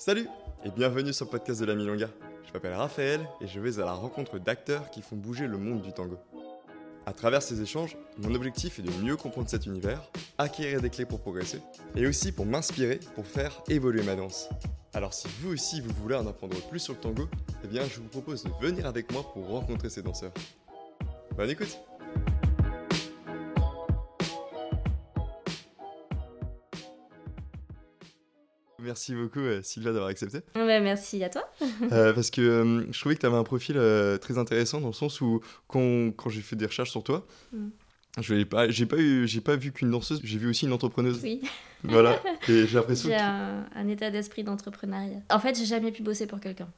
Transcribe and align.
Salut 0.00 0.28
et 0.64 0.70
bienvenue 0.70 1.12
sur 1.12 1.26
le 1.26 1.30
podcast 1.30 1.60
de 1.60 1.66
la 1.66 1.74
Milonga. 1.74 2.08
Je 2.46 2.54
m'appelle 2.54 2.72
Raphaël 2.72 3.20
et 3.42 3.46
je 3.46 3.60
vais 3.60 3.78
à 3.80 3.84
la 3.84 3.92
rencontre 3.92 4.38
d'acteurs 4.38 4.90
qui 4.90 5.02
font 5.02 5.14
bouger 5.14 5.46
le 5.46 5.58
monde 5.58 5.82
du 5.82 5.92
tango. 5.92 6.16
À 7.04 7.12
travers 7.12 7.42
ces 7.42 7.60
échanges, 7.60 7.98
mon 8.16 8.34
objectif 8.34 8.78
est 8.78 8.82
de 8.82 8.90
mieux 9.02 9.18
comprendre 9.18 9.50
cet 9.50 9.66
univers, 9.66 10.00
acquérir 10.38 10.80
des 10.80 10.88
clés 10.88 11.04
pour 11.04 11.20
progresser 11.20 11.60
et 11.96 12.06
aussi 12.06 12.32
pour 12.32 12.46
m'inspirer 12.46 12.98
pour 13.14 13.26
faire 13.26 13.62
évoluer 13.68 14.02
ma 14.02 14.16
danse. 14.16 14.48
Alors 14.94 15.12
si 15.12 15.28
vous 15.42 15.52
aussi 15.52 15.82
vous 15.82 15.92
voulez 15.92 16.16
en 16.16 16.26
apprendre 16.26 16.56
plus 16.70 16.80
sur 16.80 16.94
le 16.94 17.00
tango, 17.00 17.28
eh 17.62 17.66
bien 17.66 17.82
je 17.84 18.00
vous 18.00 18.08
propose 18.08 18.44
de 18.44 18.50
venir 18.58 18.86
avec 18.86 19.12
moi 19.12 19.30
pour 19.34 19.48
rencontrer 19.48 19.90
ces 19.90 20.00
danseurs. 20.00 20.32
Bonne 21.36 21.50
écoute 21.50 21.78
Merci 28.90 29.14
beaucoup 29.14 29.38
euh, 29.38 29.60
Sylvia 29.62 29.92
d'avoir 29.92 30.10
accepté. 30.10 30.40
Ouais, 30.56 30.80
merci 30.80 31.22
à 31.22 31.28
toi. 31.28 31.48
Euh, 31.92 32.12
parce 32.12 32.28
que 32.32 32.40
euh, 32.40 32.86
je 32.90 32.98
trouvais 32.98 33.14
que 33.14 33.20
tu 33.20 33.26
avais 33.26 33.36
un 33.36 33.44
profil 33.44 33.76
euh, 33.78 34.18
très 34.18 34.36
intéressant 34.36 34.80
dans 34.80 34.88
le 34.88 34.92
sens 34.92 35.20
où 35.20 35.40
quand, 35.68 36.10
quand 36.16 36.28
j'ai 36.28 36.40
fait 36.40 36.56
des 36.56 36.66
recherches 36.66 36.90
sur 36.90 37.04
toi, 37.04 37.24
Mm. 37.52 37.68
je 38.20 38.34
n'ai 38.34 38.44
pas, 38.44 38.68
j'ai 38.68 38.86
pas, 38.86 38.96
eu, 38.96 39.28
j'ai 39.28 39.40
pas 39.40 39.54
vu 39.54 39.70
qu'une 39.70 39.92
danseuse, 39.92 40.20
j'ai 40.24 40.38
vu 40.38 40.48
aussi 40.50 40.66
une 40.66 40.72
entrepreneuse. 40.72 41.20
Oui, 41.22 41.40
Voilà, 41.84 42.20
et 42.48 42.66
j'ai 42.66 42.74
l'impression 42.78 43.08
j'ai 43.10 43.14
que... 43.16 43.20
un, 43.22 43.64
un 43.76 43.86
état 43.88 44.10
d'esprit 44.10 44.42
d'entrepreneuriat. 44.42 45.20
En 45.30 45.38
fait, 45.38 45.56
j'ai 45.56 45.66
jamais 45.66 45.92
pu 45.92 46.02
bosser 46.02 46.26
pour 46.26 46.40
quelqu'un. 46.40 46.68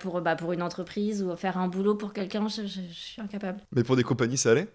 Pour, 0.00 0.20
bah, 0.20 0.36
pour 0.36 0.52
une 0.52 0.62
entreprise 0.62 1.20
ou 1.24 1.34
faire 1.34 1.58
un 1.58 1.66
boulot 1.66 1.96
pour 1.96 2.12
quelqu'un, 2.12 2.46
je, 2.46 2.62
je- 2.62 2.80
je 2.88 2.94
suis 2.94 3.20
incapable. 3.20 3.58
Mais 3.72 3.82
pour 3.82 3.96
des 3.96 4.04
compagnies, 4.04 4.36
ça 4.38 4.52
allait? 4.52 4.68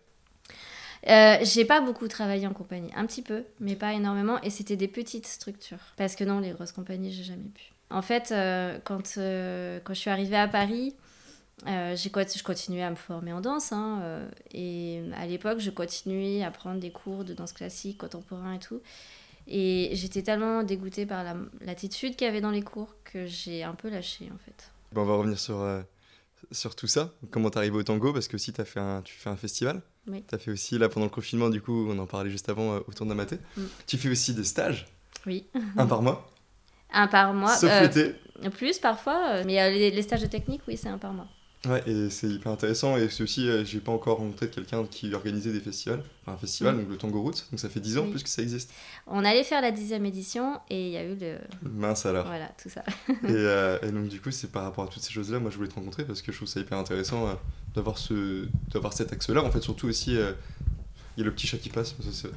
Euh, 1.07 1.37
j'ai 1.43 1.65
pas 1.65 1.81
beaucoup 1.81 2.07
travaillé 2.07 2.45
en 2.45 2.53
compagnie, 2.53 2.91
un 2.95 3.05
petit 3.05 3.21
peu, 3.21 3.43
mais 3.59 3.75
pas 3.75 3.93
énormément, 3.93 4.41
et 4.41 4.49
c'était 4.49 4.75
des 4.75 4.87
petites 4.87 5.27
structures. 5.27 5.79
Parce 5.97 6.15
que 6.15 6.23
non, 6.23 6.39
les 6.39 6.51
grosses 6.51 6.73
compagnies, 6.73 7.11
j'ai 7.11 7.23
jamais 7.23 7.49
pu. 7.53 7.71
En 7.89 8.01
fait, 8.01 8.31
euh, 8.31 8.77
quand, 8.83 9.17
euh, 9.17 9.79
quand 9.83 9.93
je 9.93 9.99
suis 9.99 10.09
arrivée 10.09 10.35
à 10.37 10.47
Paris, 10.47 10.95
euh, 11.67 11.95
je 11.95 12.43
continuais 12.43 12.83
à 12.83 12.89
me 12.89 12.95
former 12.95 13.33
en 13.33 13.41
danse, 13.41 13.71
hein, 13.71 14.27
et 14.53 15.01
à 15.15 15.25
l'époque, 15.25 15.59
je 15.59 15.69
continuais 15.69 16.43
à 16.43 16.51
prendre 16.51 16.79
des 16.79 16.91
cours 16.91 17.23
de 17.23 17.33
danse 17.33 17.53
classique, 17.53 17.97
contemporain 17.97 18.53
et 18.53 18.59
tout. 18.59 18.81
Et 19.47 19.89
j'étais 19.93 20.21
tellement 20.21 20.61
dégoûtée 20.63 21.05
par 21.05 21.23
la- 21.23 21.37
l'attitude 21.61 22.15
qu'il 22.15 22.27
y 22.27 22.29
avait 22.29 22.41
dans 22.41 22.51
les 22.51 22.61
cours 22.61 22.93
que 23.03 23.25
j'ai 23.25 23.63
un 23.63 23.73
peu 23.73 23.89
lâché, 23.89 24.29
en 24.33 24.37
fait. 24.37 24.69
Bon, 24.91 25.01
on 25.01 25.05
va 25.05 25.15
revenir 25.15 25.39
sur, 25.39 25.65
sur 26.51 26.75
tout 26.75 26.87
ça. 26.87 27.13
Comment 27.31 27.49
t'es 27.49 27.57
arrivé 27.57 27.77
au 27.77 27.83
tango? 27.83 28.13
Parce 28.13 28.27
que 28.27 28.35
aussi, 28.35 28.53
as 28.59 28.65
fait 28.65 28.79
un, 28.79 29.01
tu 29.01 29.15
fais 29.15 29.29
un 29.29 29.37
festival. 29.37 29.81
Oui. 30.09 30.23
Tu 30.27 30.35
as 30.35 30.37
fait 30.39 30.51
aussi, 30.51 30.77
là, 30.77 30.89
pendant 30.89 31.05
le 31.05 31.11
confinement, 31.11 31.49
du 31.49 31.61
coup, 31.61 31.87
on 31.89 31.97
en 31.99 32.05
parlait 32.07 32.29
juste 32.31 32.49
avant, 32.49 32.73
euh, 32.75 32.79
autour 32.87 33.05
d'Amaté. 33.05 33.37
Mm. 33.57 33.61
Tu 33.87 33.97
fais 33.97 34.09
aussi 34.09 34.33
des 34.33 34.43
stages, 34.43 34.87
Oui. 35.25 35.45
un 35.77 35.85
par 35.85 36.01
mois, 36.01 36.29
Un 36.91 37.07
par 37.07 37.33
mois. 37.33 37.55
sauf 37.55 37.69
euh, 37.71 37.81
l'été. 37.81 38.15
plus 38.51 38.79
parfois, 38.79 39.29
euh, 39.35 39.43
mais 39.45 39.61
euh, 39.61 39.69
les, 39.69 39.91
les 39.91 40.01
stages 40.01 40.21
de 40.21 40.27
technique, 40.27 40.61
oui, 40.67 40.77
c'est 40.77 40.89
un 40.89 40.97
par 40.97 41.13
mois. 41.13 41.27
Ouais, 41.67 41.83
et 41.87 42.09
c'est 42.09 42.27
hyper 42.27 42.53
intéressant. 42.53 42.95
Et 42.95 43.09
c'est 43.09 43.21
aussi, 43.21 43.49
euh, 43.49 43.65
j'ai 43.65 43.79
pas 43.81 43.91
encore 43.91 44.17
rencontré 44.19 44.49
quelqu'un 44.49 44.85
qui 44.85 45.13
organisait 45.13 45.51
des 45.51 45.59
festivals. 45.59 46.01
Enfin, 46.21 46.31
un 46.33 46.37
festival, 46.37 46.75
Mm. 46.75 46.79
donc 46.79 46.89
le 46.89 46.97
Tango 46.97 47.21
Roots. 47.21 47.43
Donc 47.51 47.59
ça 47.59 47.67
fait 47.67 47.81
10 47.81 47.97
ans 47.97 48.03
Oui. 48.05 48.11
plus 48.11 48.23
que 48.23 48.29
ça 48.29 48.41
existe. 48.41 48.71
On 49.07 49.25
allait 49.25 49.43
faire 49.43 49.61
la 49.61 49.71
dixième 49.71 50.05
édition 50.05 50.59
et 50.69 50.87
il 50.87 50.93
y 50.93 50.97
a 50.97 51.03
eu 51.03 51.15
le... 51.19 51.37
Mince 51.63 52.05
alors. 52.05 52.25
Voilà, 52.27 52.49
tout 52.61 52.69
ça. 52.69 52.83
et, 53.09 53.13
euh, 53.25 53.77
et 53.81 53.91
donc 53.91 54.07
du 54.07 54.21
coup, 54.21 54.31
c'est 54.31 54.51
par 54.51 54.63
rapport 54.63 54.85
à 54.85 54.87
toutes 54.87 55.03
ces 55.03 55.11
choses-là, 55.11 55.39
moi 55.39 55.51
je 55.51 55.57
voulais 55.57 55.67
te 55.69 55.75
rencontrer 55.75 56.05
parce 56.05 56.21
que 56.21 56.31
je 56.31 56.37
trouve 56.37 56.47
ça 56.47 56.61
hyper 56.61 56.77
intéressant 56.77 57.27
euh, 57.27 57.33
d'avoir 57.75 57.97
ce, 57.97 58.47
cet 58.93 59.11
axe-là. 59.11 59.43
En 59.43 59.51
fait, 59.51 59.61
surtout 59.61 59.87
aussi, 59.87 60.15
euh, 60.15 60.31
il 61.17 61.19
y 61.19 61.23
a 61.23 61.25
le 61.25 61.33
petit 61.33 61.45
chat 61.47 61.57
qui 61.57 61.67
passe. 61.69 61.93
Ça, 62.09 62.29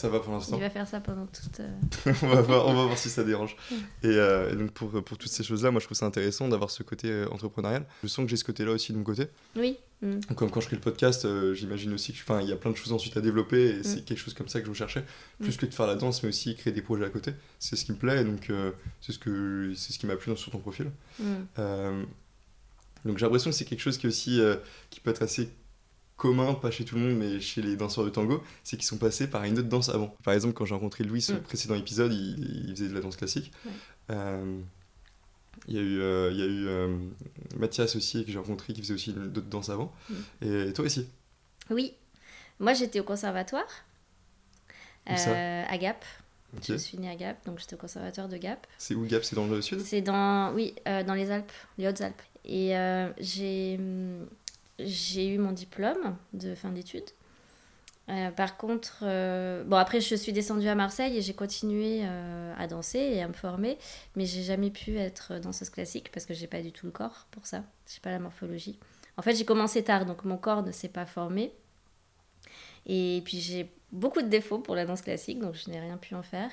ça 0.00 0.08
va 0.08 0.20
pour 0.20 0.32
l'instant. 0.32 0.56
Il 0.56 0.60
va 0.62 0.70
faire 0.70 0.86
ça 0.88 1.00
pendant 1.00 1.26
toute... 1.26 1.60
euh, 1.60 2.12
on, 2.22 2.26
va 2.28 2.40
voir, 2.42 2.66
on 2.66 2.74
va 2.74 2.84
voir 2.84 2.98
si 2.98 3.08
ça 3.10 3.22
dérange. 3.24 3.56
Mm. 3.70 3.74
Et, 3.74 4.06
euh, 4.08 4.52
et 4.52 4.56
donc 4.56 4.70
pour, 4.72 4.90
pour 5.04 5.18
toutes 5.18 5.30
ces 5.30 5.42
choses-là, 5.44 5.70
moi 5.70 5.80
je 5.80 5.86
trouve 5.86 5.96
ça 5.96 6.06
intéressant 6.06 6.48
d'avoir 6.48 6.70
ce 6.70 6.82
côté 6.82 7.08
euh, 7.10 7.28
entrepreneurial. 7.30 7.84
Je 8.02 8.08
sens 8.08 8.24
que 8.24 8.30
j'ai 8.30 8.36
ce 8.36 8.44
côté-là 8.44 8.72
aussi 8.72 8.92
de 8.92 8.98
mon 8.98 9.04
côté. 9.04 9.26
Oui. 9.56 9.76
mm. 10.02 10.10
Donc, 10.20 10.34
Comme 10.36 10.50
quand 10.50 10.60
je 10.60 10.68
fais 10.68 10.76
le 10.76 10.82
podcast, 10.82 11.26
j'imagine 11.54 11.92
aussi 11.92 12.12
que 12.12 12.18
enfin, 12.22 12.40
il 12.42 12.48
y 12.48 12.52
a 12.52 12.56
plein 12.56 12.70
de 12.70 12.76
choses 12.76 12.92
ensuite 12.92 13.16
à 13.16 13.20
développer 13.20 13.68
et 13.70 13.78
Mm. 13.80 13.84
c'est 13.84 14.04
quelque 14.04 14.18
chose 14.18 14.34
comme 14.34 14.48
ça 14.48 14.60
que 14.60 14.66
je 14.66 14.70
recherchais. 14.70 15.04
Plus 15.40 15.54
Mm. 15.54 15.58
que 15.58 15.66
de 15.66 15.74
faire 15.74 15.86
la 15.86 15.94
danse, 15.96 16.22
mais 16.22 16.28
aussi 16.30 16.54
créer 16.56 16.72
des 16.72 16.82
projets 16.82 17.04
à 17.04 17.10
côté. 17.10 17.32
C'est 17.58 17.76
ce 17.76 17.84
qui 17.84 17.92
me 17.92 17.98
plaît 17.98 18.22
et 18.22 18.24
donc 18.24 18.50
c'est 19.00 19.12
ce, 19.12 19.18
que, 19.18 19.72
c'est 19.76 19.92
ce 19.92 19.98
qui 19.98 20.06
m'a 20.06 20.16
plu 20.16 20.30
dans- 20.30 20.36
sur 20.36 20.50
ton 20.52 20.58
profil. 20.58 20.90
Mm. 21.18 21.24
Donc 23.06 23.16
j'ai 23.16 23.24
l'impression 23.24 23.50
que 23.50 23.56
c'est 23.56 23.64
quelque 23.64 23.80
chose 23.80 23.96
qui, 23.98 24.06
aussi, 24.06 24.40
qui 24.90 25.00
peut 25.00 25.10
être 25.10 25.22
assez 25.22 25.48
commun, 26.20 26.54
pas 26.54 26.70
chez 26.70 26.84
tout 26.84 26.96
le 26.96 27.00
monde, 27.00 27.16
mais 27.18 27.40
chez 27.40 27.62
les 27.62 27.76
danseurs 27.76 28.04
de 28.04 28.10
tango, 28.10 28.42
c'est 28.62 28.76
qu'ils 28.76 28.84
sont 28.86 28.98
passés 28.98 29.26
par 29.28 29.42
une 29.44 29.58
autre 29.58 29.68
danse 29.68 29.88
avant. 29.88 30.14
Par 30.22 30.34
exemple, 30.34 30.52
quand 30.54 30.66
j'ai 30.66 30.74
rencontré 30.74 31.02
Louis 31.02 31.22
sur 31.22 31.34
le 31.34 31.40
Mm. 31.40 31.44
précédent 31.44 31.74
épisode, 31.74 32.12
il, 32.12 32.66
il 32.68 32.76
faisait 32.76 32.88
de 32.88 32.94
la 32.94 33.00
danse 33.00 33.16
classique. 33.16 33.50
Ouais. 33.64 33.72
Euh, 34.10 34.60
il 35.66 35.74
y 35.74 35.78
a 35.78 35.82
eu, 35.82 36.00
euh, 36.00 36.30
il 36.32 36.38
y 36.38 36.42
a 36.42 36.46
eu 36.46 36.66
euh, 36.68 36.96
Mathias 37.56 37.96
aussi, 37.96 38.24
que 38.24 38.30
j'ai 38.32 38.38
rencontré, 38.38 38.72
qui 38.72 38.80
faisait 38.82 38.94
aussi 38.94 39.10
une- 39.10 39.28
d'autres 39.28 39.48
danses 39.48 39.70
avant. 39.70 39.92
Mm. 40.10 40.14
Et 40.68 40.72
toi 40.74 40.84
aussi? 40.84 41.08
Oui. 41.70 41.94
Moi, 42.58 42.74
j'étais 42.74 43.00
au 43.00 43.04
conservatoire. 43.04 43.66
Où 45.10 45.16
ça? 45.16 45.30
Euh, 45.30 45.64
à 45.68 45.78
Gap. 45.78 46.04
Ok. 46.56 46.64
Je 46.68 46.74
suis 46.76 46.98
née 46.98 47.08
à 47.08 47.16
Gap, 47.16 47.46
donc 47.46 47.58
j'étais 47.60 47.74
au 47.74 47.78
conservatoire 47.78 48.28
de 48.28 48.36
Gap. 48.36 48.66
C'est 48.76 48.94
où 48.94 49.04
Gap? 49.06 49.24
C'est 49.24 49.36
dans 49.36 49.46
le 49.46 49.62
sud? 49.62 49.80
C'est 49.80 50.02
dans... 50.02 50.52
Oui, 50.52 50.74
dans 50.84 51.14
les 51.14 51.30
Alpes, 51.30 51.52
les 51.78 51.88
Hautes-Alpes. 51.88 52.20
Et 52.44 52.74
j'ai... 53.18 53.78
J'ai 54.84 55.28
eu 55.28 55.38
mon 55.38 55.52
diplôme 55.52 56.16
de 56.32 56.54
fin 56.54 56.70
d'études. 56.70 57.10
Euh, 58.10 58.30
par 58.32 58.56
contre, 58.56 59.02
euh, 59.02 59.62
bon 59.62 59.76
après 59.76 60.00
je 60.00 60.14
suis 60.16 60.32
descendue 60.32 60.66
à 60.66 60.74
Marseille 60.74 61.16
et 61.16 61.22
j'ai 61.22 61.34
continué 61.34 62.00
euh, 62.02 62.52
à 62.58 62.66
danser 62.66 62.98
et 62.98 63.22
à 63.22 63.28
me 63.28 63.32
former, 63.32 63.78
mais 64.16 64.26
j'ai 64.26 64.42
jamais 64.42 64.70
pu 64.70 64.98
être 64.98 65.38
danseuse 65.38 65.70
classique 65.70 66.10
parce 66.12 66.26
que 66.26 66.34
j'ai 66.34 66.48
pas 66.48 66.60
du 66.60 66.72
tout 66.72 66.86
le 66.86 66.92
corps 66.92 67.28
pour 67.30 67.46
ça, 67.46 67.62
j'ai 67.86 68.00
pas 68.00 68.10
la 68.10 68.18
morphologie. 68.18 68.80
En 69.16 69.22
fait 69.22 69.36
j'ai 69.36 69.44
commencé 69.44 69.84
tard 69.84 70.06
donc 70.06 70.24
mon 70.24 70.38
corps 70.38 70.64
ne 70.64 70.72
s'est 70.72 70.88
pas 70.88 71.06
formé 71.06 71.52
et 72.86 73.22
puis 73.24 73.38
j'ai 73.38 73.70
beaucoup 73.92 74.22
de 74.22 74.28
défauts 74.28 74.58
pour 74.58 74.74
la 74.74 74.86
danse 74.86 75.02
classique 75.02 75.38
donc 75.38 75.54
je 75.54 75.70
n'ai 75.70 75.78
rien 75.78 75.96
pu 75.96 76.16
en 76.16 76.22
faire. 76.24 76.50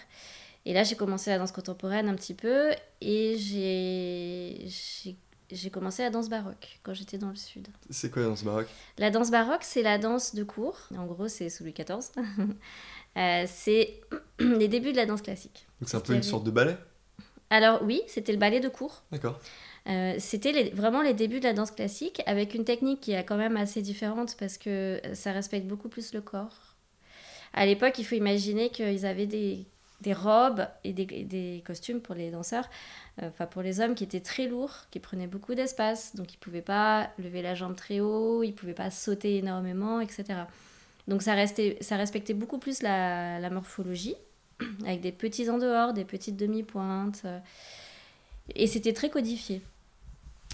Et 0.66 0.74
là 0.74 0.84
j'ai 0.84 0.96
commencé 0.96 1.32
la 1.32 1.40
danse 1.40 1.54
contemporaine 1.54 2.08
un 2.08 2.16
petit 2.16 2.36
peu 2.36 2.70
et 3.02 3.36
j'ai 3.40 5.16
j'ai- 5.52 5.70
commencé 5.70 6.04
la 6.04 6.10
danse 6.10 6.30
baroque 6.30 6.80
quand 6.84 6.94
j'étais 6.94 7.18
dans 7.18 7.30
le 7.30 7.36
sud. 7.36 7.68
C'est 7.90 8.10
quoi 8.12 8.22
la 8.24 8.30
danse 8.30 8.44
baroque? 8.44 8.68
La 8.98 9.10
danse 9.12 9.32
baroque, 9.32 9.64
c'est 9.64 9.84
la 9.84 9.98
danse 9.98 10.36
de 10.36 10.44
cour. 10.44 10.78
En 10.98 11.06
gros, 11.06 11.28
c'est 11.28 11.50
sous 11.50 11.64
Louis 11.64 11.74
XIV. 11.74 12.12
Euh, 13.18 13.46
c'est 13.48 14.02
les 14.40 14.68
débuts 14.68 14.92
de 14.92 14.98
la 14.98 15.08
danse 15.08 15.24
classique. 15.24 15.66
Donc 15.82 15.90
c'est 15.90 15.98
un 15.98 16.02
peu 16.02 16.14
une 16.14 16.22
sorte 16.22 16.44
de 16.44 16.52
ballet? 16.52 16.78
Alors 17.50 17.82
oui, 17.82 18.02
c'était 18.08 18.32
le 18.32 18.38
ballet 18.38 18.60
de 18.60 18.70
cour. 18.70 19.04
D'accord. 19.12 19.40
Euh, 19.88 20.16
c'était 20.20 20.52
les- 20.52 20.70
vraiment 20.70 21.02
les 21.02 21.14
débuts 21.16 21.40
de 21.40 21.46
la 21.46 21.54
danse 21.54 21.72
classique 21.72 22.22
avec 22.28 22.54
une 22.54 22.64
technique 22.66 23.02
qui 23.02 23.14
est 23.14 23.24
quand 23.26 23.38
même 23.38 23.58
assez 23.58 23.82
différente 23.82 24.36
parce 24.38 24.60
que 24.60 25.02
ça 25.14 25.32
respecte 25.32 25.66
beaucoup 25.66 25.90
plus 25.90 26.14
le 26.14 26.22
corps. 26.22 26.76
À 27.54 27.66
l'époque, 27.66 27.96
il 27.98 28.06
faut 28.06 28.16
imaginer 28.16 28.70
qu'ils 28.70 29.06
avaient 29.06 29.26
des, 29.26 29.66
des 30.02 30.14
robes 30.14 30.68
et 30.84 30.94
des, 30.94 31.64
costumes 31.66 32.02
pour 32.02 32.14
les 32.14 32.30
danseurs, 32.30 32.70
euh, 33.22 33.30
enfin 33.30 33.46
pour 33.48 33.62
les 33.62 33.80
hommes 33.80 33.96
qui 33.96 34.04
étaient 34.04 34.20
très 34.20 34.48
lourds, 34.48 34.86
qui 34.92 35.00
prenaient 35.00 35.28
beaucoup 35.28 35.56
d'espace, 35.56 36.16
donc 36.16 36.34
ils 36.34 36.38
pouvaient 36.38 36.62
pas 36.62 37.10
lever 37.18 37.42
la 37.42 37.56
jambe 37.56 37.76
très 37.76 38.00
haut, 38.00 38.44
ils 38.44 38.54
pouvaient 38.54 38.74
pas 38.74 38.92
sauter 38.92 39.38
énormément, 39.38 40.00
etc. 40.00 40.42
Donc 41.08 41.24
ça, 41.24 41.34
restait, 41.34 41.78
ça 41.82 41.98
respectait 41.98 42.36
beaucoup 42.36 42.60
plus 42.60 42.82
la, 42.84 43.50
morphologie, 43.50 44.16
avec 44.86 45.02
des 45.02 45.12
petits 45.12 45.50
en 45.50 45.58
dehors, 45.58 45.94
des 45.94 46.06
petites 46.06 46.38
demi-pointes, 46.38 47.22
euh, 47.26 47.40
et 48.54 48.68
c'était 48.68 48.94
très 48.94 49.10
codifié. 49.10 49.62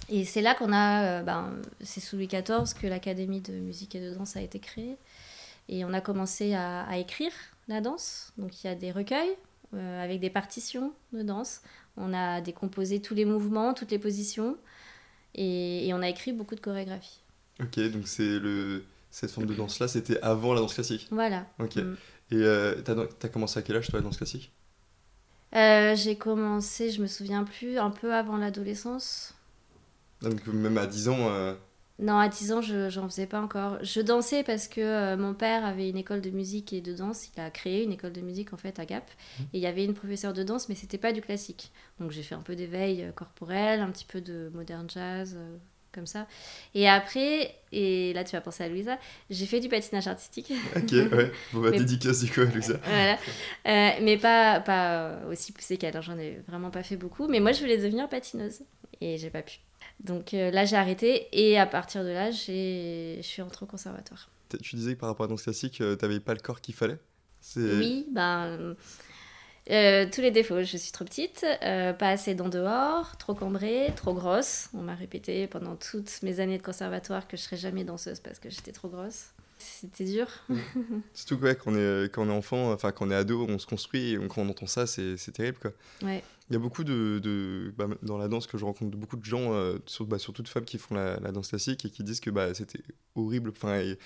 Et 0.09 0.25
c'est 0.25 0.41
là 0.41 0.55
qu'on 0.55 0.71
a, 0.71 1.03
euh, 1.03 1.21
ben, 1.21 1.53
c'est 1.81 1.99
sous 1.99 2.15
Louis 2.15 2.27
XIV 2.27 2.73
que 2.79 2.87
l'Académie 2.87 3.41
de 3.41 3.53
musique 3.53 3.93
et 3.95 3.99
de 3.99 4.13
danse 4.13 4.35
a 4.37 4.41
été 4.41 4.59
créée. 4.59 4.97
Et 5.69 5.85
on 5.85 5.93
a 5.93 6.01
commencé 6.01 6.55
à 6.55 6.97
écrire 6.97 7.31
la 7.67 7.81
danse. 7.81 8.33
Donc 8.37 8.63
il 8.63 8.67
y 8.67 8.69
a 8.69 8.75
des 8.75 8.91
recueils 8.91 9.35
euh, 9.73 10.03
avec 10.03 10.19
des 10.19 10.29
partitions 10.29 10.93
de 11.13 11.21
danse. 11.23 11.61
On 11.97 12.13
a 12.13 12.41
décomposé 12.41 13.01
tous 13.01 13.13
les 13.13 13.25
mouvements, 13.25 13.73
toutes 13.73 13.91
les 13.91 13.99
positions. 13.99 14.57
Et, 15.35 15.87
et 15.87 15.93
on 15.93 16.01
a 16.01 16.09
écrit 16.09 16.31
beaucoup 16.31 16.55
de 16.55 16.59
chorégraphies. 16.59 17.19
Ok, 17.59 17.79
donc 17.91 18.07
c'est 18.07 18.39
le... 18.39 18.83
cette 19.11 19.31
forme 19.31 19.47
de 19.47 19.53
danse-là, 19.53 19.87
c'était 19.87 20.19
avant 20.21 20.53
la 20.53 20.61
danse 20.61 20.73
classique. 20.73 21.07
Voilà. 21.11 21.45
Ok. 21.59 21.77
Mm. 21.77 21.95
Et 22.31 22.35
euh, 22.35 22.81
t'as, 22.81 22.95
t'as 23.19 23.29
commencé 23.29 23.59
à 23.59 23.61
quel 23.61 23.75
âge 23.75 23.87
toi 23.89 23.99
la 23.99 24.03
danse 24.03 24.17
classique? 24.17 24.51
Euh, 25.55 25.95
j'ai 25.95 26.15
commencé, 26.15 26.89
je 26.89 27.01
me 27.01 27.07
souviens 27.07 27.43
plus, 27.43 27.77
un 27.77 27.91
peu 27.91 28.13
avant 28.13 28.37
l'adolescence. 28.37 29.35
Donc 30.21 30.47
même 30.47 30.77
à 30.77 30.87
10 30.87 31.09
ans, 31.09 31.29
euh, 31.29 31.53
Non, 31.99 32.17
à 32.17 32.27
10 32.27 32.51
ans, 32.51 32.61
je 32.61 32.89
j'en 32.89 33.07
faisais 33.07 33.27
pas 33.27 33.39
encore. 33.39 33.77
Je 33.83 34.01
dansais 34.01 34.43
parce 34.43 34.67
que 34.67 34.81
euh, 34.81 35.15
mon 35.15 35.33
père 35.35 35.63
avait 35.63 35.89
une 35.89 35.97
école 35.97 36.21
de 36.21 36.31
musique 36.31 36.73
et 36.73 36.81
de 36.81 36.93
danse. 36.93 37.29
Il 37.35 37.39
a 37.39 37.51
créé 37.51 37.83
une 37.83 37.91
école 37.91 38.11
de 38.13 38.21
musique 38.21 38.51
en 38.51 38.57
fait 38.57 38.79
à 38.79 38.85
Gap. 38.85 39.09
Et 39.39 39.57
il 39.57 39.59
y 39.59 39.67
avait 39.67 39.85
une 39.85 39.93
professeure 39.93 40.33
de 40.33 40.41
danse, 40.43 40.69
mais 40.69 40.75
c'était 40.75 40.97
pas 40.97 41.11
du 41.13 41.21
classique. 41.21 41.71
Donc 41.99 42.11
j'ai 42.11 42.23
fait 42.23 42.35
un 42.35 42.41
peu 42.41 42.55
d'éveil 42.55 43.03
euh, 43.03 43.11
corporel, 43.11 43.79
un 43.79 43.91
petit 43.91 44.05
peu 44.05 44.21
de 44.21 44.49
modern 44.55 44.89
jazz, 44.89 45.35
euh, 45.37 45.55
comme 45.93 46.07
ça. 46.07 46.25
Et 46.73 46.89
après, 46.89 47.53
et 47.71 48.11
là 48.13 48.23
tu 48.23 48.31
vas 48.31 48.41
penser 48.41 48.63
à 48.63 48.69
Louisa, 48.69 48.97
j'ai 49.29 49.45
fait 49.45 49.59
du 49.59 49.69
patinage 49.69 50.07
artistique. 50.07 50.51
Ok, 50.75 50.91
ouais. 50.91 51.31
Bon, 51.53 51.61
bah, 51.61 51.69
Mais- 51.69 51.77
dédicace 51.77 52.23
du 52.23 52.31
coup 52.31 52.41
à 52.41 52.45
Louisa. 52.45 52.79
voilà. 52.85 53.13
Euh, 53.67 53.91
mais 54.01 54.17
pas, 54.17 54.59
pas 54.61 55.19
aussi 55.29 55.51
poussé 55.51 55.77
qu'elle, 55.77 55.95
hein, 55.95 56.01
j'en 56.01 56.17
ai 56.17 56.41
vraiment 56.47 56.71
pas 56.71 56.81
fait 56.81 56.97
beaucoup. 56.97 57.27
Mais 57.27 57.39
moi, 57.39 57.51
je 57.51 57.59
voulais 57.61 57.77
devenir 57.77 58.09
patineuse 58.09 58.61
et 58.99 59.17
j'ai 59.19 59.29
pas 59.29 59.43
pu. 59.43 59.59
Donc 60.03 60.33
euh, 60.33 60.51
là, 60.51 60.65
j'ai 60.65 60.75
arrêté 60.75 61.27
et 61.31 61.57
à 61.57 61.65
partir 61.65 62.03
de 62.03 62.09
là, 62.09 62.31
je 62.31 63.19
suis 63.21 63.41
rentrée 63.41 63.63
au 63.63 63.67
conservatoire. 63.67 64.29
Tu 64.61 64.75
disais 64.75 64.93
que 64.95 64.99
par 64.99 65.09
rapport 65.09 65.25
à 65.25 65.29
danse 65.29 65.43
classique, 65.43 65.81
euh, 65.81 65.95
t'avais 65.95 66.19
pas 66.19 66.33
le 66.33 66.39
corps 66.39 66.61
qu'il 66.61 66.75
fallait? 66.75 66.99
Oui, 67.55 68.05
ben. 68.11 68.75
euh, 69.71 70.05
tous 70.11 70.21
les 70.21 70.31
défauts, 70.31 70.61
je 70.61 70.77
suis 70.77 70.91
trop 70.91 71.05
petite, 71.05 71.45
euh, 71.63 71.93
pas 71.93 72.09
assez 72.09 72.35
dents 72.35 72.49
dehors, 72.49 73.17
trop 73.17 73.33
cambrée, 73.33 73.91
trop 73.95 74.13
grosse. 74.13 74.69
On 74.73 74.81
m'a 74.81 74.95
répété 74.95 75.47
pendant 75.47 75.75
toutes 75.75 76.21
mes 76.21 76.39
années 76.39 76.57
de 76.57 76.63
conservatoire 76.63 77.27
que 77.27 77.35
je 77.35 77.41
serais 77.41 77.57
jamais 77.57 77.83
danseuse 77.83 78.19
parce 78.19 78.39
que 78.39 78.49
j'étais 78.49 78.71
trop 78.71 78.89
grosse. 78.89 79.27
C'était 79.57 80.05
dur. 80.05 80.27
Surtout 81.13 81.37
que, 81.37 81.45
ouais, 81.45 81.55
quand, 81.55 81.71
on 81.71 81.75
est, 81.75 82.09
quand 82.13 82.23
on 82.27 82.29
est 82.29 82.33
enfant, 82.37 82.71
enfin 82.73 82.91
quand 82.91 83.07
on 83.07 83.11
est 83.11 83.15
ado, 83.15 83.45
on 83.49 83.57
se 83.57 83.65
construit 83.65 84.13
et 84.13 84.17
quand 84.27 84.41
on 84.41 84.49
entend 84.49 84.67
ça, 84.67 84.85
c'est 84.85 85.15
c'est 85.17 85.31
terrible 85.31 85.57
quoi. 85.59 85.71
Ouais. 86.03 86.21
Il 86.53 86.57
y 86.57 86.59
a 86.59 86.59
beaucoup 86.59 86.83
de, 86.83 87.17
de- 87.17 87.73
bah, 87.75 87.87
dans 88.03 88.19
la 88.19 88.27
danse 88.27 88.45
que 88.45 88.59
je 88.59 88.63
rencontre 88.63 88.95
beaucoup 88.95 89.17
de 89.17 89.25
gens, 89.25 89.53
euh, 89.55 89.79
sur- 89.87 90.05
bah, 90.05 90.19
surtout 90.19 90.43
de 90.43 90.47
femmes 90.47 90.65
qui 90.65 90.77
font 90.77 90.93
la, 90.93 91.19
la 91.19 91.31
danse 91.31 91.47
classique 91.47 91.83
et 91.83 91.89
qui 91.89 92.03
disent 92.03 92.19
que 92.19 92.29
bah, 92.29 92.53
c'était 92.53 92.79
horrible. 93.15 93.49
Enfin, 93.49 93.79
et 93.79 93.97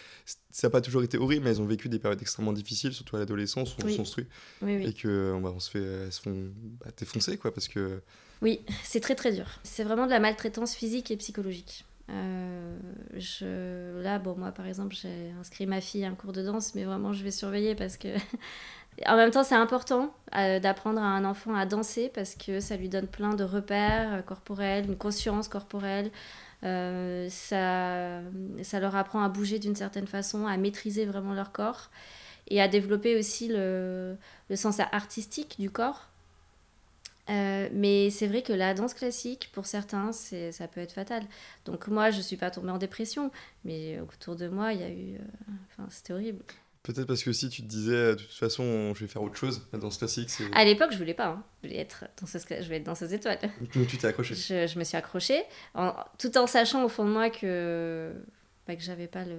ça 0.50 0.68
n'a 0.68 0.72
pas 0.72 0.80
toujours 0.80 1.04
été 1.04 1.18
horrible, 1.18 1.44
mais 1.44 1.50
elles 1.52 1.62
ont 1.62 1.66
vécu 1.66 1.90
des 1.90 2.00
périodes 2.00 2.22
extrêmement 2.22 2.54
difficiles, 2.54 2.94
surtout 2.94 3.18
à 3.18 3.20
l'adolescence 3.20 3.76
où 3.76 3.82
on 3.82 3.86
Oui. 3.88 3.92
se 3.92 3.98
construit 3.98 4.28
Oui, 4.62 4.78
oui. 4.78 4.86
et 4.88 4.94
que 4.94 5.38
bah, 5.44 5.52
on 5.54 5.60
se 5.60 5.70
fait, 5.70 5.84
elles 5.84 6.14
se 6.14 6.22
font 6.22 6.54
défoncer 6.98 7.38
quoi, 7.38 7.54
parce 7.54 7.68
que 7.68 8.02
Oui, 8.42 8.62
c'est 8.86 9.02
très 9.02 9.16
très 9.16 9.34
dur. 9.34 9.48
C'est 9.64 9.84
vraiment 9.84 10.06
de 10.06 10.12
la 10.12 10.22
maltraitance 10.22 10.74
physique 10.74 11.12
et 11.12 11.18
psychologique. 11.18 11.84
Euh, 12.10 12.78
je... 13.18 14.02
Là, 14.02 14.20
bon, 14.20 14.38
moi 14.38 14.54
par 14.54 14.68
exemple, 14.68 14.96
j'ai 14.96 15.32
inscrit 15.38 15.66
ma 15.66 15.82
fille 15.82 16.06
à 16.06 16.10
un 16.10 16.16
cours 16.16 16.32
de 16.32 16.42
danse, 16.44 16.74
mais 16.76 16.86
vraiment 16.86 17.12
je 17.12 17.26
vais 17.26 17.32
surveiller 17.32 17.76
parce 17.76 17.98
que. 17.98 18.08
En 19.06 19.16
même 19.16 19.32
temps, 19.32 19.44
c'est 19.44 19.56
important 19.56 20.14
euh, 20.36 20.60
d'apprendre 20.60 21.02
à 21.02 21.06
un 21.06 21.24
enfant 21.24 21.54
à 21.54 21.66
danser 21.66 22.10
parce 22.14 22.36
que 22.36 22.60
ça 22.60 22.78
lui 22.78 22.90
donne 22.90 23.08
plein 23.08 23.36
de 23.36 23.44
repères 23.44 24.16
euh, 24.16 24.22
corporels, 24.22 24.86
une 24.86 24.98
conscience 24.98 25.48
corporelle. 25.48 26.10
Euh, 26.64 27.30
ça, 27.30 28.22
ça 28.64 28.80
leur 28.80 28.96
apprend 28.96 29.22
à 29.24 29.30
bouger 29.30 29.60
d'une 29.60 29.76
certaine 29.76 30.08
façon, 30.08 30.48
à 30.48 30.58
maîtriser 30.58 31.06
vraiment 31.06 31.34
leur 31.34 31.52
corps 31.52 31.92
et 32.48 32.60
à 32.62 32.68
développer 32.68 33.16
aussi 33.18 33.50
le, 33.50 34.18
sens 34.56 34.80
artistique 34.80 35.58
du 35.60 35.70
corps. 35.70 36.08
Mais 37.30 38.10
c'est 38.10 38.26
vrai 38.26 38.42
que 38.42 38.54
la 38.54 38.74
danse 38.74 38.94
classique, 38.94 39.50
pour 39.54 39.66
certains, 39.66 40.12
ça 40.14 40.68
peut 40.68 40.80
être 40.80 40.94
fatal. 40.94 41.24
Donc 41.66 41.88
moi, 41.88 42.10
je 42.10 42.22
suis 42.22 42.38
pas 42.38 42.50
tombée 42.50 42.72
en 42.72 42.78
dépression, 42.78 43.32
mais 43.66 44.00
autour 44.00 44.38
de 44.38 44.48
moi, 44.48 44.74
il 44.74 44.80
y 44.80 44.84
a 44.84 44.90
eu... 44.90 45.18
Enfin, 45.70 45.88
c'était 45.92 46.14
horrible. 46.14 46.42
Peut-être 46.88 47.06
parce 47.08 47.24
que 47.24 47.32
si 47.34 47.50
tu 47.50 47.62
te 47.62 47.68
disais 47.68 48.16
de 48.16 48.22
toute 48.22 48.32
façon 48.34 48.94
je 48.96 49.02
vais 49.02 49.08
faire 49.08 49.22
autre 49.22 49.36
chose, 49.36 49.62
la 49.72 49.80
danse 49.80 49.98
classique, 49.98 50.30
c'est. 50.30 50.46
À 50.56 50.66
l'époque, 50.66 50.92
je 50.92 50.98
voulais 50.98 51.14
pas. 51.14 51.28
hein. 51.28 51.44
Je 51.64 51.68
voulais 51.68 51.80
être 51.82 52.06
danseuse, 52.20 52.44
je 52.50 52.64
voulais 52.64 52.78
être 52.78 52.84
danseuse 52.86 53.14
étoile. 53.14 53.40
Donc 53.76 53.88
tu 53.88 53.98
t'es 53.98 54.08
accroché. 54.08 54.34
Je, 54.36 54.66
je 54.68 54.80
me 54.80 54.84
suis 54.84 54.98
accrochée, 54.98 55.44
en- 55.76 55.94
tout 56.18 56.36
en 56.38 56.48
sachant 56.48 56.84
au 56.84 56.90
fond 56.90 57.06
de 57.06 57.12
moi 57.12 57.30
que, 57.30 58.12
bah, 58.68 58.76
que 58.76 58.82
j'avais 58.82 59.08
pas 59.08 59.24
le, 59.26 59.38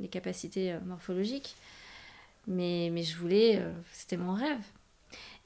les 0.00 0.08
capacités 0.08 0.72
euh, 0.72 0.80
morphologiques. 0.86 1.54
Mais, 2.46 2.88
mais 2.92 3.02
je 3.02 3.16
voulais, 3.16 3.56
euh, 3.58 3.70
c'était 3.92 4.16
mon 4.16 4.32
rêve. 4.32 4.58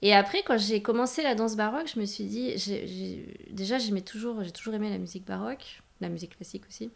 Et 0.03 0.15
après, 0.15 0.43
quand 0.45 0.59
j'ai 0.59 0.83
commencé 0.83 1.23
la 1.23 1.35
danse 1.35 1.57
baroque, 1.57 1.91
je 1.95 1.99
me 2.01 2.05
suis 2.07 2.25
dit, 2.25 2.55
déjà, 3.51 3.79
j'aimais 3.79 4.01
toujours, 4.03 4.43
j'ai 4.43 4.51
toujours 4.53 4.75
aimé 4.75 4.91
la 4.91 4.99
musique 4.99 5.25
baroque, 5.25 5.81
la 6.01 6.09
musique 6.09 6.37
classique 6.37 6.63
aussi. 6.69 6.91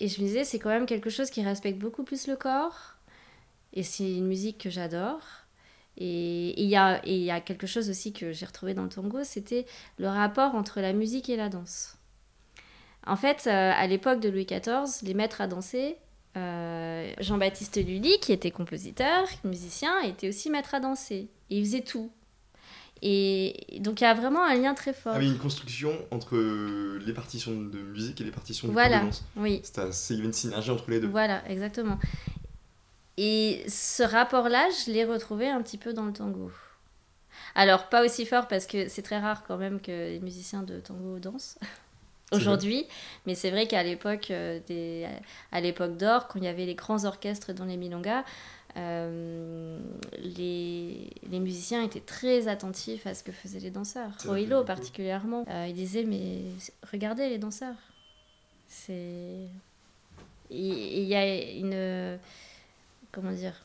Et 0.00 0.08
je 0.08 0.20
me 0.20 0.26
disais, 0.26 0.44
c'est 0.44 0.58
quand 0.58 0.68
même 0.68 0.86
quelque 0.86 1.10
chose 1.10 1.30
qui 1.30 1.42
respecte 1.42 1.78
beaucoup 1.78 2.04
plus 2.04 2.26
le 2.26 2.36
corps. 2.36 2.96
Et 3.72 3.82
c'est 3.82 4.10
une 4.10 4.26
musique 4.26 4.58
que 4.58 4.70
j'adore. 4.70 5.22
Et 5.98 6.60
il 6.60 6.66
y 6.66 7.14
y 7.24 7.30
a 7.30 7.40
quelque 7.40 7.66
chose 7.66 7.88
aussi 7.88 8.12
que 8.12 8.32
j'ai 8.32 8.46
retrouvé 8.46 8.74
dans 8.74 8.82
le 8.82 8.90
tango, 8.90 9.24
c'était 9.24 9.64
le 9.98 10.08
rapport 10.08 10.54
entre 10.54 10.80
la 10.80 10.92
musique 10.92 11.30
et 11.30 11.36
la 11.36 11.48
danse. 11.48 11.96
En 13.06 13.16
fait, 13.16 13.44
euh, 13.46 13.72
à 13.74 13.86
l'époque 13.86 14.20
de 14.20 14.28
Louis 14.28 14.46
XIV, 14.46 15.02
les 15.02 15.14
maîtres 15.14 15.40
à 15.40 15.46
danser, 15.46 15.96
euh, 16.36 17.12
Jean-Baptiste 17.18 17.76
Lully, 17.76 18.18
qui 18.20 18.32
était 18.32 18.50
compositeur, 18.50 19.26
musicien, 19.44 20.00
était 20.00 20.28
aussi 20.28 20.50
maître 20.50 20.74
à 20.74 20.80
danser. 20.80 21.28
Et 21.48 21.58
il 21.58 21.64
faisait 21.64 21.82
tout. 21.82 22.10
Et 23.02 23.78
donc 23.80 24.00
il 24.00 24.04
y 24.04 24.06
a 24.06 24.14
vraiment 24.14 24.42
un 24.44 24.54
lien 24.54 24.74
très 24.74 24.92
fort. 24.94 25.12
Ah 25.16 25.18
oui, 25.18 25.26
une 25.26 25.38
construction 25.38 25.92
entre 26.10 26.36
les 26.98 27.12
partitions 27.12 27.52
de 27.52 27.78
musique 27.78 28.20
et 28.20 28.24
les 28.24 28.30
partitions 28.30 28.68
Voilà. 28.68 29.00
de 29.00 29.04
danse. 29.06 29.24
Oui, 29.36 29.62
avait 29.76 30.24
une 30.24 30.32
synergie 30.32 30.70
entre 30.70 30.90
les 30.90 31.00
deux. 31.00 31.08
voilà, 31.08 31.42
exactement. 31.48 31.98
Et 33.18 33.64
ce 33.68 34.02
rapport-là, 34.02 34.68
je 34.86 34.90
l'ai 34.92 35.04
retrouvé 35.04 35.48
un 35.48 35.62
petit 35.62 35.78
peu 35.78 35.92
dans 35.92 36.04
le 36.04 36.12
tango. 36.12 36.50
Alors, 37.54 37.88
pas 37.88 38.04
aussi 38.04 38.26
fort 38.26 38.48
parce 38.48 38.66
que 38.66 38.88
c'est 38.88 39.02
très 39.02 39.18
rare 39.18 39.42
quand 39.46 39.56
même 39.56 39.80
que 39.80 39.90
les 39.90 40.20
musiciens 40.20 40.62
de 40.62 40.80
tango 40.80 41.18
dansent 41.18 41.58
C'est 42.30 42.36
aujourd'hui. 42.38 42.86
Mais 43.24 43.34
c'est 43.34 43.50
vrai 43.50 43.66
qu'à 43.66 43.82
l'époque 43.82 44.30
euh, 44.30 44.58
des... 44.66 45.06
à 45.52 45.60
l'époque 45.60 45.96
d'or, 45.96 46.26
quand 46.28 46.38
il 46.40 46.44
y 46.44 46.48
avait 46.48 46.66
les 46.66 46.74
grands 46.74 47.04
orchestres 47.04 47.52
dans 47.54 47.64
les 47.64 47.76
milongas, 47.76 48.24
euh, 48.76 49.78
les... 50.18 51.10
les 51.30 51.40
musiciens 51.40 51.82
étaient 51.82 52.00
très 52.00 52.48
attentifs 52.48 53.06
à 53.06 53.14
ce 53.14 53.22
que 53.22 53.32
faisaient 53.32 53.60
les 53.60 53.70
danseurs. 53.70 54.10
Beaucoup. 54.24 54.64
particulièrement. 54.64 55.44
Euh, 55.48 55.66
il 55.68 55.74
disait, 55.74 56.04
mais 56.04 56.42
regardez 56.92 57.28
les 57.28 57.38
danseurs. 57.38 57.76
C'est... 58.68 59.46
Il 60.50 60.72
il 60.72 61.04
y 61.04 61.14
a 61.14 61.52
une... 61.52 62.18
Comment 63.12 63.32
dire 63.32 63.62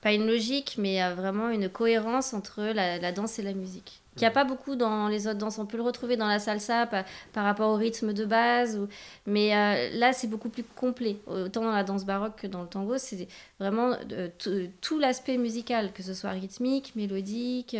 pas 0.00 0.14
une 0.14 0.26
logique, 0.26 0.76
mais 0.78 0.92
il 0.92 0.96
y 0.96 1.00
a 1.00 1.14
vraiment 1.14 1.50
une 1.50 1.68
cohérence 1.68 2.32
entre 2.32 2.62
la, 2.62 2.98
la 2.98 3.12
danse 3.12 3.38
et 3.38 3.42
la 3.42 3.52
musique. 3.52 3.99
Qu'il 4.16 4.22
n'y 4.22 4.26
a 4.26 4.32
pas 4.32 4.44
beaucoup 4.44 4.74
dans 4.74 5.06
les 5.06 5.28
autres 5.28 5.38
danses. 5.38 5.58
On 5.58 5.66
peut 5.66 5.76
le 5.76 5.84
retrouver 5.84 6.16
dans 6.16 6.26
la 6.26 6.40
salsa 6.40 6.84
par, 6.86 7.04
par 7.32 7.44
rapport 7.44 7.70
au 7.70 7.76
rythme 7.76 8.12
de 8.12 8.24
base. 8.24 8.76
Ou... 8.76 8.88
Mais 9.26 9.54
euh, 9.56 9.88
là, 9.98 10.12
c'est 10.12 10.26
beaucoup 10.26 10.48
plus 10.48 10.64
complet. 10.64 11.16
Autant 11.26 11.62
dans 11.62 11.70
la 11.70 11.84
danse 11.84 12.04
baroque 12.04 12.34
que 12.36 12.46
dans 12.48 12.62
le 12.62 12.68
tango, 12.68 12.98
c'est 12.98 13.28
vraiment 13.60 13.92
euh, 14.12 14.28
tout- 14.38 14.68
tout 14.80 14.98
l'aspect 14.98 15.38
musical, 15.38 15.92
que 15.92 16.02
ce 16.02 16.12
soit 16.12 16.30
rythmique, 16.30 16.96
mélodique, 16.96 17.76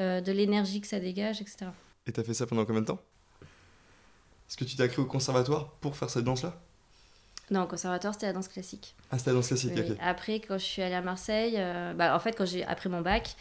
euh, 0.00 0.20
de 0.22 0.32
l'énergie 0.32 0.80
que 0.80 0.86
ça 0.86 0.98
dégage, 0.98 1.42
etc. 1.42 1.66
Et 2.06 2.12
t'as 2.12 2.22
fait 2.24 2.34
ça 2.34 2.46
pendant 2.46 2.64
combien 2.64 2.80
de 2.80 2.86
temps? 2.86 3.00
Est-ce 4.48 4.56
que 4.56 4.64
tu 4.64 4.76
t'es 4.76 4.84
inscrit 4.84 5.02
au 5.02 5.06
conservatoire 5.06 5.68
pour 5.80 5.96
faire 5.96 6.08
cette 6.08 6.24
danse-là? 6.24 6.54
Non, 7.50 7.62
au 7.62 7.66
conservatoire, 7.66 8.14
c'était 8.14 8.26
la 8.26 8.32
danse 8.32 8.48
classique. 8.48 8.94
Ah, 9.10 9.18
c'était 9.18 9.30
la 9.30 9.36
danse 9.36 9.48
classique, 9.48 9.72
Oui. 9.76 9.94
Après, 10.00 10.40
quand 10.40 10.58
je 10.58 10.64
suis 10.64 10.82
allée 10.82 10.94
à 10.94 11.02
Marseille, 11.02 11.54
euh, 11.58 11.92
bah, 11.94 12.16
en 12.16 12.18
fait, 12.18 12.32
quand 12.32 12.46
j'ai 12.46 12.64
après 12.64 12.88
mon 12.88 13.02
bac, 13.02 13.36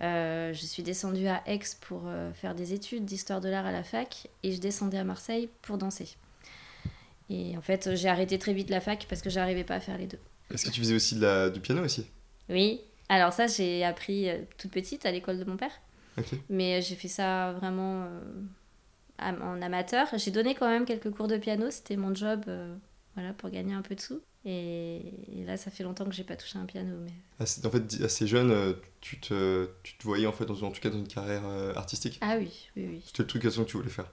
euh, 0.00 0.52
je 0.52 0.66
suis 0.66 0.82
descendue 0.82 1.26
à 1.26 1.42
Aix 1.46 1.60
pour 1.80 2.02
euh, 2.06 2.32
faire 2.32 2.54
des 2.54 2.72
études 2.72 3.04
d'histoire 3.04 3.40
de 3.40 3.48
l'art 3.48 3.66
à 3.66 3.72
la 3.72 3.82
fac 3.82 4.28
et 4.42 4.52
je 4.52 4.60
descendais 4.60 4.98
à 4.98 5.04
Marseille 5.04 5.48
pour 5.62 5.78
danser. 5.78 6.16
Et 7.30 7.56
en 7.56 7.60
fait, 7.60 7.94
j'ai 7.94 8.08
arrêté 8.08 8.38
très 8.38 8.52
vite 8.52 8.70
la 8.70 8.80
fac 8.80 9.06
parce 9.08 9.22
que 9.22 9.30
j'arrivais 9.30 9.64
pas 9.64 9.74
à 9.74 9.80
faire 9.80 9.98
les 9.98 10.06
deux. 10.06 10.18
Est-ce 10.52 10.64
que 10.64 10.70
tu 10.70 10.80
faisais 10.80 10.94
aussi 10.94 11.16
de 11.16 11.22
la... 11.22 11.50
du 11.50 11.60
piano 11.60 11.84
aussi? 11.84 12.06
Oui, 12.48 12.80
alors 13.08 13.32
ça, 13.32 13.46
j'ai 13.46 13.84
appris 13.84 14.28
euh, 14.28 14.38
toute 14.56 14.70
petite 14.70 15.06
à 15.06 15.10
l'école 15.10 15.38
de 15.38 15.44
mon 15.44 15.56
père, 15.56 15.72
mais 16.48 16.82
j'ai 16.82 16.94
fait 16.94 17.08
ça 17.08 17.52
vraiment 17.52 18.04
euh, 18.04 18.20
en 19.18 19.60
amateur. 19.62 20.06
J'ai 20.16 20.30
donné 20.30 20.54
quand 20.54 20.68
même 20.68 20.84
quelques 20.84 21.10
cours 21.10 21.28
de 21.28 21.36
piano, 21.36 21.70
c'était 21.70 21.96
mon 21.96 22.14
job 22.14 22.44
euh, 22.48 22.74
voilà, 23.14 23.32
pour 23.32 23.50
gagner 23.50 23.74
un 23.74 23.82
peu 23.82 23.94
de 23.94 24.00
sous. 24.00 24.20
Et, 24.50 24.96
et 25.36 25.44
là, 25.44 25.58
ça 25.58 25.70
fait 25.70 25.84
longtemps 25.84 26.06
que 26.06 26.12
j'ai 26.14 26.24
pas 26.24 26.36
touché 26.36 26.58
un 26.58 26.64
piano. 26.64 26.96
Mais... 27.04 27.12
Assez- 27.38 27.66
En 27.66 27.70
fait, 27.70 27.82
assez 28.02 28.26
jeune, 28.26 28.50
euh, 28.50 28.72
tu 29.02 29.20
te, 29.20 29.68
tu 29.82 29.96
te 29.98 30.02
voyais 30.04 30.26
en 30.26 30.32
fait, 30.32 30.46
dans, 30.46 30.54
en 30.62 30.70
tout 30.70 30.80
cas 30.80 30.88
dans 30.88 30.98
une 30.98 31.06
carrière 31.06 31.42
euh, 31.46 31.74
artistique? 31.74 32.18
Ah 32.22 32.36
oui, 32.38 32.68
oui, 32.76 32.86
oui. 32.88 33.02
C'était 33.04 33.24
le 33.24 33.26
truc 33.26 33.42
que 33.42 33.48
tu 33.64 33.76
voulais 33.76 33.90
faire. 33.90 34.06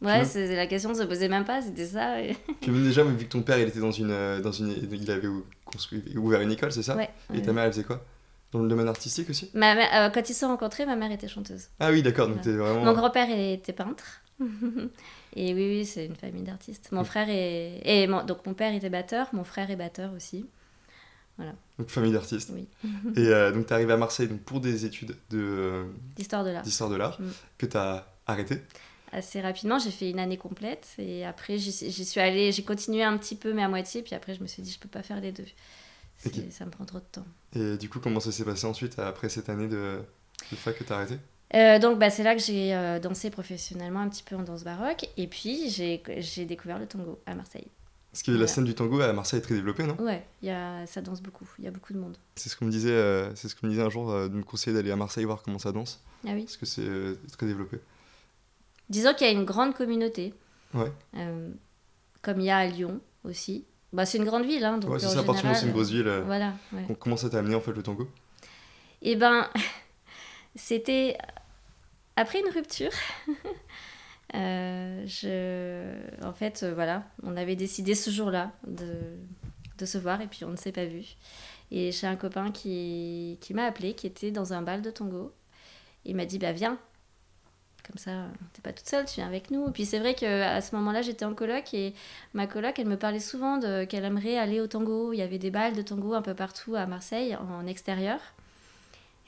Ouais, 0.00 0.24
c'est 0.24 0.54
la 0.54 0.66
question 0.66 0.94
se 0.94 1.02
posait 1.02 1.28
même 1.28 1.44
pas, 1.44 1.60
c'était 1.60 1.86
ça. 1.86 2.22
et- 2.22 2.36
Puis 2.60 2.70
même 2.70 2.84
déjà, 2.84 3.02
vu 3.02 3.24
que 3.24 3.30
ton 3.30 3.42
père, 3.42 3.58
il 3.58 3.68
était 3.68 3.80
dans 3.80 3.90
une, 3.90 4.10
euh, 4.12 4.40
dans 4.40 4.52
une, 4.52 4.70
il 4.92 5.10
avait 5.10 5.28
construit, 5.64 6.02
ouvert 6.16 6.40
une 6.40 6.52
école, 6.52 6.72
c'est 6.72 6.82
ça? 6.84 6.96
Ouais, 6.96 7.10
Et 7.34 7.42
ta 7.42 7.52
mère, 7.52 7.64
elle 7.64 7.72
faisait 7.72 7.84
quoi? 7.84 8.02
Dans 8.52 8.60
le 8.60 8.68
domaine 8.68 8.88
artistique 8.88 9.28
aussi? 9.28 9.50
Ma 9.54 9.74
mère- 9.74 9.90
euh, 9.94 10.10
quand 10.10 10.28
ils 10.28 10.34
se 10.34 10.40
sont 10.40 10.48
rencontrés, 10.48 10.86
ma 10.86 10.96
mère 10.96 11.12
était 11.12 11.28
chanteuse. 11.28 11.68
Ah 11.80 11.90
oui, 11.90 12.02
d'accord. 12.02 12.28
Donc 12.28 12.36
Ouais. 12.38 12.42
t'es 12.42 12.52
vraiment. 12.52 12.84
Mon 12.84 12.92
grand-père 12.94 13.28
il 13.28 13.52
était 13.54 13.72
peintre. 13.72 14.04
Et 15.36 15.54
oui, 15.54 15.68
oui, 15.78 15.86
c'est 15.86 16.06
une 16.06 16.16
famille 16.16 16.42
d'artistes. 16.42 16.90
Mon 16.92 17.04
frère 17.04 17.28
est. 17.28 17.80
Et 17.84 18.06
mon- 18.06 18.24
Donc 18.24 18.46
mon 18.46 18.54
père 18.54 18.74
était 18.74 18.90
batteur, 18.90 19.28
mon 19.32 19.44
frère 19.44 19.70
est 19.70 19.76
batteur 19.76 20.12
aussi. 20.14 20.46
Donc 21.78 21.88
famille 21.88 22.12
d'artistes. 22.12 22.50
Oui. 22.52 22.68
Et 23.16 23.28
euh, 23.28 23.50
donc 23.52 23.66
t'es 23.66 23.72
arrivé 23.72 23.92
à 23.94 23.96
Marseille 23.96 24.28
donc, 24.28 24.40
pour 24.40 24.60
des 24.60 24.84
études 24.84 25.16
de, 25.30 25.38
euh, 25.38 25.84
D'histoire 26.16 26.44
de 26.44 26.50
l'art. 26.50 26.62
d'histoire 26.62 26.90
de 26.90 26.96
l'art 26.96 27.18
Mm. 27.20 27.30
que 27.56 27.66
t'as 27.66 28.06
arrêté? 28.26 28.60
Assez 29.12 29.40
rapidement, 29.40 29.78
j'ai 29.78 29.90
fait 29.90 30.10
une 30.10 30.18
année 30.18 30.36
complète. 30.36 30.86
Et 30.98 31.24
après, 31.24 31.56
j'y 31.58 31.72
suis 31.72 32.20
allée, 32.20 32.52
j'ai 32.52 32.62
continué 32.62 33.02
un 33.02 33.16
petit 33.16 33.34
peu, 33.36 33.52
mais 33.54 33.62
à 33.62 33.68
moitié. 33.68 34.02
Puis 34.02 34.14
après, 34.14 34.34
je 34.34 34.42
me 34.42 34.46
suis 34.46 34.62
dit, 34.62 34.70
je 34.70 34.78
peux 34.78 34.88
pas 34.88 35.02
faire 35.02 35.20
les 35.20 35.32
deux. 35.32 35.46
C'est- 36.18 36.28
Ok. 36.28 36.44
Ça 36.50 36.66
me 36.66 36.70
prend 36.70 36.84
trop 36.84 36.98
de 36.98 37.04
temps. 37.10 37.24
Et 37.56 37.78
du 37.78 37.88
coup, 37.88 37.98
comment 38.00 38.20
ça 38.20 38.30
s'est 38.32 38.44
passé 38.44 38.66
ensuite 38.66 38.98
après 38.98 39.30
cette 39.30 39.48
année 39.48 39.66
de, 39.66 40.00
de 40.52 40.56
fac 40.56 40.76
que 40.78 40.84
t'as 40.84 40.96
arrêté? 40.96 41.14
Euh, 41.54 41.78
donc 41.80 41.98
bah, 41.98 42.10
c'est 42.10 42.22
là 42.22 42.34
que 42.34 42.40
j'ai 42.40 42.74
euh, 42.74 42.98
dansé 43.00 43.28
professionnellement 43.30 44.00
un 44.00 44.08
petit 44.08 44.22
peu 44.22 44.36
en 44.36 44.42
danse 44.42 44.62
baroque. 44.64 45.08
Et 45.16 45.26
puis 45.26 45.68
j'ai 45.70 46.44
découvert 46.44 46.78
le 46.78 46.86
tango 46.86 47.18
à 47.26 47.34
Marseille. 47.34 47.66
Parce 48.12 48.22
que 48.24 48.30
la 48.32 48.38
Voilà. 48.38 48.48
scène 48.48 48.64
du 48.64 48.74
tango 48.74 49.00
à 49.00 49.12
Marseille 49.12 49.38
est 49.38 49.42
très 49.42 49.54
développée, 49.54 49.84
non? 49.84 49.94
Ouais, 50.00 50.24
y 50.42 50.50
a, 50.50 50.84
ça 50.86 51.00
danse 51.00 51.22
beaucoup. 51.22 51.48
Il 51.60 51.64
y 51.64 51.68
a 51.68 51.70
beaucoup 51.70 51.92
de 51.92 51.98
monde. 51.98 52.16
C'est 52.34 52.48
ce 52.48 52.56
qu'on 52.56 52.64
me 52.64 52.70
disait, 52.70 52.90
euh, 52.90 53.32
ce 53.36 53.46
me 53.62 53.68
disait 53.68 53.82
un 53.82 53.88
jour 53.90 54.10
euh, 54.10 54.28
de 54.28 54.34
me 54.34 54.42
conseiller 54.42 54.74
d'aller 54.76 54.90
à 54.90 54.96
Marseille 54.96 55.24
voir 55.24 55.42
comment 55.44 55.60
ça 55.60 55.70
danse, 55.70 56.02
Ah 56.26 56.30
oui. 56.34 56.42
parce 56.42 56.56
que 56.56 56.66
c'est 56.66 56.88
très 57.36 57.46
développé. 57.46 57.78
Disons 58.88 59.14
qu'il 59.14 59.28
y 59.28 59.30
a 59.30 59.32
une 59.32 59.44
grande 59.44 59.74
communauté. 59.74 60.34
Ouais. 60.74 60.90
Comme 62.22 62.40
il 62.40 62.46
y 62.46 62.50
a 62.50 62.58
à 62.58 62.66
Lyon 62.66 63.00
aussi. 63.24 63.64
Bah, 63.92 64.06
c'est 64.06 64.18
une 64.18 64.24
grande 64.24 64.44
ville. 64.44 64.64
Hein, 64.64 64.78
donc 64.78 64.90
ouais, 64.92 64.98
c'est 64.98 65.06
ça, 65.06 65.22
où 65.22 65.24
c'est 65.26 65.30
une 65.30 65.36
général, 65.54 65.70
grosse 65.72 65.90
ville. 65.90 66.22
Voilà. 66.26 66.52
ouais. 66.72 66.82
com- 66.88 66.96
Comment 66.98 67.16
ça 67.16 67.30
t'a 67.30 67.38
amené 67.38 67.54
en 67.54 67.60
fait 67.60 67.72
le 67.72 67.82
tango 67.84 68.08
Eh 69.02 69.14
ben, 69.14 69.48
c'était 70.56 71.16
après 72.20 72.40
une 72.40 72.52
rupture. 72.52 72.90
euh. 74.34 76.10
En 76.22 76.32
fait, 76.32 76.62
euh, 76.62 76.74
voilà, 76.74 77.04
on 77.22 77.36
avait 77.36 77.56
décidé 77.56 77.94
ce 77.94 78.10
jour-là 78.10 78.52
de... 78.66 78.86
de 79.78 79.86
se 79.86 79.98
voir 79.98 80.20
et 80.20 80.26
puis 80.26 80.44
on 80.44 80.50
ne 80.50 80.56
s'est 80.56 80.72
pas 80.72 80.84
vu. 80.84 81.16
Et 81.70 81.92
j'ai 81.92 82.06
un 82.06 82.16
copain 82.16 82.50
qui, 82.50 83.38
m'a 83.54 83.64
appelé, 83.64 83.94
qui 83.94 84.06
était 84.06 84.30
dans 84.30 84.52
un 84.52 84.60
bal 84.60 84.82
de 84.82 84.90
tango. 84.90 85.32
Il 86.04 86.16
m'a 86.16 86.26
dit, 86.26 86.38
bah 86.38 86.52
viens. 86.52 86.78
Comme 87.86 87.96
ça, 87.96 88.26
t'es 88.52 88.60
pas 88.60 88.72
toute 88.72 88.86
seule, 88.86 89.06
tu 89.06 89.16
viens 89.16 89.26
avec 89.26 89.50
nous. 89.50 89.68
Et 89.68 89.72
puis 89.72 89.86
c'est 89.86 89.98
vrai 89.98 90.14
qu'à 90.14 90.60
ce 90.60 90.76
moment-là, 90.76 91.00
j'étais 91.02 91.24
en 91.24 91.34
coloc 91.34 91.72
et 91.72 91.94
ma 92.34 92.46
coloc, 92.46 92.78
elle 92.78 92.86
me 92.86 92.98
parlait 92.98 93.18
souvent 93.18 93.56
de 93.56 93.84
qu'elle 93.84 94.04
aimerait 94.04 94.36
aller 94.36 94.60
au 94.60 94.66
tango. 94.66 95.12
Il 95.12 95.18
y 95.18 95.22
avait 95.22 95.38
des 95.38 95.50
balles 95.50 95.74
de 95.74 95.82
tango 95.82 96.12
un 96.12 96.22
peu 96.22 96.34
partout 96.34 96.74
à 96.76 96.86
Marseille, 96.86 97.34
en 97.36 97.66
extérieur. 97.66 98.20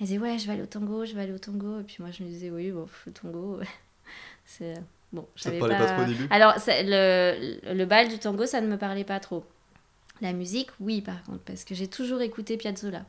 Elle 0.03 0.09
disait 0.09 0.19
ouais 0.19 0.37
je 0.37 0.49
vais 0.49 0.55
aller 0.55 0.63
au 0.63 0.67
tango, 0.67 1.05
je 1.05 1.15
vais 1.15 1.23
aller 1.23 1.33
au 1.33 1.39
tango. 1.39 1.79
Et 1.79 1.85
puis 1.85 1.99
moi 2.01 2.11
je 2.11 2.25
me 2.25 2.29
disais 2.29 2.51
oui 2.51 2.73
bon 2.73 2.89
le 3.07 3.13
tango 3.13 3.61
c'est 4.45 4.75
bon 5.13 5.29
Ça 5.37 5.53
te 5.53 5.61
parlait 5.61 5.79
pas 5.79 5.87
trop 5.87 6.03
au 6.03 6.07
début 6.07 6.27
alors 6.29 6.55
le, 6.67 7.73
le 7.73 7.85
bal 7.85 8.09
du 8.09 8.19
tango 8.19 8.45
ça 8.45 8.61
ne 8.61 8.67
me 8.67 8.77
parlait 8.77 9.05
pas 9.05 9.21
trop. 9.21 9.45
La 10.21 10.33
musique 10.33 10.71
oui 10.81 11.03
par 11.03 11.23
contre 11.23 11.45
parce 11.45 11.63
que 11.63 11.77
j'ai 11.77 11.87
toujours 11.87 12.21
écouté 12.21 12.57
Piazzolla. 12.57 13.05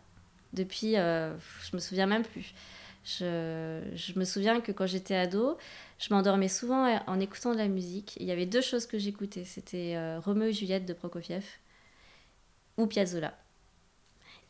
Depuis 0.53 0.95
euh, 0.97 1.35
je 1.63 1.75
me 1.75 1.81
souviens 1.81 2.05
même 2.05 2.21
plus. 2.21 2.53
Je, 3.03 3.81
je 3.95 4.19
me 4.19 4.23
souviens 4.23 4.61
que 4.61 4.71
quand 4.71 4.85
j'étais 4.85 5.15
ado 5.15 5.57
je 5.97 6.13
m'endormais 6.13 6.47
souvent 6.47 6.95
en 7.07 7.19
écoutant 7.19 7.53
de 7.53 7.57
la 7.57 7.69
musique. 7.69 8.17
Il 8.19 8.27
y 8.27 8.31
avait 8.31 8.45
deux 8.45 8.61
choses 8.61 8.85
que 8.85 8.99
j'écoutais. 8.99 9.45
C'était 9.45 9.95
euh, 9.95 10.19
Roméo 10.19 10.49
et 10.49 10.53
Juliette 10.53 10.85
de 10.85 10.93
Prokofiev 10.93 11.43
ou 12.77 12.85
Piazzolla. 12.85 13.33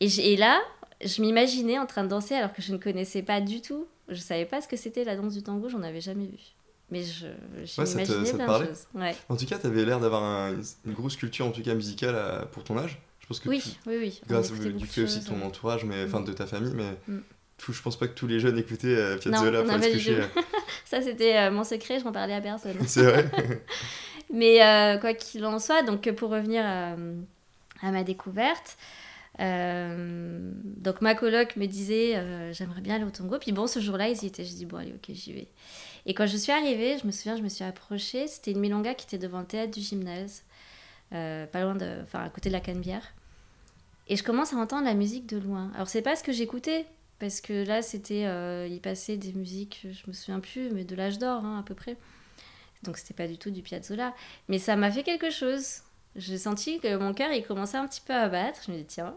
Et, 0.00 0.32
et 0.32 0.36
là 0.36 0.60
je 1.02 1.20
m'imaginais 1.22 1.78
en 1.78 1.86
train 1.86 2.02
de 2.04 2.08
danser 2.08 2.34
alors 2.34 2.52
que 2.52 2.62
je 2.62 2.72
ne 2.72 2.78
connaissais 2.78 3.22
pas 3.22 3.40
du 3.40 3.60
tout. 3.60 3.86
Je 4.08 4.20
savais 4.20 4.44
pas 4.44 4.60
ce 4.60 4.68
que 4.68 4.76
c'était 4.76 5.04
la 5.04 5.16
danse 5.16 5.34
du 5.34 5.42
tango, 5.42 5.68
j'en 5.68 5.82
avais 5.82 6.00
jamais 6.00 6.26
vu. 6.26 6.38
Mais 6.90 7.02
je, 7.02 7.26
je 7.64 7.80
Ouais, 7.80 7.86
m'imaginais 7.88 8.04
te 8.30 8.34
plein 8.36 8.46
parlait 8.46 8.66
de 8.66 8.70
choses. 8.70 8.84
Ouais. 8.94 9.16
En 9.30 9.36
tout 9.36 9.46
cas, 9.46 9.58
t'avais 9.58 9.84
l'air 9.84 10.00
d'avoir 10.00 10.22
un- 10.22 10.54
une 10.84 10.92
grosse 10.92 11.16
culture 11.16 11.46
en 11.46 11.50
tout 11.50 11.62
cas 11.62 11.74
musicale 11.74 12.14
à- 12.14 12.46
pour 12.46 12.62
ton 12.64 12.76
âge. 12.78 12.98
Je 13.20 13.26
pense 13.26 13.40
que 13.40 13.48
Oui, 13.48 13.60
tu- 13.62 13.88
oui, 13.88 13.96
oui. 13.98 14.20
grâce 14.28 14.50
écoutait 14.50 14.70
du 14.72 14.86
fait 14.86 15.02
aussi 15.02 15.20
de 15.20 15.24
ton 15.26 15.40
entourage, 15.42 15.84
mais 15.84 16.04
enfin 16.04 16.20
de 16.20 16.32
ta 16.34 16.46
famille, 16.46 16.74
mais 16.74 16.90
Mm. 17.08 17.20
tout- 17.56 17.72
je 17.72 17.80
pense 17.80 17.98
pas 17.98 18.06
que 18.06 18.12
tous 18.14 18.26
les 18.26 18.38
jeunes 18.38 18.58
écoutaient 18.58 18.88
euh, 18.88 19.16
Piazzolla 19.16 19.62
pour 19.62 19.72
se 19.82 19.92
coucher. 19.92 20.18
Ça, 20.84 21.00
c'était 21.00 21.36
euh, 21.38 21.50
mon 21.50 21.64
secret, 21.64 21.98
je 22.00 22.04
n'en 22.04 22.12
parlais 22.12 22.34
à 22.34 22.42
personne. 22.42 22.76
C'est 22.86 23.02
vrai. 23.02 23.30
Mais 24.32 24.62
euh, 24.62 24.98
quoi 24.98 25.14
qu'il 25.14 25.44
en 25.46 25.58
soit, 25.58 25.82
donc 25.82 26.10
pour 26.12 26.28
revenir 26.30 26.64
à 26.66 27.90
ma 27.90 28.04
découverte, 28.04 28.76
euh, 29.40 30.52
donc 30.76 31.00
ma 31.00 31.14
coloc 31.14 31.56
me 31.56 31.66
disait 31.66 32.16
euh, 32.16 32.52
j'aimerais 32.52 32.80
bien 32.80 32.96
aller 32.96 33.04
au 33.04 33.10
tango. 33.10 33.38
Puis 33.38 33.52
bon, 33.52 33.66
ce 33.66 33.80
jour-là, 33.80 34.08
ils 34.08 34.24
étaient. 34.24 34.44
Je 34.44 34.54
dis 34.54 34.66
bon, 34.66 34.78
allez, 34.78 34.92
ok, 34.92 35.14
j'y 35.14 35.32
vais. 35.32 35.48
Et 36.06 36.14
quand 36.14 36.26
je 36.26 36.36
suis 36.36 36.52
arrivée, 36.52 36.98
je 36.98 37.06
me 37.06 37.12
souviens, 37.12 37.36
je 37.36 37.42
me 37.42 37.48
suis 37.48 37.64
approchée. 37.64 38.26
C'était 38.26 38.52
une 38.52 38.60
milonga 38.60 38.94
qui 38.94 39.06
était 39.06 39.18
devant 39.18 39.40
le 39.40 39.46
théâtre 39.46 39.72
du 39.72 39.80
gymnase, 39.80 40.42
euh, 41.12 41.46
pas 41.46 41.62
loin 41.62 41.74
de, 41.74 42.02
enfin 42.02 42.22
à 42.22 42.28
côté 42.28 42.48
de 42.48 42.54
la 42.54 42.60
Canebière. 42.60 43.14
Et 44.08 44.16
je 44.16 44.22
commence 44.22 44.52
à 44.52 44.56
entendre 44.56 44.84
la 44.84 44.94
musique 44.94 45.26
de 45.26 45.38
loin. 45.38 45.70
Alors 45.74 45.88
c'est 45.88 46.02
pas 46.02 46.16
ce 46.16 46.22
que 46.22 46.32
j'écoutais. 46.32 46.86
Parce 47.20 47.40
que 47.40 47.64
là, 47.64 47.80
c'était, 47.80 48.24
il 48.68 48.80
passait 48.80 49.16
des 49.16 49.32
musiques, 49.32 49.86
je 49.90 50.02
me 50.08 50.12
souviens 50.12 50.40
plus, 50.40 50.68
mais 50.70 50.84
de 50.84 50.96
l'âge 50.96 51.18
d'or, 51.18 51.44
hein, 51.44 51.60
à 51.60 51.62
peu 51.62 51.74
près. 51.74 51.96
Donc 52.82 52.98
c'était 52.98 53.14
pas 53.14 53.28
du 53.28 53.38
tout 53.38 53.50
du 53.50 53.62
Piazzolla. 53.62 54.12
Mais 54.48 54.58
ça 54.58 54.76
m'a 54.76 54.90
fait 54.90 55.04
quelque 55.04 55.30
chose. 55.30 55.83
J'ai 56.16 56.38
senti 56.38 56.80
que 56.80 56.96
mon 56.96 57.12
cœur, 57.12 57.32
il 57.32 57.44
commençait 57.44 57.76
un 57.76 57.86
petit 57.86 58.00
peu 58.00 58.12
à 58.14 58.28
battre. 58.28 58.60
Je 58.66 58.72
me 58.72 58.76
dis, 58.76 58.84
tiens. 58.84 59.14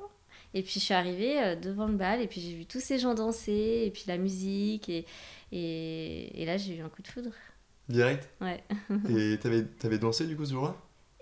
Et 0.53 0.63
puis 0.63 0.73
je 0.75 0.79
suis 0.79 0.93
arrivée 0.93 1.39
euh, 1.41 1.55
devant 1.55 1.87
le 1.87 1.93
bal, 1.93 2.21
et 2.21 2.27
puis 2.27 2.41
j'ai 2.41 2.53
vu 2.53 2.65
tous 2.65 2.79
ces 2.79 2.97
gens 2.97 3.13
danser, 3.13 3.83
et 3.85 3.91
puis 3.91 4.05
la 4.07 4.17
musique, 4.17 4.89
et, 4.89 5.05
et, 5.51 6.41
et 6.41 6.45
là 6.45 6.57
j'ai 6.57 6.77
eu 6.77 6.81
un 6.81 6.89
coup 6.89 7.01
de 7.01 7.07
foudre. 7.07 7.31
Direct. 7.89 8.29
Ouais. 8.41 8.63
Et 9.09 9.37
t'avais 9.37 9.65
avais 9.83 9.97
dansé 9.97 10.25
du 10.25 10.35
coup 10.35 10.45
ce 10.45 10.51
jour-là? 10.51 10.75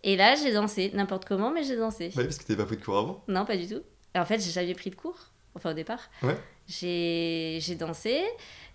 Et 0.03 0.15
là 0.15 0.36
j'ai 0.36 0.53
dansé, 0.53 0.91
n'importe 0.94 1.25
comment, 1.25 1.51
mais 1.51 1.63
j'ai 1.63 1.75
dansé. 1.75 2.12
Ouais, 2.15 2.24
parce 2.24 2.38
que 2.38 2.44
t'avais 2.44 2.58
pas 2.58 2.65
pris 2.65 2.77
de 2.77 2.84
cours 2.84 2.98
avant? 2.98 3.24
Non, 3.27 3.46
pas 3.46 3.58
du 3.58 3.67
tout. 3.67 3.82
En 4.15 4.25
fait, 4.25 4.39
j'ai 4.39 4.51
jamais 4.51 4.74
pris 4.74 4.89
de 4.89 4.96
cours, 4.96 5.32
enfin 5.55 5.72
au 5.72 5.74
départ. 5.74 6.10
Ouais. 6.24 6.38
J'ai 6.67 7.60
j'ai 7.62 7.75
dansé. 7.75 8.24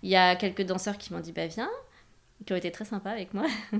Il 0.03 0.09
y 0.09 0.15
a 0.15 0.35
quelques 0.35 0.63
danseurs 0.63 0.97
qui 0.97 1.11
m'ont 1.11 1.19
dit, 1.19 1.31
bah 1.31 1.47
viens, 1.47 1.69
qui 2.45 2.53
ont 2.53 2.57
été 2.57 2.71
très 2.71 2.85
sympas 2.85 3.11
avec 3.11 3.33
moi. 3.33 3.47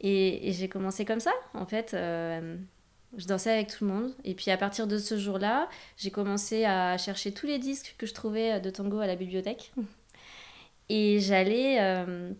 et 0.00 0.52
j'ai 0.52 0.68
commencé 0.68 1.04
comme 1.04 1.20
ça, 1.20 1.32
en 1.54 1.66
fait. 1.66 1.94
euh, 1.94 2.56
je 3.16 3.26
dansais 3.26 3.50
avec 3.50 3.68
tout 3.68 3.86
le 3.86 3.92
monde. 3.92 4.14
Et 4.24 4.34
puis 4.34 4.50
à 4.50 4.56
partir 4.56 4.86
de 4.86 4.98
ce 4.98 5.16
jour-là, 5.18 5.68
j'ai 5.96 6.10
commencé 6.10 6.64
à 6.64 6.98
chercher 6.98 7.32
tous 7.32 7.46
les 7.46 7.58
disques 7.58 7.94
que 7.98 8.06
je 8.06 8.14
trouvais 8.14 8.60
de 8.60 8.70
tango 8.70 8.98
à 8.98 9.06
la 9.06 9.16
bibliothèque. 9.16 9.72
Et 10.88 11.18
j'allais 11.20 11.80
euh, 11.80 12.32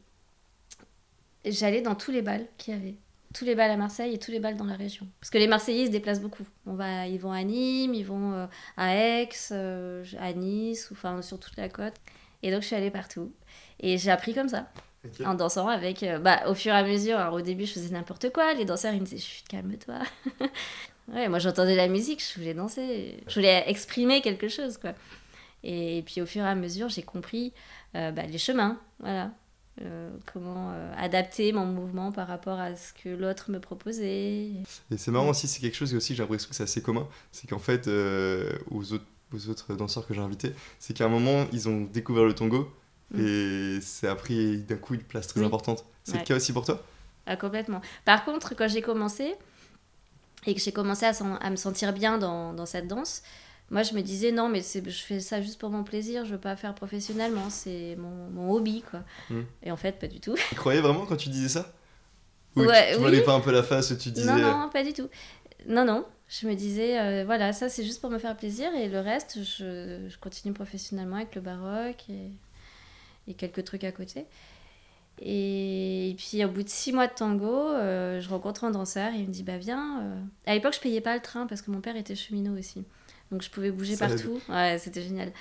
j'allais 1.45 1.83
dans 1.83 1.95
tous 1.95 2.11
les 2.11 2.23
bals 2.23 2.47
qu'il 2.59 2.75
y 2.75 2.77
avait. 2.77 2.95
Tous 3.35 3.45
les 3.45 3.55
bals 3.55 3.71
à 3.71 3.77
Marseille 3.77 4.15
et 4.15 4.19
tous 4.19 4.31
les 4.31 4.41
bals 4.41 4.57
dans 4.57 4.65
la 4.65 4.77
région. 4.77 5.07
Parce 5.21 5.31
que 5.31 5.37
les 5.38 5.49
Marseillais 5.49 5.87
se 5.87 5.91
déplacent 5.91 6.21
beaucoup. 6.21 6.47
On 6.67 6.75
va, 6.75 7.07
ils 7.07 7.19
vont 7.19 7.33
à 7.33 7.43
Nîmes, 7.43 7.95
ils 7.95 8.07
vont 8.07 8.33
euh, 8.33 8.47
à 8.79 8.95
Aix, 8.95 9.29
à 9.50 10.33
Nice, 10.33 10.91
ou, 10.91 10.95
enfin 10.95 11.21
sur 11.21 11.38
toute 11.38 11.57
la 11.57 11.69
côte. 11.69 11.95
Et 12.43 12.50
donc 12.50 12.62
je 12.62 12.69
suis 12.69 12.77
allée 12.77 12.91
partout. 12.91 13.33
Et 13.81 13.99
j'ai 13.99 14.11
appris 14.11 14.35
comme 14.35 14.49
ça, 14.49 14.71
En 15.25 15.35
dansant 15.35 15.69
avec, 15.69 16.02
euh, 16.02 16.19
bah, 16.19 16.43
au 16.49 16.55
fur 16.55 16.73
et 16.73 16.76
à 16.76 16.83
mesure. 16.83 17.19
Alors 17.19 17.35
au 17.35 17.40
début 17.40 17.67
je 17.67 17.73
faisais 17.73 17.90
n'importe 17.90 18.33
quoi, 18.33 18.55
les 18.55 18.64
danseurs 18.64 18.95
ils 18.95 19.00
me 19.00 19.07
disaient 19.07 19.23
chut 19.23 19.47
calme-toi. 19.49 20.00
ouais, 21.14 21.28
moi 21.28 21.38
j'entendais 21.38 21.76
la 21.76 21.88
musique, 21.88 22.23
je 22.23 22.38
voulais 22.38 22.55
danser, 22.55 23.23
je 23.28 23.35
voulais 23.35 23.64
exprimer 23.69 24.21
quelque 24.21 24.49
chose 24.49 24.76
quoi. 24.76 24.93
Et 25.62 26.02
puis 26.07 26.21
au 26.21 26.26
fur 26.26 26.45
et 26.45 26.49
à 26.49 26.55
mesure 26.55 26.88
j'ai 26.88 27.02
compris 27.02 27.52
euh, 27.95 28.11
bah, 28.11 28.26
les 28.26 28.38
chemins, 28.38 28.81
voilà. 29.00 29.31
Euh, 29.83 30.11
comment 30.33 30.73
euh, 30.73 30.93
adapter 30.97 31.52
mon 31.52 31.64
mouvement 31.64 32.11
par 32.11 32.26
rapport 32.26 32.59
à 32.59 32.75
ce 32.75 32.93
que 32.93 33.11
l'autre 33.11 33.50
me 33.50 33.61
proposait. 33.61 34.50
Et 34.90 34.97
c'est 34.97 35.12
marrant 35.12 35.28
aussi, 35.28 35.47
c'est 35.47 35.61
quelque 35.61 35.76
chose 35.76 35.95
aussi, 35.95 36.17
j'ai 36.17 36.23
l'impression 36.23 36.49
que 36.49 36.55
c'est 36.57 36.64
assez 36.64 36.83
commun. 36.83 37.07
C'est 37.31 37.49
qu'en 37.49 37.61
fait, 37.61 37.87
euh, 37.87 38.50
aux, 38.73 38.93
autres, 38.93 39.05
aux 39.33 39.49
autres 39.49 39.75
danseurs 39.75 40.07
que 40.07 40.14
j'ai 40.14 40.21
invités, 40.21 40.52
c'est 40.81 40.95
qu'à 40.95 41.05
un 41.05 41.09
moment, 41.09 41.47
ils 41.52 41.69
ont 41.69 41.83
découvert 41.83 42.25
le 42.25 42.35
tango 42.35 42.73
Mm. 43.11 43.21
et 43.27 43.81
ça 43.81 44.12
a 44.12 44.15
pris 44.17 44.59
d'un 44.59 44.77
coup 44.77 44.95
une 44.95 45.03
place 45.03 45.27
très 45.29 45.41
Oui. 45.41 45.47
importante. 45.47 45.85
C'est 46.05 46.12
le 46.15 46.19
Ouais. 46.19 46.25
cas 46.25 46.37
aussi 46.37 46.53
pour 46.53 46.65
toi? 46.65 46.83
Ah, 47.27 47.37
complètement. 47.37 47.81
Par 48.05 48.25
contre, 48.25 48.55
quand 48.55 48.69
j'ai 48.69 48.83
commencé 48.83 49.35
et 50.47 50.55
que 50.55 50.61
j'ai 50.61 50.73
commencé 50.73 51.05
à, 51.07 51.12
à 51.41 51.50
me 51.50 51.57
sentir 51.57 51.93
bien 51.93 52.19
dans, 52.19 52.53
dans 52.53 52.67
cette 52.67 52.87
danse, 52.88 53.23
moi 53.71 53.83
je 53.83 53.93
me 53.95 54.00
disais 54.00 54.33
non, 54.33 54.49
mais 54.49 54.62
je 54.62 54.91
fais 54.91 55.21
ça 55.21 55.43
juste 55.43 55.59
pour 55.61 55.69
mon 55.71 55.85
plaisir, 55.85 56.25
je 56.25 56.33
veux 56.33 56.41
pas 56.41 56.57
faire 56.57 56.75
professionnellement, 56.75 57.50
c'est 57.50 57.97
mon, 57.97 58.31
mon 58.31 58.50
hobby 58.53 58.83
quoi. 58.91 59.00
Mm. 59.31 59.41
Et 59.65 59.71
en 59.73 59.77
fait, 59.77 59.93
pas 59.99 60.07
du 60.07 60.21
tout. 60.21 60.35
Tu 60.49 60.55
croyais 60.55 60.81
vraiment 60.81 61.05
quand 61.07 61.17
tu 61.17 61.29
disais 61.29 61.49
ça? 61.49 61.75
Ou 62.57 62.62
Ouais, 62.62 62.93
tu, 62.95 62.99
tu 62.99 63.05
oui. 63.05 63.21
pas 63.23 63.35
un 63.35 63.41
peu 63.41 63.53
la 63.53 63.62
face 63.62 63.93
tu 63.99 64.11
disais. 64.11 64.31
Non, 64.31 64.38
non, 64.38 64.69
pas 64.71 64.83
du 64.85 64.93
tout. 64.93 65.09
Non, 65.67 65.85
non. 65.85 66.05
Je 66.29 66.47
me 66.47 66.55
disais, 66.55 66.99
euh, 66.99 67.25
voilà, 67.25 67.53
ça 67.55 67.69
c'est 67.71 67.85
juste 67.85 68.00
pour 68.03 68.11
me 68.11 68.19
faire 68.19 68.37
plaisir 68.37 68.73
et 68.75 68.88
le 68.88 69.00
reste, 69.00 69.38
je, 69.43 70.07
je 70.09 70.19
continue 70.19 70.53
professionnellement 70.53 71.17
avec 71.17 71.35
le 71.35 71.41
baroque 71.41 72.05
et, 72.11 72.31
et 73.28 73.35
quelques 73.35 73.64
trucs 73.64 73.85
à 73.85 73.92
côté. 73.92 74.26
Et, 75.20 76.14
puis 76.16 76.44
au 76.44 76.49
bout 76.49 76.62
de 76.62 76.68
six 76.68 76.92
mois 76.92 77.06
de 77.06 77.12
tango, 77.14 77.70
euh, 77.70 78.20
je 78.20 78.28
rencontre 78.28 78.64
un 78.64 78.70
danseur 78.70 79.12
et 79.12 79.18
il 79.18 79.28
me 79.28 79.32
dit, 79.32 79.42
bah 79.42 79.58
viens. 79.58 80.02
euh. 80.02 80.20
À 80.47 80.54
l'époque, 80.54 80.75
je 80.75 80.80
payais 80.80 81.00
pas 81.00 81.14
le 81.14 81.23
train 81.23 81.47
parce 81.47 81.62
que 81.62 81.70
mon 81.70 81.80
père 81.80 81.97
était 81.97 82.14
cheminot 82.14 82.56
aussi. 82.58 82.85
Donc 83.30 83.42
je 83.42 83.50
pouvais 83.50 83.70
bouger 83.70 83.97
Ça 83.97 84.08
partout. 84.08 84.40
Ouais, 84.49 84.78
c'était 84.78 85.02
génial. 85.02 85.32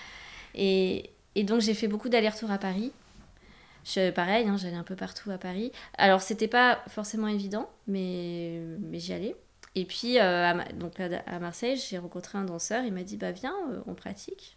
Et, 0.55 1.11
et 1.35 1.43
donc 1.43 1.61
j'ai 1.61 1.73
fait 1.73 1.87
beaucoup 1.87 2.09
d'allers-retours 2.09 2.51
à 2.51 2.57
Paris. 2.57 2.91
Je, 3.87 4.11
pareil, 4.11 4.45
hein, 4.47 4.57
j'allais 4.57 4.75
un 4.75 4.83
peu 4.83 4.95
partout 4.95 5.31
à 5.31 5.37
Paris. 5.37 5.71
Alors, 5.97 6.21
c'était 6.21 6.49
pas 6.49 6.83
forcément 6.89 7.29
évident, 7.29 7.69
mais, 7.87 8.59
mais 8.81 8.99
j'y 8.99 9.13
allais. 9.13 9.35
Et 9.75 9.85
puis, 9.85 10.19
euh, 10.19 10.45
à, 10.45 10.73
donc, 10.73 10.99
à, 10.99 11.05
à 11.25 11.39
Marseille, 11.39 11.77
j'ai 11.77 11.97
rencontré 11.97 12.37
un 12.37 12.43
danseur. 12.43 12.83
Il 12.83 12.91
m'a 12.91 13.03
dit 13.03 13.15
Bah, 13.15 13.31
viens, 13.31 13.55
euh, 13.71 13.79
on 13.87 13.93
pratique. 13.93 14.56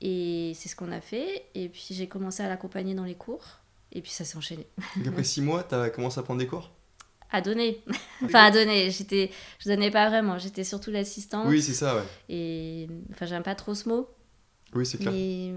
Et 0.00 0.52
c'est 0.54 0.68
ce 0.68 0.76
qu'on 0.76 0.92
a 0.92 1.00
fait. 1.00 1.46
Et 1.54 1.68
puis, 1.68 1.88
j'ai 1.90 2.08
commencé 2.08 2.42
à 2.42 2.48
l'accompagner 2.48 2.94
dans 2.94 3.04
les 3.04 3.14
cours. 3.14 3.58
Et 3.92 4.00
puis, 4.02 4.10
ça 4.10 4.24
s'est 4.24 4.36
enchaîné. 4.36 4.66
Donc 4.96 5.08
après 5.08 5.24
six 5.24 5.40
mois, 5.40 5.62
t'as 5.62 5.88
commencé 5.90 6.18
à 6.18 6.22
prendre 6.22 6.40
des 6.40 6.46
cours? 6.46 6.70
À 7.30 7.40
donner. 7.40 7.82
enfin, 8.24 8.44
à 8.44 8.50
donner. 8.50 8.90
J'étais, 8.90 9.30
je 9.58 9.68
donnais 9.68 9.90
pas 9.90 10.08
vraiment. 10.08 10.38
J'étais 10.38 10.64
surtout 10.64 10.90
l'assistante. 10.90 11.46
Oui, 11.48 11.62
c'est 11.62 11.72
ça, 11.74 11.96
ouais. 11.96 12.02
Et 12.28 12.88
enfin, 13.12 13.26
j'aime 13.26 13.42
pas 13.42 13.54
trop 13.54 13.74
ce 13.74 13.88
mot. 13.88 14.08
Oui, 14.74 14.84
c'est 14.84 14.98
clair. 14.98 15.12
Mais, 15.12 15.52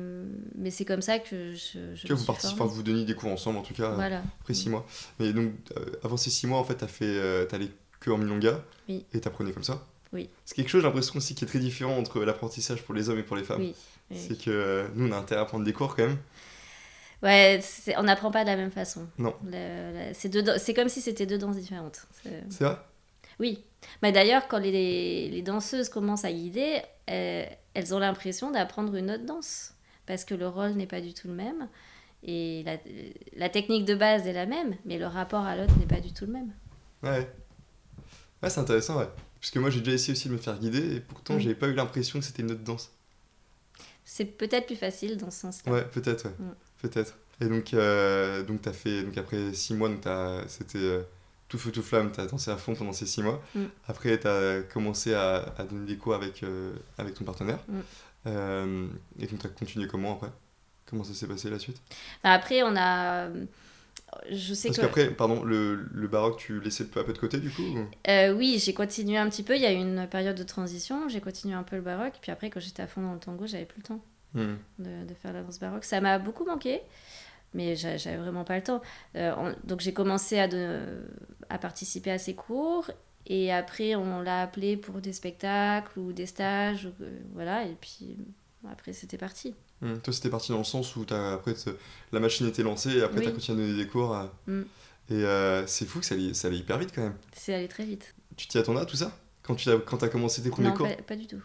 mais 0.55 0.69
c'est 0.71 0.85
comme 0.85 1.01
ça 1.01 1.17
que 1.19 1.53
je. 1.53 1.95
je 1.95 2.07
que 2.07 2.13
vous, 2.13 2.25
participez, 2.25 2.63
vous 2.63 2.83
donniez 2.83 3.05
des 3.05 3.15
cours 3.15 3.31
ensemble, 3.31 3.57
en 3.57 3.63
tout 3.63 3.73
cas, 3.73 3.91
Voilà. 3.91 4.21
après 4.41 4.53
six 4.53 4.69
mois. 4.69 4.85
Mais 5.19 5.33
donc, 5.33 5.51
euh, 5.75 5.85
avant 6.03 6.17
ces 6.17 6.29
six 6.29 6.45
mois, 6.45 6.59
en 6.59 6.63
fait, 6.63 6.75
t'as 6.75 6.87
fait, 6.87 7.05
euh, 7.05 7.45
t'allais 7.45 7.69
que 7.99 8.11
en 8.11 8.17
milonga 8.17 8.63
Oui. 8.87 9.05
et 9.13 9.19
t'apprenais 9.19 9.51
comme 9.51 9.63
ça. 9.63 9.83
Oui. 10.13 10.29
C'est 10.45 10.55
quelque 10.55 10.69
chose, 10.69 10.81
j'ai 10.81 10.87
l'impression 10.87 11.15
aussi, 11.17 11.33
qui 11.35 11.43
est 11.43 11.47
très 11.47 11.59
différent 11.59 11.97
entre 11.97 12.23
l'apprentissage 12.23 12.83
pour 12.83 12.93
les 12.93 13.09
hommes 13.09 13.19
et 13.19 13.23
pour 13.23 13.35
les 13.35 13.43
femmes. 13.43 13.61
Oui. 13.61 13.75
C'est 14.13 14.41
que 14.41 14.87
nous, 14.95 15.07
on 15.09 15.11
a 15.11 15.17
intérêt 15.17 15.41
à 15.41 15.45
prendre 15.45 15.65
des 15.65 15.73
cours 15.73 15.95
quand 15.95 16.05
même. 16.07 16.17
Ouais, 17.23 17.59
on 17.97 18.03
n'apprend 18.03 18.31
pas 18.31 18.43
de 18.43 18.49
la 18.49 18.55
même 18.55 18.71
façon. 18.71 19.07
Non. 19.17 19.35
C'est 20.13 20.29
deux 20.29 20.43
dan- 20.43 20.59
c'est 20.59 20.73
comme 20.73 20.89
si 20.89 21.01
c'était 21.01 21.25
deux 21.25 21.37
danses 21.37 21.57
différentes. 21.57 22.05
C'est- 22.49 22.63
vrai? 22.63 22.77
Oui. 23.39 23.63
Mais 24.01 24.11
d'ailleurs, 24.11 24.47
quand 24.47 24.59
les, 24.59 25.29
les 25.29 25.41
danseuses 25.41 25.89
commencent 25.89 26.25
à 26.25 26.31
guider, 26.31 26.79
euh, 27.09 27.45
elles 27.73 27.93
ont 27.93 27.99
l'impression 27.99 28.51
d'apprendre 28.51 28.95
une 28.95 29.11
autre 29.11 29.25
danse. 29.25 29.73
Parce 30.05 30.23
que 30.25 30.33
le 30.35 30.47
rôle 30.47 30.71
n'est 30.71 30.87
pas 30.87 31.01
du 31.01 31.13
tout 31.13 31.27
le 31.27 31.33
même. 31.33 31.67
Et 32.23 32.63
la, 32.65 32.77
la 33.35 33.49
technique 33.49 33.85
de 33.85 33.93
base 33.95 34.25
est 34.25 34.33
la 34.33 34.45
même, 34.45 34.75
mais 34.85 34.97
le 34.97 35.05
rapport 35.05 35.43
à 35.45 35.55
l'autre 35.55 35.77
n'est 35.79 35.85
pas 35.85 35.99
du 35.99 36.13
tout 36.13 36.25
le 36.25 36.31
même. 36.33 36.51
Ouais. 37.03 37.29
Ouais, 38.41 38.49
c'est 38.49 38.59
intéressant, 38.59 38.97
ouais. 38.99 39.07
Parce 39.39 39.51
que 39.51 39.59
moi, 39.59 39.69
j'ai 39.69 39.79
déjà 39.81 39.93
essayé 39.93 40.13
aussi 40.13 40.27
de 40.29 40.33
me 40.33 40.37
faire 40.39 40.57
guider 40.57 40.95
et 40.95 40.99
pourtant, 40.99 41.35
Mm. 41.35 41.39
j'avais 41.39 41.55
pas 41.55 41.67
eu 41.67 41.73
l'impression 41.73 42.19
que 42.19 42.25
c'était 42.25 42.41
une 42.41 42.51
autre 42.51 42.63
danse. 42.63 42.91
C'est 44.09 44.23
peut-être 44.25 44.67
plus 44.67 44.77
facile 44.77 45.17
dans 45.17 45.29
ce 45.31 45.41
sens-là. 45.41 45.71
Ouais, 45.71 45.83
peut-être, 45.83 46.25
ouais. 46.25 46.31
Mm. 46.39 46.55
Peut-être. 46.81 47.17
Et 47.41 47.45
donc, 47.47 47.73
euh, 47.73 48.41
donc 48.43 48.61
t'as 48.61 48.71
fait, 48.71 49.03
donc 49.03 49.17
après 49.17 49.53
six 49.53 49.73
mois, 49.73 49.89
donc 49.89 49.99
t'as- 50.01 50.47
c'était 50.47 50.77
euh, 50.79 51.01
tout 51.49 51.57
feu 51.57 51.71
tout 51.71 51.83
flamme, 51.83 52.11
t'as 52.11 52.25
dansé 52.25 52.49
à 52.49 52.55
fond 52.57 52.73
pendant 52.73 52.93
ces 52.93 53.05
six 53.05 53.21
mois. 53.21 53.43
Mm. 53.53 53.65
Après, 53.87 54.17
t'as 54.17 54.61
commencé 54.61 55.13
à, 55.13 55.53
à 55.57 55.63
donner 55.65 55.85
des 55.85 55.97
cours 55.97 56.15
avec, 56.15 56.41
euh, 56.43 56.73
avec 56.97 57.15
ton 57.15 57.25
partenaire. 57.25 57.59
Mm. 57.67 58.87
Et 59.19 59.27
donc 59.27 59.39
t'as 59.39 59.49
continué 59.49 59.87
comment 59.87 60.15
après? 60.15 60.31
Comment 60.89 61.03
ça 61.03 61.13
s'est 61.13 61.27
passé 61.27 61.49
la 61.49 61.59
suite? 61.59 61.81
Enfin, 62.23 62.33
après, 62.33 62.63
on 62.63 62.75
a. 62.77 63.27
Je 64.31 64.53
sais 64.53 64.69
Parce 64.69 64.79
qu'après, 64.79 65.09
pardon, 65.11 65.43
le, 65.43 65.75
le 65.91 66.07
baroque, 66.07 66.37
tu 66.39 66.59
laissais 66.61 66.85
peu 66.87 66.99
à 66.99 67.03
peu 67.03 67.13
de 67.13 67.17
côté 67.17 67.39
du 67.39 67.49
coup 67.49 67.61
ou 67.61 67.85
Euh, 68.09 68.33
oui, 68.33 68.57
j'ai 68.63 68.73
continué 68.73 69.17
un 69.17 69.29
petit 69.29 69.43
peu. 69.43 69.55
Il 69.55 69.61
y 69.61 69.65
a 69.65 69.71
eu 69.73 69.77
une 69.77 70.07
période 70.07 70.37
de 70.37 70.43
transition. 70.43 71.07
J'ai 71.09 71.19
continué 71.21 71.53
un 71.55 71.63
peu 71.63 71.75
le 71.75 71.81
baroque. 71.81 72.13
Puis 72.21 72.31
après, 72.31 72.49
quand 72.49 72.59
j'étais 72.59 72.81
à 72.83 72.87
fond 72.87 73.01
dans 73.01 73.13
le 73.13 73.19
tango, 73.19 73.45
j'avais 73.47 73.65
plus 73.65 73.79
le 73.79 73.83
temps 73.83 74.01
Hmm. 74.33 74.55
de, 74.79 75.05
de 75.07 75.13
faire 75.13 75.31
la 75.33 75.41
danse 75.41 75.57
baroque. 75.59 75.85
Ça 75.85 76.01
m'a 76.01 76.19
beaucoup 76.19 76.43
manqué, 76.45 76.81
mais 77.53 77.75
j'a- 77.77 77.95
j'avais 77.97 78.17
vraiment 78.17 78.43
pas 78.43 78.57
le 78.57 78.63
temps. 78.63 78.81
Euh, 79.15 79.33
on- 79.37 79.55
donc 79.65 79.79
j'ai 79.79 79.93
commencé 79.93 80.37
à, 80.37 80.47
de- 80.49 81.05
à 81.49 81.57
participer 81.57 82.11
à 82.11 82.17
ces 82.17 82.35
cours. 82.35 82.91
Et 83.25 83.51
après, 83.53 83.95
on 83.95 84.21
l'a 84.21 84.41
appelé 84.41 84.77
pour 84.77 84.95
des 85.01 85.13
spectacles 85.13 85.97
ou 85.99 86.11
des 86.13 86.25
stages. 86.25 86.85
ou, 86.87 87.03
euh, 87.03 87.19
voilà, 87.33 87.63
et 87.65 87.75
puis 87.79 88.17
après, 88.69 88.93
c'était 88.93 89.17
parti. 89.17 89.55
Hmm. 89.81 89.97
Toi, 89.97 90.11
c'était 90.13 90.29
parti 90.29 90.51
dans 90.51 90.57
le 90.57 90.63
sens 90.63 90.95
où 90.95 91.05
t'as- 91.05 91.33
après 91.33 91.53
la 92.11 92.19
machine 92.19 92.47
était 92.47 92.63
lancée 92.63 92.97
et 92.97 93.03
après 93.03 93.19
Oui. 93.19 93.25
t'as 93.25 93.31
continué 93.31 93.63
à 93.63 93.67
donner 93.67 93.77
des 93.83 93.87
cours. 93.89 94.13
à- 94.15 94.33
Mm. 94.47 94.61
Et 95.09 95.13
euh, 95.23 95.65
c'est 95.67 95.85
fou 95.85 95.99
que 95.99 96.05
ça 96.05 96.15
allait, 96.15 96.33
ça 96.33 96.47
allait 96.47 96.57
hyper 96.57 96.77
vite 96.77 96.91
quand 96.93 97.01
même. 97.03 97.15
C'est 97.33 97.53
allé 97.53 97.67
très 97.67 97.85
vite. 97.85 98.13
Tu 98.35 98.47
t'y 98.47 98.57
attendais 98.57 98.81
à 98.81 98.85
tout 98.85 98.97
ça? 98.97 99.11
Quand 99.43 99.55
tu 99.55 99.69
as, 99.69 99.77
quand 99.77 100.01
as 100.03 100.09
commencé 100.09 100.41
tes 100.41 100.49
premiers 100.49 100.69
Non, 100.69 100.73
cours? 100.73 100.87
pas, 100.87 101.01
pas 101.03 101.15
du 101.15 101.27
tout. 101.27 101.41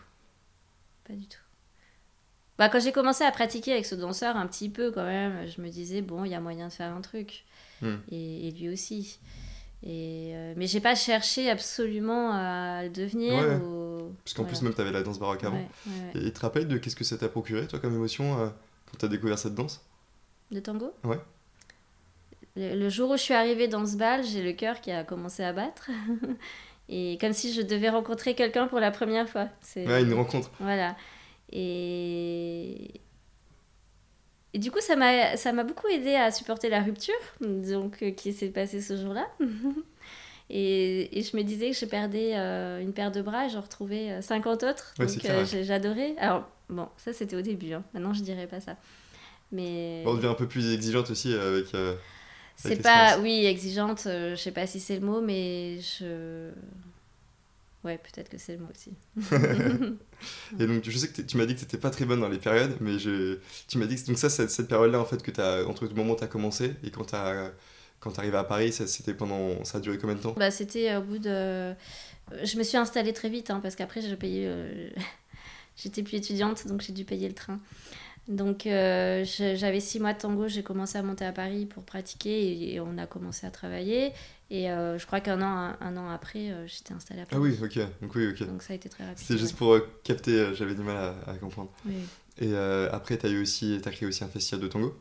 Pas 1.06 1.12
du 1.14 1.26
tout. 1.28 1.38
Bah, 2.58 2.68
quand 2.68 2.80
j'ai 2.80 2.92
commencé 2.92 3.22
à 3.24 3.30
pratiquer 3.30 3.72
avec 3.72 3.86
ce 3.86 3.94
danseur 3.94 4.36
un 4.36 4.46
petit 4.46 4.68
peu 4.68 4.90
quand 4.92 5.04
même, 5.04 5.46
je 5.48 5.60
me 5.60 5.68
disais, 5.68 6.02
bon, 6.02 6.24
il 6.24 6.30
y 6.32 6.34
a 6.34 6.40
moyen 6.40 6.68
de 6.68 6.72
faire 6.72 6.92
un 6.92 7.00
truc. 7.00 7.44
Et, 8.10 8.48
et 8.48 8.50
lui 8.52 8.68
aussi. 8.68 9.18
Et, 9.84 10.32
euh, 10.34 10.54
mais 10.56 10.66
j'ai 10.68 10.80
pas 10.80 10.94
cherché 10.94 11.50
absolument 11.50 12.30
à 12.32 12.82
le 12.84 12.90
devenir. 12.90 13.34
Ouais. 13.34 13.56
ou- 13.56 14.14
Parce 14.24 14.34
qu'en 14.34 14.42
voilà. 14.42 14.56
plus, 14.58 14.62
même 14.64 14.74
t'avais 14.74 14.92
la 14.92 15.02
danse 15.02 15.18
baroque 15.18 15.42
avant. 15.44 15.56
Ouais, 15.56 15.68
ouais, 15.86 15.92
ouais. 16.14 16.20
Et 16.20 16.24
tu 16.26 16.32
te 16.32 16.40
rappelles 16.40 16.68
de 16.68 16.78
qu'est-ce 16.78 16.94
que 16.96 17.04
ça 17.04 17.16
t'a 17.18 17.28
procuré, 17.28 17.66
toi, 17.66 17.78
comme 17.80 17.94
émotion, 17.94 18.38
euh, 18.40 18.46
quand 18.86 18.98
t'as 18.98 19.08
découvert 19.08 19.38
cette 19.38 19.54
danse? 19.54 19.84
De 20.50 20.60
tango? 20.60 20.92
Ouais. 21.04 21.18
Le, 22.56 22.76
le 22.78 22.88
jour 22.90 23.10
où 23.10 23.16
je 23.16 23.22
suis 23.22 23.34
arrivée 23.34 23.66
dans 23.66 23.84
ce 23.86 23.96
bal, 23.96 24.22
j'ai 24.24 24.42
le 24.42 24.52
cœur 24.52 24.80
qui 24.80 24.90
a 24.92 25.02
commencé 25.04 25.42
à 25.42 25.52
battre. 25.52 25.90
Et 26.88 27.16
comme 27.20 27.32
si 27.32 27.52
je 27.54 27.62
devais 27.62 27.88
rencontrer 27.88 28.34
quelqu'un 28.34 28.66
pour 28.66 28.78
la 28.78 28.90
première 28.90 29.28
fois. 29.28 29.48
Ouais, 29.76 30.02
une 30.02 30.12
rencontre. 30.14 30.50
Voilà. 30.60 30.94
Et... 31.50 32.90
Et 34.54 34.58
du 34.58 34.70
coup, 34.70 34.80
ça 34.80 34.96
m'a, 34.96 35.36
ça 35.36 35.52
m'a 35.52 35.64
beaucoup 35.64 35.88
aidé 35.88 36.14
à 36.14 36.30
supporter 36.30 36.68
la 36.68 36.82
rupture 36.82 37.14
donc, 37.40 38.02
euh, 38.02 38.10
qui 38.10 38.32
s'est 38.32 38.48
passée 38.50 38.80
ce 38.82 38.96
jour-là. 38.96 39.26
et, 40.50 41.18
et 41.18 41.22
je 41.22 41.36
me 41.36 41.42
disais 41.42 41.70
que 41.70 41.76
je 41.76 41.86
perdais 41.86 42.32
euh, 42.36 42.80
une 42.80 42.92
paire 42.92 43.10
de 43.12 43.22
bras 43.22 43.46
et 43.46 43.48
j'en 43.48 43.60
retrouvais 43.62 44.10
euh, 44.10 44.20
50 44.22 44.62
autres. 44.64 44.94
Ouais, 44.98 45.06
donc 45.06 45.64
j'adorais. 45.64 46.14
Alors, 46.18 46.48
bon, 46.68 46.88
ça 46.96 47.12
c'était 47.12 47.36
au 47.36 47.40
début. 47.42 47.72
hein. 47.72 47.82
Maintenant, 47.94 48.12
je 48.12 48.22
dirais 48.22 48.46
pas 48.46 48.60
ça. 48.60 48.76
Mais 49.52 50.02
Bon, 50.04 50.12
on 50.12 50.14
devient 50.14 50.26
un 50.28 50.34
peu 50.34 50.48
plus 50.48 50.72
exigeante 50.72 51.10
aussi 51.10 51.32
euh, 51.32 51.54
avec. 51.58 51.74
euh, 51.74 51.94
c'est 52.56 52.76
pas, 52.82 53.18
oui, 53.18 53.44
exigeante, 53.46 54.04
euh, 54.06 54.36
je 54.36 54.40
sais 54.40 54.52
pas 54.52 54.66
si 54.66 54.80
c'est 54.80 54.94
le 54.98 55.06
mot, 55.06 55.20
mais 55.20 55.78
je. 55.80 56.50
Ouais, 57.84 57.98
peut-être 57.98 58.28
que 58.28 58.38
c'est 58.38 58.52
le 58.52 58.60
mot 58.60 58.68
aussi. 58.70 58.92
Et 60.60 60.66
donc, 60.66 60.84
je 60.88 60.96
sais 60.96 61.08
que 61.08 61.20
tu 61.22 61.36
m'as 61.36 61.46
dit 61.46 61.56
que 61.56 61.60
t'étais 61.60 61.78
pas 61.78 61.90
très 61.90 62.04
bonne 62.04 62.20
dans 62.20 62.28
les 62.28 62.38
périodes, 62.38 62.76
mais 62.80 62.98
je... 62.98 63.38
tu 63.66 63.78
m'as 63.78 63.86
dit 63.86 63.96
que 63.96 64.06
donc 64.06 64.18
ça, 64.18 64.30
cette, 64.30 64.50
cette 64.50 64.68
période-là, 64.68 65.00
en 65.00 65.04
fait, 65.04 65.20
que 65.22 65.32
t'as 65.32 65.64
entre 65.64 65.84
le 65.86 65.94
moment 65.94 66.12
où 66.12 66.16
t'as 66.16 66.28
commencé 66.28 66.74
et 66.84 66.90
quand 66.90 67.04
t'as 67.04 67.50
quand 67.98 68.10
t'arrives 68.10 68.34
à 68.34 68.44
Paris, 68.44 68.72
ça, 68.72 68.86
c'était 68.86 69.14
pendant, 69.14 69.64
ça 69.64 69.78
a 69.78 69.80
duré 69.80 69.96
combien 69.96 70.16
de 70.16 70.20
temps? 70.20 70.34
Bah, 70.36 70.50
c'était 70.50 70.94
au 70.96 71.02
bout 71.02 71.18
de. 71.18 71.72
Je 72.42 72.56
me 72.56 72.62
suis 72.64 72.76
installée 72.76 73.12
très 73.12 73.28
vite, 73.28 73.50
hein, 73.50 73.60
parce 73.62 73.76
qu'après, 73.76 74.00
je 74.02 74.14
payais. 74.14 74.46
euh, 74.46 74.90
J'étais 75.76 76.02
plus 76.02 76.16
étudiante, 76.16 76.66
donc 76.66 76.82
j'ai 76.82 76.92
dû 76.92 77.04
payer 77.04 77.28
le 77.28 77.34
train. 77.34 77.60
Donc, 78.28 78.66
euh, 78.66 79.24
j'avais 79.24 79.80
six 79.80 79.98
mois 79.98 80.12
de 80.12 80.18
tango, 80.18 80.46
j'ai 80.48 80.62
commencé 80.62 80.96
à 80.96 81.02
monter 81.02 81.24
à 81.24 81.32
Paris 81.32 81.66
pour 81.66 81.82
pratiquer 81.82 82.52
et, 82.52 82.74
et 82.74 82.80
on 82.80 82.96
a 82.96 83.06
commencé 83.06 83.46
à 83.46 83.50
travailler. 83.50 84.12
Et 84.50 84.70
euh, 84.70 84.96
je 84.98 85.06
crois 85.06 85.20
qu'un 85.20 85.42
an, 85.42 85.46
un, 85.46 85.76
un 85.80 85.96
an 85.96 86.08
après, 86.08 86.50
euh, 86.50 86.66
j'étais 86.66 86.94
installée 86.94 87.20
à 87.22 87.24
Ah 87.24 87.30
Paris. 87.36 87.56
oui, 87.60 87.66
ok, 87.66 87.78
donc 88.00 88.14
oui, 88.14 88.28
ok. 88.28 88.46
Donc, 88.46 88.62
ça 88.62 88.74
a 88.74 88.76
été 88.76 88.88
très 88.88 89.04
rapide. 89.04 89.18
C'était 89.18 89.38
juste 89.38 89.60
ouais. 89.60 89.80
pour 89.80 90.02
capter, 90.04 90.54
j'avais 90.54 90.74
du 90.74 90.82
mal 90.82 90.96
à, 90.96 91.30
à 91.30 91.34
comprendre. 91.34 91.70
Oui. 91.84 91.94
Et 92.38 92.56
après, 92.56 93.18
eu 93.30 93.42
aussi, 93.42 93.78
t'as 93.82 93.90
créé 93.90 94.08
aussi 94.08 94.24
un 94.24 94.28
festival 94.28 94.62
de 94.62 94.68
tango? 94.68 94.96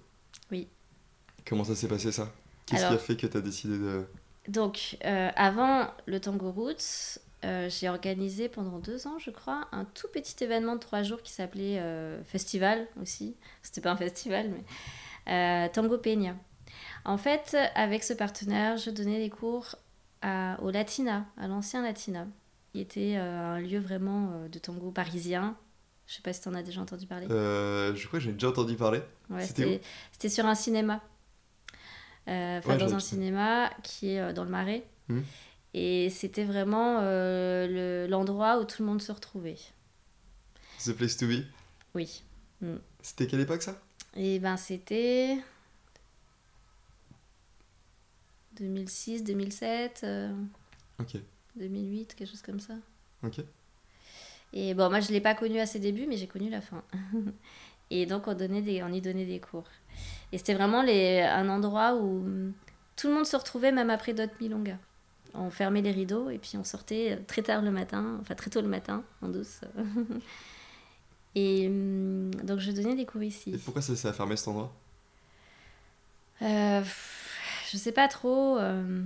Oui. 0.52 0.68
Comment 1.46 1.64
ça 1.64 1.76
s'est 1.76 1.88
passé 1.88 2.12
ça? 2.12 2.32
Qu'est-ce 2.66 2.88
qui 2.88 2.94
a 2.94 2.98
fait 2.98 3.16
que 3.16 3.28
t'as 3.28 3.42
décidé 3.42 3.78
de. 3.78 4.06
Donc, 4.48 4.98
avant 5.04 5.88
le 6.08 6.20
Tango 6.20 6.52
Roots, 6.52 7.20
euh, 7.46 7.70
j'ai 7.70 7.90
organisé 7.90 8.50
pendant 8.50 8.80
deux 8.80 9.08
ans, 9.08 9.18
je 9.20 9.32
crois, 9.32 9.68
un 9.72 9.86
tout 9.86 10.08
petit 10.14 10.44
événement 10.44 10.76
de 10.76 10.80
trois 10.80 11.04
jours 11.04 11.22
qui 11.24 11.32
s'appelait 11.32 11.80
euh, 11.80 12.24
Festival 12.24 12.88
aussi. 13.02 13.36
C'était 13.64 13.82
pas 13.82 13.92
un 13.92 13.98
festival, 13.98 14.50
mais 14.50 14.64
euh, 15.34 15.68
Tango 15.74 15.98
Peña. 15.98 16.36
En 17.06 17.18
fait, 17.18 17.58
avec 17.76 18.04
ce 18.04 18.14
partenaire, 18.14 18.78
je 18.78 18.90
donnais 18.92 19.20
des 19.20 19.30
cours 19.30 19.76
à- 20.22 20.58
au 20.62 20.70
Latina, 20.72 21.26
à 21.38 21.48
l'ancien 21.48 21.82
Latina, 21.84 22.28
qui 22.72 22.80
était 22.80 23.16
un 23.16 23.60
lieu 23.60 23.80
vraiment 23.80 24.48
de 24.52 24.60
tango 24.60 24.92
parisien. 24.92 25.58
Je 26.08 26.16
sais 26.16 26.22
pas 26.22 26.32
si 26.34 26.42
tu 26.42 26.48
en 26.50 26.54
as 26.54 26.64
déjà 26.64 26.80
entendu 26.82 27.08
parler. 27.08 27.28
Je 27.30 28.08
crois 28.08 28.20
que 28.20 28.26
j'ai 28.26 28.34
déjà 28.34 28.50
entendu 28.50 28.76
parler. 28.76 29.02
Ouais, 29.30 29.46
C'était 30.12 30.30
sur 30.30 30.46
un 30.46 30.56
cinéma. 30.56 31.02
Enfin, 32.28 32.62
Ouais, 32.70 32.78
dans 32.78 32.94
un 32.94 33.00
cinéma 33.00 33.72
qui 33.84 34.12
est 34.12 34.34
dans 34.34 34.44
le 34.44 34.50
Marais. 34.50 34.84
Mhm. 35.10 35.24
Et 35.74 36.10
c'était 36.10 36.44
vraiment 36.44 37.00
euh, 37.02 37.68
le- 38.06 38.10
l'endroit 38.10 38.60
où 38.60 38.66
tout 38.66 38.82
le 38.84 38.88
monde 38.90 39.02
se 39.02 39.12
retrouvait. 39.12 39.58
The 40.86 40.92
Place 40.94 41.18
to 41.18 41.28
Be? 41.28 41.44
Oui. 41.96 42.24
C'était 43.02 43.28
quelle 43.28 43.40
époque 43.42 43.62
ça? 43.64 43.80
Et 44.16 44.40
ben 44.40 44.58
c'était 44.58 45.38
2006, 48.58 49.24
2007, 49.24 50.02
euh, 50.04 50.32
Ok, 51.00 51.16
2008, 51.56 52.16
quelque 52.16 52.30
chose 52.30 52.42
comme 52.42 52.60
ça. 52.60 52.74
ok. 53.24 53.40
Et 54.54 54.74
bon, 54.74 54.90
moi 54.90 55.00
je 55.00 55.12
l'ai 55.12 55.22
pas 55.22 55.34
connu 55.34 55.60
à 55.60 55.66
ses 55.66 55.80
débuts, 55.80 56.06
mais 56.08 56.18
j'ai 56.18 56.28
connu 56.28 56.50
la 56.50 56.60
fin. 56.62 56.84
et 57.90 58.06
donc 58.06 58.28
on, 58.28 58.34
donnait 58.34 58.62
des, 58.62 58.84
on 58.84 58.90
y 58.92 59.00
donnait 59.00 59.26
des 59.26 59.40
cours. 59.40 59.68
Et 60.34 60.38
c'était 60.38 60.54
vraiment 60.54 60.82
les, 60.82 61.22
un 61.22 61.48
endroit 61.50 61.96
où 61.96 62.26
tout 62.98 63.08
le 63.08 63.14
monde 63.14 63.26
se 63.26 63.38
retrouvait, 63.38 63.72
même 63.72 63.90
après 63.90 64.14
d'autres 64.14 64.34
milongas. 64.42 64.78
On 65.34 65.50
fermait 65.50 65.82
les 65.82 65.92
rideaux 65.92 66.30
et 66.30 66.38
puis 66.38 66.58
on 66.58 66.64
sortait 66.64 67.18
très 67.28 67.42
tard 67.42 67.62
le 67.62 67.72
matin, 67.72 68.18
enfin 68.22 68.36
très 68.36 68.50
tôt 68.50 68.62
le 68.62 68.68
matin, 68.68 69.04
en 69.22 69.30
douce. 69.30 69.62
et 71.36 71.68
hum, 71.68 72.32
donc 72.44 72.60
je 72.60 72.72
donnais 72.72 72.96
des 72.96 73.06
cours 73.06 73.22
Et 73.22 73.28
ici. 73.28 73.52
pourquoi 73.64 73.82
ça 73.82 73.96
s'est 73.96 74.12
fermé 74.14 74.36
cet 74.36 74.50
endroit? 74.50 74.74
Euh, 76.42 76.82
je 77.72 77.78
sais 77.78 77.92
pas 77.92 78.08
trop. 78.08 78.58
euh, 78.58 79.04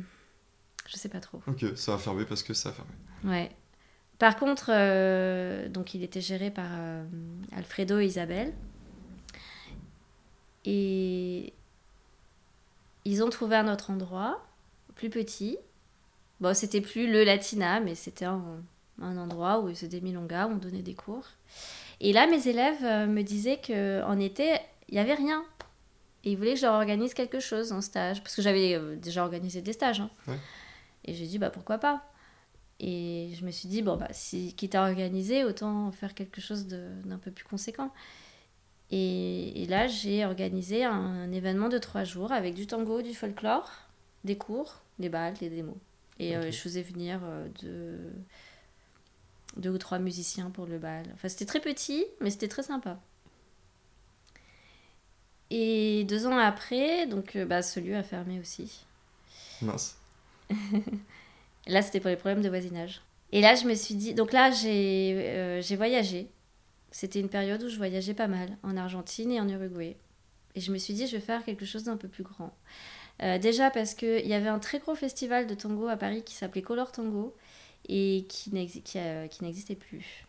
je 0.87 0.97
sais 0.97 1.09
pas 1.09 1.19
trop. 1.19 1.41
Ok, 1.47 1.65
ça 1.75 1.93
a 1.95 1.97
fermé 1.97 2.25
parce 2.25 2.43
que 2.43 2.53
ça 2.53 2.69
a 2.69 2.71
fermé. 2.71 2.91
Ouais. 3.23 3.51
Par 4.17 4.37
contre, 4.37 4.69
euh, 4.73 5.67
donc 5.67 5.93
il 5.93 6.01
était 6.03 6.21
géré 6.21 6.49
par 6.49 6.69
euh, 6.71 7.03
Alfredo 7.51 7.99
et 7.99 8.05
Isabelle. 8.05 8.53
Et 10.63 11.53
ils 13.03 13.23
ont 13.23 13.29
trouvé 13.29 13.55
un 13.55 13.71
autre 13.71 13.91
endroit, 13.91 14.43
plus 14.95 15.09
petit. 15.09 15.57
Bon, 16.39 16.53
c'était 16.53 16.81
plus 16.81 17.11
le 17.11 17.23
Latina, 17.23 17.79
mais 17.79 17.95
c'était 17.95 18.25
un, 18.25 18.61
un 19.01 19.17
endroit 19.17 19.59
où 19.61 19.69
ils 19.69 19.75
faisaient 19.75 19.87
des 19.87 20.01
milongas, 20.01 20.47
où 20.47 20.51
on 20.51 20.57
donnait 20.57 20.81
des 20.81 20.93
cours. 20.95 21.25
Et 22.01 22.11
là, 22.13 22.27
mes 22.27 22.47
élèves 22.47 22.83
euh, 22.83 23.07
me 23.07 23.21
disaient 23.21 23.59
qu'en 23.65 24.19
été, 24.19 24.55
il 24.89 24.95
n'y 24.95 24.99
avait 24.99 25.13
rien. 25.13 25.43
Et 26.23 26.31
ils 26.31 26.37
voulaient 26.37 26.53
que 26.55 26.59
je 26.59 26.65
leur 26.65 26.73
organise 26.75 27.13
quelque 27.13 27.39
chose 27.39 27.71
en 27.71 27.81
stage. 27.81 28.21
Parce 28.21 28.35
que 28.35 28.41
j'avais 28.41 28.75
euh, 28.75 28.95
déjà 28.95 29.23
organisé 29.23 29.61
des 29.61 29.73
stages. 29.73 30.01
hein. 30.01 30.09
Ouais. 30.27 30.37
Et 31.05 31.13
j'ai 31.13 31.25
dit, 31.27 31.37
bah 31.37 31.51
pourquoi 31.51 31.77
pas? 31.77 32.03
Et 32.79 33.29
je 33.39 33.45
me 33.45 33.51
suis 33.51 33.69
dit, 33.69 33.81
bon, 33.81 33.95
bah, 33.95 34.09
si, 34.11 34.53
quitte 34.55 34.75
à 34.75 34.83
organiser, 34.83 35.45
autant 35.45 35.91
faire 35.91 36.13
quelque 36.13 36.41
chose 36.41 36.67
de- 36.67 36.89
d'un 37.05 37.17
peu 37.17 37.31
plus 37.31 37.45
conséquent. 37.45 37.91
Et, 38.91 39.63
et 39.63 39.65
là, 39.67 39.87
j'ai 39.87 40.25
organisé 40.25 40.83
un, 40.83 41.31
événement 41.31 41.69
de 41.69 41.77
trois 41.77 42.03
jours 42.03 42.31
avec 42.31 42.53
du 42.53 42.67
tango, 42.67 43.01
du 43.01 43.13
folklore, 43.13 43.71
des 44.23 44.37
cours, 44.37 44.81
des 44.99 45.09
balles, 45.09 45.35
des 45.35 45.49
démos. 45.49 45.75
Et 46.19 46.35
euh, 46.35 46.51
je 46.51 46.57
faisais 46.57 46.81
venir 46.81 47.19
euh, 47.23 47.47
deux, 47.61 48.13
deux 49.57 49.69
ou 49.69 49.77
trois 49.77 49.99
musiciens 49.99 50.49
pour 50.49 50.65
le 50.65 50.77
bal. 50.77 51.05
Enfin, 51.13 51.27
c'était 51.27 51.45
très 51.45 51.59
petit, 51.59 52.05
mais 52.21 52.29
c'était 52.29 52.47
très 52.47 52.63
sympa. 52.63 52.99
Et 55.51 56.05
deux 56.05 56.25
ans 56.25 56.37
après, 56.37 57.07
donc 57.07 57.35
euh, 57.35 57.45
bah, 57.45 57.61
ce 57.61 57.79
lieu 57.79 57.95
a 57.95 58.03
fermé 58.03 58.39
aussi. 58.39 58.85
Mince. 59.61 59.97
Là, 61.67 61.81
c'était 61.81 61.99
pour 61.99 62.09
les 62.09 62.15
problèmes 62.15 62.41
de 62.41 62.49
voisinage. 62.49 63.01
Et 63.31 63.41
là, 63.41 63.55
je 63.55 63.65
me 63.65 63.73
suis 63.73 63.95
dit. 63.95 64.13
Donc 64.13 64.31
là, 64.31 64.51
j'ai 64.51 65.13
euh, 65.17 65.61
j'ai 65.61 65.75
voyagé. 65.75 66.29
C'était 66.91 67.19
une 67.19 67.27
période 67.27 67.61
où 67.63 67.69
je 67.69 67.77
voyageais 67.77 68.13
pas 68.13 68.27
mal, 68.27 68.55
en 68.61 68.77
Argentine 68.77 69.31
et 69.31 69.41
en 69.41 69.49
Uruguay. 69.49 69.97
Et 70.53 70.61
je 70.61 70.71
me 70.71 70.77
suis 70.77 70.93
dit, 70.93 71.07
je 71.07 71.13
vais 71.13 71.21
faire 71.21 71.43
quelque 71.43 71.65
chose 71.65 71.83
d'un 71.83 71.97
peu 71.97 72.07
plus 72.07 72.23
grand. 72.23 72.55
Euh, 73.23 73.37
déjà 73.37 73.71
parce 73.71 73.93
qu'il 73.93 74.27
y 74.27 74.33
avait 74.33 74.49
un 74.49 74.59
très 74.59 74.79
gros 74.79 74.95
festival 74.95 75.47
de 75.47 75.55
tango 75.55 75.87
à 75.87 75.95
Paris 75.95 76.23
qui 76.23 76.35
s'appelait 76.35 76.61
Color 76.61 76.91
Tango 76.91 77.33
et 77.87 78.25
qui 78.27 78.51
euh, 78.95 79.27
n'existait 79.41 79.75
plus. 79.75 80.25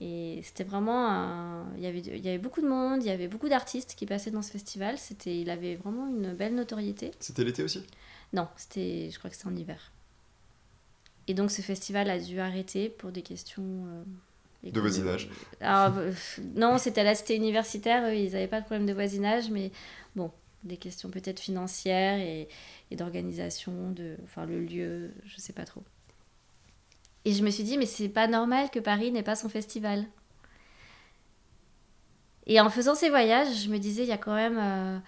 Et 0.00 0.40
c'était 0.42 0.64
vraiment 0.64 1.08
un... 1.08 1.66
il, 1.76 1.82
y 1.82 1.86
avait, 1.86 2.00
il 2.00 2.24
y 2.24 2.28
avait 2.28 2.38
beaucoup 2.38 2.60
de 2.60 2.68
monde, 2.68 3.02
il 3.02 3.06
y 3.06 3.10
avait 3.10 3.28
beaucoup 3.28 3.48
d'artistes 3.48 3.94
qui 3.96 4.06
passaient 4.06 4.32
dans 4.32 4.42
ce 4.42 4.50
festival. 4.50 4.98
C'était, 4.98 5.40
il 5.40 5.50
avait 5.50 5.76
vraiment 5.76 6.08
une 6.08 6.34
belle 6.34 6.54
notoriété. 6.54 7.12
C'était 7.20 7.44
l'été 7.44 7.62
aussi? 7.62 7.84
Non, 8.32 8.48
c'était, 8.56 9.10
je 9.12 9.18
crois 9.18 9.30
que 9.30 9.36
c'était 9.36 9.48
en 9.48 9.56
hiver. 9.56 9.92
Et 11.28 11.34
donc 11.34 11.50
ce 11.50 11.62
festival 11.62 12.10
a 12.10 12.18
dû 12.18 12.40
arrêter 12.40 12.88
pour 12.88 13.12
des 13.12 13.22
questions 13.22 13.62
euh, 14.64 14.70
De 14.70 14.80
voisinage. 14.80 15.30
Alors, 15.60 15.96
euh, 15.96 16.10
pff, 16.10 16.40
non, 16.54 16.76
c'était 16.76 17.00
à 17.00 17.04
la 17.04 17.14
cité 17.14 17.36
universitaire, 17.36 18.04
eux, 18.08 18.14
ils 18.14 18.32
n'avaient 18.32 18.48
pas 18.48 18.60
de 18.60 18.66
problème 18.66 18.86
de 18.86 18.92
voisinage, 18.92 19.48
mais 19.50 19.70
bon, 20.16 20.30
des 20.64 20.76
questions 20.76 21.10
peut-être 21.10 21.40
financières 21.40 22.18
et, 22.18 22.48
d'organisation, 22.92 23.90
de, 23.90 24.16
enfin 24.24 24.46
le 24.46 24.60
lieu, 24.60 25.12
je 25.24 25.38
sais 25.38 25.52
pas 25.52 25.64
trop. 25.64 25.82
Et 27.24 27.32
je 27.32 27.42
me 27.42 27.50
suis 27.50 27.64
dit, 27.64 27.78
mais 27.78 27.86
c'est 27.86 28.08
pas 28.08 28.28
normal 28.28 28.70
que 28.70 28.78
Paris 28.78 29.10
n'ait 29.10 29.22
pas 29.22 29.34
son 29.34 29.48
festival. 29.48 30.06
Et 32.46 32.60
en 32.60 32.68
faisant 32.70 32.94
ces 32.94 33.08
voyages, 33.08 33.64
je 33.64 33.70
me 33.70 33.78
disais, 33.78 34.02
il 34.02 34.08
y 34.08 34.12
a 34.12 34.18
quand 34.18 34.34
même. 34.34 34.58
euh, 34.58 34.98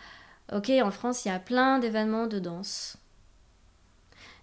ok, 0.58 0.70
en 0.82 0.90
France, 0.90 1.24
il 1.24 1.28
y 1.28 1.30
a 1.30 1.38
plein 1.38 1.78
d'événements 1.78 2.26
de 2.26 2.38
danse. 2.38 2.98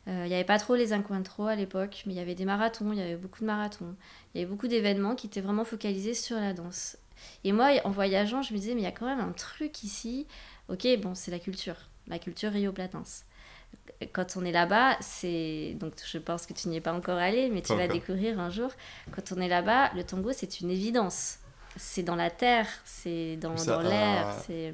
Euh, 0.07 0.23
Il 0.25 0.29
n'y 0.29 0.35
avait 0.35 0.43
pas 0.43 0.59
trop 0.59 0.75
les 0.75 0.93
Encuentros 0.93 1.47
à 1.47 1.55
l'époque, 1.55 2.03
mais 2.05 2.13
il 2.13 2.17
y 2.17 2.19
avait 2.19 2.35
des 2.35 2.45
marathons, 2.45 2.91
il 2.91 2.99
y 2.99 3.01
avait 3.01 3.15
beaucoup 3.15 3.41
de 3.41 3.45
marathons. 3.45 3.95
Il 4.33 4.41
y 4.41 4.43
avait 4.43 4.49
beaucoup 4.51 4.67
d'événements 4.67 5.15
qui 5.15 5.27
étaient 5.27 5.41
vraiment 5.41 5.65
focalisés 5.65 6.13
sur 6.13 6.37
la 6.37 6.53
danse. 6.53 6.97
Et 7.43 7.51
moi, 7.51 7.71
en 7.85 7.89
voyageant, 7.89 8.41
je 8.41 8.53
me 8.53 8.59
disais, 8.59 8.73
mais 8.75 8.81
il 8.81 8.85
y 8.85 8.87
a 8.87 8.91
quand 8.91 9.05
même 9.05 9.21
un 9.21 9.31
truc 9.31 9.83
ici. 9.83 10.27
Ok, 10.69 10.87
bon, 11.01 11.13
c'est 11.15 11.31
la 11.31 11.39
culture, 11.39 11.75
la 12.07 12.19
culture 12.19 12.51
Rio 12.51 12.71
Platense. 12.71 13.23
Quand 14.13 14.35
on 14.37 14.45
est 14.45 14.51
là-bas, 14.51 14.97
c'est. 15.01 15.75
Donc, 15.79 15.93
je 16.05 16.17
pense 16.17 16.45
que 16.45 16.53
tu 16.53 16.67
n'y 16.67 16.77
es 16.77 16.81
pas 16.81 16.93
encore 16.93 17.17
allé, 17.17 17.49
mais 17.49 17.61
tu 17.61 17.73
vas 17.75 17.87
découvrir 17.87 18.39
un 18.39 18.49
jour. 18.49 18.69
Quand 19.11 19.31
on 19.35 19.41
est 19.41 19.47
là-bas, 19.47 19.91
le 19.95 20.03
tango, 20.03 20.31
c'est 20.33 20.61
une 20.61 20.69
évidence. 20.71 21.37
C'est 21.75 22.03
dans 22.03 22.15
la 22.15 22.29
terre, 22.29 22.67
c'est 22.85 23.35
dans, 23.37 23.55
dans 23.55 23.81
l'air, 23.81 24.27
à- 24.27 24.31
c'est 24.45 24.73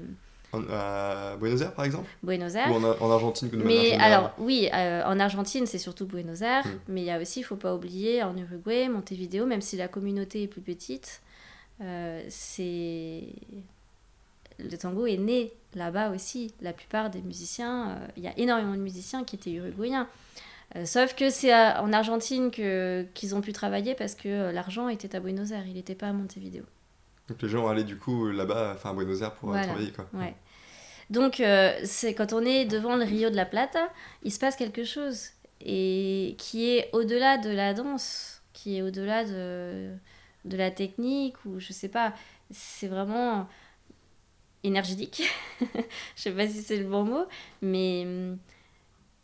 En- 0.52 0.64
À 0.70 1.38
Buenos 1.38 1.62
Aires, 1.62 1.74
par 1.76 1.86
exemple? 1.86 2.10
Buenos 2.24 2.56
Aires. 2.56 2.72
Ou 2.72 2.76
en, 2.76 2.84
en 2.84 3.12
Argentine 3.12 3.50
que 3.52 3.56
de 3.56 3.64
Mais 3.64 3.94
alors, 3.94 4.32
oui, 4.40 4.68
euh, 4.74 5.04
en 5.06 5.20
Argentine, 5.20 5.66
c'est 5.68 5.78
surtout 5.78 6.06
Buenos 6.08 6.42
Aires, 6.42 6.66
Mm. 6.66 6.72
mais 6.90 7.02
il 7.02 7.06
y 7.06 7.12
a 7.12 7.20
aussi, 7.22 7.40
il 7.42 7.44
faut 7.44 7.56
pas 7.56 7.74
oublier, 7.76 8.24
en 8.24 8.36
Uruguay, 8.36 8.90
Montevideo, 8.90 9.46
même 9.46 9.62
si 9.62 9.78
la 9.78 9.88
communauté 9.88 10.44
est 10.44 10.48
plus 10.48 10.62
petite, 10.62 11.22
euh, 11.82 12.24
c'est. 12.30 13.24
Le 14.58 14.76
tango 14.78 15.06
est 15.06 15.18
né 15.18 15.54
là-bas 15.76 16.10
aussi. 16.12 16.54
La 16.62 16.74
plupart 16.74 17.10
des 17.10 17.22
musiciens, 17.22 17.90
euh, 17.92 18.08
il 18.18 18.24
y 18.24 18.28
a 18.28 18.38
énormément 18.38 18.74
de 18.74 18.82
musiciens 18.82 19.24
qui 19.24 19.36
étaient 19.36 19.52
uruguayens. 19.52 20.08
Euh, 20.76 20.86
sauf 20.86 21.16
que 21.16 21.30
c'est 21.30 21.54
en 21.54 21.92
Argentine 21.94 22.52
qu'ils 22.52 23.36
ont 23.36 23.42
pu 23.42 23.54
travailler 23.54 23.96
parce 23.96 24.16
que 24.16 24.28
euh, 24.30 24.52
l'argent 24.52 24.88
était 24.88 25.16
à 25.16 25.20
Buenos 25.20 25.52
Aires, 25.52 25.66
il 25.68 25.74
n'était 25.74 25.96
pas 25.96 26.08
à 26.08 26.14
Montevideo. 26.14 26.64
Donc 27.28 27.42
les 27.42 27.50
gens 27.50 27.68
allaient 27.68 27.84
du 27.84 27.98
coup 27.98 28.28
là-bas, 28.30 28.74
enfin 28.76 28.92
à 28.92 28.94
Buenos 28.94 29.22
Aires 29.22 29.34
pour 29.34 29.50
Voilà. 29.50 29.66
travailler 29.66 29.92
quoi. 29.92 30.08
Ouais. 30.14 30.36
Donc, 31.10 31.42
c'est 31.86 32.14
quand 32.14 32.34
on 32.34 32.42
est 32.46 32.66
devant 32.66 32.96
le 32.96 33.04
Rio 33.04 33.32
de 33.32 33.36
la 33.36 33.48
Plata, 33.48 33.90
il 34.22 34.32
se 34.32 34.38
passe 34.38 34.56
quelque 34.56 34.84
chose 34.84 35.30
et 35.60 36.36
qui 36.38 36.70
est 36.70 36.90
au-delà 36.94 37.40
de 37.40 37.50
la 37.50 37.74
danse, 37.74 38.44
qui 38.54 38.78
est 38.78 38.84
au-delà 38.84 39.26
de, 39.26 39.90
de 40.46 40.56
la 40.58 40.70
technique 40.70 41.34
ou 41.46 41.60
je 41.60 41.74
sais 41.74 41.88
pas. 41.88 42.14
C'est 42.52 42.88
vraiment 42.88 43.48
énergétique. 44.64 45.24
je 45.62 46.22
sais 46.22 46.32
pas 46.32 46.48
si 46.48 46.62
c'est 46.62 46.78
le 46.78 46.86
bon 46.86 47.04
mot, 47.04 47.26
mais 47.62 48.04
hum, 48.06 48.38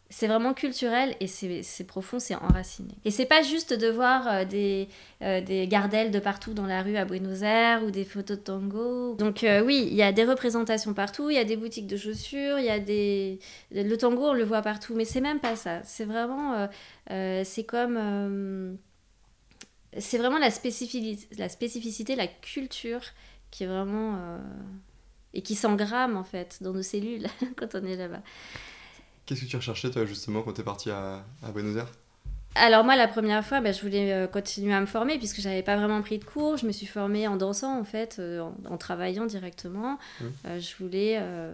c'est 0.09 0.27
vraiment 0.27 0.53
culturel 0.53 1.15
et 1.19 1.27
c'est 1.27 1.83
profond, 1.83 2.19
c'est 2.19 2.35
enraciné. 2.35 2.93
Et 3.05 3.11
c'est 3.11 3.25
pas 3.25 3.41
juste 3.41 3.73
de 3.73 3.87
voir 3.87 4.27
euh, 4.27 4.45
des, 4.45 4.87
euh, 5.23 5.41
des 5.41 5.67
gardelles 5.67 6.11
de 6.11 6.19
partout 6.19 6.53
dans 6.53 6.67
la 6.67 6.83
rue 6.83 6.95
à 6.95 7.05
Buenos 7.05 7.41
Aires 7.41 7.83
ou 7.83 7.91
des 7.91 8.05
photos 8.05 8.37
de 8.37 8.43
tango. 8.43 9.15
Donc 9.15 9.43
euh, 9.43 9.61
oui, 9.61 9.87
il 9.89 9.95
y 9.95 10.03
a 10.03 10.11
des 10.11 10.23
représentations 10.23 10.93
partout, 10.93 11.31
il 11.31 11.35
y 11.35 11.39
a 11.39 11.43
des 11.43 11.57
boutiques 11.57 11.87
de 11.87 11.97
chaussures, 11.97 12.59
il 12.59 12.65
y 12.65 12.69
a 12.69 12.79
des... 12.79 13.39
Le 13.71 13.95
tango, 13.97 14.29
on 14.29 14.33
le 14.33 14.43
voit 14.43 14.61
partout, 14.61 14.93
mais 14.95 15.05
c'est 15.05 15.21
même 15.21 15.39
pas 15.39 15.55
ça. 15.55 15.81
C'est 15.83 16.05
vraiment... 16.05 16.69
c'est 17.09 17.65
comme... 17.65 18.77
c'est 19.97 20.17
vraiment 20.17 20.39
la 20.39 20.51
spécificité, 20.51 21.27
la 21.37 21.49
spécificité, 21.49 22.15
la 22.15 22.27
culture 22.27 23.01
qui 23.49 23.63
est 23.63 23.67
vraiment... 23.67 24.39
et 25.35 25.41
qui 25.41 25.55
s'engramme 25.55 26.17
en 26.17 26.23
fait 26.23 26.57
dans 26.61 26.73
nos 26.73 26.81
cellules 26.81 27.27
quand 27.57 27.75
on 27.75 27.85
est 27.85 27.95
là-bas. 27.97 28.21
Qu'est-ce 29.25 29.41
que 29.41 29.45
tu 29.45 29.55
recherchais 29.55 29.89
toi 29.89 30.05
justement 30.05 30.41
quand 30.41 30.53
t'es 30.53 30.63
parti 30.63 30.89
à, 30.89 31.23
à 31.43 31.51
Buenos 31.51 31.77
Aires? 31.77 31.91
Alors 32.57 32.85
moi, 32.85 32.95
la 32.95 33.09
première 33.09 33.45
fois, 33.45 33.59
bah, 33.59 33.73
je 33.73 33.81
voulais 33.81 34.13
euh, 34.13 34.27
continuer 34.27 34.73
à 34.73 34.79
me 34.79 34.85
former 34.85 35.17
puisque 35.17 35.41
j'avais 35.41 35.61
pas 35.63 35.75
vraiment 35.75 36.01
pris 36.01 36.19
de 36.19 36.23
cours. 36.23 36.55
Je 36.55 36.65
me 36.65 36.71
suis 36.71 36.85
formée 36.85 37.27
en 37.27 37.35
dansant 37.35 37.77
en 37.77 37.83
fait, 37.83 38.15
euh, 38.19 38.39
en, 38.39 38.55
en 38.69 38.77
travaillant 38.77 39.25
directement. 39.25 39.99
Euh, 40.45 40.59
je 40.59 40.75
voulais, 40.81 41.17
euh, 41.19 41.53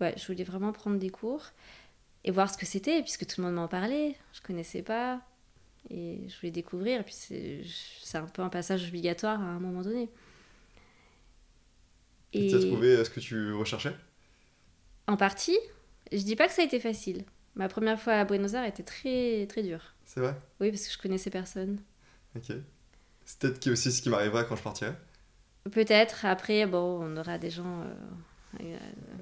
ouais, 0.00 0.14
je 0.16 0.26
voulais 0.26 0.44
vraiment 0.44 0.72
prendre 0.72 0.98
des 0.98 1.10
cours 1.10 1.50
et 2.24 2.30
voir 2.30 2.50
ce 2.50 2.56
que 2.56 2.64
c'était 2.64 3.02
puisque 3.02 3.26
tout 3.26 3.42
le 3.42 3.46
monde 3.46 3.56
m'en 3.56 3.68
parlait. 3.68 4.16
Je 4.32 4.40
connaissais 4.40 4.80
pas 4.80 5.20
et 5.90 6.20
je 6.28 6.36
voulais 6.40 6.52
découvrir. 6.52 7.00
Et 7.00 7.04
puis 7.04 7.14
c'est, 7.14 7.60
c'est 8.02 8.16
un 8.16 8.24
peu 8.24 8.40
un 8.40 8.48
passage 8.48 8.88
obligatoire 8.88 9.38
à 9.38 9.44
un 9.44 9.60
moment 9.60 9.82
donné. 9.82 10.08
Et 12.34 12.48
tu 12.48 12.54
as 12.56 12.60
trouvé 12.60 12.88
euh, 12.96 13.04
ce 13.04 13.10
que 13.10 13.20
tu 13.20 13.52
recherchais? 13.52 13.94
En 15.06 15.16
partie, 15.16 15.58
je 16.12 16.18
dis 16.22 16.36
pas 16.36 16.46
que 16.48 16.52
ça 16.54 16.62
a 16.62 16.64
été 16.64 16.80
facile. 16.80 17.24
Ma 17.54 17.68
première 17.68 18.00
fois 18.00 18.14
à 18.14 18.24
Buenos 18.24 18.54
Aires 18.54 18.64
était 18.64 18.82
très 18.82 19.46
très 19.46 19.62
dure. 19.62 19.94
C'est 20.04 20.20
vrai? 20.20 20.34
Oui, 20.60 20.70
parce 20.70 20.86
que 20.86 20.92
je 20.92 20.98
connaissais 20.98 21.30
personne. 21.30 21.78
Ok. 22.36 22.54
C'est 23.24 23.38
peut-être 23.38 23.68
aussi 23.68 23.92
ce 23.92 24.00
qui 24.02 24.08
m'arrivera 24.08 24.44
quand 24.44 24.56
je 24.56 24.62
partirai. 24.62 24.92
Peut-être, 25.70 26.24
après, 26.24 26.66
bon, 26.66 26.98
on 27.02 27.16
aura 27.16 27.38
des 27.38 27.50
gens 27.50 27.82
euh, 28.60 28.76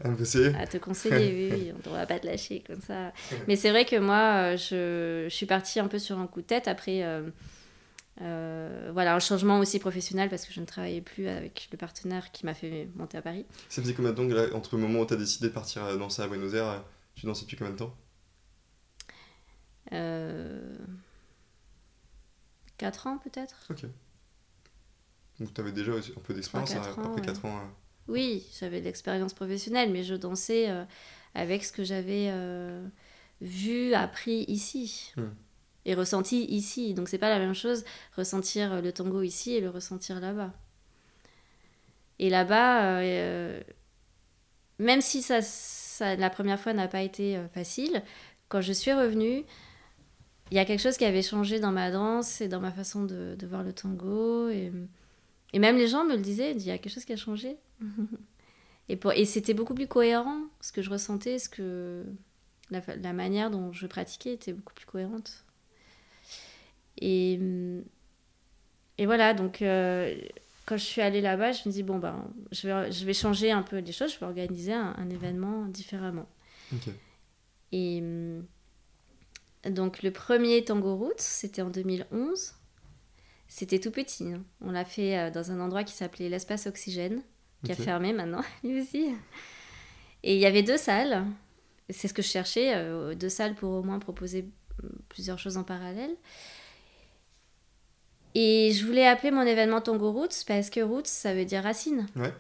Un 0.05 0.15
PC 0.15 0.55
à 0.55 0.67
te 0.67 0.79
conseiller, 0.79 1.51
oui, 1.53 1.73
on 1.75 1.79
ne 1.79 1.83
devra 1.83 2.07
pas 2.07 2.19
te 2.19 2.27
lâcher 2.27 2.63
comme 2.67 2.81
ça. 2.81 3.13
Mais 3.49 3.57
c'est 3.57 3.71
vrai 3.71 3.85
que 3.85 3.97
moi, 3.97 4.53
euh, 4.55 4.57
je, 4.57 5.27
je 5.29 5.35
suis 5.35 5.47
partie 5.47 5.81
un 5.81 5.89
peu 5.89 5.99
sur 5.99 6.19
un 6.19 6.27
coup 6.27 6.41
de 6.41 6.47
tête 6.47 6.67
après. 6.69 7.03
euh, 7.05 7.29
euh, 8.21 8.91
voilà, 8.93 9.15
un 9.15 9.19
changement 9.19 9.59
aussi 9.59 9.79
professionnel 9.79 10.29
parce 10.29 10.45
que 10.45 10.53
je 10.53 10.61
ne 10.61 10.67
travaillais 10.67 11.01
plus 11.01 11.27
avec 11.29 11.69
le 11.73 11.79
partenaire 11.79 12.31
qui 12.33 12.45
m'a 12.45 12.55
fait 12.55 12.89
monter 12.95 13.17
à 13.19 13.23
Paris. 13.23 13.47
Ça 13.69 13.81
faisait 13.83 13.95
combien 13.95 14.11
de 14.13 14.17
temps 14.17 14.29
que 14.29 14.35
là, 14.35 14.55
entre 14.55 14.77
le 14.77 14.83
moment 14.83 15.01
où 15.01 15.07
t'as 15.07 15.17
décidé 15.17 15.49
de 15.49 15.53
partir 15.53 15.97
danser 15.99 16.23
à 16.23 16.29
Buenos 16.29 16.53
Aires, 16.55 16.85
tu 17.15 17.27
dansais 17.27 17.45
depuis 17.45 17.57
combien 17.57 17.73
de 17.73 17.79
temps? 17.79 17.97
Euh, 19.93 20.77
4 22.79 23.07
ans 23.07 23.19
peut-être 23.19 23.67
Ok. 23.71 23.85
Donc 25.41 25.55
t'avais 25.55 25.73
déjà 25.73 25.93
aussi 25.93 26.13
un 26.17 26.21
peu 26.21 26.35
d'expérience 26.35 26.71
Trois, 26.71 26.83
hein, 26.83 26.85
quatre 26.87 26.99
après 26.99 27.09
ans, 27.11 27.15
ouais. 27.15 27.23
4 27.23 27.45
ans. 27.47 27.57
euh. 27.59 27.69
Oui, 28.09 28.47
j'avais 28.59 28.81
de 28.81 28.85
l'expérience 28.85 29.35
professionnelle, 29.35 29.91
mais 29.91 30.03
je 30.05 30.15
dansais 30.15 30.69
euh, 30.71 30.85
avec 31.35 31.65
ce 31.65 31.73
que 31.73 31.85
j'avais 31.85 32.31
vu, 33.41 33.95
appris 33.95 34.45
ici. 34.49 35.13
Hmm. 35.17 35.29
Et 35.87 35.95
ressenti 35.95 36.45
ici. 36.45 36.95
Donc 36.95 37.09
c'est 37.09 37.19
pas 37.19 37.31
la 37.31 37.39
même 37.39 37.55
chose 37.55 37.85
ressentir 38.17 38.83
le 38.83 38.93
tango 38.93 39.23
ici 39.23 39.55
et 39.55 39.61
le 39.61 39.71
ressentir 39.71 40.21
là-bas. 40.21 40.53
Et 42.19 42.29
là-bas, 42.31 42.99
euh, 42.99 43.01
euh, 43.03 43.61
même 44.79 45.01
si 45.01 45.23
ça, 45.23 45.43
ça- 45.43 46.17
la 46.17 46.31
première 46.31 46.61
fois 46.61 46.73
n'a 46.73 46.89
pas 46.89 47.03
été 47.03 47.37
euh, 47.37 47.49
facile, 47.49 48.03
quand 48.49 48.61
je 48.61 48.73
suis 48.73 48.93
revenue, 48.93 49.45
il 50.51 50.57
y 50.57 50.59
a 50.59 50.65
quelque 50.65 50.81
chose 50.81 50.97
qui 50.97 51.05
avait 51.05 51.23
changé 51.23 51.61
dans 51.61 51.71
ma 51.73 51.91
danse 51.91 52.41
et 52.41 52.49
dans 52.49 52.61
ma 52.61 52.73
façon 52.73 53.05
de, 53.05 53.37
voir 53.47 53.63
le 53.63 53.73
tango. 53.73 54.49
Et, 54.49 54.73
Et 55.53 55.59
même 55.61 55.77
les 55.77 55.89
gens 55.89 56.05
me 56.05 56.17
le 56.17 56.23
disaient, 56.23 56.53
il 56.53 56.63
y 56.63 56.71
a 56.71 56.79
quelque 56.79 56.93
chose 56.95 57.05
qui 57.05 57.13
a 57.13 57.17
changé. 57.17 57.57
et 58.89 58.99
et 59.17 59.25
c'était 59.25 59.55
beaucoup 59.55 59.75
plus 59.75 59.87
cohérent, 59.89 60.43
ce 60.61 60.73
que 60.73 60.83
je 60.83 60.91
ressentais, 60.91 61.39
ce 61.39 61.49
que 61.49 62.05
la, 62.71 62.81
la 62.97 63.13
manière 63.13 63.51
dont 63.51 63.73
je 63.73 63.87
pratiquais 63.87 64.33
était 64.35 64.53
beaucoup 64.53 64.75
plus 64.75 64.87
cohérente. 64.87 65.45
Et, 66.99 67.39
et 68.99 69.07
voilà, 69.07 69.35
donc 69.35 69.63
euh, 69.63 70.15
quand 70.67 70.77
je 70.77 70.85
suis 70.85 71.01
allée 71.01 71.21
là-bas, 71.21 71.53
je 71.53 71.69
me 71.69 71.73
dis, 71.73 71.83
bon, 71.83 71.99
ben, 71.99 72.25
je 72.53 72.69
vais, 72.69 72.93
je 72.93 73.05
vais 73.05 73.15
changer 73.15 73.51
un 73.51 73.63
peu 73.63 73.79
les 73.79 73.93
choses, 73.93 74.13
je 74.15 74.19
vais 74.21 74.27
organiser 74.27 74.73
un, 74.73 74.95
un 74.99 75.11
événement 75.11 75.65
différemment. 75.67 76.29
Et 77.73 78.03
donc 79.71 80.03
le 80.03 80.11
premier 80.11 80.65
Tango 80.65 80.97
Roots, 80.97 81.15
c'était 81.19 81.63
en 81.63 81.71
2011. 81.71 82.55
C'était 83.49 83.81
tout 83.81 83.91
petit. 83.91 84.33
hein. 84.33 84.43
On 84.61 84.71
l'a 84.71 84.85
fait 84.85 85.19
euh, 85.19 85.31
dans 85.31 85.51
un 85.51 85.61
endroit 85.61 85.83
qui 85.85 85.93
s'appelait 85.95 86.29
l'espace 86.29 86.67
Oxygène, 86.67 87.23
qui 87.65 87.73
a 87.73 87.75
fermé 87.85 88.13
maintenant, 88.13 88.43
lui 88.65 88.81
aussi. 88.81 89.09
Et 90.23 90.35
il 90.35 90.41
y 90.41 90.47
avait 90.47 90.63
deux 90.63 90.77
salles. 90.77 91.25
C'est 91.89 92.07
ce 92.07 92.15
que 92.15 92.23
je 92.23 92.29
cherchais, 92.29 92.75
euh, 92.77 93.15
deux 93.17 93.29
salles 93.29 93.55
pour 93.57 93.71
au 93.73 93.83
moins 93.83 93.99
proposer 93.99 94.49
plusieurs 95.09 95.39
choses 95.41 95.57
en 95.57 95.65
parallèle. 95.65 96.15
Et 98.35 98.73
je 98.73 98.87
voulais 98.87 99.07
appeler 99.07 99.31
mon 99.33 99.43
événement 99.43 99.81
Tango 99.81 100.13
Roots 100.13 100.45
parce 100.47 100.71
que 100.71 100.81
Roots, 100.81 101.07
ça 101.07 101.35
veut 101.35 101.45
dire 101.45 101.63
racine. 101.63 102.07
Ouais. 102.17 102.33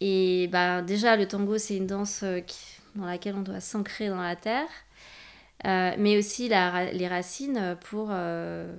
Et 0.00 0.48
bah, 0.52 0.82
déjà, 0.82 1.16
le 1.16 1.26
tango, 1.26 1.58
c'est 1.58 1.76
une 1.76 1.86
danse 1.86 2.22
euh, 2.24 2.40
dans 2.94 3.06
laquelle 3.06 3.34
on 3.36 3.42
doit 3.42 3.60
s'ancrer 3.60 4.08
dans 4.08 4.20
la 4.22 4.36
terre, 4.36 4.68
Euh, 5.66 5.94
mais 5.98 6.18
aussi 6.18 6.48
la 6.48 6.92
les 6.92 7.08
racines 7.08 7.76
pour, 7.80 8.08
euh, 8.10 8.74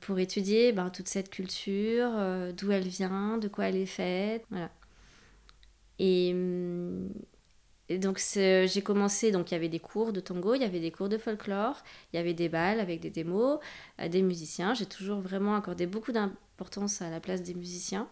pour 0.00 0.18
étudier 0.18 0.72
ben, 0.72 0.90
toute 0.90 1.08
cette 1.08 1.30
culture, 1.30 2.10
euh, 2.14 2.52
d'où 2.52 2.72
elle 2.72 2.86
vient, 2.88 3.38
de 3.38 3.48
quoi 3.48 3.66
elle 3.68 3.76
est 3.76 3.86
faite. 3.86 4.44
Voilà. 4.50 4.70
Et, 5.98 6.32
hum, 6.34 7.08
et 7.88 7.98
donc, 7.98 8.18
j'ai 8.34 8.82
commencé, 8.82 9.30
donc 9.30 9.50
il 9.50 9.54
y 9.54 9.56
avait 9.56 9.68
des 9.68 9.78
cours 9.78 10.12
de 10.12 10.20
tango, 10.20 10.54
il 10.54 10.62
y 10.62 10.64
avait 10.64 10.80
des 10.80 10.90
cours 10.90 11.08
de 11.08 11.18
folklore, 11.18 11.82
il 12.12 12.16
y 12.16 12.18
avait 12.18 12.34
des 12.34 12.48
balles 12.48 12.80
avec 12.80 13.00
des 13.00 13.10
démos, 13.10 13.58
euh, 14.00 14.08
des 14.08 14.22
musiciens. 14.22 14.74
J'ai 14.74 14.86
toujours 14.86 15.20
vraiment 15.20 15.54
accordé 15.54 15.86
beaucoup 15.86 16.10
d'importance 16.12 17.00
à 17.00 17.10
la 17.10 17.20
place 17.20 17.42
des 17.42 17.54
musiciens. 17.54 18.08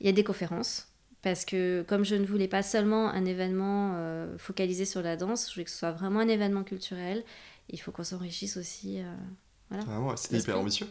Il 0.00 0.06
y 0.06 0.08
a 0.08 0.12
des 0.12 0.24
conférences. 0.24 0.86
Parce 1.22 1.44
que 1.44 1.84
comme 1.86 2.02
je 2.02 2.14
ne 2.14 2.24
voulais 2.24 2.48
pas 2.48 2.62
seulement 2.62 3.10
un 3.10 3.26
événement 3.26 3.92
euh, 3.96 4.38
focalisé 4.38 4.86
sur 4.86 5.02
la 5.02 5.16
danse, 5.16 5.48
je 5.50 5.54
voulais 5.54 5.64
que 5.66 5.70
ce 5.70 5.76
soit 5.76 5.92
vraiment 5.92 6.20
un 6.20 6.28
événement 6.28 6.64
culturel. 6.64 7.22
Il 7.68 7.78
faut 7.78 7.92
qu'on 7.92 8.04
s'enrichisse 8.04 8.56
aussi. 8.56 9.02
euh. 9.02 9.14
Ah 9.70 10.00
ouais, 10.00 10.16
c'était 10.16 10.38
hyper 10.38 10.58
ambitieux. 10.58 10.86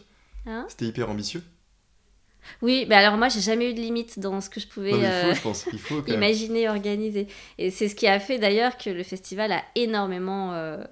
Hein? 0.46 0.66
C'était 0.68 0.86
hyper 0.86 1.10
ambitieux. 1.10 1.42
Oui, 2.62 2.86
mais 2.88 2.94
alors 2.96 3.16
moi, 3.16 3.28
j'ai 3.28 3.40
jamais 3.40 3.70
eu 3.70 3.74
de 3.74 3.80
limite 3.80 4.18
dans 4.18 4.40
ce 4.40 4.48
que 4.50 4.60
je 4.60 4.66
pouvais 4.66 4.92
Non, 4.92 5.02
euh, 5.02 5.30
faut, 5.30 5.34
je 5.34 5.40
pense. 5.42 5.66
Il 5.72 5.78
faut 5.78 5.96
quand 6.02 6.08
même. 6.08 6.16
imaginer, 6.16 6.68
organiser. 6.68 7.26
Et 7.58 7.70
c'est 7.70 7.88
ce 7.88 7.94
qui 7.94 8.06
a 8.06 8.18
fait 8.20 8.38
d'ailleurs 8.38 8.76
que 8.78 8.90
le 8.90 9.02
festival 9.02 9.52
a 9.52 9.62
énormément 9.74 10.52
euh, 10.54 10.82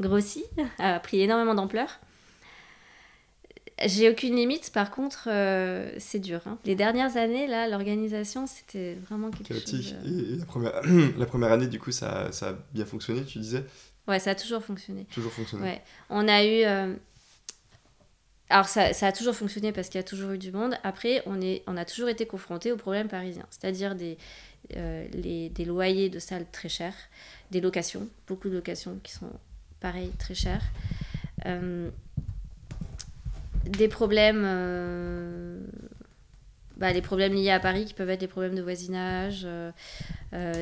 grossi, 0.00 0.44
a 0.78 0.98
pris 1.00 1.20
énormément 1.20 1.54
d'ampleur. 1.54 2.00
J'ai 3.86 4.08
aucune 4.08 4.36
limite, 4.36 4.70
par 4.72 4.92
contre, 4.92 5.24
euh, 5.26 5.90
c'est 5.98 6.20
dur. 6.20 6.40
hein. 6.46 6.58
Les 6.64 6.76
dernières 6.76 7.16
années, 7.16 7.48
là, 7.48 7.68
l'organisation, 7.68 8.46
c'était 8.46 8.94
vraiment 8.94 9.30
quelque 9.32 9.48
Chaotique. 9.48 9.88
chose. 9.88 9.94
et 10.06 10.36
la, 10.36 10.44
première... 10.46 10.80
la 11.18 11.26
première 11.26 11.50
année, 11.52 11.66
du 11.66 11.80
coup, 11.80 11.90
ça, 11.90 12.30
ça 12.30 12.50
a 12.50 12.54
bien 12.72 12.84
fonctionné, 12.84 13.24
tu 13.24 13.38
disais? 13.40 13.64
Ouais, 14.06 14.20
ça 14.20 14.30
a 14.30 14.34
toujours 14.36 14.62
fonctionné. 14.62 15.06
Toujours 15.12 15.32
fonctionné. 15.32 15.64
Ouais. 15.64 15.82
On 16.08 16.28
a 16.28 16.44
eu. 16.44 16.94
Alors, 18.50 18.66
ça, 18.66 18.90
a 19.00 19.12
toujours 19.12 19.34
fonctionné 19.34 19.72
parce 19.72 19.88
qu'il 19.88 19.98
y 19.98 20.04
a 20.04 20.06
toujours 20.06 20.32
eu 20.32 20.38
du 20.38 20.52
monde. 20.52 20.76
Après, 20.82 21.22
on, 21.26 21.76
a 21.76 21.84
toujours 21.84 22.08
été 22.08 22.26
confronté 22.26 22.72
aux 22.72 22.76
problèmes 22.76 23.08
parisiens, 23.08 23.46
c'est-à-dire 23.50 23.94
des, 23.94 24.18
euh, 24.76 25.06
des 25.10 25.64
loyers 25.64 26.10
de 26.10 26.18
salles 26.18 26.46
très 26.52 26.68
chers, 26.68 26.94
des 27.50 27.60
locations, 27.60 28.08
beaucoup 28.26 28.50
de 28.50 28.54
locations 28.54 28.98
qui 29.02 29.12
sont 29.12 29.30
pareil, 29.80 30.10
très 30.18 30.34
chères. 30.34 30.62
Euh, 31.46 31.90
des 33.64 33.88
problèmes. 33.88 34.42
euh, 34.44 35.60
bah, 36.76 36.92
les 36.92 37.02
problèmes 37.02 37.32
liés 37.32 37.50
à 37.50 37.60
Paris 37.60 37.84
qui 37.84 37.94
peuvent 37.94 38.10
être 38.10 38.20
les 38.20 38.28
problèmes 38.28 38.56
de 38.56 38.62
voisinage. 38.62 39.46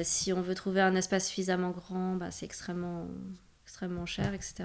si 0.03 0.33
on 0.33 0.43
veut 0.43 0.55
trouver 0.55 0.83
un 0.83 0.95
espace 0.95 1.27
suffisamment 1.27 1.71
grand, 1.71 2.15
bah, 2.15 2.31
c'est 2.31 2.45
extrêmement, 2.45 3.09
extrêmement 3.65 4.07
cher, 4.07 4.35
etc. 4.35 4.65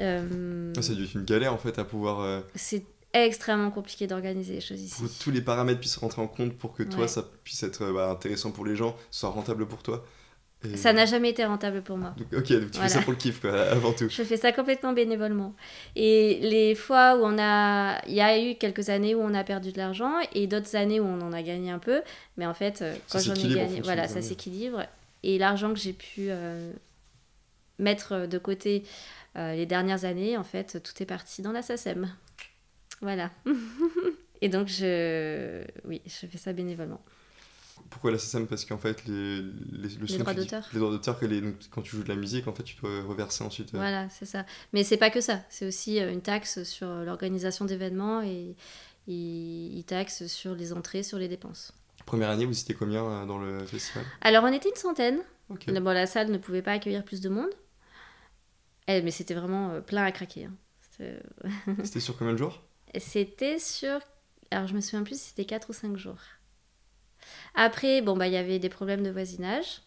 Euh, 0.00 0.72
Ah, 0.76 0.82
C'est 0.82 0.94
dû 0.94 1.04
être 1.04 1.14
une 1.14 1.24
galère, 1.24 1.52
en 1.52 1.58
fait, 1.58 1.78
à 1.78 1.84
pouvoir... 1.84 2.20
euh, 2.20 2.40
c'est 2.54 2.84
extrêmement 3.14 3.70
compliqué 3.70 4.06
d'organiser 4.06 4.54
les 4.54 4.60
choses 4.60 4.80
ici. 4.80 5.02
que 5.02 5.24
tous 5.24 5.30
les 5.30 5.40
paramètres 5.40 5.80
puissent 5.80 5.96
rentrer 5.96 6.20
en 6.22 6.28
compte 6.28 6.52
pour 6.56 6.74
que 6.74 6.82
toi, 6.82 7.02
Ouais. 7.02 7.08
ça 7.08 7.24
puisse 7.44 7.62
être 7.62 7.82
euh, 7.82 7.92
bah, 7.92 8.10
intéressant 8.10 8.50
pour 8.50 8.64
les 8.66 8.76
gens, 8.76 8.94
soit 9.10 9.30
rentable 9.30 9.66
pour 9.66 9.82
toi. 9.82 10.04
Et- 10.64 10.76
Ça 10.76 10.92
n'a 10.92 11.06
jamais 11.06 11.30
été 11.30 11.44
rentable 11.44 11.82
pour 11.82 11.96
moi. 11.96 12.14
Donc, 12.18 12.26
ok, 12.32 12.52
donc 12.52 12.70
tu 12.70 12.78
Voilà. 12.78 12.88
fais 12.88 12.88
ça 12.88 13.00
pour 13.00 13.12
le 13.12 13.16
kiff, 13.16 13.40
quoi, 13.40 13.52
avant 13.70 13.92
tout. 13.92 14.08
Je 14.10 14.22
fais 14.24 14.36
ça 14.36 14.52
complètement 14.52 14.92
bénévolement. 14.92 15.54
Et 15.96 16.38
les 16.42 16.74
fois 16.74 17.16
où 17.16 17.20
on 17.24 17.38
a... 17.38 18.04
Il 18.08 18.14
y 18.14 18.20
a 18.20 18.38
eu 18.42 18.56
quelques 18.56 18.88
années 18.90 19.14
où 19.14 19.20
on 19.20 19.34
a 19.34 19.44
perdu 19.44 19.72
de 19.72 19.78
l'argent 19.78 20.14
et 20.34 20.46
d'autres 20.48 20.74
années 20.76 20.98
où 21.00 21.04
on 21.06 21.20
en 21.22 21.32
a 21.32 21.42
gagné 21.42 21.70
un 21.70 21.78
peu. 21.78 22.02
Mais 22.36 22.46
en 22.46 22.54
fait, 22.54 22.82
euh, 22.82 22.94
quand 23.10 23.20
Ça 23.20 23.34
j'en 23.34 23.40
ai 23.40 23.54
gagné... 23.54 23.80
Voilà, 23.82 24.06
ça 24.08 24.20
s'équilibre. 24.20 24.82
Et 25.22 25.38
l'argent 25.38 25.72
que 25.72 25.78
j'ai 25.78 25.92
pu 25.92 26.26
euh, 26.28 26.72
mettre 27.78 28.26
de 28.26 28.38
côté 28.38 28.84
euh, 29.36 29.54
les 29.54 29.66
dernières 29.66 30.04
années, 30.04 30.36
en 30.36 30.44
fait, 30.44 30.82
tout 30.82 31.02
est 31.02 31.06
parti 31.06 31.42
dans 31.42 31.52
la 31.52 31.62
SACEM. 31.62 32.08
Voilà. 33.00 33.30
et 34.40 34.48
donc, 34.48 34.68
je... 34.68 35.62
Oui, 35.84 36.02
je 36.06 36.26
fais 36.26 36.38
ça 36.38 36.52
bénévolement. 36.52 37.00
Pourquoi 37.90 38.10
la 38.10 38.18
SSM 38.18 38.46
Parce 38.48 38.64
qu'en 38.64 38.76
fait, 38.78 39.06
les, 39.06 39.40
les, 39.40 39.88
le 40.00 40.06
son, 40.08 40.18
droits 40.18 40.34
d'auteur. 40.34 40.68
Les 40.72 40.78
droits 40.80 40.90
d'auteur, 40.90 41.16
les- 41.22 41.42
quand 41.70 41.80
tu 41.82 41.96
joues 41.96 42.02
de 42.02 42.08
la 42.08 42.16
musique, 42.16 42.48
en 42.48 42.52
fait, 42.52 42.64
tu 42.64 42.76
dois 42.76 43.02
reverser 43.04 43.44
ensuite. 43.44 43.72
euh, 43.74 43.78
Voilà, 43.78 44.08
c'est 44.10 44.26
ça. 44.26 44.44
Mais 44.72 44.82
c'est 44.84 44.96
pas 44.96 45.10
que 45.10 45.20
ça. 45.20 45.40
C'est 45.48 45.66
aussi 45.66 46.00
euh, 46.00 46.12
une 46.12 46.20
taxe 46.20 46.64
sur 46.64 46.88
l'organisation 46.88 47.64
d'événements 47.64 48.20
et 48.22 48.56
ils 49.06 49.84
taxent 49.86 50.26
sur 50.26 50.54
les 50.54 50.72
entrées, 50.72 51.02
sur 51.02 51.18
les 51.18 51.28
dépenses. 51.28 51.72
Première 52.04 52.30
année, 52.30 52.44
vous 52.46 52.58
étiez 52.58 52.74
combien 52.74 53.04
euh, 53.04 53.26
dans 53.26 53.38
le 53.38 53.64
festival? 53.64 54.04
Alors, 54.22 54.44
on 54.44 54.52
était 54.52 54.68
une 54.68 54.74
centaine. 54.76 55.18
Ok. 55.48 55.70
Bon, 55.70 55.92
la 55.92 56.06
salle 56.06 56.30
ne 56.30 56.36
pouvait 56.38 56.62
pas 56.62 56.72
accueillir 56.72 57.04
plus 57.04 57.20
de 57.20 57.28
monde. 57.28 57.50
Eh, 58.88 59.02
mais 59.02 59.10
c'était 59.10 59.34
vraiment 59.34 59.70
euh, 59.70 59.80
plein 59.80 60.04
à 60.04 60.12
craquer. 60.12 60.46
hein. 60.46 60.54
C'était- 60.80 61.22
C'était 61.84 62.00
sur 62.00 62.16
combien 62.16 62.32
de 62.32 62.38
jours? 62.38 62.62
C'était 62.98 63.58
sur. 63.58 64.00
Alors, 64.50 64.66
je 64.66 64.74
me 64.74 64.80
souviens 64.80 65.02
plus 65.04 65.20
si 65.20 65.28
c'était 65.28 65.44
4 65.44 65.70
ou 65.70 65.72
5 65.72 65.96
jours. 65.96 66.18
Après, 67.54 68.00
bon, 68.02 68.16
bah, 68.16 68.26
il 68.26 68.32
y 68.32 68.36
avait 68.36 68.58
des 68.58 68.68
problèmes 68.68 69.02
de 69.02 69.10
voisinage. 69.10 69.82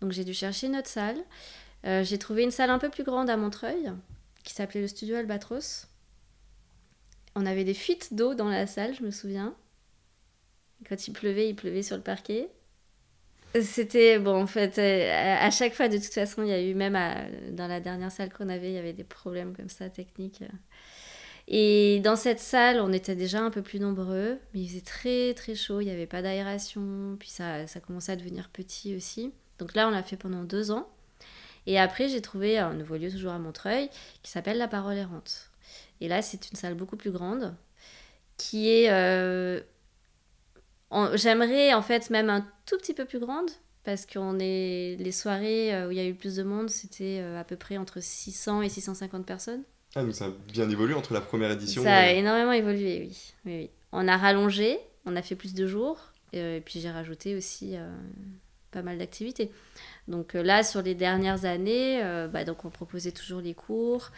Donc, 0.00 0.12
j'ai 0.12 0.24
dû 0.24 0.34
chercher 0.34 0.66
une 0.66 0.76
autre 0.76 0.88
salle. 0.88 1.16
Euh, 1.86 2.04
j'ai 2.04 2.18
trouvé 2.18 2.42
une 2.42 2.50
salle 2.50 2.70
un 2.70 2.78
peu 2.78 2.90
plus 2.90 3.04
grande 3.04 3.30
à 3.30 3.36
Montreuil, 3.36 3.92
qui 4.42 4.52
s'appelait 4.52 4.80
le 4.82 4.88
Studio 4.88 5.16
Albatros. 5.16 5.86
On 7.34 7.46
avait 7.46 7.64
des 7.64 7.74
fuites 7.74 8.14
d'eau 8.14 8.34
dans 8.34 8.48
la 8.48 8.66
salle, 8.66 8.94
je 8.94 9.02
me 9.02 9.10
souviens. 9.10 9.54
Quand 10.88 11.08
il 11.08 11.12
pleuvait, 11.12 11.48
il 11.48 11.56
pleuvait 11.56 11.82
sur 11.82 11.96
le 11.96 12.02
parquet. 12.02 12.48
C'était, 13.62 14.18
bon, 14.18 14.42
en 14.42 14.46
fait, 14.48 14.78
euh, 14.78 15.36
à 15.38 15.48
chaque 15.52 15.74
fois, 15.74 15.86
de 15.88 15.96
toute 15.96 16.12
façon, 16.12 16.42
il 16.42 16.48
y 16.48 16.52
a 16.52 16.60
eu, 16.60 16.74
même 16.74 16.98
dans 17.52 17.68
la 17.68 17.78
dernière 17.78 18.10
salle 18.10 18.32
qu'on 18.32 18.48
avait, 18.48 18.70
il 18.70 18.74
y 18.74 18.78
avait 18.78 18.92
des 18.92 19.04
problèmes 19.04 19.54
comme 19.54 19.68
ça, 19.68 19.88
techniques. 19.88 20.42
Et 21.46 22.00
dans 22.00 22.16
cette 22.16 22.40
salle, 22.40 22.80
on 22.80 22.92
était 22.92 23.14
déjà 23.14 23.40
un 23.40 23.50
peu 23.50 23.62
plus 23.62 23.78
nombreux, 23.78 24.40
mais 24.52 24.60
il 24.60 24.68
faisait 24.68 24.80
très 24.80 25.34
très 25.34 25.54
chaud, 25.54 25.80
il 25.80 25.84
n'y 25.84 25.92
avait 25.92 26.06
pas 26.06 26.20
d'aération, 26.20 27.16
puis 27.20 27.28
ça, 27.28 27.66
ça 27.68 27.78
commençait 27.78 28.12
à 28.12 28.16
devenir 28.16 28.48
petit 28.48 28.96
aussi. 28.96 29.32
Donc 29.58 29.74
là, 29.76 29.86
on 29.86 29.90
l'a 29.92 30.02
fait 30.02 30.16
pendant 30.16 30.42
deux 30.42 30.72
ans. 30.72 30.88
Et 31.66 31.78
après, 31.78 32.08
j'ai 32.08 32.20
trouvé 32.22 32.58
un 32.58 32.74
nouveau 32.74 32.96
lieu, 32.96 33.10
toujours 33.10 33.32
à 33.32 33.38
Montreuil, 33.38 33.88
qui 34.24 34.32
s'appelle 34.32 34.58
La 34.58 34.68
Parole 34.68 34.96
Errante. 34.96 35.50
Et 36.00 36.08
là, 36.08 36.22
c'est 36.22 36.50
une 36.50 36.56
salle 36.56 36.74
beaucoup 36.74 36.96
plus 36.96 37.12
grande, 37.12 37.54
qui 38.36 38.68
est... 38.68 38.90
euh, 38.90 39.60
J'aimerais 41.14 41.74
en 41.74 41.82
fait 41.82 42.10
même 42.10 42.30
un 42.30 42.46
tout 42.66 42.76
petit 42.78 42.94
peu 42.94 43.04
plus 43.04 43.18
grande, 43.18 43.50
parce 43.84 44.06
qu'on 44.06 44.38
est... 44.40 44.96
Les 44.98 45.12
soirées 45.12 45.74
euh, 45.74 45.88
où 45.88 45.90
il 45.90 45.96
y 45.96 46.00
a 46.00 46.06
eu 46.06 46.14
plus 46.14 46.36
de 46.36 46.42
monde, 46.42 46.70
c'était 46.70 47.18
euh, 47.20 47.40
à 47.40 47.44
peu 47.44 47.56
près 47.56 47.76
entre 47.76 48.00
600 48.00 48.62
et 48.62 48.68
650 48.68 49.26
personnes. 49.26 49.62
Ah, 49.94 50.02
donc 50.02 50.14
ça 50.14 50.26
a 50.26 50.30
bien 50.52 50.68
évolué 50.70 50.94
entre 50.94 51.12
la 51.14 51.20
première 51.20 51.50
édition 51.50 51.82
Ça 51.82 51.94
a 51.96 52.12
et... 52.12 52.18
énormément 52.18 52.52
évolué, 52.52 53.00
oui. 53.00 53.32
oui, 53.44 53.52
oui. 53.60 53.70
On 53.92 54.08
a 54.08 54.16
rallongé, 54.16 54.78
on 55.06 55.14
a 55.14 55.22
fait 55.22 55.36
plus 55.36 55.54
de 55.54 55.66
jours, 55.66 55.98
euh, 56.34 56.56
et 56.56 56.60
puis 56.60 56.80
j'ai 56.80 56.90
rajouté 56.90 57.36
aussi 57.36 57.76
euh, 57.76 57.88
pas 58.74 58.82
mal 58.82 58.98
d'activités. 58.98 59.50
Donc 60.08 60.34
euh, 60.34 60.42
là, 60.42 60.62
sur 60.62 60.82
les 60.82 60.94
dernières 60.94 61.44
années, 61.44 62.02
euh, 62.02 62.28
bah, 62.28 62.44
donc 62.44 62.64
on 62.64 62.70
proposait 62.70 63.12
toujours 63.12 63.40
les 63.40 63.54
cours, 63.54 64.10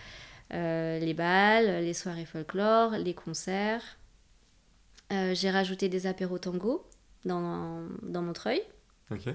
euh, 0.53 0.99
les 0.99 1.15
balles, 1.15 1.85
les 1.85 1.95
soirées 1.95 2.25
folklore, 2.25 2.93
les 2.93 3.15
concerts. 3.15 3.99
Euh, 5.13 5.35
j'ai 5.35 5.51
rajouté 5.51 5.89
des 5.89 6.07
apéros 6.07 6.39
tango 6.39 6.85
dans, 7.25 7.87
dans 8.03 8.23
Montreuil. 8.23 8.61
Ok. 9.11 9.29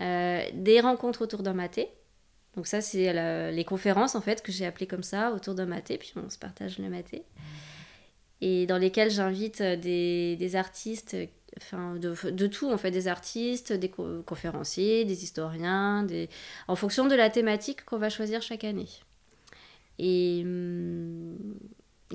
Euh, 0.00 0.42
des 0.54 0.80
rencontres 0.80 1.22
autour 1.22 1.42
d'un 1.42 1.54
maté. 1.54 1.88
Donc 2.56 2.66
ça, 2.66 2.80
c'est 2.80 3.12
la- 3.12 3.52
les 3.52 3.64
conférences 3.64 4.14
en 4.14 4.20
fait 4.20 4.42
que 4.42 4.50
j'ai 4.50 4.66
appelées 4.66 4.86
comme 4.86 5.02
ça, 5.04 5.32
autour 5.32 5.54
d'un 5.54 5.66
maté, 5.66 5.98
puis 5.98 6.12
on 6.16 6.28
se 6.30 6.38
partage 6.38 6.78
le 6.78 6.88
maté. 6.88 7.22
et 8.40 8.66
dans 8.66 8.78
lesquels 8.78 9.10
j'invite 9.10 9.62
des, 9.62 10.36
des, 10.36 10.56
artistes, 10.56 11.16
enfin 11.56 11.94
de, 11.96 12.14
de, 12.30 12.46
tout, 12.46 12.70
en 12.70 12.78
fait, 12.78 12.90
des 12.92 13.08
artistes, 13.08 13.72
des 13.72 13.88
conférenciers, 13.90 15.04
des 15.04 15.24
historiens, 15.24 16.02
des... 16.04 16.28
en 16.68 16.76
fonction 16.76 17.06
de 17.06 17.14
la 17.16 17.30
thématique 17.30 17.84
qu'on 17.84 17.98
va 17.98 18.10
choisir 18.10 18.42
chaque 18.42 18.64
année. 18.64 18.88
Et 19.98 20.42
hum, 20.44 21.36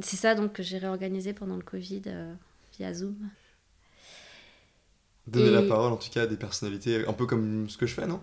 c'est 0.02 0.16
ça 0.18 0.36
donc 0.36 0.54
que 0.54 0.64
j'ai 0.64 0.78
réorganisé 0.78 1.34
pendant 1.34 1.56
le 1.58 1.64
Covid 1.64 2.04
via 2.78 2.94
Zoom. 2.94 3.16
Donner 5.28 5.52
la 5.52 5.62
parole 5.62 5.94
en 5.94 5.98
tout 5.98 6.10
cas 6.10 6.24
à 6.24 6.28
des 6.28 6.36
personnalités, 6.36 7.08
un 7.08 7.14
peu 7.14 7.26
comme 7.26 7.70
ce 7.70 7.78
que 7.78 7.86
je 7.86 7.94
fais, 7.94 8.06
non? 8.06 8.22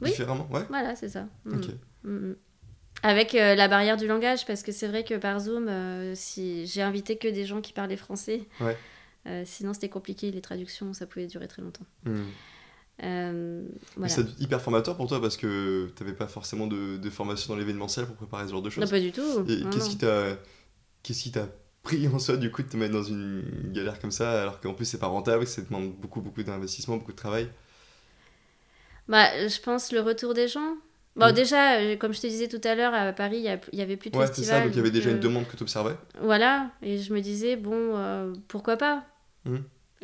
Oui. 0.00 0.10
Différemment, 0.10 0.48
ouais. 0.50 0.64
Voilà, 0.68 0.96
c'est 0.96 1.08
ça. 1.08 1.26
Mm. 1.44 1.60
Mm, 2.04 2.10
mm. 2.10 2.36
Avec 3.02 3.34
euh, 3.34 3.54
la 3.54 3.68
barrière 3.68 3.96
du 3.96 4.06
langage, 4.06 4.46
parce 4.46 4.62
que 4.62 4.72
c'est 4.72 4.88
vrai 4.88 5.04
que 5.04 5.14
par 5.14 5.38
Zoom, 5.38 5.68
euh, 5.68 6.14
si 6.14 6.66
j'ai 6.66 6.82
invité 6.82 7.16
que 7.16 7.28
des 7.28 7.44
gens 7.44 7.60
qui 7.60 7.72
parlaient 7.72 7.96
français, 7.96 8.42
ouais. 8.60 8.76
euh, 9.26 9.42
sinon 9.44 9.72
c'était 9.72 9.88
compliqué, 9.88 10.30
les 10.30 10.40
traductions, 10.40 10.92
ça 10.92 11.06
pouvait 11.06 11.26
durer 11.26 11.46
très 11.46 11.62
longtemps. 11.62 11.86
Voilà. 12.98 14.08
C'est 14.08 14.40
hyper 14.40 14.60
formateur 14.60 14.96
pour 14.96 15.06
toi 15.06 15.20
parce 15.20 15.36
que 15.36 15.92
tu 15.94 16.02
n'avais 16.02 16.16
pas 16.16 16.26
forcément 16.26 16.66
de, 16.66 16.96
de 16.96 17.10
formation 17.10 17.52
dans 17.52 17.58
l'événementiel 17.58 18.06
pour 18.06 18.16
préparer 18.16 18.46
ce 18.46 18.52
genre 18.52 18.62
de 18.62 18.70
choses. 18.70 18.82
Non, 18.82 18.90
pas 18.90 19.00
du 19.00 19.12
tout. 19.12 19.44
qu'est-ce 19.44 19.90
qui 19.90 19.98
t'a 19.98 20.36
qu'est-ce 21.02 21.22
qui 21.22 21.30
t'a 21.30 21.46
pris 21.86 22.08
en 22.08 22.18
soi 22.18 22.36
du 22.36 22.50
coup 22.50 22.62
de 22.62 22.68
te 22.68 22.76
mettre 22.76 22.92
dans 22.92 23.04
une 23.04 23.42
galère 23.72 24.00
comme 24.00 24.10
ça 24.10 24.42
alors 24.42 24.60
qu'en 24.60 24.74
plus 24.74 24.84
c'est 24.84 24.98
pas 24.98 25.06
rentable, 25.06 25.46
ça 25.46 25.62
demande 25.62 25.92
beaucoup 25.92 26.20
beaucoup 26.20 26.42
d'investissement, 26.42 26.96
beaucoup 26.96 27.12
de 27.12 27.16
travail 27.16 27.48
bah, 29.08 29.46
je 29.46 29.60
pense 29.60 29.92
le 29.92 30.00
retour 30.00 30.34
des 30.34 30.48
gens. 30.48 30.74
Bon, 31.14 31.32
déjà, 31.32 31.78
euh, 31.78 31.96
comme 31.96 32.12
je 32.12 32.20
te 32.20 32.26
disais 32.26 32.48
tout 32.48 32.60
à 32.64 32.74
l'heure, 32.74 32.92
à 32.92 33.12
Paris, 33.12 33.38
il 33.38 33.76
n'y 33.76 33.82
avait 33.82 33.96
plus 33.96 34.10
de 34.10 34.16
ouais, 34.16 34.26
festival. 34.26 34.46
c'est 34.46 34.52
ça, 34.52 34.60
donc 34.64 34.72
il 34.72 34.76
y 34.76 34.80
avait 34.80 34.90
déjà 34.90 35.10
une 35.10 35.20
demande 35.20 35.46
que 35.46 35.56
tu 35.56 35.62
observais. 35.62 35.94
Voilà, 36.20 36.70
et 36.82 36.98
je 36.98 37.14
me 37.14 37.20
disais, 37.20 37.56
bon, 37.56 37.92
euh, 37.94 38.34
pourquoi 38.48 38.76
pas? 38.76 39.04
Mmh. 39.44 39.58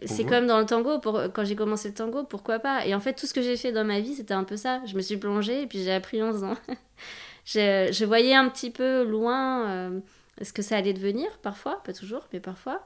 C'est 0.07 0.25
comme 0.25 0.47
dans 0.47 0.59
le 0.59 0.67
tango, 0.67 1.01
pour... 1.01 1.21
quand 1.35 1.45
j'ai 1.45 1.57
commencé 1.57 1.89
le 1.89 1.95
tango, 1.95 2.25
pourquoi 2.25 2.61
pas? 2.61 2.87
Et 2.87 2.95
en 2.95 3.01
fait, 3.01 3.13
tout 3.13 3.27
ce 3.27 3.35
que 3.35 3.43
j'ai 3.43 3.57
fait 3.57 3.73
dans 3.73 3.85
ma 3.85 4.01
vie, 4.01 4.15
c'était 4.15 4.35
un 4.35 4.45
peu 4.45 4.57
ça. 4.57 4.81
Je 4.87 4.95
me 4.95 5.03
suis 5.03 5.17
plongée 5.17 5.63
et 5.63 5.67
puis 5.67 5.83
j'ai 5.83 5.93
appris 5.93 6.23
11 6.23 6.45
ans. 6.45 6.57
je, 7.45 7.91
je, 7.93 8.05
voyais 8.05 8.35
un 8.35 8.49
petit 8.49 8.71
peu 8.71 9.05
loin 9.05 9.69
euh, 9.69 10.01
ce 10.43 10.53
que 10.53 10.63
ça 10.63 10.77
allait 10.77 10.93
devenir, 10.93 11.29
parfois, 11.43 11.83
pas 11.85 11.93
toujours, 11.93 12.29
mais 12.33 12.41
parfois. 12.41 12.83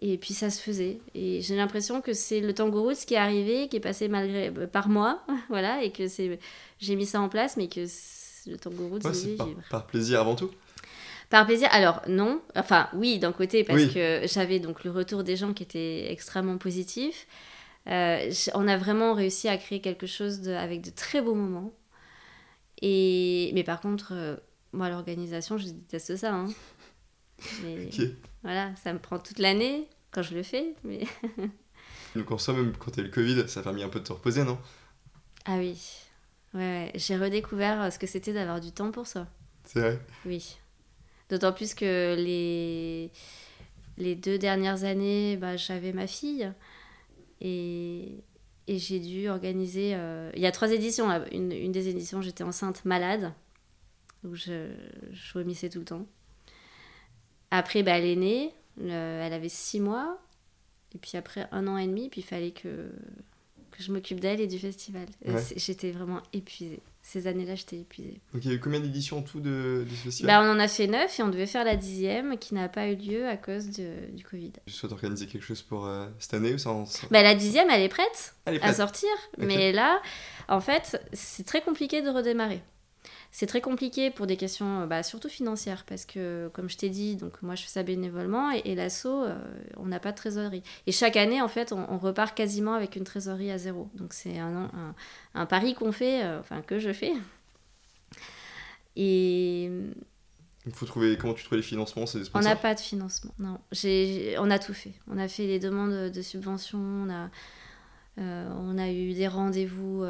Et 0.00 0.18
puis 0.18 0.34
ça 0.34 0.50
se 0.50 0.60
faisait. 0.60 0.98
Et 1.14 1.40
j'ai 1.40 1.56
l'impression 1.56 2.02
que 2.02 2.12
c'est 2.12 2.40
le 2.40 2.52
tango 2.52 2.92
qui 3.06 3.14
est 3.14 3.18
arrivé, 3.18 3.68
qui 3.68 3.76
est 3.76 3.80
passé 3.80 4.08
malgré, 4.08 4.48
euh, 4.48 4.66
par 4.66 4.88
moi, 4.88 5.22
voilà, 5.48 5.82
et 5.82 5.90
que 5.90 6.08
c'est, 6.08 6.38
j'ai 6.78 6.96
mis 6.96 7.06
ça 7.06 7.20
en 7.20 7.28
place, 7.28 7.56
mais 7.56 7.68
que 7.68 7.86
le 8.46 8.56
tango 8.58 8.88
roots, 8.88 9.12
c'est 9.12 9.36
par, 9.36 9.48
par, 9.70 9.86
plaisir 9.86 10.20
avant 10.20 10.34
tout. 10.34 10.50
Par 11.30 11.46
plaisir, 11.46 11.68
alors 11.72 12.02
non, 12.06 12.40
enfin 12.54 12.88
oui, 12.94 13.18
d'un 13.18 13.32
côté, 13.32 13.64
parce 13.64 13.86
que 13.86 14.20
j'avais 14.26 14.60
donc 14.60 14.84
le 14.84 14.90
retour 14.90 15.24
des 15.24 15.36
gens 15.36 15.52
qui 15.54 15.62
était 15.62 16.12
extrêmement 16.12 16.58
positif. 16.58 17.26
Euh, 17.88 18.32
on 18.54 18.66
a 18.68 18.76
vraiment 18.76 19.14
réussi 19.14 19.48
à 19.48 19.56
créer 19.56 19.80
quelque 19.80 20.06
chose 20.06 20.40
de, 20.40 20.52
avec 20.52 20.82
de 20.82 20.90
très 20.90 21.20
beaux 21.22 21.34
moments. 21.34 21.72
Et, 22.82 23.50
mais 23.54 23.64
par 23.64 23.80
contre, 23.80 24.12
euh, 24.12 24.36
moi, 24.72 24.88
l'organisation, 24.88 25.56
je 25.56 25.66
déteste 25.66 26.16
ça. 26.16 26.34
Hein. 26.34 26.48
Mais 27.62 27.90
voilà, 28.42 28.74
ça 28.76 28.92
me 28.92 28.98
prend 28.98 29.18
toute 29.18 29.38
l'année 29.38 29.88
quand 30.10 30.22
je 30.22 30.34
le 30.34 30.42
fais. 30.42 30.74
Mais... 30.84 31.04
Donc 32.16 32.30
en 32.30 32.38
soi, 32.38 32.54
même 32.54 32.72
quand 32.76 32.90
tu 32.90 33.00
as 33.00 33.02
eu 33.02 33.06
le 33.06 33.12
Covid, 33.12 33.48
ça 33.48 33.60
a 33.60 33.62
permis 33.62 33.82
un 33.82 33.88
peu 33.88 34.00
de 34.00 34.04
te 34.04 34.12
reposer, 34.12 34.44
non? 34.44 34.58
Ah 35.44 35.58
oui. 35.58 35.78
Ouais, 36.54 36.90
j'ai 36.94 37.16
redécouvert 37.16 37.92
ce 37.92 37.98
que 37.98 38.06
c'était 38.06 38.32
d'avoir 38.32 38.60
du 38.60 38.72
temps 38.72 38.90
pour 38.90 39.06
soi. 39.06 39.26
C'est 39.64 39.80
vrai? 39.80 40.00
Oui. 40.24 40.56
D'autant 41.28 41.52
plus 41.52 41.74
que 41.74 42.14
les, 42.16 43.10
les 43.98 44.14
deux 44.14 44.38
dernières 44.38 44.84
années, 44.84 45.36
bah, 45.36 45.56
j'avais 45.56 45.92
ma 45.92 46.06
fille. 46.06 46.50
Et, 47.40 48.24
et 48.66 48.78
j'ai 48.78 49.00
dû 49.00 49.28
organiser. 49.28 49.92
Euh, 49.94 50.30
il 50.34 50.40
y 50.40 50.46
a 50.46 50.52
trois 50.52 50.70
éditions. 50.72 51.10
Une, 51.32 51.52
une 51.52 51.72
des 51.72 51.88
éditions, 51.88 52.22
j'étais 52.22 52.44
enceinte 52.44 52.84
malade, 52.84 53.32
où 54.24 54.34
je, 54.34 54.70
je 55.12 55.38
remissais 55.38 55.68
tout 55.68 55.80
le 55.80 55.84
temps. 55.84 56.06
Après, 57.50 57.82
bah, 57.82 57.92
elle 57.98 58.06
est 58.06 58.16
née, 58.16 58.52
elle 58.80 59.32
avait 59.32 59.48
six 59.48 59.80
mois, 59.80 60.18
et 60.94 60.98
puis 60.98 61.16
après 61.16 61.48
un 61.52 61.66
an 61.66 61.76
et 61.78 61.86
demi, 61.86 62.08
puis 62.08 62.20
il 62.20 62.24
fallait 62.24 62.50
que, 62.50 62.90
que 63.70 63.82
je 63.82 63.92
m'occupe 63.92 64.20
d'elle 64.20 64.40
et 64.40 64.46
du 64.46 64.58
festival. 64.58 65.06
J'étais 65.56 65.90
vraiment 65.92 66.20
épuisée. 66.32 66.80
Ces 67.02 67.28
années-là, 67.28 67.54
j'étais 67.54 67.76
épuisée. 67.76 68.20
Donc 68.34 68.44
il 68.44 68.50
y 68.50 68.52
a 68.52 68.56
eu 68.56 68.58
combien 68.58 68.80
d'éditions 68.80 69.18
en 69.18 69.22
tout 69.22 69.38
de, 69.38 69.86
de 69.88 69.94
ce 69.94 70.02
festival? 70.02 70.42
Bah, 70.42 70.44
On 70.44 70.56
en 70.56 70.58
a 70.58 70.66
fait 70.66 70.88
neuf 70.88 71.20
et 71.20 71.22
on 71.22 71.28
devait 71.28 71.46
faire 71.46 71.64
la 71.64 71.76
dixième 71.76 72.36
qui 72.36 72.52
n'a 72.52 72.68
pas 72.68 72.88
eu 72.88 72.96
lieu 72.96 73.28
à 73.28 73.36
cause 73.36 73.68
de, 73.70 74.10
du 74.12 74.24
Covid. 74.24 74.50
Tu 74.66 74.72
souhaites 74.72 74.90
organiser 74.90 75.26
quelque 75.28 75.44
chose 75.44 75.62
pour 75.62 75.86
euh, 75.86 76.08
cette 76.18 76.34
année 76.34 76.52
ou 76.52 76.58
ça, 76.58 76.74
bah, 77.12 77.22
La 77.22 77.36
dixième, 77.36 77.70
elle 77.70 77.82
est 77.82 77.88
prête, 77.88 78.34
à 78.44 78.74
sortir. 78.74 79.08
Mais 79.38 79.70
là, 79.70 80.02
en 80.48 80.60
fait, 80.60 81.00
c'est 81.12 81.46
très 81.46 81.60
compliqué 81.60 82.02
de 82.02 82.08
redémarrer. 82.08 82.60
C'est 83.38 83.44
très 83.44 83.60
compliqué 83.60 84.10
pour 84.10 84.26
des 84.26 84.38
questions 84.38 84.80
euh, 84.80 84.86
bah, 84.86 85.02
surtout 85.02 85.28
financières 85.28 85.84
parce 85.84 86.06
que, 86.06 86.48
comme 86.54 86.70
je 86.70 86.78
t'ai 86.78 86.88
dit, 86.88 87.16
donc 87.16 87.42
moi 87.42 87.54
je 87.54 87.64
fais 87.64 87.68
ça 87.68 87.82
bénévolement 87.82 88.50
et, 88.50 88.74
l'assaut, 88.74 89.24
euh, 89.24 89.36
on 89.76 89.84
n'a 89.84 90.00
pas 90.00 90.12
de 90.12 90.16
trésorerie. 90.16 90.62
Et 90.86 90.92
chaque 90.92 91.16
année, 91.16 91.42
en 91.42 91.48
fait, 91.48 91.70
on, 91.70 91.98
repart 91.98 92.34
quasiment 92.34 92.72
avec 92.72 92.96
une 92.96 93.04
trésorerie 93.04 93.50
à 93.50 93.58
zéro. 93.58 93.90
Donc 93.92 94.14
c'est 94.14 94.38
un, 94.38 94.94
un, 95.34 95.44
pari 95.44 95.74
qu'on 95.74 95.92
fait, 95.92 96.24
euh, 96.24 96.40
enfin 96.40 96.62
que 96.62 96.78
je 96.78 96.94
fais. 96.94 97.12
Et. 98.96 99.70
Il 100.64 100.72
faut 100.72 100.86
trouver 100.86 101.18
comment 101.18 101.34
tu 101.34 101.44
trouves 101.44 101.58
les 101.58 101.62
financements, 101.62 102.06
On 102.32 102.40
n'a 102.40 102.56
pas 102.56 102.74
de 102.74 102.80
financement, 102.80 103.34
non. 103.38 103.58
on 104.38 104.50
a 104.50 104.58
tout 104.58 104.72
fait. 104.72 104.94
On 105.08 105.18
a 105.18 105.28
fait 105.28 105.46
des 105.46 105.58
demandes 105.58 106.10
de 106.10 106.22
subventions, 106.22 106.78
on 106.78 107.10
a, 107.10 107.28
on 108.18 108.78
a 108.78 108.90
eu 108.90 109.12
des 109.12 109.28
rendez-vous 109.28 110.04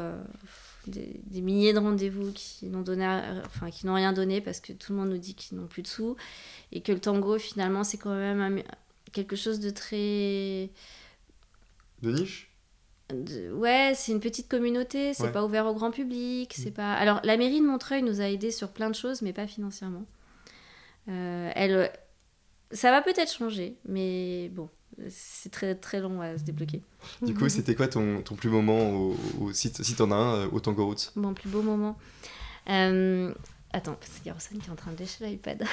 des, 0.87 1.41
milliers 1.41 1.73
de 1.73 1.79
rendez-vous 1.79 2.31
qui 2.33 2.67
n'ont 2.67 2.81
donné, 2.81 3.05
enfin 3.45 3.69
qui 3.69 3.85
n'ont 3.85 3.95
rien 3.95 4.13
donné 4.13 4.41
parce 4.41 4.59
que 4.59 4.73
tout 4.73 4.93
le 4.93 4.99
monde 4.99 5.09
nous 5.09 5.17
dit 5.17 5.35
qu'ils 5.35 5.57
n'ont 5.57 5.67
plus 5.67 5.81
de 5.81 5.87
sous 5.87 6.15
et 6.71 6.81
que 6.81 6.91
le 6.91 6.99
tango 6.99 7.37
finalement 7.37 7.83
c'est 7.83 7.97
quand 7.97 8.15
même 8.15 8.63
quelque 9.11 9.35
chose 9.35 9.59
de 9.59 9.69
très 9.69 10.69
de 12.01 12.11
niche? 12.11 12.51
ouais, 13.53 13.93
c'est 13.95 14.11
une 14.11 14.19
petite 14.19 14.49
communauté, 14.49 15.13
c'est 15.13 15.31
pas 15.31 15.43
ouvert 15.43 15.65
au 15.65 15.73
grand 15.73 15.91
public, 15.91 16.53
c'est 16.53 16.71
mm. 16.71 16.73
pas. 16.73 16.93
Alors 16.93 17.21
la 17.23 17.37
mairie 17.37 17.61
de 17.61 17.65
Montreuil 17.65 18.03
nous 18.03 18.21
a 18.21 18.29
aidés 18.29 18.51
sur 18.51 18.69
plein 18.69 18.89
de 18.89 18.95
choses, 18.95 19.21
mais 19.21 19.33
pas 19.33 19.47
financièrement. 19.47 20.05
Euh, 21.07 21.51
elle, 21.55 21.91
ça 22.71 22.91
va 22.91 23.01
peut-être 23.01 23.31
changer, 23.31 23.77
mais 23.85 24.49
bon, 24.49 24.69
c'est 25.09 25.51
très 25.51 25.75
très 25.75 25.99
long 25.99 26.21
à 26.21 26.37
se 26.37 26.43
débloquer. 26.43 26.81
Du 27.21 27.33
coup, 27.33 27.49
c'était 27.49 27.75
quoi 27.75 27.87
ton, 27.87 28.21
ton, 28.21 28.35
plus 28.35 28.49
beau 28.49 28.61
moment 28.61 28.91
au, 28.91 29.17
au 29.39 29.53
si, 29.53 29.71
t'en 29.71 30.11
as 30.11 30.15
un 30.15 30.35
euh, 30.35 30.49
au 30.51 30.59
Tango 30.59 30.85
Roots? 30.85 31.11
Mon 31.15 31.33
plus 31.33 31.49
beau 31.49 31.61
moment. 31.61 31.97
Euh, 32.69 33.33
attends, 33.71 33.95
parce 33.95 34.11
qu'il 34.13 34.27
y 34.27 34.29
a 34.29 34.33
Rossane 34.33 34.59
qui 34.59 34.67
est 34.67 34.71
en 34.71 34.75
train 34.75 34.91
de 34.91 34.97
lécher 34.97 35.25
l'iPad. 35.25 35.63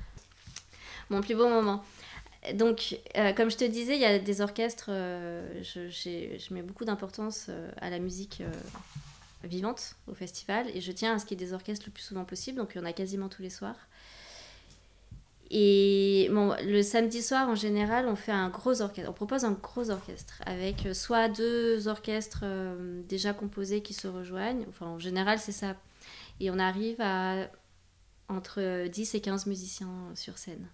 Mon 1.10 1.20
plus 1.20 1.34
beau 1.34 1.48
moment. 1.48 1.84
Donc, 2.54 2.98
euh, 3.16 3.32
comme 3.32 3.50
je 3.50 3.56
te 3.56 3.64
disais, 3.64 3.96
il 3.96 4.00
y 4.00 4.06
a 4.06 4.18
des 4.18 4.40
orchestres. 4.40 4.90
je, 4.90 5.90
je, 5.90 6.54
mets 6.54 6.62
beaucoup 6.62 6.84
d'importance 6.84 7.50
à 7.80 7.90
la 7.90 7.98
musique 7.98 8.42
vivante 9.44 9.96
au 10.06 10.14
festival 10.14 10.68
et 10.74 10.80
je 10.80 10.92
tiens 10.92 11.14
à 11.14 11.18
ce 11.18 11.26
qu'il 11.26 11.38
y 11.38 11.42
ait 11.42 11.46
des 11.46 11.52
orchestres 11.52 11.86
le 11.86 11.92
plus 11.92 12.04
souvent 12.04 12.24
possible. 12.24 12.58
Donc, 12.58 12.72
il 12.74 12.78
y 12.78 12.80
en 12.80 12.86
a 12.86 12.92
quasiment 12.92 13.28
tous 13.28 13.42
les 13.42 13.50
soirs. 13.50 13.76
Et 15.52 16.28
bon, 16.32 16.54
le 16.62 16.80
samedi 16.82 17.22
soir, 17.22 17.48
en 17.48 17.56
général, 17.56 18.06
on 18.06 18.14
fait 18.14 18.30
un 18.30 18.50
gros 18.50 18.82
orchestre. 18.82 19.10
On 19.10 19.12
propose 19.12 19.44
un 19.44 19.52
gros 19.52 19.90
orchestre 19.90 20.40
avec 20.46 20.86
euh, 20.86 20.94
soit 20.94 21.28
deux 21.28 21.88
orchestres 21.88 22.42
euh, 22.44 23.02
déjà 23.08 23.32
composés 23.32 23.82
qui 23.82 23.92
se 23.92 24.06
rejoignent. 24.06 24.64
Enfin, 24.68 24.86
en 24.86 25.00
général, 25.00 25.40
c'est 25.40 25.52
ça. 25.52 25.74
Et 26.38 26.52
on 26.52 26.58
arrive 26.60 27.00
à 27.00 27.50
entre 28.28 28.86
10 28.86 29.16
et 29.16 29.20
15 29.20 29.46
musiciens 29.46 30.12
sur 30.14 30.38
scène. 30.38 30.68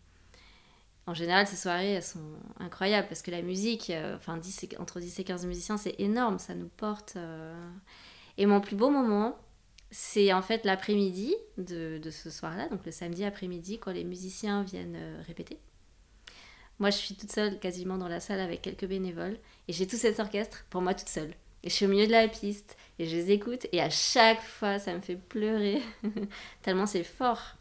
En 1.06 1.14
général, 1.14 1.46
ces 1.46 1.56
soirées, 1.56 1.92
elles 1.92 2.02
sont 2.02 2.34
incroyables 2.60 3.08
parce 3.08 3.22
que 3.22 3.30
la 3.30 3.40
musique, 3.40 3.88
euh, 3.88 4.16
enfin, 4.16 4.36
10 4.36 4.68
entre 4.78 5.00
10 5.00 5.20
et 5.20 5.24
15 5.24 5.46
musiciens, 5.46 5.78
c'est 5.78 5.94
énorme. 5.98 6.38
Ça 6.38 6.54
nous 6.54 6.68
porte. 6.76 7.16
Et 8.36 8.44
mon 8.44 8.60
plus 8.60 8.76
beau 8.76 8.90
moment, 8.90 9.38
c'est 9.90 10.32
en 10.32 10.42
fait 10.42 10.64
l'après-midi 10.64 11.34
de, 11.58 12.00
ce 12.10 12.30
soir-là, 12.30 12.68
donc 12.68 12.84
le 12.84 12.92
samedi 12.92 13.24
après-midi, 13.24 13.78
quand 13.78 13.92
les 13.92 14.04
musiciens 14.04 14.62
viennent 14.62 14.96
euh, 14.96 15.22
répéter. 15.26 15.58
Moi, 16.78 16.90
je 16.90 16.96
suis 16.96 17.14
toute 17.14 17.32
seule 17.32 17.58
quasiment 17.58 17.96
dans 17.96 18.08
la 18.08 18.20
salle 18.20 18.40
avec 18.40 18.62
quelques 18.62 18.86
bénévoles 18.86 19.38
et 19.68 19.72
j'ai 19.72 19.86
tout 19.86 19.96
cet 19.96 20.20
orchestre 20.20 20.66
pour 20.68 20.82
moi 20.82 20.92
toute 20.94 21.08
seule. 21.08 21.30
Et 21.62 21.70
je 21.70 21.74
suis 21.74 21.86
au 21.86 21.88
milieu 21.88 22.06
de 22.06 22.12
la 22.12 22.28
piste 22.28 22.76
et 22.98 23.06
je 23.06 23.16
les 23.16 23.30
écoute 23.30 23.66
et 23.72 23.80
à 23.80 23.88
chaque 23.88 24.42
fois, 24.42 24.78
ça 24.78 24.92
me 24.92 25.00
fait 25.00 25.16
pleurer 25.16 25.80
tellement 26.62 26.86
c'est 26.86 27.04
fort. 27.04 27.54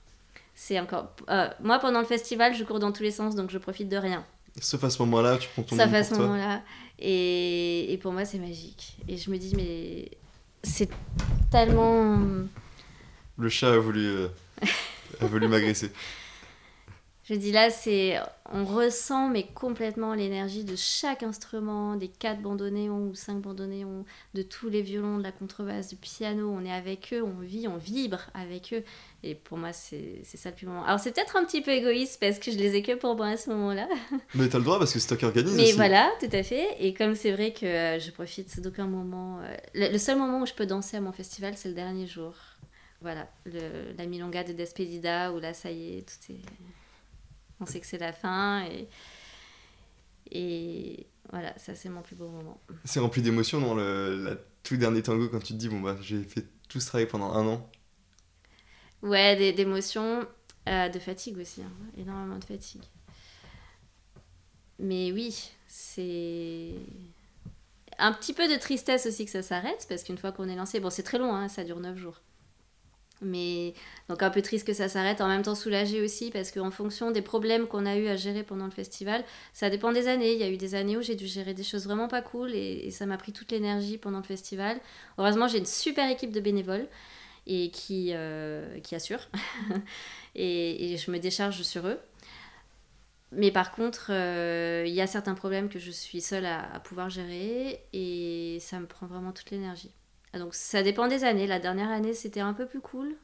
C'est 0.54 0.80
encore. 0.80 1.14
Euh, 1.30 1.50
moi, 1.62 1.80
pendant 1.80 2.00
le 2.00 2.06
festival, 2.06 2.56
je 2.56 2.64
cours 2.64 2.80
dans 2.80 2.92
tous 2.92 3.04
les 3.04 3.12
sens 3.12 3.36
donc 3.36 3.50
je 3.50 3.58
profite 3.58 3.90
de 3.90 3.98
rien. 3.98 4.26
Sauf 4.60 4.84
à 4.84 4.90
ce 4.90 5.02
moment-là, 5.04 5.38
tu 5.38 5.50
prends 5.50 5.64
ton 5.64 5.76
Sauf 5.76 5.94
à 5.94 6.04
ce 6.04 6.16
moment-là. 6.16 6.62
Et, 6.98 7.92
et 7.92 7.98
pour 7.98 8.14
moi, 8.14 8.24
c'est 8.24 8.40
magique. 8.40 8.98
Et 9.08 9.18
je 9.18 9.30
me 9.30 9.38
dis, 9.38 9.54
mais 9.56 10.10
c'est 10.66 10.90
tellement. 11.52 12.20
Le 13.38 13.50
chat 13.50 13.74
a 13.74 13.78
voulu, 13.78 14.06
euh, 14.06 14.28
a 15.22 15.26
voulu 15.26 15.48
m'agresser. 15.48 15.92
Je 17.28 17.34
dis 17.34 17.52
là, 17.52 17.72
c'est, 17.72 18.20
on 18.52 18.66
ressent 18.66 19.30
mais 19.30 19.48
complètement 19.48 20.14
l'énergie 20.14 20.64
de 20.64 20.76
chaque 20.76 21.24
instrument, 21.24 21.96
des 21.96 22.08
quatre 22.08 22.40
bandoneons 22.40 23.10
ou 23.10 23.16
cinq 23.16 23.42
bandoneons, 23.42 24.06
de 24.36 24.44
tous 24.44 24.70
les 24.70 24.84
violons, 24.84 25.18
de 25.18 25.24
la 25.24 25.32
contrebasse, 25.32 25.90
du 25.90 25.96
piano. 25.96 26.54
On 26.56 26.64
est 26.64 26.72
avec 26.72 27.12
eux, 27.14 27.24
on 27.24 27.40
vit, 27.42 27.68
on 27.68 27.78
vibre 27.78 28.20
avec 28.36 28.74
eux. 28.74 28.84
Et 29.24 29.34
pour 29.34 29.58
moi, 29.58 29.74
c'est, 29.74 30.22
ça 30.24 30.52
le 30.52 30.56
plus 30.56 30.68
moment. 30.68 30.86
Alors 30.86 31.00
c'est 31.00 31.14
peut-être 31.14 31.36
un 31.36 31.44
petit 31.46 31.62
peu 31.62 31.72
égoïste 31.72 32.20
parce 32.20 32.38
que 32.38 32.52
je 32.52 32.60
les 32.60 32.76
ai 32.76 32.84
que 32.84 32.94
pour 32.94 33.16
moi 33.16 33.30
à 33.30 33.38
ce 33.38 33.50
moment-là. 33.50 33.90
Mais 34.36 34.48
t'as 34.48 34.60
le 34.60 34.64
droit 34.64 34.78
parce 34.78 34.94
que 34.94 35.00
c'est 35.00 35.08
toi 35.08 35.18
qui 35.18 35.26
organise. 35.26 35.56
Mais 35.56 35.72
voilà, 35.72 36.12
tout 36.20 36.30
à 36.32 36.44
fait. 36.44 36.76
Et 36.80 36.94
comme 36.94 37.16
c'est 37.16 37.32
vrai 37.32 37.54
que 37.54 37.66
euh, 37.66 38.00
je 38.00 38.12
profite 38.12 38.62
d'aucun 38.62 38.86
moment. 38.86 39.40
Euh, 39.42 39.56
le, 39.74 39.98
seul 39.98 40.20
moment 40.20 40.42
où 40.42 40.46
je 40.46 40.54
peux 40.54 40.68
danser 40.68 40.98
à 40.98 41.02
mon 41.02 41.12
festival, 41.12 41.58
c'est 41.58 41.70
le 41.70 41.74
dernier 41.76 42.06
jour. 42.06 42.36
Voilà, 43.02 43.28
le, 43.46 43.96
la 43.98 44.06
milonga 44.06 44.44
de 44.44 44.54
Despedida 44.54 45.34
où 45.34 45.40
là, 45.40 45.56
ça 45.56 45.72
y 45.72 45.98
est, 45.98 46.02
tout 46.02 46.32
est 46.32 46.85
on 47.60 47.66
sait 47.66 47.80
que 47.80 47.88
c'est 47.88 47.98
la 47.98 48.14
fin 48.14 48.66
et, 48.66 48.88
et 50.32 51.08
voilà, 51.32 51.58
ça 51.58 51.76
c'est 51.76 51.90
mon 51.90 52.02
plus 52.02 52.16
beau 52.16 52.30
moment. 52.30 52.60
C'est 52.84 53.00
rempli 53.00 53.22
d'émotions 53.22 53.60
dans 53.62 53.76
le 53.76 54.40
tout 54.64 54.78
dernier 54.78 55.02
tango 55.02 55.30
quand 55.30 55.40
tu 55.40 55.54
te 55.54 55.58
dis 55.58 55.70
bon 55.70 55.80
bah 55.80 55.98
j'ai 56.02 56.24
fait 56.24 56.46
tout 56.70 56.80
ce 56.80 56.88
travail 56.88 57.08
pendant 57.08 57.32
un 57.32 57.48
an. 57.48 57.70
Ouais, 59.02 59.54
d'émotions, 59.54 60.28
euh, 60.68 60.90
de 60.90 61.00
fatigue 61.00 61.38
aussi, 61.38 61.62
hein. 61.62 61.72
énormément 61.98 62.40
de 62.40 62.44
fatigue. 62.44 62.82
Mais 64.80 65.12
oui, 65.12 65.52
c'est 65.68 66.74
un 67.98 68.12
petit 68.12 68.34
peu 68.34 68.48
de 68.52 68.60
tristesse 68.60 69.06
aussi 69.06 69.26
que 69.26 69.32
ça 69.32 69.42
s'arrête 69.42 69.86
parce 69.88 70.04
qu'une 70.04 70.18
fois 70.18 70.32
qu'on 70.32 70.50
est 70.50 70.56
lancé, 70.56 70.80
bon 70.80 70.90
c'est 70.90 71.04
très 71.04 71.18
long, 71.18 71.34
hein, 71.34 71.48
ça 71.48 71.64
dure 71.64 71.80
9 71.80 71.98
jours. 71.98 72.22
Mais 73.22 73.74
donc 74.10 74.22
un 74.24 74.30
peu 74.30 74.42
triste 74.42 74.68
que 74.68 74.74
ça 74.74 74.90
s'arrête, 74.90 75.22
en 75.22 75.28
même 75.28 75.42
temps 75.42 75.56
soulagé 75.56 76.02
aussi, 76.02 76.32
parce 76.32 76.52
qu'en 76.52 76.70
fonction 76.70 77.12
des 77.12 77.22
problèmes 77.22 77.68
qu'on 77.68 77.86
a 77.86 77.96
eu 77.96 78.08
à 78.08 78.16
gérer 78.16 78.44
pendant 78.44 78.66
le 78.66 78.72
festival, 78.72 79.24
ça 79.54 79.70
dépend 79.70 79.92
des 79.94 80.08
années. 80.08 80.34
Il 80.34 80.40
y 80.40 80.44
a 80.44 80.50
eu 80.50 80.58
des 80.58 80.76
années 80.76 80.98
où 80.98 81.02
j'ai 81.02 81.16
dû 81.16 81.28
gérer 81.28 81.54
des 81.54 81.64
choses 81.64 81.86
vraiment 81.86 82.08
pas 82.08 82.22
cool 82.22 82.54
et, 82.54 82.92
ça 82.92 83.06
m'a 83.06 83.18
pris 83.18 83.32
toute 83.32 83.52
l'énergie 83.52 83.98
pendant 83.98 84.18
le 84.18 84.24
festival. 84.24 84.80
Heureusement, 85.18 85.48
j'ai 85.48 85.60
une 85.60 85.66
super 85.66 86.10
équipe 86.10 86.32
de 86.32 86.40
bénévoles 86.40 86.88
et 87.48 87.70
qui, 87.72 88.12
euh, 88.14 88.80
qui 88.82 88.96
assure. 88.96 89.30
et, 90.36 90.98
je 90.98 91.12
me 91.12 91.20
décharge 91.20 91.62
sur 91.62 91.88
eux. 91.88 92.00
Mais 93.32 93.52
par 93.52 93.72
contre, 93.72 94.08
euh, 94.12 94.84
il 94.88 94.94
y 94.94 95.02
a 95.02 95.08
certains 95.08 95.36
problèmes 95.36 95.70
que 95.70 95.80
je 95.80 95.92
suis 95.92 96.22
seule 96.22 96.46
à 96.46 96.80
pouvoir 96.84 97.10
gérer 97.10 97.82
et 97.92 98.60
ça 98.62 98.80
me 98.80 98.86
prend 98.86 99.08
vraiment 99.08 99.32
toute 99.32 99.52
l'énergie. 99.52 99.92
Ah, 100.36 100.40
donc 100.40 100.54
ça 100.54 100.84
dépend 100.84 101.08
des 101.08 101.24
années. 101.24 101.48
La 101.48 101.60
dernière 101.60 101.90
année, 101.90 102.14
c'était 102.14 102.42
un 102.42 102.54
peu 102.54 102.66
plus 102.66 102.82
cool. 102.82 103.16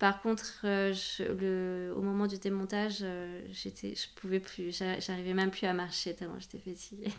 Par 0.00 0.20
contre, 0.20 0.60
euh, 0.64 0.92
le, 1.20 1.92
au 1.96 2.02
moment 2.02 2.26
du 2.26 2.38
démontage, 2.38 2.98
euh, 3.02 3.40
j'étais, 3.50 3.94
je 3.94 4.08
pouvais 4.20 4.40
plus, 4.40 4.76
j'arrivais 5.00 5.34
même 5.34 5.50
plus 5.50 5.66
à 5.66 5.72
marcher 5.72 6.14
tellement 6.14 6.38
j'étais 6.38 6.58
fatiguée. 6.58 7.12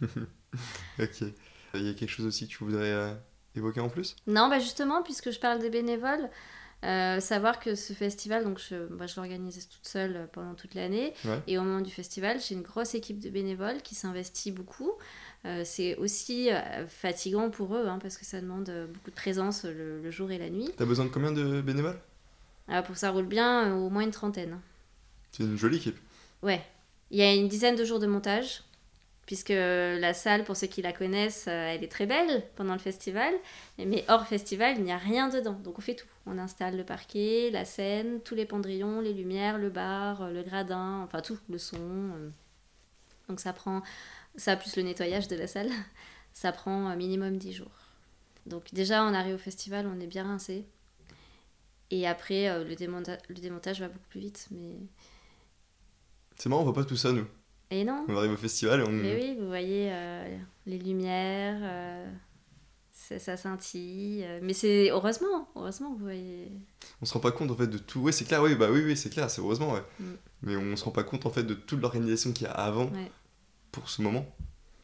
ok. 0.98 1.22
Il 1.74 1.86
y 1.86 1.90
a 1.90 1.94
quelque 1.94 2.10
chose 2.10 2.26
aussi 2.26 2.46
que 2.46 2.52
tu 2.52 2.64
voudrais 2.64 2.92
euh, 2.92 3.14
évoquer 3.54 3.80
en 3.80 3.88
plus? 3.88 4.16
Non, 4.26 4.48
bah 4.48 4.58
justement, 4.58 5.02
puisque 5.02 5.30
je 5.30 5.38
parle 5.38 5.60
des 5.60 5.70
bénévoles, 5.70 6.28
savoir 6.82 7.60
que 7.60 7.74
ce 7.74 7.92
festival, 7.92 8.44
donc 8.44 8.58
je, 8.58 8.86
bah, 8.86 9.06
je 9.06 9.16
l'organisais 9.16 9.60
toute 9.60 9.86
seule 9.86 10.28
pendant 10.32 10.54
toute 10.54 10.74
l'année, 10.74 11.14
et 11.46 11.58
au 11.58 11.62
moment 11.62 11.80
du 11.80 11.90
festival, 11.90 12.38
j'ai 12.40 12.54
une 12.54 12.62
grosse 12.62 12.94
équipe 12.94 13.18
de 13.18 13.30
bénévoles 13.30 13.82
qui 13.82 13.94
s'investit 13.94 14.50
beaucoup. 14.50 14.92
Euh, 15.46 15.62
c'est 15.64 15.96
aussi 15.96 16.50
euh, 16.50 16.86
fatigant 16.86 17.48
pour 17.48 17.74
eux, 17.74 17.86
hein, 17.86 17.98
parce 18.00 18.18
que 18.18 18.26
ça 18.26 18.40
demande 18.40 18.68
euh, 18.68 18.86
beaucoup 18.86 19.10
de 19.10 19.16
présence 19.16 19.64
le, 19.64 20.10
jour 20.10 20.30
et 20.30 20.38
la 20.38 20.50
nuit. 20.50 20.68
T'as 20.76 20.84
besoin 20.84 21.06
de 21.06 21.10
combien 21.10 21.32
de 21.32 21.62
bénévoles? 21.62 21.98
Ah, 22.68 22.82
Pour 22.82 22.96
ça 22.96 23.10
roule 23.10 23.26
bien, 23.26 23.74
au 23.74 23.88
moins 23.88 24.02
une 24.02 24.10
trentaine. 24.10 24.60
C'est 25.32 25.44
une 25.44 25.56
jolie 25.56 25.78
équipe. 25.78 25.96
Ouais. 26.42 26.62
Il 27.10 27.18
y 27.18 27.22
a 27.22 27.34
une 27.34 27.48
dizaine 27.48 27.74
de 27.74 27.84
jours 27.84 27.98
de 27.98 28.06
montage, 28.06 28.62
puisque 29.24 29.48
la 29.48 30.14
salle, 30.14 30.44
pour 30.44 30.56
ceux 30.56 30.66
qui 30.66 30.82
la 30.82 30.92
connaissent, 30.92 31.48
elle 31.48 31.82
est 31.82 31.90
très 31.90 32.06
belle 32.06 32.44
pendant 32.54 32.74
le 32.74 32.78
festival, 32.78 33.34
mais 33.78 34.04
hors 34.08 34.26
festival, 34.26 34.76
il 34.76 34.84
n'y 34.84 34.92
a 34.92 34.98
rien 34.98 35.28
dedans. 35.28 35.58
Donc 35.64 35.78
on 35.78 35.80
fait 35.80 35.96
tout. 35.96 36.06
On 36.26 36.38
installe 36.38 36.76
le 36.76 36.84
parquet, 36.84 37.50
la 37.50 37.64
scène, 37.64 38.20
tous 38.20 38.36
les 38.36 38.44
pendrillons, 38.44 39.00
les 39.00 39.12
lumières, 39.12 39.58
le 39.58 39.70
bar, 39.70 40.30
le 40.30 40.42
gradin, 40.42 41.00
enfin 41.02 41.20
tout, 41.20 41.38
le 41.48 41.58
son. 41.58 42.30
Donc 43.28 43.40
ça 43.40 43.52
prend 43.52 43.82
ça 44.36 44.56
plus 44.56 44.76
le 44.76 44.82
nettoyage 44.82 45.28
de 45.28 45.36
la 45.36 45.46
salle, 45.46 45.70
ça 46.32 46.52
prend 46.52 46.86
un 46.86 46.96
minimum 46.96 47.36
10 47.36 47.52
jours. 47.52 47.80
Donc 48.46 48.72
déjà, 48.72 49.04
on 49.04 49.14
arrive 49.14 49.34
au 49.34 49.38
festival, 49.38 49.86
on 49.86 50.00
est 50.00 50.06
bien 50.06 50.24
rincé. 50.24 50.64
Et 51.90 52.06
après, 52.06 52.48
euh, 52.48 52.64
le, 52.64 52.70
le 52.70 53.34
démontage 53.40 53.80
va 53.80 53.88
beaucoup 53.88 54.08
plus 54.08 54.20
vite. 54.20 54.48
Mais... 54.50 54.76
C'est 56.36 56.48
marrant, 56.48 56.62
on 56.62 56.64
voit 56.64 56.74
pas 56.74 56.84
tout 56.84 56.96
ça, 56.96 57.12
nous. 57.12 57.26
Et 57.70 57.84
non. 57.84 58.04
On 58.08 58.16
arrive 58.16 58.32
au 58.32 58.36
festival 58.36 58.80
et 58.80 58.82
on... 58.84 58.90
Mais 58.90 59.14
oui, 59.14 59.36
vous 59.38 59.46
voyez 59.46 59.90
euh, 59.92 60.38
les 60.66 60.78
lumières, 60.78 61.58
euh, 61.62 62.10
ça, 62.90 63.36
scintille. 63.36 64.26
mais 64.42 64.52
c'est 64.52 64.90
heureusement, 64.90 65.48
heureusement 65.54 65.92
vous 65.92 66.04
voyez... 66.04 66.50
On 67.00 67.04
se 67.04 67.12
rend 67.14 67.20
pas 67.20 67.30
compte 67.30 67.50
en 67.50 67.54
fait 67.54 67.68
de 67.68 67.78
tout. 67.78 68.00
Oui, 68.00 68.12
c'est 68.12 68.24
clair, 68.24 68.42
oui, 68.42 68.56
bah 68.56 68.68
oui, 68.72 68.82
oui, 68.84 68.96
c'est 68.96 69.10
clair, 69.10 69.30
c'est 69.30 69.40
heureusement, 69.40 69.72
ouais. 69.72 69.82
Mm. 70.00 70.04
Mais 70.42 70.56
on 70.56 70.76
se 70.76 70.84
rend 70.84 70.90
pas 70.90 71.04
compte 71.04 71.26
en 71.26 71.30
fait 71.30 71.44
de 71.44 71.54
toute 71.54 71.80
l'organisation 71.80 72.32
qu'il 72.32 72.48
y 72.48 72.50
a 72.50 72.52
avant. 72.52 72.86
Ouais 72.86 73.10
pour 73.72 73.88
ce 73.88 74.02
moment. 74.02 74.26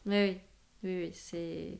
Oui, 0.05 0.37
oui, 0.83 1.03
oui, 1.03 1.11
c'est. 1.13 1.79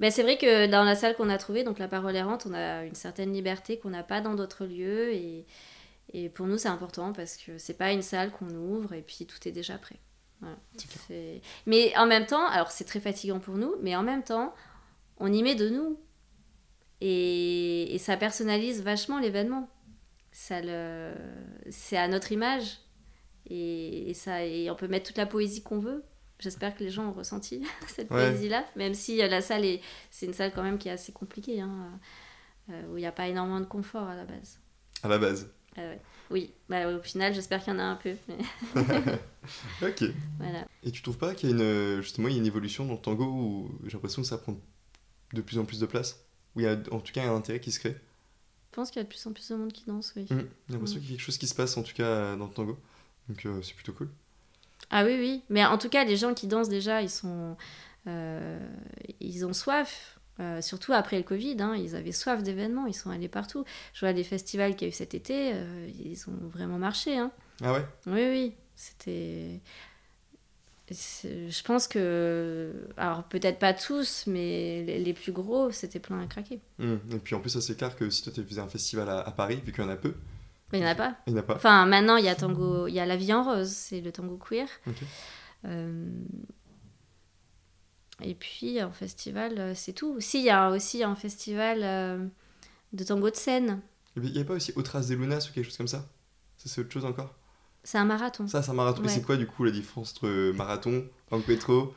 Ben, 0.00 0.10
c'est 0.10 0.22
vrai 0.22 0.38
que 0.38 0.66
dans 0.66 0.84
la 0.84 0.94
salle 0.94 1.16
qu'on 1.16 1.28
a 1.28 1.38
trouvée, 1.38 1.64
donc 1.64 1.78
la 1.78 1.88
parole 1.88 2.14
errante, 2.14 2.46
on 2.48 2.54
a 2.54 2.84
une 2.84 2.94
certaine 2.94 3.32
liberté 3.32 3.78
qu'on 3.78 3.90
n'a 3.90 4.04
pas 4.04 4.20
dans 4.20 4.34
d'autres 4.34 4.64
lieux. 4.64 5.12
Et, 5.12 5.44
et 6.12 6.28
pour 6.28 6.46
nous, 6.46 6.56
c'est 6.56 6.68
important 6.68 7.12
parce 7.12 7.36
que 7.36 7.58
c'est 7.58 7.74
pas 7.74 7.92
une 7.92 8.02
salle 8.02 8.30
qu'on 8.30 8.50
ouvre 8.50 8.92
et 8.94 9.02
puis 9.02 9.26
tout 9.26 9.48
est 9.48 9.52
déjà 9.52 9.76
prêt. 9.76 9.98
Mais 11.66 11.96
en 11.96 12.06
même 12.06 12.26
temps, 12.26 12.46
alors 12.48 12.70
c'est 12.70 12.84
très 12.84 13.00
fatigant 13.00 13.40
pour 13.40 13.56
nous, 13.56 13.74
mais 13.82 13.96
en 13.96 14.04
même 14.04 14.22
temps, 14.22 14.54
on 15.18 15.32
y 15.32 15.42
met 15.42 15.56
de 15.56 15.68
nous. 15.68 15.98
Et, 17.00 17.94
et 17.94 17.98
ça 17.98 18.16
personnalise 18.16 18.82
vachement 18.82 19.18
l'événement. 19.18 19.68
Ça 20.30 20.60
le... 20.60 21.12
C'est 21.70 21.96
à 21.96 22.06
notre 22.06 22.30
image. 22.30 22.78
Et, 23.50 24.12
ça, 24.14 24.44
et 24.44 24.70
on 24.70 24.74
peut 24.74 24.88
mettre 24.88 25.06
toute 25.06 25.18
la 25.18 25.26
poésie 25.26 25.62
qu'on 25.62 25.78
veut. 25.78 26.04
J'espère 26.38 26.76
que 26.76 26.84
les 26.84 26.90
gens 26.90 27.08
ont 27.08 27.12
ressenti 27.12 27.62
cette 27.88 28.08
poésie-là, 28.08 28.64
même 28.76 28.94
si 28.94 29.20
euh, 29.22 29.28
la 29.28 29.40
salle 29.40 29.64
est, 29.64 29.80
c'est 30.10 30.26
une 30.26 30.34
salle 30.34 30.52
quand 30.54 30.62
même 30.62 30.78
qui 30.78 30.88
est 30.88 30.92
assez 30.92 31.12
compliquée, 31.12 31.60
hein, 31.60 31.98
euh, 32.70 32.82
où 32.92 32.96
il 32.96 33.00
n'y 33.00 33.06
a 33.06 33.12
pas 33.12 33.26
énormément 33.26 33.60
de 33.60 33.66
confort 33.66 34.06
à 34.06 34.14
la 34.14 34.24
base. 34.24 34.60
À 35.02 35.08
la 35.08 35.18
base. 35.18 35.50
Ah 35.76 35.82
oui, 36.30 36.52
bah, 36.68 36.88
au 36.88 37.00
final, 37.00 37.32
j'espère 37.34 37.62
qu'il 37.62 37.72
y 37.72 37.76
en 37.76 37.78
a 37.78 37.84
un 37.84 37.96
peu. 37.96 38.14
ok. 39.82 40.04
Voilà. 40.38 40.66
Et 40.82 40.90
tu 40.90 41.02
trouves 41.02 41.18
pas 41.18 41.34
qu'il 41.34 41.50
y 41.50 41.52
a 41.52 41.56
une, 41.56 42.02
justement, 42.02 42.28
il 42.28 42.34
y 42.34 42.36
a 42.36 42.40
une 42.40 42.46
évolution 42.46 42.84
dans 42.84 42.94
le 42.94 43.00
tango 43.00 43.24
où 43.24 43.78
j'ai 43.84 43.94
l'impression 43.94 44.22
que 44.22 44.28
ça 44.28 44.38
prend 44.38 44.60
de 45.32 45.40
plus 45.40 45.58
en 45.58 45.64
plus 45.64 45.80
de 45.80 45.86
place? 45.86 46.24
Où 46.54 46.60
il 46.60 46.64
y 46.64 46.66
a 46.66 46.78
en 46.90 47.00
tout 47.00 47.12
cas 47.12 47.24
un 47.24 47.34
intérêt 47.34 47.60
qui 47.60 47.72
se 47.72 47.80
crée? 47.80 47.96
Je 48.70 48.76
pense 48.76 48.90
qu'il 48.90 49.00
y 49.00 49.00
a 49.00 49.04
de 49.04 49.08
plus 49.08 49.26
en 49.26 49.32
plus 49.32 49.48
de 49.48 49.56
monde 49.56 49.72
qui 49.72 49.84
danse, 49.86 50.12
oui. 50.16 50.24
Mmh. 50.24 50.38
J'ai 50.68 50.72
l'impression 50.74 50.98
mmh. 50.98 51.00
qu'il 51.00 51.10
y 51.10 51.12
a 51.12 51.16
quelque 51.16 51.24
chose 51.24 51.38
qui 51.38 51.46
se 51.46 51.54
passe 51.54 51.76
en 51.76 51.82
tout 51.82 51.94
cas 51.94 52.36
dans 52.36 52.46
le 52.46 52.52
tango. 52.52 52.78
Donc 53.28 53.44
euh, 53.46 53.60
c'est 53.62 53.74
plutôt 53.74 53.92
cool. 53.92 54.08
Ah 54.90 55.04
oui, 55.04 55.16
oui. 55.18 55.42
Mais 55.50 55.64
en 55.64 55.78
tout 55.78 55.88
cas, 55.88 56.04
les 56.04 56.16
gens 56.16 56.34
qui 56.34 56.46
dansent 56.46 56.68
déjà, 56.68 57.02
ils 57.02 57.10
sont. 57.10 57.56
Euh, 58.06 58.58
ils 59.20 59.44
ont 59.44 59.52
soif. 59.52 60.18
Euh, 60.40 60.62
surtout 60.62 60.92
après 60.92 61.16
le 61.16 61.24
Covid, 61.24 61.56
hein, 61.58 61.74
ils 61.74 61.96
avaient 61.96 62.12
soif 62.12 62.44
d'événements, 62.44 62.86
ils 62.86 62.94
sont 62.94 63.10
allés 63.10 63.28
partout. 63.28 63.64
Je 63.92 64.00
vois 64.00 64.12
les 64.12 64.22
festivals 64.22 64.76
qu'il 64.76 64.86
y 64.86 64.90
a 64.90 64.92
eu 64.92 64.94
cet 64.94 65.14
été, 65.14 65.52
ils 65.88 66.24
ont 66.28 66.48
vraiment 66.48 66.78
marché. 66.78 67.18
Hein. 67.18 67.32
Ah 67.60 67.72
ouais? 67.72 67.84
Oui, 68.06 68.28
oui. 68.30 68.54
C'était. 68.76 69.60
Je 70.90 71.62
pense 71.64 71.88
que. 71.88 72.72
Alors 72.96 73.24
peut-être 73.24 73.58
pas 73.58 73.74
tous, 73.74 74.24
mais 74.28 74.84
les, 74.84 75.12
plus 75.12 75.32
gros, 75.32 75.72
c'était 75.72 75.98
plein 75.98 76.20
à 76.20 76.26
craquer. 76.26 76.60
Mmh. 76.78 76.94
Et 77.12 77.18
puis 77.18 77.34
en 77.34 77.40
plus, 77.40 77.50
ça 77.50 77.60
c'est 77.60 77.76
clair 77.76 77.96
que 77.96 78.08
si 78.08 78.22
toi 78.22 78.32
tu 78.32 78.44
faisais 78.44 78.60
un 78.60 78.68
festival 78.68 79.08
à, 79.08 79.18
à 79.18 79.30
Paris, 79.32 79.60
vu 79.64 79.72
qu'il 79.72 79.82
y 79.82 79.86
en 79.86 79.90
a 79.90 79.96
peu, 79.96 80.14
il 80.72 80.80
n'y 80.80 80.84
en 80.84 80.90
a 80.90 80.94
pas. 80.94 81.16
Il 81.26 81.32
n'y 81.32 81.38
en 81.38 81.42
a 81.42 81.44
pas. 81.46 81.54
Enfin, 81.56 81.86
maintenant, 81.86 82.16
il 82.16 82.24
y 82.24 82.28
a 82.28 82.34
tango, 82.34 82.86
il 82.86 82.94
y 82.94 83.00
a 83.00 83.06
La 83.06 83.16
vie 83.16 83.32
en 83.32 83.42
rose, 83.42 83.70
c'est 83.70 84.00
le 84.00 84.12
tango 84.12 84.36
queer. 84.36 84.68
Euh, 85.64 86.08
et 88.22 88.34
puis, 88.34 88.82
en 88.82 88.92
festival, 88.92 89.58
euh, 89.58 89.72
c'est 89.74 89.92
tout. 89.92 90.20
Si, 90.20 90.38
il 90.40 90.44
y 90.44 90.50
a 90.50 90.70
aussi 90.70 91.02
un 91.02 91.16
festival 91.16 91.80
euh, 91.82 92.24
de 92.92 93.04
tango 93.04 93.30
de 93.30 93.36
scène. 93.36 93.80
Il 94.16 94.22
n'y 94.30 94.40
a 94.40 94.44
pas 94.44 94.54
aussi 94.54 94.72
Otras 94.76 95.08
de 95.08 95.14
Lunas 95.14 95.48
ou 95.48 95.52
quelque 95.52 95.64
chose 95.64 95.76
comme 95.76 95.88
ça? 95.88 96.06
Ça, 96.58 96.68
c'est 96.68 96.80
autre 96.80 96.92
chose 96.92 97.04
encore? 97.04 97.34
C'est 97.82 97.98
un 97.98 98.04
marathon. 98.04 98.46
Ça, 98.46 98.62
c'est 98.62 98.70
un 98.70 98.74
marathon. 98.74 99.02
Mais 99.02 99.08
c'est 99.08 99.22
quoi, 99.22 99.36
du 99.36 99.46
coup, 99.46 99.64
la 99.64 99.70
différence 99.70 100.12
entre 100.12 100.52
marathon, 100.52 101.06
encuentro, 101.30 101.94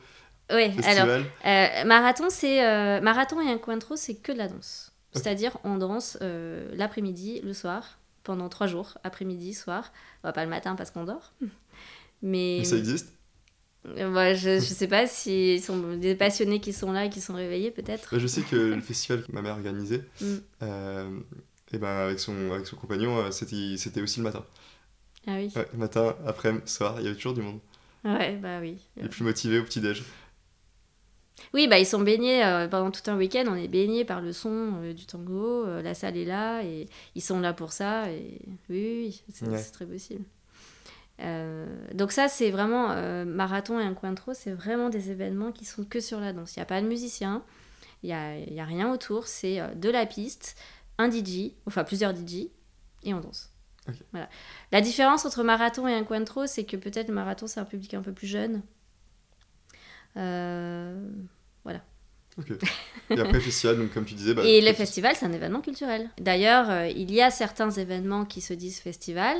Oui, 0.50 0.70
alors, 0.84 1.24
marathon, 1.84 2.30
c'est... 2.30 3.00
marathon 3.00 3.40
et 3.40 3.52
encuentro, 3.52 3.96
c'est 3.96 4.14
que 4.14 4.32
de 4.32 4.38
la 4.38 4.48
danse. 4.48 4.92
C'est-à-dire, 5.12 5.58
on 5.64 5.76
danse 5.76 6.16
l'après-midi, 6.20 7.42
le 7.42 7.52
soir 7.52 7.98
pendant 8.24 8.48
trois 8.48 8.66
jours, 8.66 8.98
après-midi, 9.04 9.54
soir. 9.54 9.92
va 10.22 10.32
pas 10.32 10.44
le 10.44 10.50
matin 10.50 10.74
parce 10.74 10.90
qu'on 10.90 11.04
dort. 11.04 11.32
Mais, 12.22 12.64
ça 12.64 12.76
existe? 12.76 13.12
Je, 13.84 14.60
je 14.60 14.60
sais 14.60 14.86
pas 14.86 15.08
s'ils 15.08 15.60
sont 15.60 15.96
des 15.96 16.14
passionnés 16.14 16.60
qui 16.60 16.72
sont 16.72 16.92
là 16.92 17.06
et 17.06 17.10
qui 17.10 17.20
sont 17.20 17.34
réveillés 17.34 17.72
peut-être. 17.72 18.16
Je 18.16 18.26
sais 18.26 18.42
que 18.42 18.56
le 18.56 18.80
festival 18.80 19.24
que 19.24 19.32
ma 19.32 19.42
mère 19.42 19.54
organisait, 19.54 20.04
mm. 20.20 20.36
euh, 20.62 21.20
et 21.72 21.78
ben 21.78 21.88
avec, 21.88 22.20
son, 22.20 22.52
avec 22.52 22.66
son 22.66 22.76
compagnon, 22.76 23.18
euh, 23.18 23.30
c'était 23.30 24.00
aussi 24.00 24.20
le 24.20 24.24
matin. 24.24 24.44
Ah 25.26 25.34
oui. 25.36 25.52
Ouais, 25.56 25.66
matin, 25.74 26.14
après, 26.26 26.54
soir, 26.66 26.96
il 26.98 27.04
y 27.04 27.06
avait 27.06 27.16
toujours 27.16 27.34
du 27.34 27.42
monde. 27.42 27.58
Ouais, 28.04 28.36
bah 28.36 28.60
oui. 28.60 28.78
Les 28.96 29.08
plus 29.08 29.24
motivés 29.24 29.58
au 29.58 29.64
petit-déj. 29.64 30.02
Oui, 31.54 31.68
bah 31.68 31.78
ils 31.78 31.86
sont 31.86 32.00
baignés 32.00 32.44
euh, 32.44 32.68
pendant 32.68 32.90
tout 32.90 33.08
un 33.10 33.16
week-end. 33.16 33.44
On 33.48 33.54
est 33.54 33.68
baignés 33.68 34.04
par 34.04 34.20
le 34.20 34.32
son 34.32 34.74
euh, 34.82 34.92
du 34.92 35.06
tango. 35.06 35.64
euh, 35.66 35.82
la 35.82 35.94
salle 35.94 36.16
est 36.16 36.24
là 36.24 36.62
et 36.62 36.88
ils 37.14 37.22
sont 37.22 37.40
là 37.40 37.52
pour 37.52 37.72
ça. 37.72 38.10
Et 38.10 38.40
oui, 38.68 38.96
oui, 39.04 39.22
c'est 39.32 39.48
Ouais. 39.48 39.62
très 39.62 39.86
possible. 39.86 40.24
Donc 41.94 42.10
ça, 42.10 42.26
c'est 42.28 42.50
vraiment 42.50 42.88
marathon 43.24 43.78
et 43.78 43.84
encuentro, 43.86 44.34
c'est 44.34 44.52
vraiment 44.52 44.88
des 44.88 45.10
événements 45.12 45.52
qui 45.52 45.64
sont 45.64 45.84
que 45.84 46.00
sur 46.00 46.18
la 46.18 46.32
danse. 46.32 46.56
Il 46.56 46.58
n'y 46.58 46.62
a 46.64 46.66
pas 46.66 46.80
de 46.82 46.86
musicien, 46.88 47.44
il 48.02 48.06
n'y 48.08 48.12
a, 48.12 48.36
y 48.38 48.58
a 48.58 48.64
rien 48.64 48.92
autour. 48.92 49.28
C'est 49.28 49.60
de 49.76 49.88
la 49.88 50.04
piste, 50.06 50.56
un 50.98 51.08
DJ, 51.10 51.52
enfin 51.66 51.84
plusieurs 51.84 52.12
DJ, 52.12 52.48
et 53.04 53.14
on 53.14 53.20
danse. 53.20 53.50
Voilà. 54.12 54.28
La 54.72 54.80
différence 54.80 55.24
entre 55.24 55.44
marathon 55.44 55.86
et 55.86 55.94
encuentro, 55.94 56.46
c'est 56.46 56.64
que 56.64 56.76
peut-être 56.76 57.06
le 57.08 57.14
marathon, 57.14 57.46
c'est 57.46 57.60
un 57.60 57.64
public 57.64 57.94
un 57.94 58.02
peu 58.02 58.12
plus 58.12 58.26
jeune. 58.26 58.62
Euh, 60.16 60.94
Ok. 62.38 62.52
Et 63.10 63.20
après, 63.20 63.40
festival, 63.40 63.78
donc 63.78 63.92
comme 63.92 64.04
tu 64.04 64.14
disais. 64.14 64.34
Bah, 64.34 64.42
et 64.44 64.60
le 64.60 64.72
festival, 64.72 65.14
c'est 65.16 65.26
un 65.26 65.32
événement 65.32 65.60
culturel. 65.60 66.10
D'ailleurs, 66.18 66.70
euh, 66.70 66.86
il 66.88 67.12
y 67.12 67.20
a 67.20 67.30
certains 67.30 67.70
événements 67.70 68.24
qui 68.24 68.40
se 68.40 68.54
disent 68.54 68.78
festival, 68.80 69.36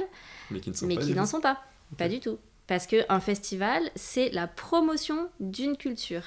Mais 0.51 0.61
qui 0.61 0.75
sont 0.75 0.87
n'en 0.87 1.27
sont 1.27 1.41
pas. 1.41 1.63
Pas 1.97 2.09
du 2.09 2.21
tout. 2.21 2.39
Parce 2.67 2.87
qu'un 2.87 3.21
festival, 3.21 3.83
c'est 3.97 4.31
la 4.31 4.47
promotion 4.47 5.29
d'une 5.41 5.77
culture 5.77 6.25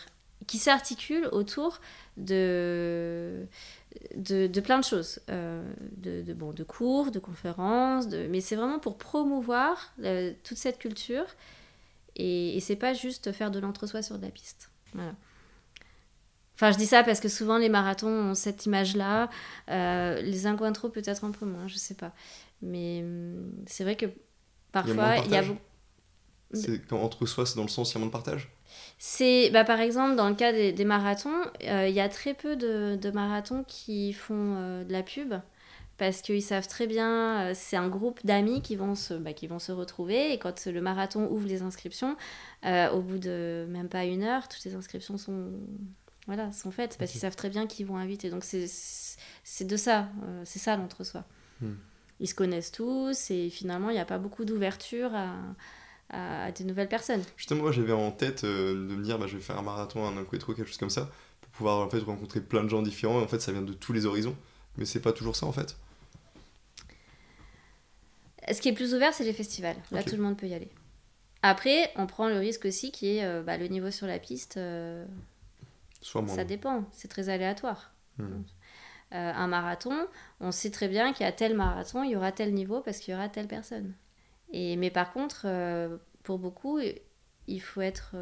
qui 0.47 0.57
s'articule 0.57 1.27
autour 1.31 1.79
de, 2.17 3.45
de, 4.15 4.47
de 4.47 4.61
plein 4.61 4.77
de 4.77 4.83
choses. 4.83 5.19
Euh, 5.29 5.63
de, 5.97 6.21
de, 6.21 6.33
bon, 6.33 6.51
de 6.51 6.63
cours, 6.63 7.11
de 7.11 7.19
conférences, 7.19 8.07
de... 8.07 8.27
mais 8.27 8.41
c'est 8.41 8.55
vraiment 8.55 8.79
pour 8.79 8.97
promouvoir 8.97 9.93
euh, 10.03 10.33
toute 10.43 10.57
cette 10.57 10.77
culture. 10.77 11.25
Et, 12.15 12.57
et 12.57 12.59
c'est 12.59 12.75
pas 12.75 12.93
juste 12.93 13.31
faire 13.31 13.51
de 13.51 13.59
l'entre-soi 13.59 14.01
sur 14.01 14.17
de 14.17 14.23
la 14.23 14.31
piste. 14.31 14.69
Voilà. 14.93 15.13
Enfin, 16.55 16.71
je 16.71 16.77
dis 16.77 16.85
ça 16.85 17.03
parce 17.03 17.19
que 17.19 17.27
souvent 17.27 17.57
les 17.57 17.67
marathons 17.67 18.31
ont 18.31 18.35
cette 18.35 18.65
image-là. 18.65 19.29
Euh, 19.69 20.21
les 20.21 20.47
encuentros 20.47 20.91
peut-être 20.91 21.25
un 21.25 21.31
peu 21.31 21.45
moins, 21.45 21.67
je 21.67 21.75
sais 21.75 21.95
pas. 21.95 22.13
Mais 22.61 23.01
hum, 23.03 23.51
c'est 23.67 23.83
vrai 23.83 23.95
que 23.95 24.05
moins 24.05 24.15
parfois, 24.71 25.17
il 25.25 25.31
y 25.31 25.35
a, 25.35 25.43
quand 26.87 27.01
entre 27.01 27.25
soi, 27.25 27.45
c'est 27.45 27.55
dans 27.55 27.63
le 27.63 27.69
sens, 27.69 27.91
il 27.91 27.95
y 27.95 27.97
a 27.97 27.99
moins 27.99 28.07
de 28.07 28.11
partage? 28.11 28.49
c'est, 28.97 29.49
bah, 29.51 29.63
par 29.63 29.79
exemple, 29.79 30.15
dans 30.15 30.29
le 30.29 30.35
cas 30.35 30.51
des, 30.51 30.71
des 30.71 30.85
marathons, 30.85 31.41
euh, 31.63 31.87
il 31.87 31.95
y 31.95 31.99
a 31.99 32.09
très 32.09 32.33
peu 32.33 32.55
de, 32.55 32.97
de 32.99 33.11
marathons 33.11 33.63
qui 33.67 34.13
font 34.13 34.55
euh, 34.57 34.83
de 34.83 34.91
la 34.91 35.03
pub 35.03 35.33
parce 35.97 36.21
qu'ils 36.21 36.41
savent 36.43 36.67
très 36.67 36.87
bien, 36.87 37.49
euh, 37.49 37.51
c'est 37.55 37.77
un 37.77 37.87
groupe 37.87 38.19
d'amis 38.25 38.61
qui, 38.61 38.75
vont 38.75 38.95
se- 38.95 39.13
bah, 39.13 39.33
qui 39.33 39.47
vont 39.47 39.59
se 39.59 39.71
retrouver 39.71 40.33
et 40.33 40.39
quand 40.39 40.65
le 40.65 40.81
marathon 40.81 41.27
ouvre 41.31 41.47
les 41.47 41.61
inscriptions, 41.61 42.17
euh, 42.65 42.89
au 42.91 43.01
bout 43.01 43.17
de 43.17 43.65
même 43.69 43.87
pas 43.89 44.05
une 44.05 44.23
heure, 44.23 44.47
toutes 44.47 44.63
les 44.65 44.75
inscriptions 44.75 45.17
sont, 45.17 45.51
voilà, 46.27 46.51
sont 46.51 46.71
faites 46.71 46.97
parce 46.97 47.11
qu'ils 47.11 47.21
savent 47.21 47.35
très 47.35 47.49
bien 47.49 47.65
qui 47.67 47.83
vont 47.83 47.97
inviter. 47.97 48.29
Donc 48.29 48.43
c'est, 48.43 48.65
c'est 49.43 49.65
de 49.65 49.77
ça, 49.77 50.09
euh, 50.23 50.41
c'est 50.45 50.59
ça 50.59 50.75
l'entre-soi. 50.75 51.23
Hmm. 51.61 51.75
Ils 52.19 52.27
se 52.27 52.35
connaissent 52.35 52.71
tous 52.71 53.31
et 53.31 53.49
finalement 53.49 53.89
il 53.89 53.93
n'y 53.93 53.99
a 53.99 54.05
pas 54.05 54.17
beaucoup 54.17 54.45
d'ouverture 54.45 55.13
à, 55.15 55.33
à- 56.09 56.45
à 56.45 56.51
des 56.51 56.63
nouvelles 56.65 56.89
personnes. 56.89 57.21
Justement, 57.37 57.63
moi, 57.63 57.71
j'avais 57.71 57.91
en 57.93 58.11
tête 58.11 58.43
euh, 58.43 58.73
de 58.73 58.95
me 58.95 59.03
dire, 59.03 59.17
bah, 59.17 59.27
je 59.27 59.35
vais 59.37 59.41
faire 59.43 59.57
un 59.57 59.61
marathon, 59.63 60.05
un 60.05 60.17
encuentro, 60.17 60.53
quelque 60.53 60.67
chose 60.67 60.77
comme 60.77 60.89
ça, 60.89 61.09
pour 61.41 61.49
pouvoir 61.51 61.85
en 61.85 61.89
fait 61.89 61.99
rencontrer 61.99 62.41
plein 62.41 62.63
de 62.63 62.69
gens 62.69 62.81
différents. 62.81 63.19
Et 63.19 63.23
en 63.23 63.27
fait, 63.27 63.39
ça 63.39 63.51
vient 63.51 63.61
de 63.61 63.73
tous 63.73 63.91
les 63.93 64.05
horizons. 64.05 64.35
Mais 64.77 64.85
c'est 64.85 64.99
pas 64.99 65.13
toujours 65.13 65.35
ça, 65.35 65.45
en 65.45 65.51
fait. 65.51 65.77
Ce 68.51 68.61
qui 68.61 68.69
est 68.69 68.73
plus 68.73 68.93
ouvert, 68.93 69.13
c'est 69.13 69.23
les 69.23 69.33
festivals. 69.33 69.77
Là, 69.91 70.03
tout 70.03 70.15
le 70.15 70.21
monde 70.21 70.37
peut 70.37 70.47
y 70.47 70.53
aller. 70.53 70.69
Après, 71.41 71.91
on 71.95 72.07
prend 72.07 72.27
le 72.27 72.39
risque 72.39 72.65
aussi 72.65 72.91
qui 72.91 73.17
est 73.17 73.23
euh, 73.23 73.43
bah, 73.43 73.57
le 73.57 73.67
niveau 73.67 73.91
sur 73.91 74.07
la 74.07 74.17
piste, 74.17 74.57
euh, 74.57 75.05
Soit 76.01 76.23
moins. 76.23 76.35
ça 76.35 76.43
dépend, 76.43 76.85
c'est 76.91 77.07
très 77.07 77.29
aléatoire. 77.29 77.91
Hmm. 78.17 78.41
Euh, 79.13 79.31
un 79.31 79.47
marathon, 79.47 80.07
on 80.39 80.51
sait 80.51 80.71
très 80.71 80.87
bien 80.87 81.13
a 81.13 81.31
tel 81.31 81.55
marathon, 81.55 82.03
il 82.03 82.11
y 82.11 82.15
aura 82.15 82.31
tel 82.31 82.51
niveau 82.53 82.81
parce 82.81 82.97
qu'il 82.97 83.13
y 83.13 83.17
aura 83.17 83.29
telle 83.29 83.47
personne. 83.47 83.93
Et, 84.51 84.75
mais 84.75 84.89
par 84.89 85.13
contre, 85.13 85.45
pour 86.23 86.39
beaucoup, 86.39 86.79
il 87.47 87.61
faut 87.61 87.81
être 87.81 88.15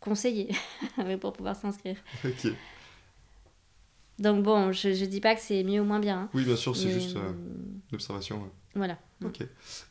conseillé 0.00 0.54
pour 1.20 1.32
pouvoir 1.32 1.56
s'inscrire. 1.56 1.96
Ok. 2.24 2.52
Donc 4.18 4.42
bon, 4.44 4.70
je 4.72 4.88
ne 4.88 5.06
dis 5.06 5.20
pas 5.20 5.34
que 5.34 5.40
c'est 5.40 5.64
mieux 5.64 5.80
ou 5.80 5.84
moins 5.84 5.98
bien. 6.00 6.20
hein, 6.20 6.30
Oui, 6.34 6.44
bien 6.44 6.56
sûr, 6.56 6.76
c'est 6.76 6.90
juste 6.90 7.16
euh, 7.16 7.28
hum, 7.30 7.80
une 7.90 7.94
observation. 7.94 8.42
ouais. 8.42 8.50
Voilà. 8.74 8.98
Ok. 9.24 9.40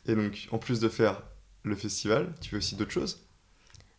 Et 0.06 0.14
donc, 0.14 0.48
en 0.52 0.58
plus 0.58 0.80
de 0.80 0.88
faire 0.88 1.22
le 1.62 1.74
festival, 1.76 2.34
tu 2.40 2.50
fais 2.50 2.56
aussi 2.56 2.76
d'autres 2.76 2.90
choses? 2.92 3.26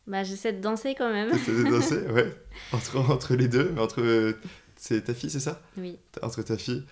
Bah, 0.07 0.23
J'essaie 0.23 0.53
de 0.53 0.61
danser 0.61 0.93
quand 0.95 1.11
même. 1.11 1.31
T'essaies 1.31 1.63
de 1.63 1.69
danser, 1.69 2.07
ouais. 2.11 2.31
Entre, 2.71 2.97
entre 2.97 3.35
les 3.35 3.47
deux, 3.47 3.71
mais 3.73 3.81
entre. 3.81 4.01
euh, 4.01 4.33
C'est 4.75 5.03
ta 5.03 5.13
fille, 5.13 5.29
c'est 5.31 5.39
ça? 5.39 5.61
Oui. 5.77 5.97
Entre 6.21 6.41
ta 6.43 6.57
fille. 6.57 6.83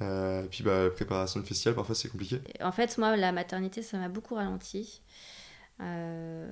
Euh, 0.00 0.44
puis, 0.50 0.64
bah, 0.64 0.88
préparation 0.90 1.38
de 1.40 1.44
festival, 1.46 1.74
parfois 1.74 1.94
c'est 1.94 2.08
compliqué. 2.08 2.40
En 2.60 2.72
fait, 2.72 2.96
moi, 2.98 3.16
la 3.16 3.30
maternité, 3.32 3.82
ça 3.82 3.98
m'a 3.98 4.08
beaucoup 4.08 4.34
ralenti. 4.34 5.02
Euh, 5.80 6.50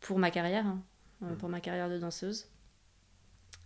pour 0.00 0.18
ma 0.18 0.30
carrière, 0.30 0.66
hein, 0.66 0.82
euh, 1.22 1.34
pour 1.36 1.48
ma 1.48 1.60
carrière 1.60 1.88
de 1.88 1.98
danseuse. 1.98 2.46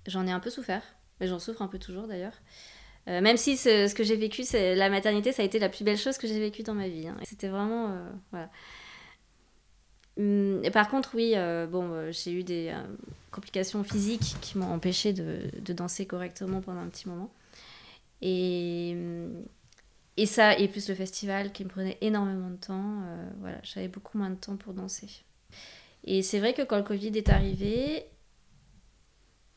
J'en 0.07 0.27
ai 0.27 0.31
un 0.33 0.41
peu 0.41 0.51
souffert, 0.51 0.83
mais 1.21 1.27
j'en 1.27 1.39
souffre 1.39 1.63
un 1.63 1.69
peu 1.69 1.79
toujours 1.79 2.07
d'ailleurs. 2.07 2.35
Euh, 3.09 3.21
même 3.21 3.37
si 3.37 3.57
ce, 3.57 3.93
que 3.95 4.05
j'ai 4.05 4.17
vécu, 4.17 4.45
c'est 4.45 4.75
la 4.75 4.89
maternité, 4.89 5.33
ça 5.33 5.43
a 5.43 5.45
été 5.45 5.59
la 5.59 5.69
plus 5.69 5.85
belle 5.85 5.99
chose 5.99 6.19
que 6.19 6.27
j'ai 6.29 6.39
vécue 6.39 6.63
dans 6.63 6.75
ma 6.75 6.89
vie. 6.89 7.09
hein. 7.09 7.17
C'était 7.25 7.49
vraiment. 7.49 7.91
euh, 7.91 8.11
voilà. 8.31 8.51
Hum, 10.19 10.63
par 10.73 10.89
contre, 10.89 11.15
oui, 11.15 11.33
euh, 11.35 11.67
bon, 11.67 12.11
j'ai 12.13 12.33
eu 12.33 12.45
des 12.45 12.73
complications 13.31 13.83
physiques 13.83 14.37
qui 14.41 14.59
m'ont 14.59 14.71
empêché 14.73 15.13
de, 15.13 15.51
de 15.61 15.73
danser 15.73 16.07
correctement 16.07 16.61
pendant 16.61 16.81
un 16.81 16.89
petit 16.89 17.09
moment. 17.09 17.33
Et, 18.21 18.93
hum, 18.95 19.45
et 20.17 20.27
ça, 20.27 20.57
et 20.59 20.69
plus 20.69 20.89
le 20.89 20.95
festival 20.95 21.53
qui 21.53 21.65
me 21.65 21.71
prenait 21.71 21.99
énormément 22.03 22.51
de 22.51 22.57
temps, 22.57 23.03
voilà, 23.41 23.59
j'avais 23.63 23.89
beaucoup 23.89 24.19
moins 24.19 24.31
de 24.31 24.37
temps 24.37 24.57
pour 24.57 24.75
danser. 24.75 25.09
Et 26.05 26.23
c'est 26.23 26.39
vrai 26.39 26.53
que 26.53 26.63
quand 26.63 26.77
le 26.77 26.83
Covid 26.83 27.17
est 27.17 27.31
arrivé, 27.31 28.05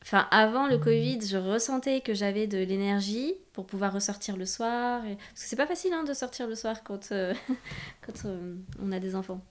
enfin 0.05 0.27
avant 0.31 0.67
le 0.67 0.77
Covid, 0.77 1.19
je 1.27 1.35
ressentais 1.37 1.99
que 2.01 2.13
j'avais 2.13 2.45
de 2.47 2.59
l'énergie 2.59 3.33
pour 3.53 3.65
pouvoir 3.65 3.91
ressortir 3.91 4.37
le 4.37 4.45
soir. 4.45 5.03
et- 5.05 5.15
Parce 5.15 5.43
que 5.43 5.49
c'est 5.49 5.55
pas 5.55 5.67
facile 5.67 5.91
hein, 5.93 6.03
de 6.03 6.13
sortir 6.13 6.47
le 6.47 6.55
soir 6.55 6.83
quand, 6.83 7.11
euh, 7.11 7.33
quand 8.05 8.25
euh, 8.25 8.55
on 8.81 8.91
a 8.91 8.99
des 8.99 9.15
enfants. 9.15 9.43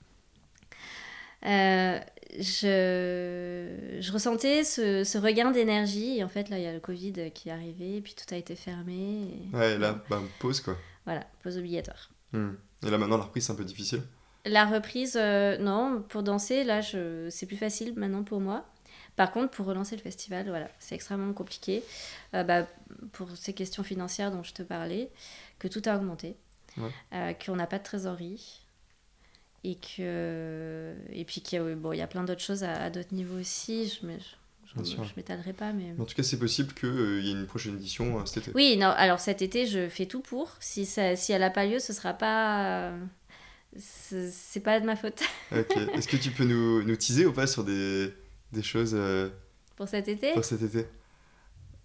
Euh, 1.46 1.98
je, 2.38 3.98
je 4.00 4.12
ressentais 4.12 4.64
ce, 4.64 5.04
ce 5.04 5.18
regain 5.18 5.50
d'énergie. 5.50 6.18
Et 6.18 6.24
en 6.24 6.28
fait, 6.28 6.48
là, 6.48 6.58
il 6.58 6.64
y 6.64 6.66
a 6.66 6.72
le 6.72 6.80
Covid 6.80 7.30
qui 7.34 7.48
est 7.48 7.52
arrivé, 7.52 7.96
et 7.96 8.00
puis 8.00 8.14
tout 8.14 8.32
a 8.34 8.38
été 8.38 8.54
fermé. 8.56 9.28
et- 9.52 9.56
Ouais, 9.56 9.74
et 9.74 9.78
là, 9.78 10.02
bah, 10.08 10.22
pause 10.38 10.60
quoi. 10.60 10.76
Voilà, 11.04 11.26
pause 11.42 11.58
obligatoire. 11.58 12.10
Hmm. 12.32 12.52
Et 12.86 12.90
là, 12.90 12.98
maintenant, 12.98 13.18
la 13.18 13.24
reprise, 13.24 13.44
c'est 13.46 13.52
un 13.52 13.56
peu 13.56 13.64
difficile? 13.64 14.02
La 14.46 14.64
reprise, 14.66 15.16
non, 15.60 16.02
pour 16.08 16.22
danser, 16.22 16.64
là, 16.64 16.80
je... 16.80 17.28
c'est 17.30 17.46
plus 17.46 17.56
facile 17.56 17.94
maintenant 17.96 18.24
pour 18.24 18.40
moi. 18.40 18.66
Par 19.16 19.30
contre, 19.32 19.50
pour 19.50 19.66
relancer 19.66 19.94
le 19.96 20.02
festival, 20.02 20.48
voilà, 20.48 20.68
c'est 20.78 20.94
extrêmement 20.94 21.32
compliqué. 21.32 21.82
Euh, 22.34 22.42
bah, 22.42 22.66
pour 23.12 23.28
ces 23.36 23.52
questions 23.52 23.82
financières 23.84 24.32
dont 24.32 24.42
je 24.42 24.52
te 24.52 24.62
parlais, 24.62 25.10
que 25.58 25.68
tout 25.68 25.82
a 25.86 25.96
augmenté, 25.96 26.36
Ouais. 26.76 26.90
euh, 27.12 27.32
qu'on 27.34 27.54
n'a 27.54 27.68
pas 27.68 27.78
de 27.78 27.84
trésorerie, 27.84 28.60
et 29.62 29.76
que 29.76 30.94
et 31.12 31.24
puis 31.24 31.40
qu'il 31.40 31.58
y 31.58 31.62
a, 31.62 31.74
bon, 31.76 31.92
il 31.92 31.98
y 31.98 32.02
a 32.02 32.06
plein 32.08 32.24
d'autres 32.24 32.42
choses 32.42 32.64
à, 32.64 32.72
à 32.72 32.90
d'autres 32.90 33.14
niveaux 33.14 33.38
aussi. 33.38 33.86
Je 33.86 34.06
ne 34.06 34.84
sûr. 34.84 35.04
je 35.04 35.12
m'étalerai 35.16 35.52
pas, 35.52 35.72
mais... 35.72 35.94
Mais 35.96 36.02
en 36.02 36.04
tout 36.04 36.16
cas, 36.16 36.24
c'est 36.24 36.38
possible 36.38 36.74
qu'il 36.74 37.24
y 37.24 37.28
ait 37.28 37.32
une 37.32 37.46
prochaine 37.46 37.76
édition 37.76 38.18
euh, 38.18 38.24
cet 38.24 38.48
été. 38.48 38.52
Oui, 38.56 38.76
non, 38.76 38.88
alors 38.88 39.20
cet 39.20 39.40
été, 39.40 39.66
je 39.66 39.88
fais 39.88 40.06
tout 40.06 40.20
pour. 40.20 40.56
Si, 40.58 40.84
ça, 40.84 41.14
si 41.14 41.30
elle 41.30 41.42
n'a 41.42 41.50
pas 41.50 41.64
lieu, 41.66 41.78
ce 41.78 41.92
sera 41.92 42.12
pas... 42.12 42.92
C'est 43.76 44.30
c'est 44.30 44.60
pas 44.60 44.78
de 44.80 44.86
ma 44.86 44.96
faute. 44.96 45.20
Ok. 45.50 45.76
Est-ce 45.94 46.06
que 46.08 46.16
tu 46.16 46.30
peux 46.30 46.44
nous, 46.44 46.82
nous 46.84 46.96
teaser 46.96 47.26
ou 47.26 47.32
pas 47.32 47.46
sur 47.46 47.64
des, 47.64 48.12
des 48.54 48.62
choses 48.62 48.94
euh, 48.94 49.28
Pour 49.76 49.88
cet 49.88 50.08
été 50.08 50.32
pour 50.32 50.44
cet 50.44 50.62
été 50.62 50.86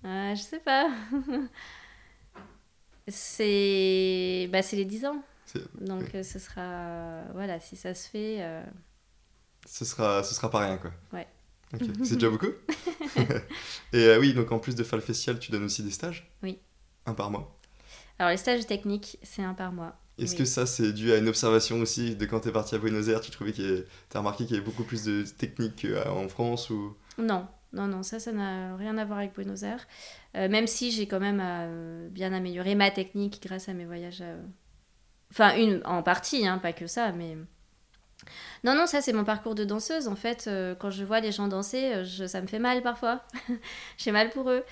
Euh, 0.06 0.34
Je 0.36 0.42
sais 0.42 0.60
pas. 0.60 0.90
c'est 3.08 4.48
bah, 4.52 4.62
c'est 4.62 4.76
les 4.76 4.86
10 4.86 5.06
ans. 5.06 5.24
Donc 5.82 6.14
euh, 6.14 6.22
ce 6.24 6.38
sera... 6.40 7.24
Voilà, 7.34 7.60
si 7.60 7.76
ça 7.76 7.94
se 7.96 8.08
fait... 8.08 8.38
euh, 8.40 8.64
ce 9.66 9.84
sera, 9.84 10.24
ce 10.24 10.34
sera 10.36 10.50
pas 10.50 10.60
rien 10.60 10.78
quoi. 10.78 10.92
Ouais. 11.12 11.28
C'est 12.04 12.16
déjà 12.16 12.30
beaucoup 12.30 12.52
Et 13.94 14.16
oui, 14.18 14.34
donc 14.34 14.52
en 14.52 14.58
plus 14.58 14.74
de 14.76 14.84
faire 14.84 14.98
le 14.98 15.04
festival, 15.04 15.38
tu 15.40 15.52
donnes 15.52 15.66
aussi 15.66 15.84
des 15.84 15.92
stages 15.92 16.32
Oui. 16.42 16.58
Un 17.06 17.14
par 17.14 17.30
mois. 17.30 17.60
Alors 18.18 18.32
les 18.32 18.38
stages 18.38 18.66
techniques, 18.66 19.20
c'est 19.22 19.44
un 19.44 19.54
par 19.54 19.72
mois. 19.72 19.96
Est-ce 20.20 20.34
Oui. 20.34 20.40
que 20.40 20.46
ça, 20.46 20.66
c'est 20.66 20.92
dû 20.94 21.12
à 21.12 21.18
une 21.18 21.28
observation 21.30 21.80
aussi 21.80 22.16
de 22.16 22.26
quand 22.26 22.42
t'es 22.42 22.52
parti 22.52 22.76
à 22.76 22.78
Buenos 22.78 23.08
Aires 23.08 23.22
Tu 23.22 23.32
trouvais 23.32 23.52
qu'il 23.54 23.66
y 23.66 23.74
ait- 23.74 23.86
t'as 24.10 24.20
remarqué 24.20 24.46
qu'il 24.46 24.56
y 24.56 24.60
avait 24.60 24.66
beaucoup 24.66 24.84
plus 24.84 25.04
de 25.04 25.24
techniques 25.24 25.88
qu'en 25.92 26.28
France 26.28 26.70
ou... 26.70 26.96
Non, 27.18 27.48
non, 27.74 27.88
non, 27.88 28.04
ça, 28.04 28.20
ça 28.20 28.32
n'a 28.32 28.76
rien 28.76 28.98
à 28.98 29.06
voir 29.06 29.20
avec 29.20 29.34
Buenos 29.36 29.64
Aires. 29.64 29.86
Euh, 30.36 30.48
même 30.50 30.68
si 30.68 30.92
j'ai 30.92 31.08
quand 31.08 31.20
même 31.20 31.42
euh, 31.44 32.08
bien 32.10 32.34
amélioré 32.34 32.76
ma 32.76 32.92
technique 32.92 33.42
grâce 33.44 33.70
à 33.70 33.74
mes 33.74 33.86
voyages 33.86 34.22
euh, 34.22 34.42
Enfin, 35.32 35.56
une 35.58 35.82
en 35.86 36.02
partie, 36.04 36.48
hein, 36.48 36.58
pas 36.58 36.74
que 36.74 36.88
ça, 36.88 37.12
mais. 37.12 37.38
Non, 38.64 38.76
non, 38.76 38.88
ça 38.88 39.02
c'est 39.02 39.14
mon 39.14 39.24
parcours 39.24 39.56
de 39.56 39.64
danseuse. 39.64 40.08
En 40.08 40.16
fait, 40.16 40.46
euh, 40.48 40.76
quand 40.76 40.90
je 40.92 41.04
vois 41.06 41.20
les 41.22 41.32
gens 41.32 41.48
danser, 41.48 41.94
euh, 41.94 42.04
je, 42.04 42.26
ça 42.28 42.42
me 42.42 42.48
fait 42.48 42.60
mal 42.60 42.82
parfois. 42.82 43.24
J'ai 43.98 44.12
mal 44.12 44.30
pour 44.32 44.50
eux. 44.50 44.64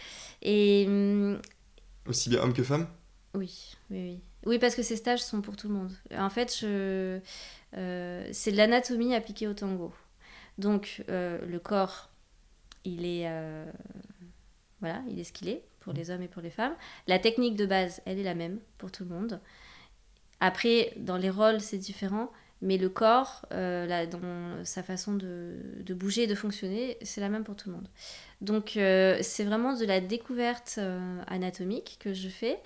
Et. 0.42 0.86
hum, 0.88 1.40
Aussi 2.08 2.30
bien 2.30 2.42
homme 2.42 2.54
que 2.54 2.64
femme? 2.64 2.88
Oui, 3.36 3.76
oui, 3.92 3.98
oui. 4.02 4.22
Oui, 4.48 4.60
parce 4.60 4.76
que 4.76 4.82
ces 4.82 4.96
stages 4.96 5.22
sont 5.22 5.42
pour 5.42 5.58
tout 5.58 5.68
le 5.68 5.74
monde. 5.74 5.92
En 6.18 6.30
fait, 6.30 6.62
euh, 6.64 7.20
c'est 8.32 8.52
de 8.54 8.58
l'anatomie 8.58 9.14
appliquée 9.14 9.46
au 9.46 9.54
tango. 9.54 9.94
Donc, 10.58 11.04
euh, 11.10 11.46
le 11.46 11.60
corps, 11.60 12.10
il 12.86 13.06
est, 13.06 13.28
euh, 13.28 13.70
voilà, 14.80 15.02
il 15.10 15.20
est 15.20 15.26
ce 15.26 15.34
qu'il 15.34 15.50
est 15.50 15.66
pour 15.82 15.92
les 15.92 16.12
hommes 16.12 16.22
et 16.22 16.30
pour 16.30 16.42
les 16.42 16.50
femmes. 16.50 16.74
La 17.08 17.20
technique 17.20 17.58
de 17.58 17.66
base, 17.66 18.02
elle 18.06 18.20
est 18.20 18.24
la 18.24 18.36
même 18.36 18.62
pour 18.78 18.90
tout 18.90 19.04
le 19.04 19.10
monde. 19.10 19.42
Après, 20.40 20.94
dans 20.96 21.18
les 21.18 21.30
rôles, 21.30 21.60
c'est 21.60 21.78
différent. 21.78 22.32
Mais 22.62 22.78
le 22.78 22.90
corps, 22.90 23.46
euh, 23.52 23.86
là, 23.86 24.08
dans 24.08 24.20
sa 24.64 24.82
façon 24.82 25.14
de, 25.14 25.58
de 25.84 25.94
bouger 25.94 26.24
et 26.24 26.28
de 26.28 26.36
fonctionner, 26.36 26.98
c'est 27.04 27.22
la 27.22 27.30
même 27.30 27.44
pour 27.44 27.56
tout 27.56 27.70
le 27.70 27.76
monde. 27.76 27.88
Donc, 28.42 28.78
euh, 28.78 29.18
c'est 29.22 29.44
vraiment 29.44 29.74
de 29.74 29.86
la 29.86 30.02
découverte 30.02 30.76
euh, 30.80 31.22
anatomique 31.28 31.98
que 32.00 32.14
je 32.14 32.30
fais 32.30 32.60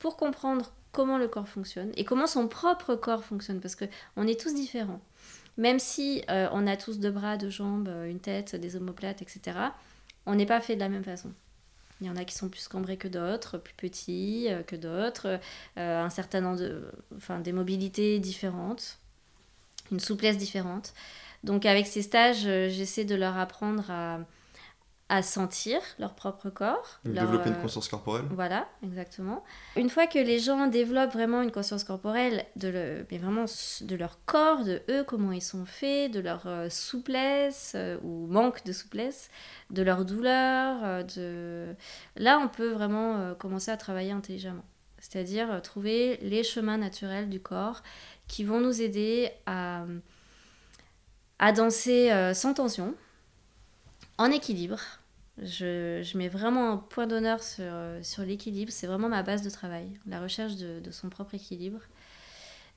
pour 0.00 0.16
comprendre 0.16 0.72
comment 0.90 1.16
le 1.16 1.28
corps 1.28 1.48
fonctionne 1.48 1.92
et 1.96 2.04
comment 2.04 2.26
son 2.26 2.48
propre 2.48 2.96
corps 2.96 3.24
fonctionne, 3.24 3.60
parce 3.60 3.76
qu'on 3.76 4.26
est 4.26 4.40
tous 4.40 4.54
différents. 4.54 5.00
Même 5.58 5.78
si 5.78 6.22
on 6.28 6.66
a 6.66 6.76
tous 6.76 6.98
deux 6.98 7.10
bras, 7.10 7.38
deux 7.38 7.48
jambes, 7.48 7.90
une 8.06 8.20
tête, 8.20 8.56
des 8.56 8.76
omoplates, 8.76 9.22
etc., 9.22 9.58
on 10.26 10.34
n'est 10.34 10.44
pas 10.44 10.60
fait 10.60 10.74
de 10.74 10.80
la 10.80 10.90
même 10.90 11.04
façon. 11.04 11.32
Il 12.02 12.06
y 12.06 12.10
en 12.10 12.16
a 12.16 12.24
qui 12.26 12.34
sont 12.34 12.50
plus 12.50 12.68
cambrés 12.68 12.98
que 12.98 13.08
d'autres, 13.08 13.56
plus 13.56 13.72
petits 13.72 14.48
que 14.66 14.76
d'autres, 14.76 15.40
un 15.76 16.10
certain 16.10 16.42
nombre 16.42 16.58
de, 16.58 16.90
enfin, 17.16 17.40
des 17.40 17.52
mobilités 17.52 18.18
différentes, 18.18 18.98
une 19.92 20.00
souplesse 20.00 20.36
différente. 20.38 20.92
Donc 21.44 21.66
avec 21.66 21.86
ces 21.86 22.02
stages, 22.02 22.46
euh, 22.46 22.68
j'essaie 22.68 23.04
de 23.04 23.14
leur 23.14 23.36
apprendre 23.38 23.90
à, 23.90 24.18
à 25.08 25.22
sentir 25.22 25.80
leur 26.00 26.14
propre 26.14 26.50
corps. 26.50 26.98
Donc, 27.04 27.14
leur, 27.14 27.24
Développer 27.26 27.50
une 27.50 27.56
euh, 27.56 27.62
conscience 27.62 27.88
corporelle 27.88 28.24
voilà, 28.30 28.68
exactement. 28.82 29.44
Une 29.76 29.88
fois 29.88 30.06
que 30.08 30.18
les 30.18 30.40
gens 30.40 30.66
développent 30.66 31.12
vraiment 31.12 31.42
une 31.42 31.52
conscience 31.52 31.84
corporelle 31.84 32.44
de, 32.56 32.68
le, 32.68 33.06
mais 33.10 33.18
vraiment 33.18 33.44
de 33.44 33.96
leur 33.96 34.18
corps, 34.24 34.64
de 34.64 34.82
eux, 34.90 35.04
comment 35.04 35.30
ils 35.30 35.42
sont 35.42 35.64
faits, 35.64 36.10
de 36.10 36.18
leur 36.18 36.46
euh, 36.46 36.68
souplesse 36.70 37.74
euh, 37.76 37.98
ou 38.02 38.26
manque 38.26 38.64
de 38.64 38.72
souplesse, 38.72 39.30
de 39.70 39.82
leur 39.82 40.04
douleur, 40.04 40.78
euh, 40.82 41.02
de... 41.04 41.74
là 42.16 42.40
on 42.42 42.48
peut 42.48 42.72
vraiment 42.72 43.16
euh, 43.18 43.34
commencer 43.34 43.70
à 43.70 43.76
travailler 43.76 44.10
intelligemment. 44.10 44.64
C'est-à-dire 44.98 45.62
trouver 45.62 46.16
les 46.22 46.42
chemins 46.42 46.78
naturels 46.78 47.28
du 47.28 47.38
corps 47.38 47.82
qui 48.28 48.44
vont 48.44 48.60
nous 48.60 48.82
aider 48.82 49.30
à, 49.46 49.84
à 51.38 51.52
danser 51.52 52.10
euh, 52.10 52.34
sans 52.34 52.54
tension, 52.54 52.94
en 54.18 54.30
équilibre, 54.30 54.80
je, 55.42 56.02
je 56.02 56.16
mets 56.16 56.28
vraiment 56.28 56.72
un 56.72 56.76
point 56.78 57.06
d'honneur 57.06 57.42
sur, 57.42 57.64
euh, 57.64 58.02
sur 58.02 58.22
l'équilibre. 58.22 58.72
C'est 58.72 58.86
vraiment 58.86 59.08
ma 59.08 59.22
base 59.22 59.42
de 59.42 59.50
travail, 59.50 59.90
la 60.06 60.20
recherche 60.20 60.56
de, 60.56 60.80
de 60.80 60.90
son 60.90 61.08
propre 61.10 61.34
équilibre. 61.34 61.80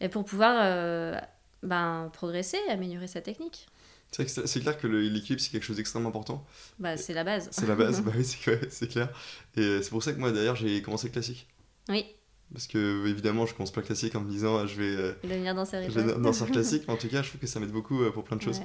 Et 0.02 0.10
pour 0.10 0.26
pouvoir 0.26 0.56
euh, 0.62 1.18
ben, 1.64 2.10
progresser, 2.14 2.58
améliorer 2.70 3.08
sa 3.08 3.22
technique. 3.22 3.68
C'est 4.12 4.60
clair 4.62 4.78
que 4.78 4.88
l'équilibre, 4.88 5.40
c'est 5.40 5.52
quelque 5.52 5.64
chose 5.64 5.76
d'extrêmement 5.78 6.10
important. 6.10 6.44
Bah, 6.80 6.98
c'est 6.98 7.14
la 7.14 7.24
base. 7.24 7.48
C'est 7.52 7.68
la 7.68 7.76
base, 7.76 8.02
bah 8.06 8.12
oui, 8.16 8.26
c'est 8.26 8.88
clair. 8.88 9.10
Et 9.56 9.82
c'est 9.84 9.90
pour 9.90 10.02
ça 10.02 10.14
que 10.14 10.20
moi, 10.20 10.32
d'ailleurs, 10.32 10.56
j'ai 10.56 10.82
commencé 10.82 11.08
le 11.08 11.14
classique. 11.14 11.48
Oui, 11.90 12.06
Parce 12.54 12.66
que, 12.66 13.06
évidemment, 13.08 13.46
je 13.46 13.54
commence 13.54 13.72
pas 13.72 13.82
le 13.82 13.86
classique 13.86 14.16
en 14.16 14.22
me 14.22 14.30
disant, 14.30 14.58
ah, 14.58 14.66
je 14.66 14.76
vais, 14.76 14.96
euh, 14.96 15.14
devenir 15.24 15.54
danseur 15.54 15.84
je 15.84 15.90
vais 15.92 16.02
le 16.04 16.52
classique, 16.52 16.84
mais 16.88 16.94
en 16.94 16.98
tout 16.98 17.08
cas, 17.08 17.22
je 17.22 17.30
trouve 17.30 17.40
que 17.42 17.46
ça 17.48 17.60
m'aide 17.60 17.72
beaucoup 17.72 18.02
euh, 18.02 18.12
pour 18.12 18.24
plein 18.24 18.38
de 18.38 18.42
choses. 18.42 18.60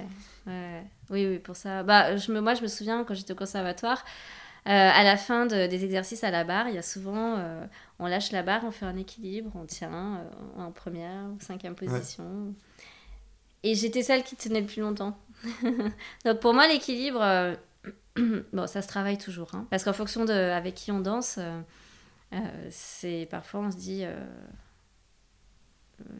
Ouais, 0.47 0.53
ouais. 0.53 0.83
Oui, 1.11 1.27
oui, 1.27 1.39
pour 1.39 1.55
ça. 1.55 1.83
Bah, 1.83 2.17
je 2.17 2.33
me, 2.33 2.41
moi, 2.41 2.55
je 2.55 2.63
me 2.63 2.67
souviens 2.69 3.05
quand 3.05 3.13
j'étais 3.15 3.33
au 3.35 3.37
conservatoire, 3.37 4.03
euh, 4.67 4.71
à 4.71 5.05
la 5.05 5.19
fin 5.19 5.45
de- 5.45 5.67
des 5.67 5.85
exercices 5.85 6.25
à 6.25 6.31
la 6.31 6.45
barre, 6.45 6.69
il 6.71 6.75
y 6.75 6.79
a 6.79 6.83
souvent, 6.83 7.37
euh, 7.37 7.67
on 7.99 8.07
lâche 8.07 8.33
la 8.33 8.43
barre, 8.43 8.63
on 8.65 8.71
fait 8.71 8.87
un 8.87 8.97
équilibre, 8.97 9.53
on 9.55 9.67
tient 9.67 10.23
en 10.57 10.71
première 10.73 11.25
ou 11.35 11.37
cinquième 11.41 11.75
position. 11.75 12.55
Et 13.63 13.75
j'étais 13.75 14.03
celle 14.03 14.23
qui 14.25 14.37
tenait 14.37 14.61
le 14.63 14.67
plus 14.67 14.81
longtemps. 14.81 15.19
Donc 16.25 16.41
pour 16.41 16.55
moi, 16.55 16.67
l'équilibre, 16.69 17.57
bon, 18.53 18.67
ça 18.67 18.81
se 18.81 18.89
travaille 18.89 19.19
toujours. 19.19 19.51
hein. 19.55 19.67
parce 19.71 19.85
qu'en 19.85 19.93
fonction 19.93 20.25
de 20.25 20.33
avec 20.33 20.75
qui 20.75 20.91
on 20.93 21.01
danse, 21.01 21.39
c'est 22.71 23.27
parfois 23.31 23.61
on 23.61 23.71
se 23.71 23.77
dit. 23.77 24.05
euh, 24.05 24.17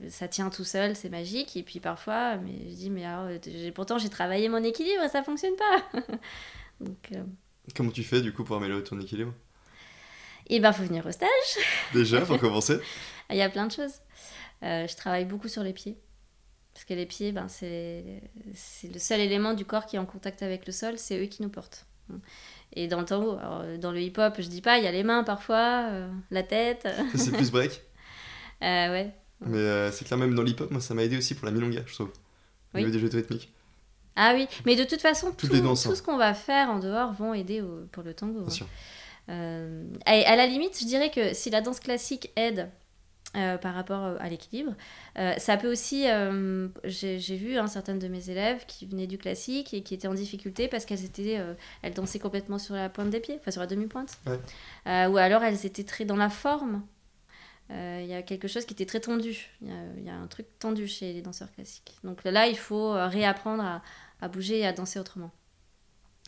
ça 0.09 0.29
tient 0.29 0.51
tout 0.51 0.65
seul, 0.65 0.95
c'est 0.97 1.09
magique. 1.09 1.57
Et 1.57 1.63
puis 1.63 1.81
parfois, 1.81 2.37
mais 2.37 2.71
je 2.71 2.75
dis, 2.75 2.91
mais 2.91 3.05
alors, 3.05 3.29
pourtant 3.75 3.99
j'ai 3.99 4.09
travaillé 4.09 4.49
mon 4.49 4.63
équilibre 4.63 5.03
et 5.03 5.09
ça 5.09 5.23
fonctionne 5.23 5.57
pas. 5.57 6.01
Donc, 6.81 7.13
euh, 7.13 7.25
Comment 7.75 7.91
tu 7.91 8.03
fais, 8.05 8.21
du 8.23 8.33
coup, 8.33 8.45
pour 8.45 8.57
améliorer 8.57 8.83
ton 8.85 8.99
équilibre? 9.01 9.35
Et 10.47 10.61
ben, 10.61 10.73
faut 10.73 10.83
venir 10.85 11.07
au 11.07 11.13
stage. 11.13 11.29
Déjà, 11.93 12.21
pour 12.27 12.39
commencer? 12.41 12.79
Il 13.31 13.37
y 13.37 13.43
a 13.43 13.49
plein 13.51 13.67
de 13.67 13.73
choses. 13.73 14.01
Euh, 14.63 14.87
je 14.87 14.97
travaille 14.97 15.25
beaucoup 15.25 15.49
sur 15.49 15.63
les 15.63 15.73
pieds. 15.73 15.99
Parce 16.75 16.85
que 16.85 16.95
les 16.95 17.07
pieds, 17.07 17.33
ben, 17.33 17.49
c'est 17.49 18.23
c'est 18.55 18.89
le 18.93 18.99
seul 18.99 19.21
élément 19.21 19.55
du 19.55 19.65
corps 19.65 19.87
qui 19.87 19.97
est 19.97 19.99
en 19.99 20.07
contact 20.07 20.43
avec 20.43 20.67
le 20.67 20.73
sol, 20.73 20.99
c'est 20.99 21.23
eux 21.23 21.27
qui 21.27 21.43
nous 21.43 21.49
portent. 21.51 21.87
Et 22.75 22.89
dans 22.89 22.99
le 23.01 23.07
tango, 23.07 23.37
alors, 23.39 23.63
dans 23.79 23.93
le 23.93 24.01
hip-hop, 24.01 24.35
je 24.39 24.49
dis 24.49 24.61
pas, 24.61 24.79
il 24.79 24.85
y 24.85 24.87
a 24.87 24.93
les 24.93 25.05
mains 25.05 25.23
parfois, 25.25 25.87
euh, 25.91 26.09
la 26.31 26.43
tête. 26.43 26.89
C'est 27.15 27.33
plus 27.33 27.51
break. 27.51 27.81
Euh, 28.63 28.91
ouais. 28.91 29.13
Mais 29.45 29.59
euh, 29.59 29.91
c'est 29.93 30.07
clair, 30.07 30.17
même 30.17 30.35
dans 30.35 30.43
l'hip-hop, 30.43 30.71
moi, 30.71 30.81
ça 30.81 30.95
m'a 30.95 31.03
aidé 31.03 31.19
aussi 31.19 31.35
pour 31.35 31.45
la 31.45 31.53
milonga, 31.53 31.83
je 31.87 31.93
trouve. 31.95 32.09
Au 32.09 32.13
Oui. 32.77 32.81
niveau 32.85 32.93
des 32.93 32.99
jeux 33.01 33.11
rythmiques. 33.13 33.53
Ah 34.17 34.33
oui, 34.35 34.47
mais 34.65 34.75
de 34.77 34.85
toute 34.85 35.03
façon, 35.03 35.33
tout, 35.33 35.49
les 35.53 35.61
danses, 35.61 35.83
tout 35.83 35.91
hein. 35.91 35.95
ce 35.95 36.03
qu'on 36.03 36.17
va 36.17 36.33
faire 36.35 36.71
en 36.71 36.79
dehors 36.79 37.13
vont 37.13 37.35
aider 37.35 37.61
au- 37.61 37.85
pour 37.93 38.05
le 38.05 38.15
tango. 38.15 38.39
Bien 38.41 38.47
hein. 38.47 38.51
sûr. 38.51 38.67
Euh, 39.29 39.85
et 40.07 40.25
à 40.25 40.37
la 40.37 40.47
limite, 40.47 40.79
je 40.81 40.87
dirais 40.87 41.11
que 41.11 41.35
si 41.35 41.51
la 41.51 41.61
danse 41.61 41.81
classique 41.81 42.31
aide 42.37 42.71
euh, 43.37 43.59
par 43.59 43.75
rapport 43.75 44.17
à 44.21 44.29
l'équilibre, 44.29 44.75
euh, 45.19 45.35
ça 45.39 45.57
peut 45.57 45.71
aussi. 45.71 46.09
euh, 46.09 46.69
J'ai 46.85 47.37
vu 47.37 47.57
hein, 47.59 47.67
certaines 47.67 47.99
de 47.99 48.09
mes 48.09 48.31
élèves 48.31 48.65
qui 48.67 48.87
venaient 48.87 49.07
du 49.07 49.19
classique 49.19 49.75
et 49.75 49.83
qui 49.83 49.95
étaient 49.95 50.09
en 50.09 50.15
difficulté 50.15 50.69
parce 50.69 50.85
qu'elles 50.85 51.05
étaient, 51.05 51.39
euh, 51.39 51.55
elles 51.83 51.95
dansaient 51.95 52.19
complètement 52.19 52.59
sur 52.59 52.75
la 52.75 52.89
pointe 52.89 53.11
des 53.11 53.21
pieds, 53.21 53.37
enfin 53.41 53.51
sur 53.51 53.61
la 53.61 53.67
demi-pointe, 53.67 54.19
Ouais. 54.27 54.39
Euh, 54.87 55.09
ou 55.09 55.17
alors 55.17 55.43
elles 55.43 55.67
étaient 55.67 55.85
très 55.85 56.05
dans 56.05 56.17
la 56.17 56.31
forme. 56.31 56.83
Euh, 57.71 58.01
Il 58.03 58.07
y 58.09 58.15
a 58.15 58.23
quelque 58.23 58.47
chose 58.49 58.65
qui 58.67 58.75
était 58.75 58.85
très 58.87 59.01
tendu. 59.01 59.49
Il 59.63 59.69
y, 59.69 59.71
a- 59.73 59.75
il 59.99 60.05
y 60.05 60.11
a 60.11 60.15
un 60.15 60.27
truc 60.27 60.47
tendu 60.59 60.87
chez 60.87 61.13
les 61.15 61.23
danseurs 61.23 61.51
classiques. 61.53 61.97
Donc 62.05 62.23
là, 62.25 62.47
il 62.47 62.57
faut 62.59 62.93
euh, 62.93 63.07
réapprendre 63.09 63.63
à, 63.65 63.83
à 64.21 64.29
bouger 64.29 64.59
et 64.61 64.67
à 64.67 64.73
danser 64.73 64.99
autrement. 64.99 65.31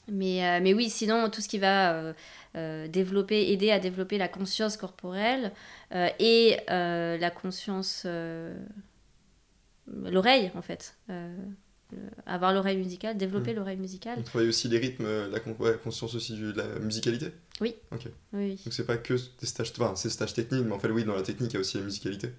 Mais, 0.09 0.44
euh, 0.46 0.61
mais 0.62 0.72
oui, 0.74 0.88
sinon, 0.88 1.28
tout 1.30 1.40
ce 1.40 1.48
qui 1.48 1.59
va 1.59 1.92
euh, 1.94 2.12
euh, 2.57 2.86
développer, 2.88 3.50
aider 3.50 3.70
à 3.70 3.78
développer 3.80 4.18
la 4.18 4.28
conscience 4.28 4.76
corporelle 4.76 5.52
et 6.18 6.57
la 6.68 7.30
conscience. 7.30 8.07
l'oreille, 9.86 10.50
en 10.54 10.62
fait. 10.62 10.96
Avoir 12.26 12.52
l'oreille 12.52 12.78
musicale, 12.78 13.16
développer 13.16 13.52
Mm. 13.52 13.57
l'oreille 13.57 13.76
musicale. 13.76 14.16
On 14.18 14.22
travaille 14.22 14.48
aussi 14.48 14.66
les 14.68 14.78
rythmes, 14.78 15.07
la 15.30 15.38
con- 15.38 15.57
conscience 15.84 16.14
aussi 16.16 16.36
de 16.36 16.52
la 16.52 16.66
musicalité. 16.80 17.26
Oui, 17.61 17.76
oui. 18.32 18.61
Donc 18.64 18.72
c'est 18.74 18.84
pas 18.86 18.96
que 18.96 19.14
des 19.14 19.46
stages, 19.46 19.72
enfin 19.78 19.94
c'est 19.94 20.11
stages 20.11 20.34
techniques, 20.34 20.64
mais 20.66 20.72
en 20.74 20.80
fait 20.80 20.90
oui, 20.90 21.04
dans 21.04 21.14
la 21.14 21.22
technique 21.22 21.52
il 21.52 21.54
y 21.54 21.57
a 21.59 21.61
aussi 21.61 21.78
la 21.78 21.84
musicalité. 21.84 22.32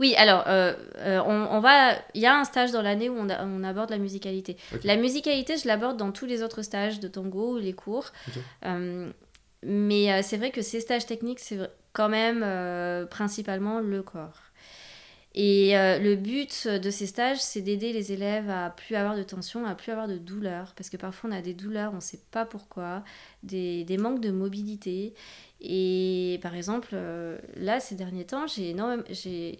Oui, 0.00 0.14
alors, 0.16 0.44
euh, 0.46 0.74
euh, 0.98 1.20
on, 1.26 1.56
on 1.56 1.60
va... 1.60 1.92
Il 2.14 2.20
y 2.20 2.26
a 2.26 2.36
un 2.38 2.44
stage 2.44 2.72
dans 2.72 2.82
l'année 2.82 3.08
où 3.08 3.16
on, 3.18 3.28
a- 3.28 3.44
on 3.44 3.62
aborde 3.64 3.90
la 3.90 3.98
musicalité. 3.98 4.56
La 4.84 4.96
musicalité, 4.96 5.56
je 5.56 5.66
l'aborde 5.68 5.96
dans 5.96 6.12
tous 6.12 6.26
les 6.26 6.42
autres 6.42 6.62
stages 6.62 7.00
de 7.00 7.08
tango 7.08 7.54
ou 7.54 7.58
les 7.58 7.72
cours. 7.72 8.12
Euh, 8.64 9.10
mais 9.62 10.22
c'est 10.22 10.36
vrai 10.36 10.50
que 10.50 10.62
ces 10.62 10.80
stages 10.80 11.06
techniques, 11.06 11.40
c'est 11.40 11.58
quand 11.92 12.08
même 12.08 12.44
principalement 13.08 13.80
le 13.80 14.02
corps. 14.02 14.42
Et 15.38 15.76
euh, 15.76 15.98
le 15.98 16.16
but 16.16 16.66
de 16.66 16.90
ces 16.90 17.06
stages, 17.06 17.42
c'est 17.42 17.60
d'aider 17.60 17.92
les 17.92 18.10
élèves 18.10 18.48
à 18.48 18.70
plus 18.70 18.94
avoir 18.96 19.14
de 19.14 19.22
tension, 19.22 19.66
à 19.66 19.74
plus 19.74 19.92
avoir 19.92 20.08
de 20.08 20.16
douleur, 20.16 20.72
parce 20.74 20.88
que 20.88 20.96
parfois 20.96 21.28
on 21.28 21.32
a 21.34 21.42
des 21.42 21.52
douleurs, 21.52 21.92
on 21.92 21.96
ne 21.96 22.00
sait 22.00 22.22
pas 22.30 22.46
pourquoi, 22.46 23.04
des, 23.42 23.84
des 23.84 23.98
manques 23.98 24.22
de 24.22 24.30
mobilité. 24.30 25.12
Et 25.60 26.38
par 26.40 26.54
exemple, 26.54 26.88
euh, 26.94 27.38
là, 27.54 27.80
ces 27.80 27.96
derniers 27.96 28.24
temps, 28.24 28.46
j'ai 28.46 29.58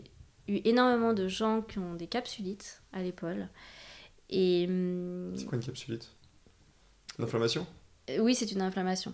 eu 0.49 0.61
énormément 0.65 1.13
de 1.13 1.29
gens 1.29 1.61
qui 1.61 1.79
ont 1.79 1.95
des 1.95 2.07
capsulites 2.07 2.81
à 2.95 3.03
l'épaule. 3.03 3.47
Et 4.31 4.65
hum, 4.67 5.35
C'est 5.37 5.45
quoi 5.45 5.59
une 5.59 5.65
capsulite? 5.65 6.09
L'inflammation 7.19 7.67
Oui, 8.19 8.35
c'est 8.35 8.51
une 8.51 8.63
inflammation. 8.63 9.13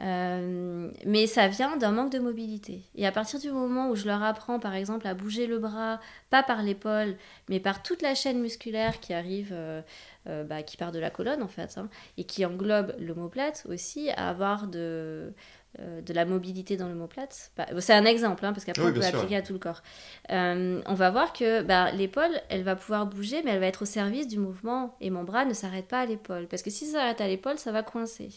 Euh, 0.00 0.90
mais 1.04 1.26
ça 1.26 1.46
vient 1.48 1.76
d'un 1.76 1.92
manque 1.92 2.10
de 2.10 2.18
mobilité. 2.18 2.82
Et 2.94 3.06
à 3.06 3.12
partir 3.12 3.38
du 3.38 3.50
moment 3.50 3.90
où 3.90 3.96
je 3.96 4.06
leur 4.06 4.22
apprends, 4.22 4.58
par 4.58 4.74
exemple, 4.74 5.06
à 5.06 5.12
bouger 5.14 5.46
le 5.46 5.58
bras, 5.58 6.00
pas 6.30 6.42
par 6.42 6.62
l'épaule, 6.62 7.16
mais 7.50 7.60
par 7.60 7.82
toute 7.82 8.00
la 8.00 8.14
chaîne 8.14 8.40
musculaire 8.40 9.00
qui 9.00 9.12
arrive, 9.12 9.50
euh, 9.52 9.82
euh, 10.26 10.44
bah, 10.44 10.62
qui 10.62 10.78
part 10.78 10.92
de 10.92 10.98
la 10.98 11.10
colonne 11.10 11.42
en 11.42 11.48
fait, 11.48 11.76
hein, 11.76 11.90
et 12.16 12.24
qui 12.24 12.46
englobe 12.46 12.94
l'omoplate 12.98 13.66
aussi, 13.68 14.08
à 14.10 14.30
avoir 14.30 14.68
de, 14.68 15.34
de 15.78 16.12
la 16.14 16.24
mobilité 16.24 16.78
dans 16.78 16.88
l'omoplate. 16.88 17.50
Bah, 17.58 17.66
c'est 17.80 17.92
un 17.94 18.06
exemple, 18.06 18.46
hein, 18.46 18.54
parce 18.54 18.64
qu'après 18.64 18.84
Oui, 18.84 18.90
on 18.92 18.94
peut 18.94 19.02
sûr. 19.02 19.18
appliquer 19.18 19.36
à 19.36 19.42
tout 19.42 19.52
le 19.52 19.58
corps. 19.58 19.82
On 20.30 20.94
va 20.94 21.10
voir 21.10 21.32
que 21.34 21.62
bah, 21.62 21.92
l'épaule, 21.92 22.40
elle 22.48 22.62
va 22.62 22.74
pouvoir 22.74 23.06
bouger, 23.06 23.42
mais 23.44 23.50
elle 23.50 23.60
va 23.60 23.66
être 23.66 23.82
au 23.82 23.86
service 23.86 24.28
du 24.28 24.38
mouvement. 24.38 24.96
Et 25.02 25.10
mon 25.10 25.24
bras 25.24 25.44
ne 25.44 25.52
s'arrête 25.52 25.88
pas 25.88 26.00
à 26.00 26.06
l'épaule. 26.06 26.46
Parce 26.48 26.62
que 26.62 26.70
si 26.70 26.86
ça 26.86 26.98
s'arrête 27.00 27.20
à 27.20 27.28
l'épaule, 27.28 27.58
ça 27.58 27.70
va 27.72 27.82
coincer. 27.82 28.30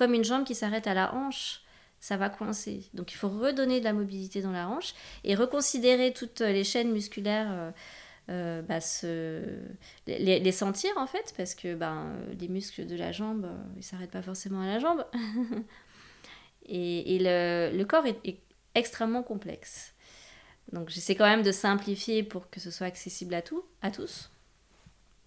Comme 0.00 0.14
une 0.14 0.24
jambe 0.24 0.44
qui 0.44 0.54
s'arrête 0.54 0.86
à 0.86 0.94
la 0.94 1.14
hanche, 1.14 1.60
ça 2.00 2.16
va 2.16 2.30
coincer. 2.30 2.88
Donc 2.94 3.12
il 3.12 3.16
faut 3.16 3.28
redonner 3.28 3.80
de 3.80 3.84
la 3.84 3.92
mobilité 3.92 4.40
dans 4.40 4.50
la 4.50 4.66
hanche 4.66 4.94
et 5.24 5.34
reconsidérer 5.34 6.14
toutes 6.14 6.40
les 6.40 6.64
chaînes 6.64 6.90
musculaires. 6.90 7.48
euh, 7.50 7.70
euh, 8.30 8.62
bah, 8.62 8.80
se- 8.80 9.58
les, 10.06 10.52
sentir 10.52 10.90
en 10.96 11.06
fait 11.06 11.34
parce 11.36 11.54
que 11.54 11.74
ben, 11.74 12.14
les 12.38 12.48
muscles 12.48 12.86
de 12.86 12.94
la 12.94 13.12
jambe 13.12 13.44
euh, 13.44 13.56
ils 13.76 13.82
s'arrêtent 13.82 14.12
pas 14.12 14.22
forcément 14.22 14.60
à 14.60 14.66
la 14.66 14.78
jambe 14.78 15.04
et, 16.66 17.18
le 17.20 17.82
corps 17.84 18.06
est, 18.06 18.20
est 18.24 18.38
extrêmement 18.76 19.24
complexe 19.24 19.94
donc 20.72 20.90
j'essaie 20.90 21.16
quand 21.16 21.24
même 21.24 21.42
de 21.42 21.50
simplifier 21.50 22.22
pour 22.22 22.48
que 22.50 22.60
ce 22.60 22.70
soit 22.70 22.86
accessible 22.86 23.34
à, 23.34 23.42
tout, 23.42 23.64
à 23.82 23.90
tous 23.90 24.30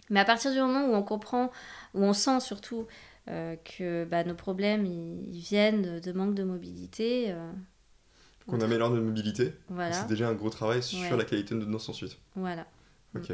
mais 0.09 0.21
à 0.21 0.25
partir 0.25 0.53
du 0.53 0.59
moment 0.59 0.85
où 0.85 0.93
on 0.93 1.03
comprend 1.03 1.51
où 1.93 2.03
on 2.03 2.13
sent 2.13 2.39
surtout 2.39 2.87
euh, 3.29 3.55
que 3.57 4.05
bah, 4.05 4.23
nos 4.23 4.35
problèmes 4.35 4.85
ils, 4.85 5.35
ils 5.35 5.39
viennent 5.39 5.99
de, 5.99 6.11
manque 6.11 6.35
de 6.35 6.43
mobilité 6.43 7.31
euh, 7.31 7.51
Qu'on 8.47 8.59
améliore 8.59 8.89
notre 8.89 9.03
mobilité. 9.03 9.53
voilà 9.69 9.93
C'est 9.93 10.07
déjà 10.07 10.27
un 10.27 10.33
gros 10.33 10.49
travail 10.49 10.83
sur 10.83 10.99
Ouais. 10.99 11.17
la 11.17 11.23
qualité 11.23 11.55
de 11.55 11.63
danse 11.63 11.87
ensuite. 11.89 12.17
voilà 12.35 12.67
Ok. 13.15 13.31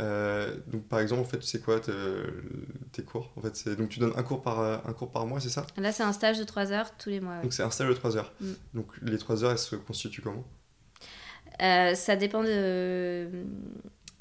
Euh, 0.00 0.56
donc 0.66 0.88
par 0.88 0.98
exemple, 1.00 1.20
en 1.20 1.24
fait, 1.24 1.38
tu 1.38 1.46
sais 1.46 1.60
quoi 1.60 1.78
tes, 1.80 3.02
cours 3.04 3.30
En 3.36 3.40
fait, 3.40 3.54
c'est 3.56 3.76
donc 3.76 3.88
tu 3.90 4.00
donnes 4.00 4.12
un 4.16 4.22
cours 4.22 4.42
par 4.42 4.58
un 4.86 4.92
cours 4.92 5.10
par 5.12 5.26
mois, 5.26 5.38
c'est 5.40 5.48
ça? 5.48 5.66
Là 5.76 5.92
c'est 5.92 6.02
un 6.02 6.12
stage 6.12 6.38
de 6.38 6.44
3 6.44 6.72
heures 6.72 6.96
tous 6.96 7.08
les 7.10 7.20
mois 7.20 7.36
ouais. 7.36 7.42
Donc 7.42 7.52
c'est 7.52 7.62
un 7.62 7.70
stage 7.70 7.88
de 7.88 7.94
3 7.94 8.16
heures. 8.16 8.32
Mm. 8.40 8.52
Donc 8.74 8.86
les 9.02 9.18
3 9.18 9.44
heures, 9.44 9.52
elles 9.52 9.58
se 9.58 9.76
constituent 9.76 10.22
comment? 10.22 10.44
Ça 11.58 12.16
dépend 12.16 12.42
de, 12.42 13.28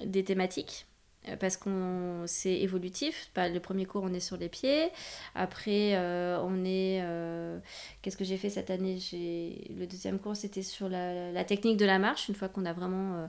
des 0.05 0.23
thématiques. 0.23 0.85
Euh, 1.27 1.35
Parce 1.37 1.57
qu'on 1.57 2.23
c'est 2.27 2.53
évolutif. 2.61 3.29
Bah, 3.35 3.49
le 3.49 3.59
premier 3.59 3.85
cours, 3.85 4.03
on 4.03 4.13
est 4.13 4.19
sur 4.19 4.37
les 4.37 4.49
pieds. 4.49 4.89
Après, 5.35 5.95
euh, 5.95 6.39
on 6.41 6.63
est. 6.65 7.01
euh, 7.03 7.59
Qu'est-ce 8.01 8.17
que 8.17 8.23
j'ai 8.23 8.37
fait 8.37 8.49
cette 8.49 8.69
année? 8.69 8.97
J'ai 8.99 9.71
Le 9.77 9.85
deuxième 9.87 10.19
cours, 10.19 10.35
c'était 10.35 10.63
sur 10.63 10.89
la, 10.89 11.31
technique 11.45 11.77
de 11.77 11.85
la 11.85 11.99
marche, 11.99 12.29
une 12.29 12.35
fois 12.35 12.49
qu'on 12.49 12.65
a 12.65 12.73
vraiment 12.73 13.27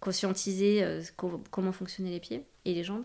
conscientisé 0.00 0.82
co- 1.16 1.42
comment 1.50 1.72
fonctionnaient 1.72 2.10
les 2.10 2.20
pieds 2.20 2.46
et 2.64 2.74
les 2.74 2.84
jambes. 2.84 3.04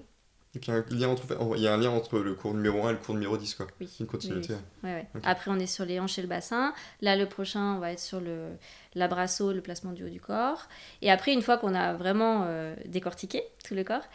Donc 0.56 0.68
il 0.68 0.72
y, 0.72 0.74
a 0.74 0.78
un 0.78 0.86
lien 0.90 1.10
entre, 1.10 1.56
il 1.58 1.62
y 1.62 1.68
a 1.68 1.74
un 1.74 1.78
lien 1.78 1.92
entre 1.92 2.20
le 2.20 2.34
cours 2.34 2.54
numéro 2.54 2.86
1 2.86 2.90
et 2.90 2.94
le 2.94 3.00
cours 3.00 3.14
numéro 3.14 3.38
10, 3.38 3.56
quoi. 3.56 3.68
Oui. 3.80 3.90
Une 4.00 4.08
continuité. 4.08 4.54
Oui, 4.54 4.60
oui. 4.84 4.90
Ouais, 4.90 4.96
ouais. 4.96 5.08
Ok. 5.16 5.22
Après, 5.26 5.52
on 5.52 5.60
est 5.60 5.68
sur 5.68 5.86
les 5.86 6.00
hanches 6.00 6.18
et 6.18 6.22
le 6.22 6.28
bassin. 6.28 6.74
Là, 7.02 7.16
le 7.16 7.28
prochain, 7.28 7.76
on 7.76 7.80
va 7.80 7.92
être 7.92 8.00
sur 8.00 8.22
le 8.22 8.52
l'abrasso, 8.96 9.52
le 9.52 9.62
placement 9.62 9.92
du 9.92 10.06
haut 10.06 10.10
du 10.10 10.22
corps. 10.22 10.68
Et 11.02 11.12
après, 11.12 11.34
une 11.34 11.42
fois 11.42 11.58
qu'on 11.58 11.76
a 11.76 11.94
vraiment 11.94 12.44
euh, 12.46 12.76
décortiqué 12.86 13.44
tout 13.66 13.76
le 13.76 13.84
corps, 13.84 14.08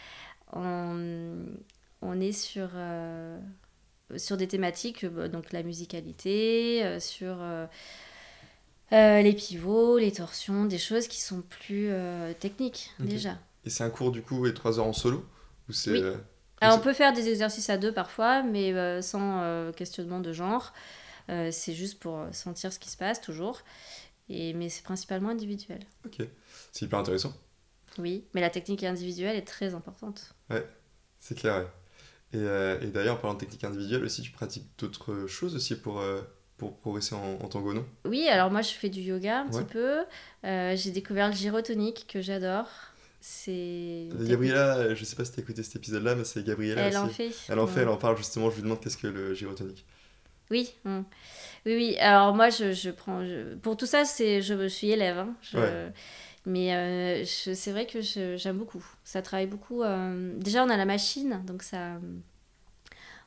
on, 0.52 1.44
on 2.02 2.20
est 2.20 2.32
sur, 2.32 2.68
euh, 2.74 3.38
sur 4.16 4.36
des 4.36 4.48
thématiques, 4.48 5.04
euh, 5.04 5.28
donc 5.28 5.52
la 5.52 5.62
musicalité, 5.62 6.84
euh, 6.84 7.00
sur 7.00 7.38
les 8.92 9.32
pivots, 9.34 9.98
les 9.98 10.12
torsions, 10.12 10.64
des 10.64 10.78
choses 10.78 11.06
qui 11.06 11.20
sont 11.20 11.42
plus 11.42 11.90
techniques 12.40 12.90
déjà. 12.98 13.38
Et 13.64 13.70
c'est 13.70 13.84
un 13.84 13.90
cours 13.90 14.10
du 14.10 14.22
coup 14.22 14.46
et 14.46 14.54
3 14.54 14.78
heures 14.78 14.86
en 14.86 14.92
solo 14.92 15.24
Ou 15.68 15.72
c'est. 15.72 15.92
Oui. 15.92 16.02
Alors, 16.60 16.78
on 16.78 16.80
peut 16.80 16.92
faire 16.92 17.12
des 17.12 17.28
exercices 17.28 17.70
à 17.70 17.78
deux 17.78 17.92
parfois, 17.92 18.42
mais 18.42 18.72
euh, 18.74 19.00
sans 19.02 19.42
euh, 19.42 19.72
questionnement 19.72 20.20
de 20.20 20.32
genre. 20.32 20.72
Euh, 21.28 21.50
c'est 21.52 21.74
juste 21.74 21.98
pour 22.00 22.26
sentir 22.32 22.72
ce 22.72 22.78
qui 22.78 22.90
se 22.90 22.96
passe 22.96 23.20
toujours. 23.20 23.60
Et, 24.28 24.52
mais 24.52 24.68
c'est 24.68 24.82
principalement 24.84 25.30
individuel. 25.30 25.80
Ok. 26.06 26.18
C'est 26.72 26.84
hyper 26.86 26.98
intéressant. 26.98 27.32
Oui, 27.98 28.24
mais 28.34 28.40
la 28.40 28.50
technique 28.50 28.84
individuelle 28.84 29.36
est 29.36 29.46
très 29.46 29.74
importante. 29.74 30.34
C'est 31.18 31.36
clair, 31.36 31.56
ouais. 31.58 31.66
Et, 32.32 32.86
et 32.86 32.90
d'ailleurs, 32.90 33.16
en 33.16 33.18
parlant 33.18 33.34
de 33.34 33.40
technique 33.40 33.64
individuelle 33.64 34.04
aussi, 34.04 34.22
tu 34.22 34.30
pratiques 34.30 34.66
d'autres 34.78 35.26
choses 35.26 35.56
aussi 35.56 35.74
pour, 35.74 36.00
pour 36.56 36.78
progresser 36.78 37.14
en, 37.16 37.38
en 37.42 37.48
tango, 37.48 37.74
non? 37.74 37.84
Oui, 38.04 38.28
alors 38.28 38.50
moi 38.52 38.62
je 38.62 38.70
fais 38.72 38.88
du 38.88 39.00
yoga 39.00 39.40
un 39.40 39.46
Ouais. 39.46 39.64
petit 39.64 39.72
peu. 39.72 40.04
Euh, 40.44 40.76
J'ai 40.76 40.90
découvert 40.92 41.26
le 41.28 41.34
gyrotonique 41.34 42.06
que 42.06 42.20
j'adore. 42.20 42.68
C'est. 43.20 44.08
une 44.10 44.24
Gabriella, 44.28 44.76
euh, 44.78 44.94
je 44.94 45.04
sais 45.04 45.14
pas 45.16 45.24
si 45.24 45.32
t'as 45.32 45.42
écouté 45.42 45.62
cet 45.62 45.76
épisode-là, 45.76 46.14
mais 46.14 46.24
c'est 46.24 46.42
Gabriella 46.44 46.82
Elle 46.82 46.96
en 46.96 47.06
aussi. 47.06 47.14
fait. 47.30 47.52
Elle 47.52 47.58
en 47.58 47.66
fait, 47.66 47.80
elle 47.82 47.88
en 47.88 47.96
parle 47.98 48.16
justement. 48.16 48.48
Je 48.50 48.56
lui 48.56 48.62
demande 48.62 48.80
qu'est-ce 48.80 48.96
que 48.96 49.06
le 49.06 49.34
gyrotonique. 49.34 49.84
Oui, 50.50 50.72
hum. 50.84 51.04
oui, 51.66 51.74
oui. 51.76 51.96
Alors 51.98 52.34
moi, 52.34 52.50
je, 52.50 52.72
je 52.72 52.90
prends. 52.90 53.24
je- 53.24 53.54
Pour 53.56 53.76
tout 53.76 53.86
ça, 53.86 54.04
c'est 54.04 54.40
je, 54.42 54.54
je 54.60 54.66
suis 54.68 54.90
élève. 54.90 55.18
hein. 55.18 55.34
Je- 55.42 55.58
Ouais. 55.58 55.92
Mais 56.46 56.74
euh, 56.74 57.24
c'est 57.26 57.70
vrai 57.70 57.86
que 57.86 58.00
j'aime 58.00 58.56
beaucoup. 58.56 58.84
Ça 59.04 59.20
travaille 59.20 59.46
beaucoup. 59.46 59.82
euh, 59.82 60.32
Déjà, 60.38 60.64
on 60.64 60.70
a 60.70 60.76
la 60.78 60.86
machine, 60.86 61.42
donc 61.46 61.62
ça. 61.62 62.00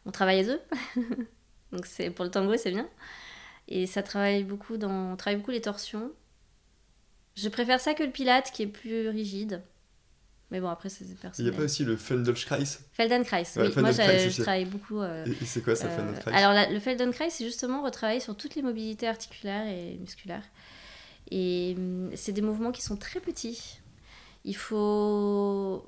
On 0.06 0.12
travaille 0.12 0.40
à 0.40 0.44
deux. 0.44 0.60
donc 1.72 1.86
c'est 1.86 2.10
pour 2.10 2.26
le 2.26 2.32
tango, 2.32 2.58
c'est 2.58 2.72
bien. 2.72 2.90
Et 3.68 3.86
ça 3.86 4.02
travaille 4.02 4.44
beaucoup 4.44 4.78
dans. 4.78 5.14
On 5.14 5.16
travaille 5.16 5.38
beaucoup 5.38 5.52
les 5.52 5.62
torsions. 5.62 6.12
Je 7.36 7.48
préfère 7.50 7.80
ça 7.80 7.94
que 7.94 8.04
le 8.04 8.12
pilate 8.12 8.52
qui 8.52 8.64
est 8.64 8.68
plus 8.68 9.08
rigide. 9.10 9.62
Mais 10.54 10.62
bon, 10.62 10.70
après, 10.70 10.88
c'est 10.88 11.04
Il 11.04 11.08
n'y 11.10 11.16
a 11.16 11.20
personnel. 11.20 11.54
pas 11.56 11.64
aussi 11.64 11.84
le 11.84 11.98
Feldenkrais? 11.98 12.64
Feldenkrais, 12.94 13.42
Ouais, 13.42 13.46
oui. 13.58 13.74
Moi, 13.82 13.92
Feldenkrais, 13.92 14.30
je 14.30 14.42
travaille 14.42 14.66
beaucoup. 14.66 15.02
euh, 15.02 15.26
Et, 15.26 15.46
c'est 15.46 15.62
quoi 15.64 15.76
ça, 15.76 15.88
euh, 15.88 15.98
Feldenkrais? 15.98 16.32
alors, 16.34 16.54
la- 16.54 16.70
le 16.70 16.80
Feldenkrais, 16.80 17.30
c'est 17.32 17.44
justement 17.44 17.82
retravailler 17.82 18.20
sur 18.22 18.38
toutes 18.38 18.54
les 18.56 18.62
mobilités 18.62 19.08
articulaires 19.08 19.68
et 19.68 19.98
musculaires. 20.00 20.44
Et 21.32 21.74
hum, 21.78 22.12
c'est 22.16 22.32
des 22.34 22.42
mouvements 22.42 22.72
qui 22.72 22.84
sont 22.84 22.96
très 22.98 23.20
petits. 23.20 23.80
Il 24.46 24.56
faut. 24.56 25.86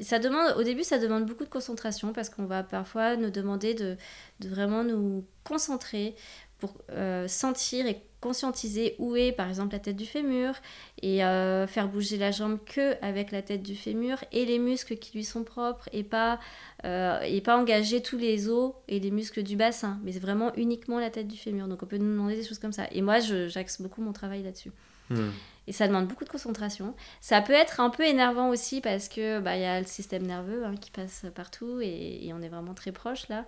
Ça 0.00 0.18
demande, 0.18 0.54
au 0.58 0.62
début, 0.62 0.82
ça 0.84 0.98
demande 0.98 1.24
beaucoup 1.24 1.44
de 1.44 1.48
concentration 1.48 2.12
parce 2.12 2.28
qu'on 2.28 2.44
va 2.44 2.62
parfois 2.62 3.16
nous 3.16 3.30
demander 3.30 3.72
de, 3.72 3.96
de 4.40 4.48
vraiment 4.50 4.84
nous 4.84 5.24
concentrer 5.42 6.14
pour 6.58 6.74
euh, 6.90 7.28
sentir 7.28 7.86
et 7.86 8.00
conscientiser 8.20 8.96
où 8.98 9.14
est 9.14 9.30
par 9.30 9.48
exemple 9.48 9.72
la 9.74 9.78
tête 9.78 9.96
du 9.96 10.06
fémur 10.06 10.54
et 11.02 11.24
euh, 11.24 11.66
faire 11.66 11.86
bouger 11.86 12.16
la 12.16 12.30
jambe 12.30 12.58
que 12.64 12.96
avec 13.04 13.30
la 13.30 13.42
tête 13.42 13.62
du 13.62 13.76
fémur 13.76 14.18
et 14.32 14.46
les 14.46 14.58
muscles 14.58 14.96
qui 14.96 15.16
lui 15.16 15.24
sont 15.24 15.44
propres 15.44 15.88
et 15.92 16.02
pas 16.02 16.40
euh, 16.84 17.20
et 17.20 17.40
pas 17.40 17.56
engager 17.56 18.00
tous 18.02 18.16
les 18.16 18.48
os 18.48 18.72
et 18.88 19.00
les 19.00 19.10
muscles 19.10 19.42
du 19.42 19.56
bassin 19.56 20.00
mais 20.02 20.12
c'est 20.12 20.18
vraiment 20.18 20.52
uniquement 20.54 20.98
la 20.98 21.10
tête 21.10 21.28
du 21.28 21.36
fémur 21.36 21.68
donc 21.68 21.82
on 21.82 21.86
peut 21.86 21.98
nous 21.98 22.10
demander 22.10 22.36
des 22.36 22.44
choses 22.44 22.58
comme 22.58 22.72
ça 22.72 22.86
et 22.90 23.02
moi 23.02 23.20
j'axe 23.20 23.80
beaucoup 23.80 24.00
mon 24.00 24.12
travail 24.12 24.42
là-dessus 24.42 24.72
Hmm. 25.08 25.30
et 25.68 25.72
ça 25.72 25.86
demande 25.86 26.08
beaucoup 26.08 26.24
de 26.24 26.28
concentration. 26.28 26.94
Ça 27.20 27.40
peut 27.40 27.52
être 27.52 27.78
un 27.80 27.90
peu 27.90 28.04
énervant 28.04 28.48
aussi 28.48 28.80
parce 28.80 29.08
que 29.08 29.38
bah, 29.38 29.56
il 29.56 29.62
y 29.62 29.64
a 29.64 29.78
le 29.78 29.86
système 29.86 30.26
nerveux 30.26 30.64
hein, 30.64 30.74
qui 30.80 30.90
passe 30.90 31.26
partout 31.34 31.80
et, 31.80 32.26
et 32.26 32.32
on 32.32 32.42
est 32.42 32.48
vraiment 32.48 32.74
très 32.74 32.92
proche 32.92 33.28
là. 33.28 33.44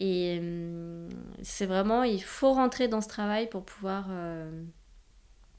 Et 0.00 0.38
hum, 0.40 1.08
c'est 1.42 1.66
vraiment, 1.66 2.02
il 2.04 2.22
faut 2.22 2.52
rentrer 2.54 2.88
dans 2.88 3.00
ce 3.02 3.08
travail 3.08 3.48
pour 3.50 3.64
pouvoir. 3.64 4.06
euh, 4.10 4.64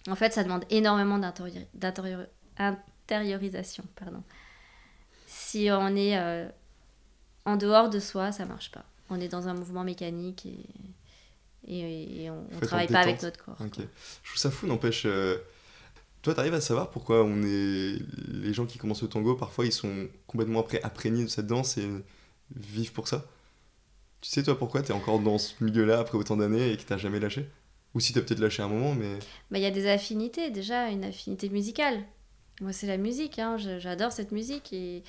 En 0.08 0.16
fait, 0.16 0.34
ça 0.34 0.44
demande 0.44 0.66
énormément 0.70 1.20
d'intérieur- 1.20 1.66
d'intérieur- 1.76 2.28
intériorisation. 2.58 3.84
Pardon. 3.96 4.24
Si 5.28 5.70
on 5.72 5.96
est 5.96 6.18
euh, 6.18 6.48
en 7.46 7.56
dehors 7.56 7.90
de 7.90 8.00
soi, 8.00 8.32
ça 8.32 8.46
marche 8.46 8.72
pas. 8.72 8.86
On 9.10 9.20
est 9.20 9.28
dans 9.28 9.48
un 9.48 9.54
mouvement 9.54 9.84
mécanique 9.84 10.46
et, 10.48 10.66
et, 11.68 12.24
et 12.24 12.30
on, 12.30 12.40
en 12.56 12.60
travaille 12.62 12.88
pas 12.88 13.00
avec 13.02 13.22
notre 13.22 13.44
corps. 13.44 13.58
Ok. 13.60 13.76
quoi. 13.76 13.84
Je 14.24 14.30
trouve 14.30 14.40
ça 14.40 14.52
fou, 14.52 14.68
n'empêche. 14.68 15.04
euh, 15.06 15.38
Toi, 16.22 16.34
t'arrives 16.34 16.54
à 16.54 16.62
savoir 16.62 16.90
pourquoi 16.90 17.24
on 17.24 17.44
est. 17.44 18.00
Les 18.28 18.54
gens 18.54 18.66
qui 18.66 18.78
commencent 18.78 19.02
le 19.04 19.10
tango, 19.10 19.36
parfois, 19.36 19.66
ils 19.66 19.72
sont 19.72 20.08
complètement 20.28 20.62
après 20.62 20.84
imprégnés 20.84 21.24
de 21.24 21.30
cette 21.30 21.48
danse 21.48 21.78
et 21.78 21.90
vivent 22.56 22.94
pour 22.94 23.08
ça? 23.08 23.26
Tu 24.22 24.30
sais, 24.30 24.44
toi, 24.44 24.58
pourquoi 24.58 24.84
t'es 24.84 24.94
encore 24.94 25.20
dans 25.20 25.38
ce 25.38 25.64
milieu-là 25.64 26.00
après 26.00 26.18
autant 26.18 26.38
d'années 26.38 26.72
et 26.72 26.78
que 26.78 26.84
t'as 26.84 26.98
jamais 26.98 27.20
lâché? 27.20 27.50
Ou 27.94 28.00
si 28.00 28.14
t'as 28.14 28.22
peut-être 28.22 28.40
lâché 28.40 28.62
un 28.62 28.68
moment, 28.68 28.94
mais. 28.94 29.18
Bah, 29.50 29.58
il 29.58 29.62
y 29.62 29.66
a 29.66 29.72
des 29.72 29.88
affinités, 29.90 30.50
déjà, 30.52 30.90
une 30.90 31.04
affinité 31.04 31.50
musicale. 31.50 32.04
Moi, 32.62 32.72
c'est 32.72 32.88
la 32.88 32.98
musique, 32.98 33.40
hein, 33.40 33.58
j'adore 33.58 34.12
cette 34.12 34.32
musique. 34.32 34.72
Et, 34.72 35.04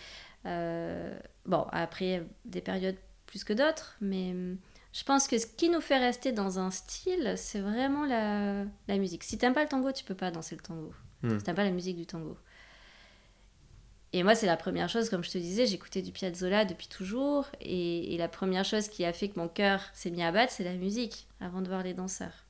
euh, 0.47 1.17
bon, 1.47 1.67
après, 1.71 2.27
des 2.45 2.61
périodes 2.61 2.97
plus 3.27 3.45
que 3.45 3.53
d'autres, 3.53 3.97
mais 4.01 4.31
hum, 4.31 4.57
je 4.93 5.05
pense 5.05 5.29
que 5.29 5.39
ce 5.39 5.47
qui 5.47 5.69
nous 5.69 5.81
fait 5.81 5.99
rester 5.99 6.33
dans 6.33 6.59
un 6.59 6.71
style, 6.71 7.35
c'est 7.37 7.61
vraiment 7.61 8.05
la, 8.05 8.65
la 8.89 8.99
musique. 8.99 9.25
Si 9.25 9.39
t'aimes 9.39 9.55
pas 9.55 9.63
le 9.63 9.69
tango, 9.69 9.93
tu 9.93 10.05
peux 10.05 10.15
pas 10.15 10.31
danser 10.31 10.57
le 10.57 10.63
tango. 10.63 10.93
Hmm. 11.23 11.39
Si 11.39 11.45
t'aimes 11.45 11.55
pas 11.55 11.65
la 11.65 11.71
musique 11.71 11.97
du 11.97 12.07
tango. 12.07 12.37
Et 14.13 14.23
moi, 14.23 14.35
c'est 14.35 14.47
la 14.47 14.59
première 14.59 14.89
chose, 14.89 15.09
comme 15.09 15.25
je 15.25 15.31
te 15.31 15.39
disais, 15.39 15.67
j'écoutais 15.67 16.03
du 16.03 16.13
Piazzolla 16.13 16.65
depuis 16.65 16.89
toujours. 16.89 17.47
Et, 17.61 18.15
et 18.15 18.19
la 18.19 18.29
première 18.29 18.65
chose 18.65 18.89
qui 18.89 19.05
a 19.05 19.13
fait 19.13 19.29
que 19.29 19.39
mon 19.39 19.49
cœur 19.49 19.81
s'est 19.95 20.11
mis 20.11 20.23
à 20.23 20.31
battre, 20.33 20.53
c'est 20.53 20.65
la 20.65 20.75
musique, 20.75 21.27
avant 21.41 21.63
de 21.63 21.69
voir 21.69 21.83
les 21.83 21.95
danseurs. 21.95 22.45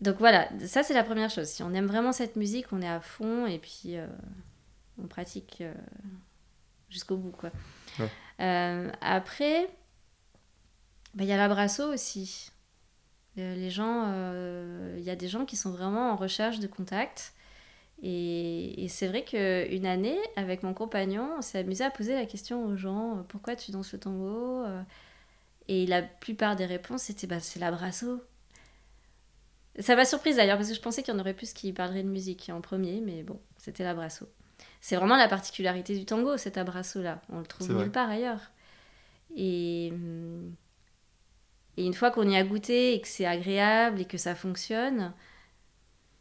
Donc 0.00 0.16
voilà, 0.18 0.48
ça 0.66 0.82
c'est 0.82 0.94
la 0.94 1.04
première 1.04 1.30
chose. 1.30 1.48
Si 1.48 1.62
on 1.62 1.72
aime 1.72 1.86
vraiment 1.86 2.12
cette 2.12 2.36
musique, 2.36 2.72
on 2.72 2.82
est 2.82 2.88
à 2.88 3.00
fond 3.00 3.46
et 3.46 3.58
puis 3.58 3.96
euh, 3.96 4.06
on 5.02 5.06
pratique 5.06 5.58
euh, 5.60 5.72
jusqu'au 6.90 7.16
bout. 7.16 7.30
Quoi. 7.30 7.50
Ouais. 7.98 8.10
Euh, 8.40 8.90
après, 9.00 9.68
bah, 11.14 11.24
il 11.24 11.26
y 11.26 11.32
a 11.32 11.38
l'abrasso 11.38 11.92
aussi. 11.92 12.50
Les 13.36 13.68
gens, 13.68 14.10
il 14.96 15.02
y 15.02 15.10
a 15.10 15.16
des 15.16 15.28
gens 15.28 15.44
qui 15.44 15.56
sont 15.56 15.70
vraiment 15.70 16.10
en 16.10 16.16
recherche 16.16 16.58
de 16.58 16.66
contact. 16.66 17.34
Et, 18.02 18.84
et 18.84 18.88
c'est 18.88 19.08
vrai 19.08 19.24
qu'une 19.24 19.86
année, 19.86 20.18
avec 20.36 20.62
mon 20.62 20.74
compagnon, 20.74 21.28
on 21.38 21.42
s'est 21.42 21.58
amusé 21.58 21.84
à 21.84 21.90
poser 21.90 22.14
la 22.14 22.26
question 22.26 22.64
aux 22.66 22.76
gens 22.76 23.24
pourquoi 23.28 23.56
tu 23.56 23.70
danses 23.70 23.92
le 23.92 23.98
tango 23.98 24.64
Et 25.68 25.86
la 25.86 26.02
plupart 26.02 26.56
des 26.56 26.66
réponses, 26.66 27.02
c'était 27.04 27.26
bah, 27.26 27.40
c'est 27.40 27.58
l'abrasso. 27.58 28.22
Ça 29.78 29.94
m'a 29.94 30.04
surprise 30.04 30.36
d'ailleurs, 30.36 30.56
parce 30.56 30.68
que 30.68 30.74
je 30.74 30.80
pensais 30.80 31.02
qu'il 31.02 31.12
y 31.12 31.16
en 31.16 31.20
aurait 31.20 31.34
plus 31.34 31.52
qui 31.52 31.72
parleraient 31.72 32.02
de 32.02 32.08
musique 32.08 32.50
en 32.52 32.60
premier, 32.60 33.00
mais 33.00 33.22
bon, 33.22 33.38
c'était 33.58 33.84
l'abrasso. 33.84 34.26
C'est 34.80 34.96
vraiment 34.96 35.16
la 35.16 35.28
particularité 35.28 35.98
du 35.98 36.04
tango, 36.04 36.36
cet 36.36 36.56
abrasso-là. 36.56 37.20
On 37.28 37.40
le 37.40 37.46
trouve 37.46 37.72
nulle 37.72 37.90
part 37.90 38.08
ailleurs. 38.08 38.52
Et, 39.34 39.92
et 41.76 41.84
une 41.84 41.94
fois 41.94 42.10
qu'on 42.10 42.28
y 42.28 42.36
a 42.36 42.44
goûté 42.44 42.94
et 42.94 43.00
que 43.00 43.08
c'est 43.08 43.26
agréable 43.26 44.00
et 44.00 44.04
que 44.06 44.16
ça 44.16 44.34
fonctionne, 44.34 45.12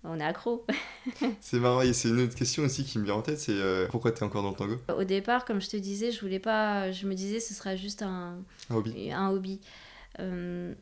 on 0.07 0.19
est 0.19 0.23
accro. 0.23 0.65
c'est 1.41 1.59
marrant, 1.59 1.81
et 1.81 1.93
c'est 1.93 2.09
une 2.09 2.21
autre 2.21 2.35
question 2.35 2.63
aussi 2.63 2.83
qui 2.83 2.99
me 2.99 3.05
vient 3.05 3.15
en 3.15 3.21
tête, 3.21 3.39
c'est 3.39 3.53
euh, 3.53 3.87
pourquoi 3.89 4.11
tu 4.11 4.19
es 4.19 4.23
encore 4.23 4.43
dans 4.43 4.51
le 4.51 4.55
tango? 4.55 4.77
Au 4.95 5.03
départ, 5.03 5.45
comme 5.45 5.61
je 5.61 5.69
te 5.69 5.77
disais, 5.77 6.11
je 6.11 6.21
voulais 6.21 6.39
pas, 6.39 6.91
je 6.91 7.07
me 7.07 7.13
disais 7.13 7.39
ce 7.39 7.53
sera 7.53 7.75
juste 7.75 8.01
un, 8.01 8.37
un 8.69 8.75
hobby. 8.75 9.11
Un 9.11 9.29
hobby. 9.29 9.59
Euh, 10.19 10.73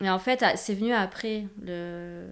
mais 0.00 0.10
en 0.10 0.18
fait, 0.18 0.42
ah, 0.42 0.56
c'est 0.56 0.74
venu 0.74 0.92
après 0.92 1.46
le. 1.62 2.26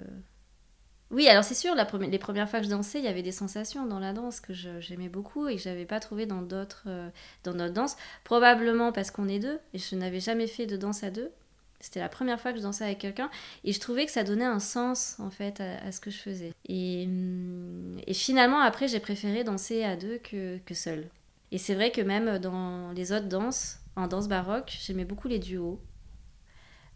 Oui, 1.10 1.26
alors 1.26 1.42
c'est 1.42 1.54
sûr, 1.54 1.74
la 1.74 1.88
les 2.10 2.18
premières 2.18 2.50
fois 2.50 2.58
que 2.60 2.66
je 2.66 2.70
dansais, 2.70 2.98
il 2.98 3.04
y 3.04 3.08
avait 3.08 3.22
des 3.22 3.32
sensations 3.32 3.86
dans 3.86 3.98
la 3.98 4.12
danse 4.12 4.40
que 4.40 4.52
j'aimais 4.52 5.08
beaucoup 5.08 5.48
et 5.48 5.56
que 5.56 5.62
j'avais 5.62 5.86
pas 5.86 6.00
trouvé 6.00 6.26
dans 6.26 6.42
d'autres, 6.42 6.84
euh, 6.86 7.08
dans 7.44 7.54
notre 7.54 7.72
danse. 7.72 7.96
Probablement 8.24 8.92
parce 8.92 9.10
qu'on 9.10 9.26
est 9.26 9.38
deux 9.38 9.58
et 9.72 9.78
je 9.78 9.96
n'avais 9.96 10.20
jamais 10.20 10.46
fait 10.46 10.66
de 10.66 10.76
danse 10.76 11.02
à 11.04 11.10
deux. 11.10 11.30
C'était 11.80 12.00
la 12.00 12.08
première 12.08 12.40
fois 12.40 12.52
que 12.52 12.58
je 12.58 12.62
dansais 12.62 12.84
avec 12.84 12.98
quelqu'un 12.98 13.30
et 13.64 13.72
je 13.72 13.78
trouvais 13.78 14.04
que 14.04 14.10
ça 14.10 14.24
donnait 14.24 14.44
un 14.44 14.58
sens 14.58 15.16
en 15.20 15.30
fait 15.30 15.60
à, 15.60 15.92
ce 15.92 16.00
que 16.00 16.10
je 16.10 16.18
faisais. 16.18 16.52
Et, 16.68 17.04
hum, 17.06 17.98
et 18.06 18.14
finalement 18.14 18.60
après 18.60 18.88
j'ai 18.88 19.00
préféré 19.00 19.44
danser 19.44 19.84
à 19.84 19.96
deux 19.96 20.18
que, 20.18 20.58
que 20.58 20.74
seul. 20.74 21.08
Et 21.52 21.58
c'est 21.58 21.74
vrai 21.74 21.92
que 21.92 22.00
même 22.00 22.38
dans 22.38 22.90
les 22.92 23.12
autres 23.12 23.28
danses, 23.28 23.78
en 23.96 24.06
danse 24.06 24.28
baroque, 24.28 24.76
j'aimais 24.80 25.04
beaucoup 25.04 25.28
les 25.28 25.38
duos. 25.38 25.80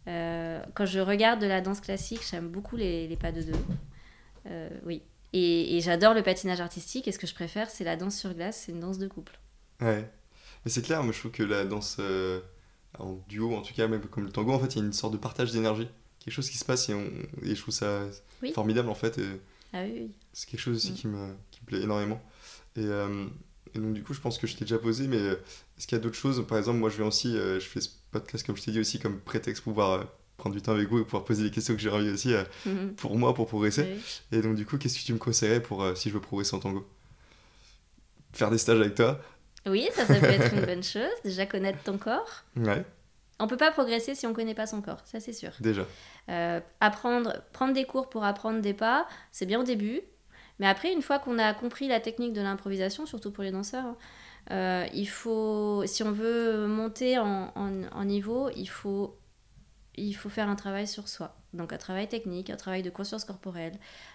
Euh, 0.07 0.61
quand 0.75 0.85
je 0.85 0.99
regarde 0.99 1.41
de 1.41 1.47
la 1.47 1.61
danse 1.61 1.79
classique, 1.79 2.21
j'aime 2.29 2.49
beaucoup 2.49 2.75
les, 2.75 3.07
les, 3.07 3.15
pas 3.15 3.31
de 3.31 3.41
deux. 3.41 3.59
Euh, 4.47 4.69
oui. 4.85 5.01
Et, 5.31 5.77
et 5.77 5.81
j'adore 5.81 6.13
le 6.13 6.21
patinage 6.21 6.61
artistique. 6.61 7.07
Et 7.07 7.11
ce 7.11 7.17
que 7.17 7.25
je 7.25 7.33
préfère, 7.33 7.69
c'est 7.69 7.83
la 7.83 7.95
danse 7.95 8.17
sur 8.17 8.33
glace. 8.33 8.63
C'est 8.65 8.73
une 8.73 8.79
danse 8.79 8.99
de 8.99 9.07
couple. 9.07 9.39
Ouais. 9.81 10.07
Mais 10.63 10.71
c'est 10.71 10.81
clair, 10.81 11.03
moi 11.03 11.11
je 11.11 11.19
trouve 11.19 11.31
que 11.31 11.43
la 11.43 11.65
danse 11.65 11.97
euh, 11.99 12.39
en 12.99 13.23
duo, 13.27 13.55
en 13.55 13.61
tout 13.61 13.73
cas, 13.73 13.87
même 13.87 14.01
comme 14.01 14.25
le 14.25 14.31
tango, 14.31 14.51
en 14.51 14.59
fait, 14.59 14.75
il 14.75 14.79
y 14.79 14.81
a 14.81 14.85
une 14.85 14.93
sorte 14.93 15.13
de 15.13 15.17
partage 15.17 15.51
d'énergie. 15.51 15.87
Quelque 16.19 16.33
chose 16.33 16.49
qui 16.49 16.57
se 16.57 16.65
passe 16.65 16.87
et, 16.89 16.93
on, 16.93 17.05
et 17.41 17.55
je 17.55 17.61
trouve 17.61 17.73
ça 17.73 18.05
formidable 18.53 18.89
en 18.89 18.95
fait. 18.95 19.19
ah 19.73 19.83
oui, 19.83 20.11
C'est 20.31 20.49
quelque 20.49 20.61
chose 20.61 20.77
aussi 20.77 20.91
mm. 20.91 20.95
qui, 20.95 21.07
me, 21.07 21.33
qui, 21.51 21.61
me, 21.61 21.65
plaît 21.65 21.81
énormément. 21.81 22.21
Et, 22.77 22.85
et, 22.85 23.79
donc, 23.79 23.93
du 23.93 24.03
coup, 24.03 24.13
je 24.13 24.21
pense 24.21 24.37
que 24.37 24.47
je 24.47 24.55
t'ai 24.55 24.63
déjà 24.63 24.77
posé, 24.77 25.07
mais 25.07 25.17
est-ce 25.17 25.85
qu'il 25.85 25.97
y 25.97 25.99
a 25.99 26.03
d'autres 26.03 26.15
choses? 26.15 26.45
Par 26.47 26.57
exemple, 26.57 26.79
moi 26.79 26.89
je 26.89 26.97
vais 26.97 27.03
aussi, 27.03 27.33
je 27.33 27.59
fais 27.59 27.81
ce 27.81 27.89
podcast, 28.13 28.45
comme 28.45 28.55
je 28.55 28.63
t'ai 28.63 28.71
dit 28.71 28.79
aussi, 28.79 28.99
comme 28.99 29.19
prétexte 29.19 29.63
pour 29.63 29.73
pouvoir 29.73 29.91
euh, 29.91 30.03
prendre 30.37 30.55
du 30.55 30.61
temps 30.61 30.71
avec 30.71 30.87
vous 30.87 30.99
et 30.99 31.03
pouvoir 31.03 31.25
poser 31.25 31.43
les 31.43 31.51
questions 31.51 31.75
que 31.75 31.81
j'ai 31.81 31.89
envie 31.89 32.09
aussi 32.09 32.33
euh, 32.33 32.43
mhm. 32.65 32.95
pour 32.95 33.17
moi, 33.17 33.33
pour 33.33 33.47
progresser. 33.47 33.97
Et 34.31 34.41
donc, 34.41 34.55
du 34.55 34.65
coup, 34.65 34.77
qu'est-ce 34.77 34.97
que 34.97 35.03
tu 35.03 35.13
me 35.13 35.17
conseillerais 35.17 35.61
pour 35.61 35.83
euh, 35.83 35.95
si 35.95 36.07
je 36.09 36.13
veux 36.13 36.21
progresser 36.21 36.55
en 36.55 36.59
tango? 36.59 36.87
Faire 38.31 38.49
des 38.49 38.57
stages 38.57 38.79
avec 38.79 38.95
toi 38.95 39.19
Oui, 39.65 39.87
ça, 39.93 40.05
ça 40.05 40.15
peut 40.15 40.25
être 40.25 40.53
une 40.53 40.65
bonne 40.65 40.83
chose. 40.83 41.11
Déjà 41.23 41.45
connaître 41.45 41.81
ton 41.83 41.97
corps. 41.97 42.43
Ouais. 42.55 42.83
On 43.39 43.47
peut 43.47 43.57
pas 43.57 43.71
progresser 43.71 44.15
si 44.15 44.27
on 44.27 44.33
connaît 44.33 44.53
pas 44.53 44.67
son 44.67 44.81
corps, 44.81 45.01
ça 45.05 45.19
c'est 45.19 45.33
sûr. 45.33 45.51
Déjà. 45.59 45.85
apprendre, 46.79 47.41
prendre 47.51 47.73
des 47.73 47.85
cours 47.85 48.09
pour 48.09 48.23
apprendre 48.23 48.61
des 48.61 48.73
pas, 48.73 49.07
c'est 49.31 49.45
bien 49.45 49.59
au 49.59 49.63
début. 49.63 50.01
Mais 50.59 50.67
après, 50.67 50.93
une 50.93 51.01
fois 51.01 51.19
qu'on 51.19 51.39
a 51.39 51.53
compris 51.53 51.87
la 51.87 51.99
technique 51.99 52.33
de 52.33 52.41
l'improvisation, 52.41 53.05
surtout 53.05 53.31
pour 53.31 53.43
les 53.43 53.51
danseurs, 53.51 53.85
hein, 53.85 53.97
euh, 54.51 54.85
il 54.93 55.07
faut, 55.07 55.83
si 55.85 56.03
on 56.03 56.11
veut 56.11 56.67
monter 56.67 57.17
en, 57.17 57.51
en, 57.55 58.03
niveau, 58.05 58.49
il 58.55 58.67
faut, 58.67 59.17
il 59.95 60.13
faut 60.13 60.29
faire 60.29 60.49
un 60.49 60.55
travail 60.55 60.87
sur 60.87 61.07
soi. 61.07 61.35
Donc 61.53 61.73
un 61.73 61.77
travail 61.77 62.07
technique, 62.07 62.49
un 62.49 62.55
travail 62.55 62.81
de 62.81 62.89
conscience 62.89 63.25
corporelle, 63.25 63.73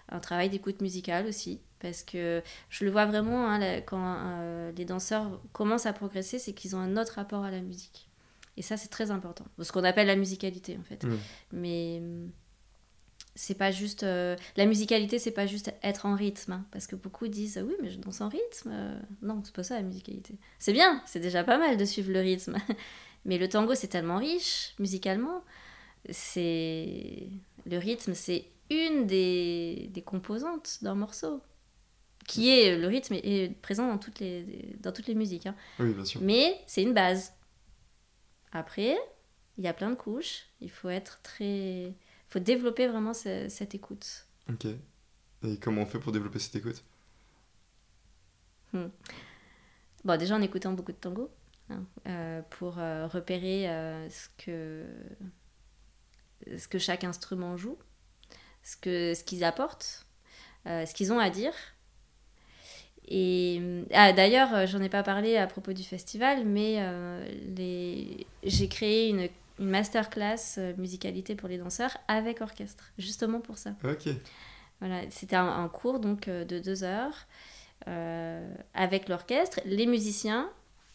un 0.09 0.21
travail 0.21 0.51
d'écoute 0.51 0.81
musicale 0.81 1.27
aussi. 1.27 1.61
Parce 1.81 2.03
que 2.03 2.43
je 2.71 2.85
le 2.85 2.91
vois 2.91 3.07
vraiment 3.07 3.49
hein, 3.49 3.81
quand 3.83 4.17
euh, 4.27 4.73
les 4.73 4.85
danseurs 4.85 5.41
commencent 5.53 5.87
à 5.87 5.93
progresser, 5.93 6.39
c'est 6.39 6.53
qu'ils 6.53 6.75
ont 6.75 6.81
un 6.81 6.97
autre 6.97 7.15
rapport 7.15 7.45
à 7.45 7.51
la 7.51 7.61
musique. 7.61 8.09
Et 8.57 8.63
ça, 8.63 8.77
c'est 8.77 8.89
très 8.89 9.13
important. 9.13 9.45
Ce 9.61 9.71
qu'on 9.71 9.85
appelle 9.85 10.09
la 10.09 10.17
musicalité, 10.17 10.77
en 10.79 10.83
fait. 10.83 11.05
Mmh. 11.05 11.17
Mais 11.53 12.03
c'est 13.39 13.55
pas 13.55 13.71
juste 13.71 14.03
euh, 14.03 14.35
la 14.57 14.67
musicalité 14.67 15.21
c'est 15.21 15.31
pas 15.31 15.47
juste 15.47 15.73
être 15.85 16.07
en 16.07 16.17
rythme 16.17 16.53
hein, 16.53 16.67
parce 16.73 16.89
que 16.89 16.97
beaucoup 16.97 17.29
disent 17.29 17.63
oui 17.65 17.75
mais 17.81 17.89
je 17.89 17.99
danse 17.99 18.21
en 18.21 18.29
rythme 18.29 18.71
euh, 18.73 18.99
non 19.23 19.41
c'est 19.45 19.55
pas 19.55 19.63
ça 19.63 19.77
la 19.77 19.83
musicalité 19.83 20.35
c'est 20.59 20.73
bien 20.73 21.01
c'est 21.07 21.21
déjà 21.21 21.45
pas 21.45 21.57
mal 21.57 21.77
de 21.77 21.85
suivre 21.85 22.11
le 22.11 22.19
rythme 22.19 22.57
mais 23.25 23.39
le 23.39 23.49
tango 23.49 23.77
c'est 23.77 23.87
tellement 23.87 24.19
riche 24.19 24.75
musicalement 24.81 25.45
c'est 26.11 27.29
le 27.67 27.79
rythme 27.79 28.15
c'est 28.15 28.47
une 28.71 29.07
des, 29.07 29.89
des 29.93 30.03
composantes 30.03 30.79
d'un 30.83 30.95
morceau 30.95 31.43
qui 32.27 32.51
est 32.51 32.77
le 32.77 32.87
rythme 32.87 33.15
est 33.15 33.55
présent 33.63 33.89
dans 33.89 33.99
toutes 33.99 34.21
les 34.21 34.77
dans 34.81 34.93
toutes 34.93 35.07
les 35.07 35.15
musiques 35.15 35.47
hein. 35.47 35.55
oui, 35.79 35.93
bien 35.93 36.05
sûr. 36.05 36.21
mais 36.23 36.61
c'est 36.67 36.83
une 36.83 36.95
base 36.95 37.33
après 38.53 38.97
il 39.57 39.65
y 39.65 39.69
a 39.69 39.73
plein 39.73 39.91
de 39.91 39.97
couches 39.97 40.47
il 40.61 40.71
faut 40.71 40.91
être 40.91 41.21
très 41.23 41.95
faut 42.29 42.39
développer 42.39 42.87
vraiment 42.87 43.15
cette 43.15 43.75
écoute. 43.75 44.27
Ok. 44.49 44.67
Et 45.45 45.57
comment 45.59 45.83
on 45.83 45.87
fait 45.87 45.99
pour 45.99 46.13
développer 46.13 46.39
cette 46.39 46.57
écoute? 46.57 46.85
Hmm. 48.73 48.89
Bon, 50.05 50.19
déjà 50.19 50.37
en 50.37 50.43
écoutant 50.43 50.73
beaucoup 50.73 50.93
de 50.93 50.99
tango, 50.99 51.31
hein, 51.71 51.85
euh, 52.07 52.43
pour 52.51 52.79
euh, 52.79 53.07
repérer 53.07 53.69
euh, 53.69 54.09
ce, 54.11 54.29
que, 54.37 54.85
ce 56.57 56.69
que 56.69 56.79
chaque 56.79 57.05
instrument 57.05 57.57
joue, 57.57 57.77
ce 58.63 58.77
qu'ils 58.77 59.17
ce 59.17 59.25
qu'ils 59.25 59.45
apportent, 59.45 60.07
ce 60.67 60.93
qu'ils 60.95 61.13
ont 61.13 61.19
à 61.19 61.31
dire. 61.31 61.55
Et 63.11 63.63
ah, 63.95 64.13
d'ailleurs, 64.13 64.67
j'en 64.67 64.83
ai 64.83 64.91
pas 64.91 65.03
parlé 65.03 65.37
à 65.39 65.47
propos 65.47 65.73
du 65.73 65.83
festival, 65.83 66.45
mais 66.45 66.79
les... 67.57 68.27
j'ai 68.45 68.69
créé 68.69 69.09
une 69.09 69.29
une 69.59 69.71
masterclass 69.71 70.59
euh, 70.59 70.75
musicalité 70.77 71.35
pour 71.35 71.49
les 71.49 71.59
danseurs 71.59 71.97
avec 72.07 72.41
orchestre, 72.41 72.93
justement 72.99 73.41
pour 73.41 73.59
ça. 73.59 73.75
Ok. 73.85 74.09
Voilà, 74.81 75.03
c'était 75.11 75.37
un, 75.37 75.69
cours 75.69 75.99
donc 75.99 76.29
euh, 76.29 76.45
de 76.45 76.59
deux 76.59 76.85
heures 76.85 77.27
euh, 77.89 78.49
avec 78.75 79.09
l'orchestre, 79.09 79.61
les 79.65 79.87
musiciens 79.87 80.51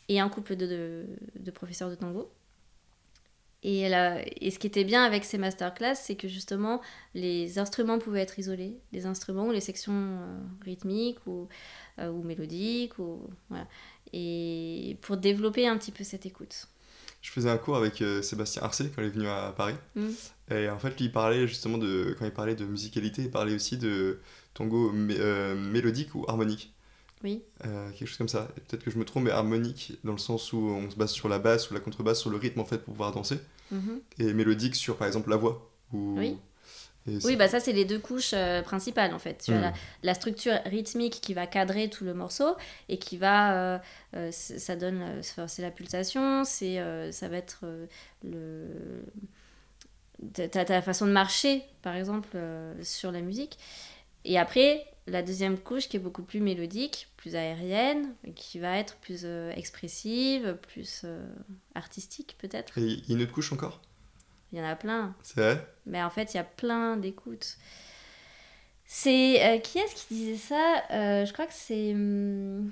et 0.08 0.20
un 0.20 0.30
couple 0.30 0.56
de, 0.56 1.06
de, 1.38 1.52
professeurs 1.52 1.90
de 1.90 1.96
tango. 1.96 2.32
Et, 3.64 3.84
et, 4.42 4.52
ce 4.52 4.60
qui 4.60 4.68
était 4.68 4.84
bien 4.84 5.04
avec 5.04 5.24
ces 5.24 5.38
masterclass, 5.38 5.96
c'est 5.96 6.16
que 6.16 6.28
justement, 6.28 6.82
les 7.14 7.60
instruments 7.60 7.98
pouvaient 7.98 8.22
être 8.22 8.38
isolés, 8.38 8.78
les 8.92 9.06
instruments 9.06 9.48
ou 9.48 9.52
les 9.52 9.62
sections 9.62 10.20
rythmiques 10.66 11.26
ou, 11.26 11.48
ou 11.98 12.24
mélodiques. 12.24 13.00
Ou, 13.00 13.22
voilà. 13.50 13.66
Et 14.12 14.98
pour 15.02 15.16
développer 15.16 15.66
un 15.66 15.78
petit 15.78 15.92
peu 15.92 16.04
cette 16.04 16.26
écoute 16.26 16.68
je 17.24 17.32
faisais 17.32 17.50
un 17.50 17.58
cours 17.58 17.78
avec 17.78 18.02
euh, 18.02 18.22
Sébastien 18.22 18.62
Arcé 18.62 18.92
quand 18.94 19.02
il 19.02 19.08
est 19.08 19.12
venu 19.12 19.28
à 19.28 19.54
Paris. 19.56 19.76
Mm. 19.96 20.10
Et 20.52 20.70
en 20.70 20.78
fait, 20.78 20.90
lui, 20.90 21.06
il 21.06 21.12
parlait 21.12 21.48
justement 21.48 21.78
de. 21.78 22.16
Quand 22.20 22.26
il 22.26 22.32
parlait 22.32 22.54
de 22.54 22.66
musicalité, 22.66 23.24
il 23.24 23.32
parlait 23.32 23.56
aussi 23.56 23.78
de 23.78 24.20
tango 24.54 24.94
euh, 24.94 25.56
mélodique 25.56 26.14
ou 26.16 26.26
harmonique. 26.28 26.74
Oui. 27.24 27.42
Euh, 27.66 27.90
quelque 27.92 28.10
chose 28.10 28.18
comme 28.18 28.28
ça. 28.28 28.50
Peut-être 28.68 28.84
que 28.84 28.92
je 28.92 28.98
me 28.98 29.06
trompe, 29.06 29.24
mais 29.24 29.32
harmonique 29.32 29.94
dans 30.04 30.12
le 30.12 30.18
sens 30.18 30.52
où 30.52 30.58
on 30.58 30.92
se 30.92 30.98
base 30.98 31.12
sur 31.12 31.30
la 31.30 31.40
basse 31.40 31.72
ou 31.72 31.74
la 31.74 31.80
contrebasse, 31.80 32.20
sur 32.20 32.30
le 32.30 32.36
rythme 32.36 32.60
en 32.60 32.66
fait 32.66 32.80
pour 32.80 32.94
pouvoir 32.94 33.14
danser. 33.14 33.40
Mm-hmm. 33.72 34.00
Et 34.20 34.34
mélodique 34.34 34.76
sur 34.76 34.98
par 34.98 35.08
exemple 35.08 35.30
la 35.30 35.38
voix. 35.38 35.70
Ou... 35.94 36.16
Oui. 36.18 36.38
Oui, 37.06 37.36
bah 37.36 37.50
ça, 37.50 37.60
c'est 37.60 37.74
les 37.74 37.84
deux 37.84 38.00
couches 38.00 38.32
euh, 38.34 38.62
principales 38.62 39.14
en 39.14 39.20
fait. 39.20 39.44
Tu 39.44 39.52
as 39.52 39.72
hmm. 39.72 39.74
la, 40.04 40.14
structure 40.14 40.54
rythmique 40.66 41.20
qui 41.22 41.34
va 41.34 41.48
cadrer 41.48 41.90
tout 41.90 42.06
le 42.06 42.14
morceau 42.14 42.56
et 42.88 42.98
qui 42.98 43.18
va. 43.18 43.54
Euh, 43.54 43.78
euh, 44.16 44.32
ça 44.32 44.76
donne. 44.76 45.22
c'est 45.22 45.62
la 45.62 45.72
pulsation, 45.72 46.44
c'est 46.46 46.82
ça 47.12 47.28
va 47.28 47.38
être 47.38 47.66
le. 48.24 48.68
Ta, 50.34 50.48
ta, 50.48 50.82
façon 50.82 51.06
de 51.06 51.12
marcher, 51.12 51.64
par 51.82 51.96
exemple, 51.96 52.38
sur 52.82 53.12
la 53.12 53.20
musique. 53.20 53.58
Et 54.24 54.40
après, 54.40 54.86
la 55.08 55.22
deuxième 55.22 55.58
couche 55.60 55.90
qui 55.90 55.98
est 55.98 56.00
beaucoup 56.00 56.24
plus 56.24 56.40
mélodique, 56.40 57.10
plus 57.18 57.36
aérienne, 57.36 58.16
qui 58.36 58.60
va 58.60 58.78
être 58.78 58.96
plus 58.98 59.26
expressive, 59.56 60.58
plus 60.62 61.06
artistique 61.76 62.36
peut-être. 62.40 62.78
Et 62.78 62.82
il 62.82 63.10
y 63.10 63.14
a 63.14 63.16
une 63.18 63.24
autre 63.24 63.32
couche 63.34 63.52
encore? 63.52 63.82
Il 64.52 64.60
y 64.60 64.62
en 64.62 64.66
a 64.66 64.76
plein. 64.76 65.16
C'est 65.24 65.42
vrai? 65.42 65.68
Mais 65.86 66.02
en 66.04 66.10
fait, 66.10 66.34
il 66.34 66.38
y 66.38 66.40
a 66.40 66.44
plein 66.44 66.96
d'écoutes. 66.98 67.58
C'est. 68.86 69.44
Euh, 69.46 69.60
qui 69.60 69.80
est-ce 69.80 69.96
qui 69.96 70.14
disait 70.14 70.38
ça? 70.38 70.84
Euh, 70.92 71.26
Je 71.26 71.34
crois 71.34 71.46
que 71.48 71.54
c'est 71.54 71.94
hum, 71.94 72.72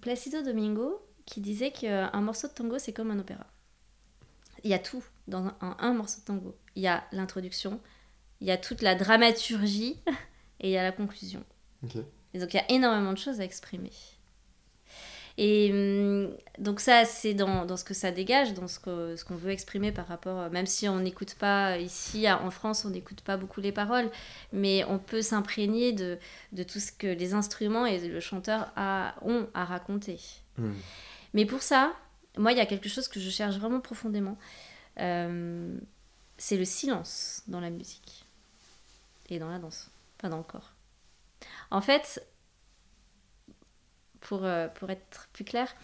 Placido 0.00 0.42
Domingo 0.42 1.00
qui 1.26 1.40
disait 1.40 1.70
qu'un 1.70 2.20
morceau 2.20 2.48
de 2.48 2.52
tango, 2.52 2.78
c'est 2.78 2.92
comme 2.92 3.10
un 3.10 3.18
opéra. 3.18 3.46
il 4.64 4.70
y 4.70 4.74
a 4.74 4.78
tout 4.78 5.04
dans 5.28 5.46
un, 5.46 5.76
un 5.78 5.92
morceau 5.94 6.20
de 6.20 6.24
tango. 6.26 6.56
Il 6.76 6.82
y 6.82 6.86
a 6.88 7.04
l'introduction, 7.12 7.80
il 8.40 8.46
y 8.48 8.50
a 8.50 8.56
toute 8.58 8.82
la 8.82 8.94
dramaturgie 8.94 9.98
et 10.60 10.68
il 10.68 10.72
y 10.72 10.76
a 10.76 10.82
la 10.82 10.92
conclusion. 10.92 11.44
Et 12.34 12.38
donc 12.38 12.54
il 12.54 12.56
y 12.56 12.60
a 12.60 12.70
énormément 12.70 13.12
de 13.12 13.18
choses 13.18 13.40
à 13.40 13.44
exprimer. 13.44 13.92
Et 15.38 15.70
hum, 15.72 16.36
donc 16.58 16.80
ça, 16.80 17.04
c'est 17.04 17.32
dans, 17.34 17.64
dans, 17.64 17.76
ce 17.76 17.84
que 17.84 17.94
ça 17.94 18.10
dégage, 18.10 18.52
dans 18.52 18.68
ce 18.68 18.78
qu'on 18.78 19.16
ce 19.16 19.24
qu'on 19.24 19.36
veut 19.36 19.50
exprimer 19.50 19.90
par 19.90 20.06
rapport, 20.06 20.50
même 20.50 20.66
si 20.66 20.88
on 20.88 21.00
n'écoute 21.00 21.34
pas 21.34 21.78
ici 21.78 22.30
en 22.30 22.50
France, 22.50 22.84
on 22.84 22.90
n'écoute 22.90 23.22
pas 23.22 23.36
beaucoup 23.36 23.60
les 23.60 23.72
paroles, 23.72 24.10
mais 24.52 24.84
on 24.84 24.98
peut 24.98 25.22
s'imprégner 25.22 25.92
de, 25.92 26.18
de, 26.52 26.62
tout 26.62 26.78
ce 26.78 26.92
que 26.92 27.06
les 27.06 27.32
instruments 27.32 27.86
et 27.86 28.06
le 28.06 28.20
chanteur 28.20 28.70
a, 28.76 29.14
ont 29.22 29.46
à 29.54 29.64
raconter. 29.64 30.18
Hmm. 30.58 30.72
Mais 31.32 31.46
pour 31.46 31.62
ça, 31.62 31.94
moi, 32.36 32.52
il 32.52 32.58
y 32.58 32.60
a 32.60 32.66
quelque 32.66 32.88
chose 32.88 33.08
que 33.08 33.20
je 33.20 33.30
cherche 33.30 33.56
vraiment 33.56 33.80
profondément. 33.80 34.36
Euh, 34.98 35.78
c'est 36.36 36.56
le 36.56 36.64
silence 36.64 37.42
dans 37.48 37.60
la 37.60 37.70
musique 37.70 38.26
et 39.28 39.38
dans 39.38 39.48
la 39.48 39.58
danse, 39.58 39.90
pas 40.18 40.28
dans 40.28 40.38
le 40.38 40.42
corps. 40.42 40.72
En 41.70 41.80
fait, 41.80 42.26
pour, 44.20 44.44
euh, 44.44 44.68
pour 44.68 44.90
être 44.90 45.28
plus 45.32 45.44
clair, 45.44 45.74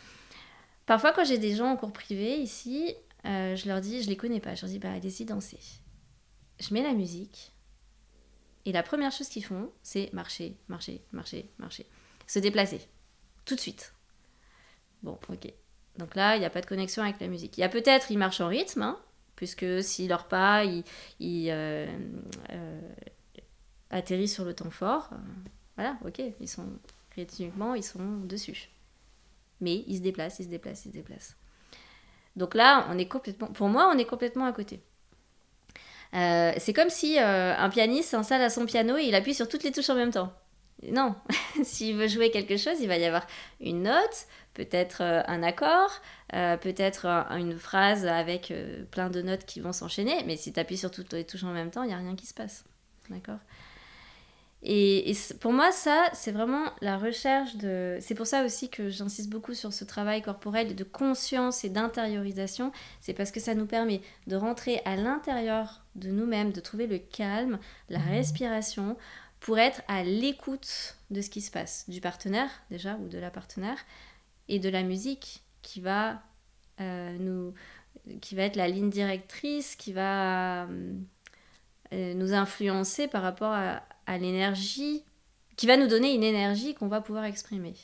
parfois 0.84 1.12
quand 1.12 1.24
j'ai 1.24 1.38
des 1.38 1.54
gens 1.54 1.70
en 1.70 1.76
cours 1.76 1.92
privé 1.92 2.36
ici, 2.38 2.94
euh, 3.24 3.56
je 3.56 3.68
leur 3.68 3.80
dis, 3.80 4.02
je 4.02 4.08
les 4.08 4.16
connais 4.16 4.40
pas, 4.40 4.54
je 4.54 4.62
leur 4.62 4.70
dis, 4.70 4.78
bah 4.78 4.92
allez-y 4.92 5.24
danser. 5.24 5.60
Je 6.58 6.72
mets 6.72 6.82
la 6.82 6.94
musique, 6.94 7.56
et 8.66 8.72
la 8.72 8.82
première 8.82 9.12
chose 9.12 9.28
qu'ils 9.28 9.44
font, 9.44 9.70
c'est 9.84 10.12
marcher, 10.12 10.58
marcher, 10.68 11.00
marcher, 11.12 11.48
marcher. 11.58 11.86
Se 12.26 12.40
déplacer. 12.40 12.80
Tout 13.44 13.54
de 13.54 13.60
suite. 13.60 13.94
Bon, 15.04 15.18
ok. 15.28 15.52
Donc 15.98 16.16
là, 16.16 16.34
il 16.34 16.40
n'y 16.40 16.44
a 16.44 16.50
pas 16.50 16.60
de 16.60 16.66
connexion 16.66 17.04
avec 17.04 17.20
la 17.20 17.28
musique. 17.28 17.56
Il 17.56 17.60
y 17.60 17.64
a 17.64 17.68
peut-être, 17.68 18.10
ils 18.10 18.18
marchent 18.18 18.40
en 18.40 18.48
rythme, 18.48 18.82
hein, 18.82 19.00
puisque 19.36 19.84
si 19.84 20.08
leur 20.08 20.26
pas, 20.26 20.64
ils, 20.64 20.82
ils 21.20 21.48
euh, 21.50 21.86
atterrissent 23.90 24.34
sur 24.34 24.44
le 24.44 24.52
temps 24.52 24.70
fort, 24.70 25.10
voilà, 25.76 25.98
ok, 26.04 26.20
ils 26.40 26.48
sont 26.48 26.66
rythmiquement, 27.14 27.74
ils 27.74 27.84
sont 27.84 28.18
dessus. 28.24 28.68
Mais 29.60 29.84
ils 29.86 29.98
se 29.98 30.02
déplacent, 30.02 30.38
ils 30.38 30.44
se 30.44 30.48
déplacent, 30.48 30.84
ils 30.86 30.90
se 30.90 30.96
déplacent. 30.96 31.36
Donc 32.36 32.54
là, 32.54 32.86
on 32.90 32.98
est 32.98 33.06
complètement, 33.06 33.48
pour 33.48 33.68
moi, 33.68 33.90
on 33.92 33.98
est 33.98 34.04
complètement 34.04 34.44
à 34.44 34.52
côté. 34.52 34.80
Euh, 36.14 36.52
c'est 36.58 36.72
comme 36.72 36.90
si 36.90 37.18
euh, 37.18 37.54
un 37.56 37.68
pianiste 37.68 38.10
s'installe 38.10 38.42
à 38.42 38.50
son 38.50 38.64
piano 38.64 38.96
et 38.96 39.04
il 39.04 39.14
appuie 39.14 39.34
sur 39.34 39.48
toutes 39.48 39.64
les 39.64 39.72
touches 39.72 39.90
en 39.90 39.94
même 39.94 40.12
temps. 40.12 40.32
Non, 40.90 41.14
s'il 41.62 41.96
veut 41.96 42.08
jouer 42.08 42.30
quelque 42.30 42.58
chose, 42.58 42.80
il 42.80 42.88
va 42.88 42.98
y 42.98 43.04
avoir 43.04 43.26
une 43.60 43.82
note, 43.82 44.26
peut-être 44.54 45.02
euh, 45.02 45.22
un 45.26 45.42
accord, 45.42 45.90
peut-être 46.30 47.06
une 47.30 47.56
phrase 47.56 48.06
avec 48.06 48.52
plein 48.90 49.08
de 49.08 49.22
notes 49.22 49.46
qui 49.46 49.60
vont 49.60 49.72
s'enchaîner, 49.72 50.22
mais 50.26 50.36
si 50.36 50.52
tu 50.52 50.60
appuies 50.60 50.76
sur 50.76 50.90
toutes 50.90 51.12
les 51.12 51.24
touches 51.24 51.44
en 51.44 51.52
même 51.52 51.70
temps, 51.70 51.82
il 51.82 51.88
n'y 51.88 51.94
a 51.94 51.98
rien 51.98 52.16
qui 52.16 52.26
se 52.26 52.34
passe. 52.34 52.64
D'accord? 53.08 53.38
Et, 54.62 55.12
pour 55.40 55.52
moi, 55.52 55.70
ça, 55.70 56.08
c'est 56.12 56.32
vraiment 56.32 56.64
la 56.80 56.98
recherche 56.98 57.56
de... 57.56 57.98
C'est 58.00 58.14
pour 58.14 58.26
ça 58.26 58.44
aussi 58.44 58.68
que 58.68 58.88
j'insiste 58.88 59.30
beaucoup 59.30 59.54
sur 59.54 59.72
ce 59.72 59.84
travail 59.84 60.22
corporel 60.22 60.74
de 60.74 60.84
conscience 60.84 61.64
et 61.64 61.68
d'intériorisation. 61.68 62.72
C'est 63.00 63.12
parce 63.12 63.30
que 63.30 63.38
ça 63.38 63.54
nous 63.54 63.66
permet 63.66 64.00
de 64.26 64.34
rentrer 64.34 64.80
à 64.84 64.96
l'intérieur 64.96 65.84
de 65.94 66.10
nous-mêmes, 66.10 66.52
de 66.52 66.60
trouver 66.60 66.86
le 66.86 66.98
calme, 66.98 67.58
la 67.90 67.98
mmh. 67.98 68.08
respiration, 68.10 68.96
pour 69.40 69.58
être 69.58 69.82
à 69.88 70.02
l'écoute 70.02 70.96
de 71.10 71.20
ce 71.20 71.30
qui 71.30 71.42
se 71.42 71.50
passe, 71.50 71.88
du 71.88 72.00
partenaire 72.00 72.50
déjà, 72.70 72.96
ou 72.96 73.08
de 73.08 73.18
la 73.18 73.30
partenaire, 73.30 73.78
et 74.48 74.58
de 74.58 74.68
la 74.68 74.82
musique 74.82 75.44
qui 75.62 75.80
va 75.80 76.22
euh, 76.80 77.16
nous 77.18 77.54
qui 78.20 78.36
va 78.36 78.42
être 78.44 78.56
la 78.56 78.68
ligne 78.68 78.90
directrice, 78.90 79.74
qui 79.74 79.92
va 79.92 80.66
euh, 80.66 80.94
nous 81.92 82.34
influencer 82.34 83.08
par 83.08 83.22
rapport 83.22 83.52
à, 83.52 83.82
à 84.06 84.18
l'énergie, 84.18 85.04
qui 85.56 85.66
va 85.66 85.76
nous 85.76 85.86
donner 85.86 86.14
une 86.14 86.22
énergie 86.22 86.74
qu'on 86.74 86.88
va 86.88 87.00
pouvoir 87.00 87.24
exprimer. 87.24 87.74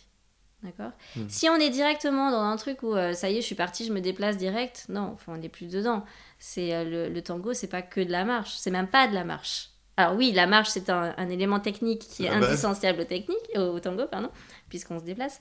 D'accord? 0.62 0.92
Hmm. 1.16 1.28
Si 1.28 1.48
on 1.48 1.56
est 1.56 1.70
directement 1.70 2.30
dans 2.30 2.42
un 2.42 2.56
truc 2.56 2.82
où 2.82 2.94
euh, 2.94 3.14
ça 3.14 3.28
y 3.30 3.36
est, 3.36 3.40
je 3.40 3.46
suis 3.46 3.56
partie, 3.56 3.84
je 3.84 3.92
me 3.92 4.00
déplace 4.00 4.36
direct, 4.36 4.86
non, 4.88 5.10
enfin, 5.12 5.32
on 5.34 5.38
n'est 5.38 5.48
plus 5.48 5.66
dedans. 5.66 6.04
C'est 6.38 6.72
euh, 6.72 7.08
le, 7.08 7.22
tango, 7.22 7.52
c'est 7.52 7.66
pas 7.66 7.82
que 7.82 8.00
de 8.00 8.12
la 8.12 8.24
marche, 8.24 8.54
c'est 8.56 8.70
même 8.70 8.86
pas 8.86 9.08
de 9.08 9.14
la 9.14 9.24
marche. 9.24 9.70
Alors 9.96 10.14
oui, 10.14 10.32
la 10.32 10.46
marche, 10.46 10.68
c'est 10.68 10.88
un, 10.88 11.28
élément 11.28 11.60
technique 11.60 12.00
qui 12.00 12.24
est 12.24 12.28
indissociable 12.28 13.00
au, 13.00 13.04
technique, 13.04 13.38
au, 13.56 13.78
tango, 13.80 14.06
pardon, 14.06 14.30
puisqu'on 14.68 14.98
se 14.98 15.04
déplace. 15.04 15.40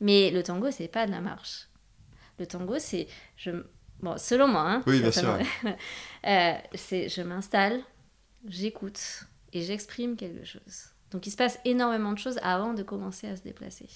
Mais 0.00 0.30
le 0.30 0.42
tango, 0.42 0.70
c'est 0.70 0.88
pas 0.88 1.06
de 1.06 1.12
la 1.12 1.20
marche. 1.20 1.68
Le 2.38 2.46
tango, 2.46 2.78
c'est... 2.78 3.06
Je... 3.36 3.50
Bon, 4.00 4.16
selon 4.18 4.48
moi, 4.48 4.62
hein, 4.62 4.82
oui, 4.86 5.00
bien 5.00 5.12
sûr. 5.12 5.38
Euh, 6.26 6.52
c'est 6.74 7.08
je 7.08 7.22
m'installe, 7.22 7.80
j'écoute, 8.46 9.24
et 9.52 9.62
j'exprime 9.62 10.16
quelque 10.16 10.44
chose. 10.44 10.90
Donc 11.10 11.26
il 11.26 11.30
se 11.30 11.36
passe 11.36 11.58
énormément 11.64 12.12
de 12.12 12.18
choses 12.18 12.38
avant 12.42 12.72
de 12.72 12.82
commencer 12.82 13.28
à 13.28 13.36
se 13.36 13.42
déplacer. 13.42 13.88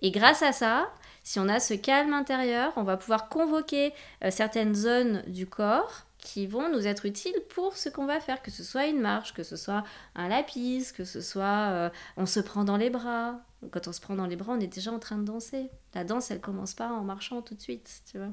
Et 0.00 0.10
grâce 0.10 0.42
à 0.42 0.52
ça, 0.52 0.90
si 1.22 1.38
on 1.38 1.48
a 1.48 1.60
ce 1.60 1.74
calme 1.74 2.14
intérieur, 2.14 2.72
on 2.76 2.82
va 2.82 2.96
pouvoir 2.96 3.28
convoquer 3.28 3.92
euh, 4.24 4.30
certaines 4.30 4.74
zones 4.74 5.22
du 5.26 5.46
corps 5.46 6.06
qui 6.18 6.46
vont 6.46 6.70
nous 6.70 6.86
être 6.86 7.06
utiles 7.06 7.40
pour 7.48 7.76
ce 7.76 7.88
qu'on 7.88 8.06
va 8.06 8.20
faire, 8.20 8.42
que 8.42 8.50
ce 8.50 8.62
soit 8.62 8.86
une 8.86 9.00
marche, 9.00 9.32
que 9.32 9.42
ce 9.42 9.56
soit 9.56 9.84
un 10.14 10.28
lapis, 10.28 10.88
que 10.94 11.04
ce 11.04 11.20
soit 11.20 11.70
euh, 11.70 11.90
on 12.16 12.26
se 12.26 12.40
prend 12.40 12.64
dans 12.64 12.76
les 12.76 12.90
bras. 12.90 13.40
Quand 13.70 13.88
on 13.88 13.92
se 13.92 14.00
prend 14.00 14.14
dans 14.14 14.26
les 14.26 14.36
bras, 14.36 14.52
on 14.52 14.60
est 14.60 14.66
déjà 14.66 14.92
en 14.92 14.98
train 14.98 15.18
de 15.18 15.24
danser. 15.24 15.70
La 15.94 16.04
danse, 16.04 16.30
elle 16.30 16.40
commence 16.40 16.74
pas 16.74 16.88
en 16.88 17.04
marchant 17.04 17.42
tout 17.42 17.54
de 17.54 17.60
suite, 17.60 18.02
tu 18.10 18.18
vois. 18.18 18.32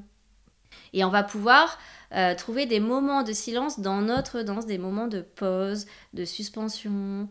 Et 0.92 1.04
on 1.04 1.10
va 1.10 1.22
pouvoir 1.22 1.78
euh, 2.14 2.34
trouver 2.34 2.66
des 2.66 2.80
moments 2.80 3.22
de 3.22 3.32
silence 3.32 3.80
dans 3.80 4.00
notre 4.00 4.42
danse, 4.42 4.66
des 4.66 4.78
moments 4.78 5.08
de 5.08 5.20
pause, 5.20 5.86
de 6.14 6.24
suspension. 6.24 7.28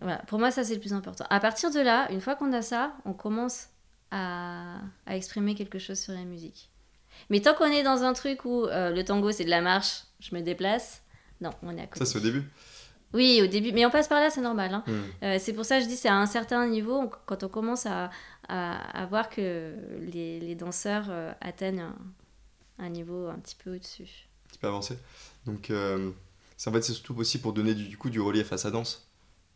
Voilà. 0.00 0.18
Pour 0.28 0.38
moi, 0.38 0.50
ça, 0.50 0.64
c'est 0.64 0.74
le 0.74 0.80
plus 0.80 0.92
important. 0.92 1.24
À 1.30 1.40
partir 1.40 1.70
de 1.70 1.80
là, 1.80 2.10
une 2.12 2.20
fois 2.20 2.36
qu'on 2.36 2.52
a 2.52 2.62
ça, 2.62 2.92
on 3.04 3.12
commence 3.12 3.68
à, 4.10 4.76
à, 5.06 5.16
exprimer 5.16 5.54
quelque 5.54 5.78
chose 5.78 5.98
sur 5.98 6.12
la 6.12 6.24
musique. 6.24 6.70
Mais 7.28 7.40
tant 7.40 7.54
qu'on 7.54 7.66
est 7.66 7.82
dans 7.82 8.02
un 8.02 8.12
truc 8.12 8.44
où 8.44 8.64
euh, 8.64 8.90
le 8.90 9.04
tango, 9.04 9.32
c'est 9.32 9.44
de 9.44 9.50
la 9.50 9.60
marche, 9.60 10.04
je 10.20 10.34
me 10.34 10.40
déplace, 10.40 11.02
non, 11.40 11.50
on 11.62 11.76
est 11.76 11.82
à 11.82 11.86
côté. 11.86 12.04
Ça, 12.04 12.06
c'est 12.06 12.18
au 12.18 12.22
début? 12.22 12.44
Oui, 13.12 13.40
au 13.42 13.48
début, 13.48 13.72
mais 13.72 13.84
on 13.84 13.90
passe 13.90 14.06
par 14.06 14.20
là, 14.20 14.30
c'est 14.30 14.40
normal. 14.40 14.72
Hein. 14.72 14.84
Hmm. 14.86 15.24
Euh, 15.24 15.36
c'est 15.40 15.52
pour 15.52 15.64
ça 15.64 15.78
que 15.78 15.82
je 15.82 15.88
dis, 15.88 15.96
c'est 15.96 16.08
à 16.08 16.14
un 16.14 16.26
certain 16.26 16.68
niveau, 16.68 17.10
quand 17.26 17.42
on 17.42 17.48
commence 17.48 17.84
à, 17.86 18.10
à, 18.48 19.02
à 19.02 19.06
voir 19.06 19.28
que 19.28 19.74
les, 20.12 20.38
les 20.38 20.54
danseurs 20.54 21.10
atteignent 21.40 21.88
un 22.80 22.88
niveau 22.88 23.28
un 23.28 23.38
petit 23.38 23.56
peu 23.62 23.74
au-dessus. 23.74 24.28
Un 24.46 24.48
petit 24.48 24.58
peu 24.58 24.66
avancé. 24.66 24.98
Donc, 25.46 25.70
euh, 25.70 26.10
en 26.66 26.72
fait, 26.72 26.82
c'est 26.82 26.92
surtout 26.92 27.16
aussi 27.18 27.38
pour 27.38 27.52
donner 27.52 27.74
du, 27.74 27.96
coup 27.96 28.10
du 28.10 28.20
relief 28.20 28.52
à 28.52 28.58
sa 28.58 28.70
danse. 28.70 29.06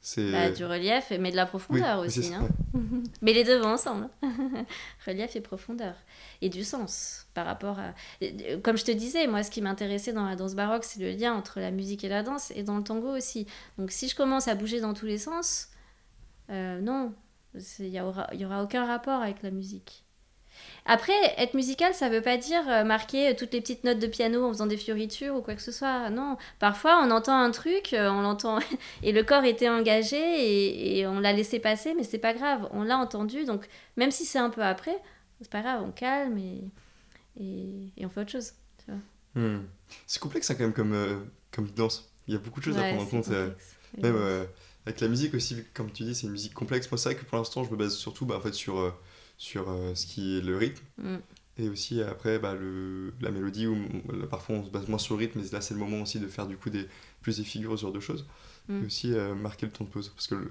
C'est 0.01 0.33
bah, 0.33 0.51
du 0.51 0.67
relief, 0.67 1.13
mais 1.19 1.31
de 1.31 1.37
la 1.37 1.47
profondeur 1.47 2.01
aussi. 2.01 2.33
Hein. 2.35 2.47
mais 3.23 3.33
les 3.33 3.43
deux 3.43 3.59
vont 3.59 3.73
ensemble. 3.73 4.11
relief 5.07 5.35
et 5.35 5.41
profondeur. 5.41 5.95
Et 6.43 6.51
du 6.51 6.63
sens 6.63 7.27
par 7.33 7.47
rapport 7.47 7.79
à. 7.79 7.95
Comme 8.63 8.77
je 8.77 8.85
te 8.85 8.91
disais, 8.91 9.27
moi, 9.27 9.43
ce 9.43 9.51
qui 9.51 9.63
m'intéressait 9.63 10.13
dans 10.13 10.27
la 10.27 10.37
danse 10.37 10.55
baroque, 10.55 10.85
c'est 10.85 11.01
le 11.01 11.11
lien 11.11 11.33
entre 11.33 11.59
la 11.59 11.71
musique 11.71 12.05
et 12.05 12.09
la 12.09 12.23
danse, 12.23 12.51
et 12.55 12.63
dans 12.63 12.77
le 12.77 12.85
tango 12.85 13.17
aussi. 13.17 13.47
Donc, 13.79 13.91
si 13.91 14.09
je 14.09 14.15
commence 14.15 14.47
à 14.47 14.55
bouger 14.55 14.81
dans 14.81 14.93
tous 14.93 15.07
les 15.07 15.17
sens, 15.17 15.71
euh, 16.51 16.81
non, 16.83 17.15
il 17.79 17.91
n'y 17.91 18.01
aura, 18.01 18.29
y 18.35 18.45
aura 18.45 18.63
aucun 18.63 18.85
rapport 18.85 19.23
avec 19.23 19.43
la 19.43 19.51
musique. 19.51 20.04
Après, 20.87 21.15
être 21.39 21.55
musical, 21.55 21.95
ça 21.95 22.11
veut 22.11 22.21
pas 22.21 22.37
dire 22.37 22.63
euh, 22.69 22.85
marquer 22.85 23.35
toutes 23.37 23.53
les 23.55 23.63
petites 23.63 23.85
notes 23.85 23.99
de 23.99 24.07
piano 24.07 24.45
en 24.45 24.53
faisant 24.53 24.67
des 24.67 24.77
fioritures 24.77 25.35
ou 25.35 25.41
quoi 25.41 25.55
que 25.55 25.63
ce 25.63 25.73
soit. 25.73 26.11
Non, 26.11 26.37
parfois 26.59 27.03
on 27.03 27.11
entend 27.11 27.39
un 27.39 27.51
truc, 27.51 27.95
euh, 27.95 28.11
on 28.11 28.21
l'entend 28.21 28.59
et 29.03 29.13
le 29.13 29.23
corps 29.23 29.45
était 29.45 29.69
engagé 29.69 30.99
et, 30.99 31.07
on 31.07 31.21
l'a 31.21 31.33
laissé 31.33 31.59
passer, 31.59 31.95
mais 31.95 32.05
c'est 32.05 32.19
pas 32.19 32.35
grave, 32.35 32.69
on 32.73 32.83
l'a 32.83 32.99
entendu. 32.99 33.45
Donc 33.47 33.67
même 33.97 34.11
si 34.11 34.27
c'est 34.27 34.39
un 34.39 34.51
peu 34.51 34.63
après, 34.63 34.97
c'est 35.41 35.51
pas 35.51 35.63
grave, 35.63 35.83
on 35.83 35.91
calme 35.91 36.37
et, 36.37 36.65
et, 37.41 38.05
on 38.05 38.09
fait 38.11 38.21
autre 38.21 38.33
chose. 38.33 38.53
Hmm. 39.35 39.63
C'est 40.07 40.21
complexe 40.21 40.47
ça, 40.47 40.55
quand 40.55 40.65
même 40.65 40.75
comme, 40.75 40.93
euh, 40.93 41.17
comme 41.51 41.69
danse. 41.71 42.13
Il 42.29 42.35
y 42.35 42.37
a 42.37 42.41
beaucoup 42.41 42.61
de 42.61 42.65
choses 42.67 42.79
à 42.79 42.83
prendre 42.83 43.03
en 43.03 43.07
compte. 43.07 43.29
même 43.99 44.47
avec 44.87 45.01
la 45.01 45.09
musique 45.09 45.33
aussi, 45.33 45.57
comme 45.73 45.91
tu 45.91 46.03
dis, 46.03 46.15
c'est 46.15 46.27
une 46.27 46.33
musique 46.33 46.53
complexe. 46.53 46.91
Moi, 46.91 46.99
c'est 46.99 47.09
vrai 47.09 47.19
que 47.19 47.25
pour 47.25 47.39
l'instant, 47.39 47.65
je 47.65 47.71
me 47.71 47.77
base 47.77 47.95
surtout 47.95 48.27
bah, 48.27 48.37
en 48.37 48.41
fait, 48.41 48.53
sur 48.53 48.95
sur 49.37 49.71
euh, 49.71 49.95
ce 49.95 50.07
qui 50.07 50.39
est 50.39 50.41
le 50.41 50.57
rythme. 50.57 50.85
Mm. 50.99 51.17
Et 51.57 51.69
aussi 51.69 52.03
après 52.03 52.41
bah, 52.41 52.55
le, 52.55 53.15
la 53.21 53.31
mélodie, 53.31 53.67
où 53.67 53.77
parfois 54.29 54.57
on 54.57 54.65
se 54.65 54.71
base 54.71 54.89
moins 54.89 54.99
sur 54.99 55.15
le 55.15 55.21
rythme, 55.21 55.41
mais 55.41 55.49
là 55.51 55.61
c'est 55.61 55.75
le 55.75 55.81
moment 55.81 56.03
aussi 56.03 56.19
de 56.19 56.27
faire 56.27 56.47
du 56.47 56.57
coup 56.57 56.71
des, 56.71 56.89
plus 57.23 57.37
des 57.37 57.45
figures, 57.45 57.77
ce 57.79 57.83
genre 57.83 57.93
de 57.93 58.01
choses. 58.01 58.27
Mm. 58.69 58.83
Et 58.83 58.87
aussi 58.87 59.13
euh, 59.13 59.35
marquer 59.35 59.67
le 59.67 59.73
temps 59.73 59.85
de 59.85 59.91
pause, 59.91 60.09
parce 60.09 60.27
que 60.27 60.51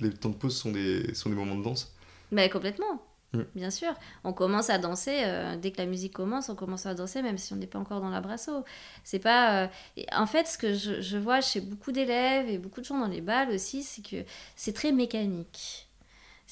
les 0.00 0.10
temps 0.10 0.28
de 0.28 0.34
pause 0.34 0.56
sont 0.56 0.72
des, 0.72 1.14
sont 1.14 1.30
des 1.30 1.36
moments 1.36 1.56
de 1.56 1.62
danse. 1.62 1.94
Mais 2.30 2.50
complètement, 2.50 3.02
mm. 3.32 3.42
bien 3.54 3.70
sûr. 3.70 3.94
On 4.22 4.34
commence 4.34 4.68
à 4.68 4.76
danser, 4.76 5.22
euh, 5.24 5.56
dès 5.56 5.70
que 5.70 5.78
la 5.78 5.86
musique 5.86 6.12
commence, 6.12 6.50
on 6.50 6.54
commence 6.54 6.84
à 6.84 6.92
danser, 6.92 7.22
même 7.22 7.38
si 7.38 7.54
on 7.54 7.56
n'est 7.56 7.66
pas 7.66 7.78
encore 7.78 8.02
dans 8.02 8.10
la 8.10 8.20
brasso. 8.20 8.64
C'est 9.02 9.20
pas. 9.20 9.70
En 10.12 10.26
fait, 10.26 10.46
ce 10.46 10.58
que 10.58 10.74
je, 10.74 11.00
je 11.00 11.16
vois 11.16 11.40
chez 11.40 11.62
beaucoup 11.62 11.92
d'élèves 11.92 12.50
et 12.50 12.58
beaucoup 12.58 12.82
de 12.82 12.86
gens 12.86 12.98
dans 12.98 13.08
les 13.08 13.22
balles 13.22 13.50
aussi, 13.50 13.82
c'est 13.82 14.02
que 14.04 14.28
c'est 14.56 14.74
très 14.74 14.92
mécanique. 14.92 15.83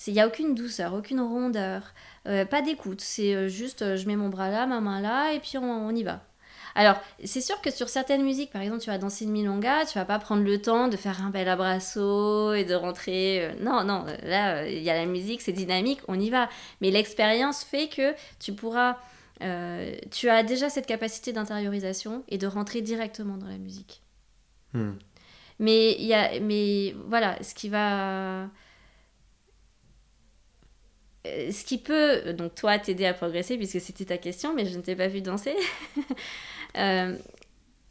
Il 0.07 0.15
n'y 0.15 0.21
a 0.21 0.27
aucune 0.27 0.55
douceur, 0.55 0.95
aucune 0.95 1.21
rondeur, 1.21 1.95
euh, 2.27 2.45
pas 2.45 2.63
d'écoute. 2.63 3.01
C'est 3.01 3.35
euh, 3.35 3.49
juste, 3.49 3.83
euh, 3.83 3.97
je 3.97 4.07
mets 4.07 4.17
mon 4.17 4.29
bras 4.29 4.51
là, 4.51 4.67
ma 4.67 4.81
main 4.81 5.01
là, 5.01 5.33
et 5.33 5.41
puis 5.41 5.59
on, 5.59 5.91
y 5.95 6.03
va. 6.03 6.21
Alors, 6.75 6.97
c'est 7.23 7.43
sûr 7.43 7.61
que 7.61 7.71
sur 7.71 7.89
certaines 7.89 8.25
musiques, 8.25 8.51
par 8.51 8.63
exemple, 8.63 8.81
tu 8.81 8.91
vas 8.91 8.99
danser 8.99 9.25
une 9.27 9.33
milonga, 9.33 9.85
tu 9.85 9.99
vas 9.99 10.07
pas 10.07 10.19
prendre 10.19 10.43
le 10.43 10.61
temps 10.61 10.89
de 10.89 10.97
faire 10.97 11.23
un 11.23 11.31
bel 11.31 11.49
abrazo 11.49 12.55
et 12.55 12.65
de 12.65 12.75
rentrer. 12.75 13.55
Non, 13.61 13.85
non, 13.85 14.07
là, 14.23 14.67
il 14.67 14.83
y 14.83 14.89
a 14.89 14.95
la 14.95 15.05
musique, 15.05 15.43
c'est 15.43 15.53
dynamique, 15.53 16.01
on 16.09 16.19
y 16.19 16.31
va. 16.31 16.49
Mais 16.81 16.91
l'expérience 16.91 17.63
fait 17.63 17.89
que 17.89 18.15
tu 18.41 18.55
pourras. 18.55 18.97
euh, 19.43 19.95
tu 20.11 20.31
as 20.31 20.43
déjà 20.43 20.71
cette 20.71 20.87
capacité 20.87 21.33
d'intériorisation 21.33 22.25
et 22.29 22.39
de 22.39 22.47
rentrer 22.47 22.81
directement 22.81 23.37
dans 23.37 23.49
la 23.49 23.59
musique. 23.59 24.03
Hmm. 24.73 24.93
Mais, 25.59 25.93
y 26.01 26.15
a, 26.15 26.41
mais 26.41 26.95
voilà, 27.07 27.37
ce 27.43 27.55
qui 27.55 27.69
va. 27.69 28.49
Euh, 31.27 31.51
Ce 31.53 31.65
qui 31.65 31.79
peut, 31.79 32.33
donc 32.33 32.55
toi, 32.55 32.79
t'aider 32.79 33.07
à 33.07 33.15
progresser, 33.15 33.57
puisque 33.57 33.81
c'était 33.81 34.07
ta 34.07 34.19
question, 34.19 34.55
mais 34.55 34.67
je 34.67 34.77
ne 34.77 34.83
t'ai 34.83 34.97
pas 34.97 35.09
vu 35.09 35.21
danser. 35.21 35.57
Euh, 36.79 37.19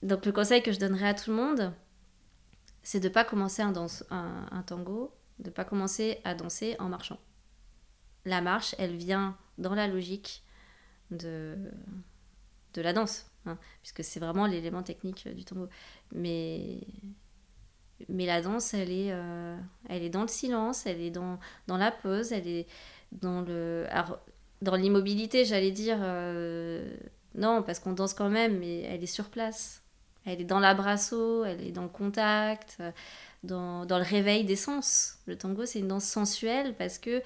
donc 0.02 0.26
le 0.26 0.32
conseil 0.32 0.64
que 0.64 0.72
je 0.72 0.80
donnerais 0.80 1.10
à 1.10 1.14
tout 1.14 1.30
le 1.30 1.36
monde, 1.36 1.72
c'est 2.82 3.00
de 3.00 3.08
ne 3.08 3.14
pas 3.14 3.24
commencer 3.24 3.62
un, 3.62 4.64
tango, 4.66 5.14
de 5.38 5.50
ne 5.50 5.54
pas 5.54 5.66
commencer 5.66 6.20
à 6.24 6.34
danser 6.34 6.76
en 6.80 6.90
marchant. 6.90 7.20
La 8.26 8.42
marche, 8.42 8.74
elle 8.80 8.96
vient 8.96 9.38
dans 9.60 9.76
la 9.76 9.88
logique 9.88 10.44
de, 11.12 11.56
la 12.76 12.94
danse, 12.94 13.30
hein, 13.46 13.60
puisque 13.84 14.04
c'est 14.04 14.20
vraiment 14.20 14.48
l'élément 14.48 14.82
technique 14.82 15.26
euh, 15.28 15.34
du 15.34 15.46
tango. 15.46 15.70
Mais, 16.14 16.80
la 18.10 18.42
danse, 18.42 18.74
elle 18.74 18.92
est, 18.92 19.12
euh, 19.12 19.58
dans 20.10 20.22
le 20.24 20.28
silence, 20.28 20.88
elle 20.88 21.02
est 21.02 21.12
dans 21.12 21.38
la 21.68 21.92
pause, 21.92 22.32
elle 22.32 22.48
est 22.48 22.68
dans 23.12 23.42
le 23.42 23.86
alors, 23.90 24.20
dans 24.62 24.76
l'immobilité, 24.76 25.46
j'allais 25.46 25.72
dire 25.72 25.98
euh, 26.02 26.94
non, 27.36 27.64
parce 27.64 27.80
qu'on 27.80 27.94
danse 27.94 28.14
quand 28.14 28.30
même, 28.30 28.60
mais 28.60 28.82
elle 28.82 29.04
est 29.04 29.08
sur 29.08 29.30
place. 29.30 29.82
Elle 30.26 30.42
est 30.42 30.46
dans 30.46 30.60
l'abrasso, 30.60 31.44
elle 31.46 31.62
est 31.62 31.72
dans 31.72 31.84
le 31.84 31.90
contact, 31.90 32.78
euh, 32.80 32.92
dans, 33.44 33.86
dans 33.86 33.98
le 33.98 34.04
réveil 34.04 34.44
des 34.44 34.56
sens. 34.56 35.18
Le 35.26 35.36
tango, 35.36 35.66
c'est 35.66 35.80
une 35.80 35.88
danse 35.88 36.06
sensuelle 36.06 36.76
parce 36.78 37.00
que 37.00 37.24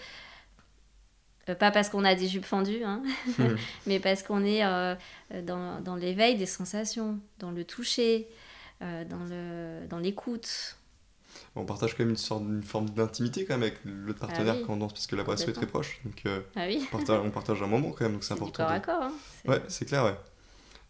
euh, 1.50 1.56
pas 1.56 1.72
parce 1.72 1.90
qu'on 1.90 2.04
a 2.06 2.16
des 2.16 2.28
jupes 2.28 2.46
fendues, 2.46 2.84
hein, 2.84 3.04
mais 3.88 4.00
parce 4.00 4.24
qu'on 4.24 4.44
est 4.44 4.66
euh, 4.66 4.96
dans, 5.44 5.82
dans 5.82 5.96
l'éveil 5.96 6.36
des 6.38 6.46
sensations, 6.46 7.20
dans 7.40 7.52
le 7.52 7.64
toucher, 7.64 8.28
euh, 8.82 9.04
dans 9.90 10.00
l'écoute. 10.00 10.78
On 11.56 11.66
partage 11.66 11.94
quand 11.96 12.04
même 12.04 12.10
une 12.12 12.18
sorte 12.18 12.44
une 12.44 12.64
forme 12.64 12.90
d'intimité 12.90 13.46
quand 13.46 13.54
même 13.56 13.64
avec 13.64 13.78
l'autre 13.86 14.20
partenaire 14.20 14.56
oui. 14.58 14.64
quand 14.66 14.74
on 14.74 14.78
danse, 14.78 14.94
parce 14.94 15.08
que 15.08 15.16
la 15.16 15.24
brasso 15.24 15.48
est 15.50 15.54
très 15.54 15.66
proche. 15.68 16.00
Donc 16.04 16.22
euh, 16.26 16.42
Ah 16.56 16.66
oui, 16.68 16.82
on, 16.92 16.98
partage, 16.98 17.22
on 17.24 17.32
partage 17.32 17.62
un 17.64 17.68
moment 17.68 17.92
quand 17.92 18.06
même, 18.06 18.14
donc 18.14 18.24
c'est 18.24 18.34
important. 18.34 18.64
corps 18.64 18.72
de- 18.72 18.78
à 18.78 18.80
corps. 18.80 19.04
hein. 19.04 19.12
C'est- 19.44 19.50
Ouais, 19.50 19.62
c'est 19.68 19.86
clair, 19.86 20.04
ouais. 20.06 20.16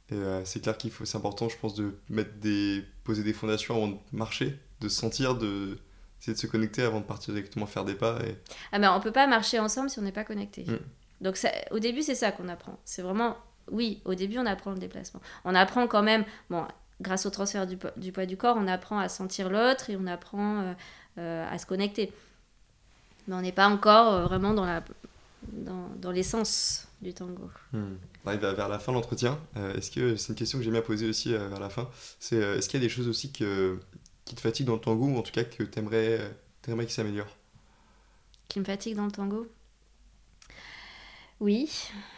Et 0.10 0.14
euh, 0.16 0.46
c'est 0.46 0.62
clair 0.62 0.78
qu'il 0.78 0.91
faut, 0.91 1.04
c'est 1.06 1.18
important, 1.18 1.50
je 1.50 1.58
pense, 1.58 1.74
de 1.76 1.98
mettre 2.10 2.34
des, 2.39 2.84
poser 3.04 3.24
des 3.24 3.34
fondations 3.34 3.76
avant 3.76 3.88
de 3.88 3.98
marcher, 4.12 4.60
de 4.82 4.88
se 4.89 5.00
sentir, 5.00 5.36
de 5.36 5.80
essayer 6.22 6.34
de 6.34 6.39
se 6.39 6.48
connecter 6.48 6.82
avant 6.84 7.00
de 7.02 7.06
partir 7.06 7.34
directement 7.34 7.66
faire 7.66 7.86
des 7.86 7.96
pas. 7.96 8.20
Et... 8.26 8.36
Ah 8.72 8.80
ben 8.80 8.93
on 8.96 9.00
peut 9.00 9.12
pas 9.12 9.28
marcher 9.28 9.60
ensemble 9.60 9.89
si 9.89 10.00
on 10.00 10.04
n'est 10.04 10.12
pas 10.12 10.24
connecté. 10.24 10.64
Mm. 10.64 10.78
Donc 11.22 11.38
ça, 11.38 11.50
au 11.72 11.80
début 11.80 12.02
c'est 12.04 12.16
ça 12.16 12.32
qu'on 12.32 12.48
apprend. 12.50 12.80
C'est 12.86 13.02
vraiment, 13.02 13.36
oui, 13.72 14.02
au 14.06 14.16
début 14.16 14.38
on 14.38 14.46
apprend 14.46 14.72
le 14.72 14.78
déplacement. 14.80 15.22
On 15.43 15.54
apprend 15.56 15.88
quand 15.88 16.04
même, 16.04 16.24
bon, 16.50 16.66
grâce 17.02 17.26
au 17.26 17.30
transfert 17.30 17.68
du, 17.68 17.78
po- 17.78 17.89
du 17.98 18.12
poids 18.12 18.26
du 18.26 18.38
corps, 18.38 18.58
on 18.60 18.68
apprend 18.68 19.00
à 19.00 19.10
sentir 19.10 19.50
l'autre 19.50 19.89
et 19.89 19.98
on 19.98 20.08
apprend 20.08 20.62
euh, 20.62 20.74
euh, 21.20 21.48
à 21.50 21.58
se 21.58 21.66
connecter. 21.66 22.12
Mais 23.28 23.36
on 23.36 23.41
n'est 23.41 23.52
pas 23.52 23.68
encore 23.68 24.14
euh, 24.14 24.24
vraiment 24.26 24.54
dans 24.54 24.66
la, 24.66 24.84
dans, 25.52 25.89
dans 25.98 26.12
l'essence 26.12 26.88
du 27.02 27.14
tango. 27.14 27.50
On 27.74 28.30
arrive 28.30 28.46
à- 28.46 28.54
vers 28.54 28.70
la 28.70 28.80
fin 28.80 28.91
de 28.91 28.98
l'entretien. 28.98 29.39
Est-ce 29.76 29.91
que 29.91 30.16
c'est 30.16 30.30
une 30.30 30.36
question 30.36 30.58
que 30.58 30.64
j'aime 30.64 30.74
bien 30.74 30.82
poser 30.82 31.08
aussi 31.08 31.32
vers 31.34 31.60
la 31.60 31.70
fin 31.70 31.89
C'est 32.20 32.38
est-ce 32.38 32.70
qu'il 32.70 32.80
y 32.80 32.84
a 32.84 32.86
des 32.88 32.93
choses 32.93 33.08
aussi 33.08 33.32
que, 33.32 33.80
qui 34.26 34.36
te 34.36 34.41
fatiguent 34.41 34.68
dans 34.68 34.76
le 34.76 34.80
tango 34.82 35.06
ou 35.08 35.18
en 35.18 35.22
tout 35.22 35.32
cas 35.32 35.43
que 35.43 35.64
tu 35.64 35.80
aimerais, 35.80 36.20
qui 36.64 36.93
s'améliorent 36.93 37.36
Qui 38.50 38.60
me 38.60 38.66
fatigue 38.66 38.96
dans 38.96 39.06
le 39.06 39.12
tango? 39.12 39.48
Oui, 41.41 41.70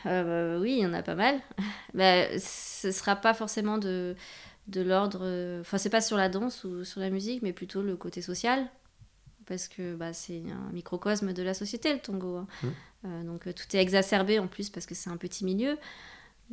euh, 0.06 0.60
oui, 0.60 0.74
il 0.74 0.84
y 0.84 0.86
en 0.86 0.94
a 0.94 1.02
pas 1.02 1.16
mal. 1.16 1.42
bah, 1.94 2.28
ce 2.40 2.92
sera 2.92 3.16
pas 3.16 3.34
forcément 3.34 3.78
de, 3.78 4.16
de 4.68 4.82
l'ordre. 4.82 5.20
euh, 5.24 5.62
Enfin, 5.62 5.78
c'est 5.78 5.90
pas 5.90 6.02
sur 6.02 6.18
la 6.18 6.30
danse 6.30 6.64
ou 6.64 6.84
sur 6.84 7.00
la 7.02 7.10
musique, 7.10 7.42
mais 7.42 7.54
plutôt 7.54 7.82
le 7.82 7.96
côté 7.98 8.22
social. 8.22 8.70
Parce 9.46 9.68
que 9.70 9.96
bah, 9.96 10.14
c'est 10.14 10.44
un 10.52 10.72
microcosme 10.74 11.34
de 11.34 11.44
la 11.44 11.54
société, 11.54 11.94
le 11.94 12.00
tango. 12.00 12.38
hein. 12.38 12.48
Mhm. 12.64 12.74
Euh, 13.06 13.24
donc 13.24 13.48
euh, 13.48 13.54
tout 13.54 13.66
est 13.76 13.80
exacerbé 13.80 14.40
en 14.40 14.48
plus 14.48 14.70
parce 14.70 14.86
que 14.86 14.96
c'est 14.96 15.10
un 15.10 15.18
petit 15.18 15.46
milieu. 15.46 15.78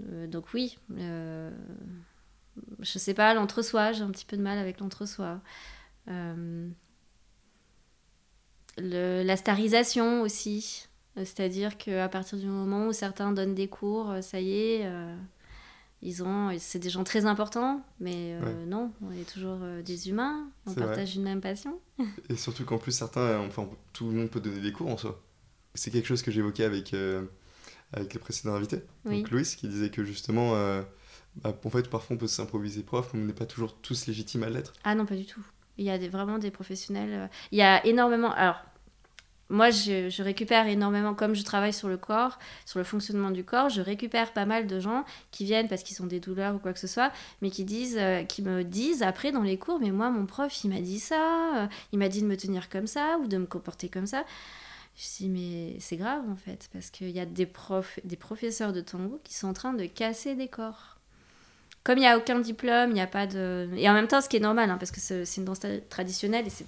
Euh, 0.09 0.27
donc 0.27 0.53
oui, 0.55 0.79
euh, 0.99 1.51
je 2.81 2.99
sais 2.99 3.15
pas, 3.15 3.35
l'entre-soi, 3.35 3.93
j'ai 3.93 4.03
un 4.03 4.11
petit 4.11 4.27
peu 4.27 4.37
de 4.37 4.43
mal 4.43 4.59
avec 4.59 4.81
l'entre-soi. 4.81 5.41
Le- 8.79 9.23
la 9.23 9.37
starisation 9.37 10.23
aussi. 10.23 10.87
C'est-à-dire 11.17 11.79
qu'à 11.79 12.09
partir 12.09 12.39
du 12.39 12.47
moment 12.47 12.87
où 12.89 12.93
certains 12.93 13.33
donnent 13.33 13.55
des 13.55 13.69
cours, 13.69 14.13
ça 14.21 14.41
y 14.41 14.53
est, 14.53 14.87
ils 16.05 16.23
ont, 16.23 16.55
c'est 16.59 16.79
des 16.79 16.91
gens 16.91 17.03
très 17.03 17.25
importants, 17.27 17.83
mais 17.99 18.35
euh, 18.35 18.41
Ouais. 18.41 18.67
non, 18.67 18.93
on 19.03 19.11
est 19.11 19.29
toujours 19.29 19.59
euh, 19.63 19.83
des 19.83 20.09
humains, 20.11 20.49
on 20.67 20.73
vrai. 20.73 20.85
partage 20.87 21.17
une 21.17 21.23
même 21.23 21.41
passion. 21.41 21.81
Et 22.29 22.37
surtout 22.37 22.65
qu'en 22.65 22.79
plus, 22.79 22.93
certains, 22.93 23.21
euh, 23.21 23.47
enfin, 23.47 23.69
tout 23.93 24.09
le 24.11 24.15
monde 24.17 24.31
peut 24.31 24.41
donner 24.41 24.61
des 24.61 24.71
cours 24.73 24.89
en 24.91 24.97
soi. 24.97 25.21
C'est 25.75 25.91
quelque 25.91 26.07
chose 26.07 26.23
que 26.23 26.31
j'évoquais 26.31 26.65
avec, 26.65 26.95
euh, 26.95 27.25
avec 27.93 28.13
les 28.15 28.21
précédents 28.21 28.55
invités. 28.55 28.83
Oui. 29.07 29.23
Donc 29.23 29.31
Louis, 29.31 29.45
qui 29.45 29.67
disait 29.67 29.91
que 29.91 30.05
justement, 30.05 30.53
bah, 31.37 31.59
en 31.65 31.71
fait, 31.71 31.89
parfois 31.91 32.15
on 32.15 32.19
peut 32.19 32.29
s'improviser 32.29 32.83
prof, 32.85 33.11
mais 33.15 33.23
on 33.23 33.25
n'est 33.25 33.33
pas 33.33 33.47
toujours 33.47 33.75
tous 33.81 34.07
légitimes 34.07 34.45
à 34.45 34.51
l'être. 34.51 34.73
Ah 34.85 34.95
non, 34.95 35.07
pas 35.07 35.17
du 35.17 35.27
tout. 35.27 35.45
Il 35.79 35.85
y 35.85 35.91
a 35.91 35.99
des, 35.99 36.09
vraiment 36.09 36.39
des 36.39 36.53
professionnels. 36.53 37.29
Il 37.51 37.59
y 37.59 37.63
a 37.63 37.85
énormément. 37.87 38.31
Alors, 38.33 38.57
moi, 39.51 39.71
je, 39.71 40.23
récupère 40.23 40.67
énormément, 40.67 41.15
comme 41.15 41.35
je 41.35 41.43
travaille 41.43 41.73
sur 41.73 41.89
le 41.89 41.97
corps, 41.97 42.39
sur 42.65 42.79
le 42.79 42.85
fonctionnement 42.85 43.31
du 43.31 43.45
corps, 43.45 43.69
je 43.69 43.83
récupère 43.83 44.33
pas 44.33 44.47
mal 44.47 44.67
de 44.67 44.81
gens 44.81 45.05
qui 45.31 45.45
viennent 45.45 45.69
parce 45.69 45.83
qu'ils 45.83 46.03
ont 46.03 46.07
des 46.07 46.21
douleurs 46.21 46.55
ou 46.55 46.59
quoi 46.59 46.73
que 46.73 46.79
ce 46.79 46.87
soit, 46.87 47.13
mais 47.43 47.51
qui, 47.51 47.65
disent, 47.65 47.99
euh, 47.99 48.23
qui 48.25 48.43
me 48.43 48.65
disent 48.65 49.03
après 49.03 49.33
dans 49.33 49.43
les 49.43 49.59
cours, 49.59 49.81
mais 49.81 49.91
moi, 49.91 50.11
mon 50.11 50.25
prof, 50.25 50.65
il 50.65 50.71
m'a 50.71 50.81
dit 50.81 50.99
ça, 50.99 51.65
euh, 51.65 51.67
il 51.93 51.99
m'a 51.99 52.09
dit 52.09 52.23
de 52.23 52.27
me 52.27 52.37
tenir 52.37 52.69
comme 52.71 52.87
ça 52.87 53.19
ou 53.23 53.27
de 53.27 53.37
me 53.37 53.47
comporter 53.47 53.89
comme 53.89 54.07
ça. 54.07 54.25
Je 54.97 55.05
dis, 55.19 55.29
mais 55.29 55.77
c'est 55.81 55.97
grave 55.97 56.23
en 56.31 56.37
fait, 56.37 56.69
parce 56.73 56.91
qu'il 56.91 57.11
y 57.11 57.21
a 57.21 57.27
des, 57.27 57.47
profs, 57.47 57.99
des 58.05 58.17
professeurs 58.17 58.73
de 58.73 58.81
tango 58.81 59.21
qui 59.25 59.35
sont 59.35 59.49
en 59.49 59.53
train 59.53 59.75
de 59.75 59.85
casser 59.87 60.37
des 60.37 60.49
corps. 60.49 60.99
Comme 61.83 61.99
il 61.99 62.03
n'y 62.03 62.07
a 62.07 62.17
aucun 62.17 62.39
diplôme, 62.39 62.91
il 62.91 62.95
n'y 62.95 63.01
a 63.03 63.07
pas 63.07 63.27
de. 63.27 63.69
Et 63.77 63.91
en 63.91 63.93
même 63.93 64.09
temps, 64.09 64.23
ce 64.23 64.29
qui 64.31 64.39
est 64.39 64.41
normal, 64.41 64.71
hein, 64.71 64.79
parce 64.79 64.91
que 64.91 65.01
c'est 65.01 65.37
une 65.37 65.45
danse 65.45 65.61
tra- 65.61 65.83
traditionnelle 65.91 66.47
et 66.47 66.51
c'est 66.51 66.65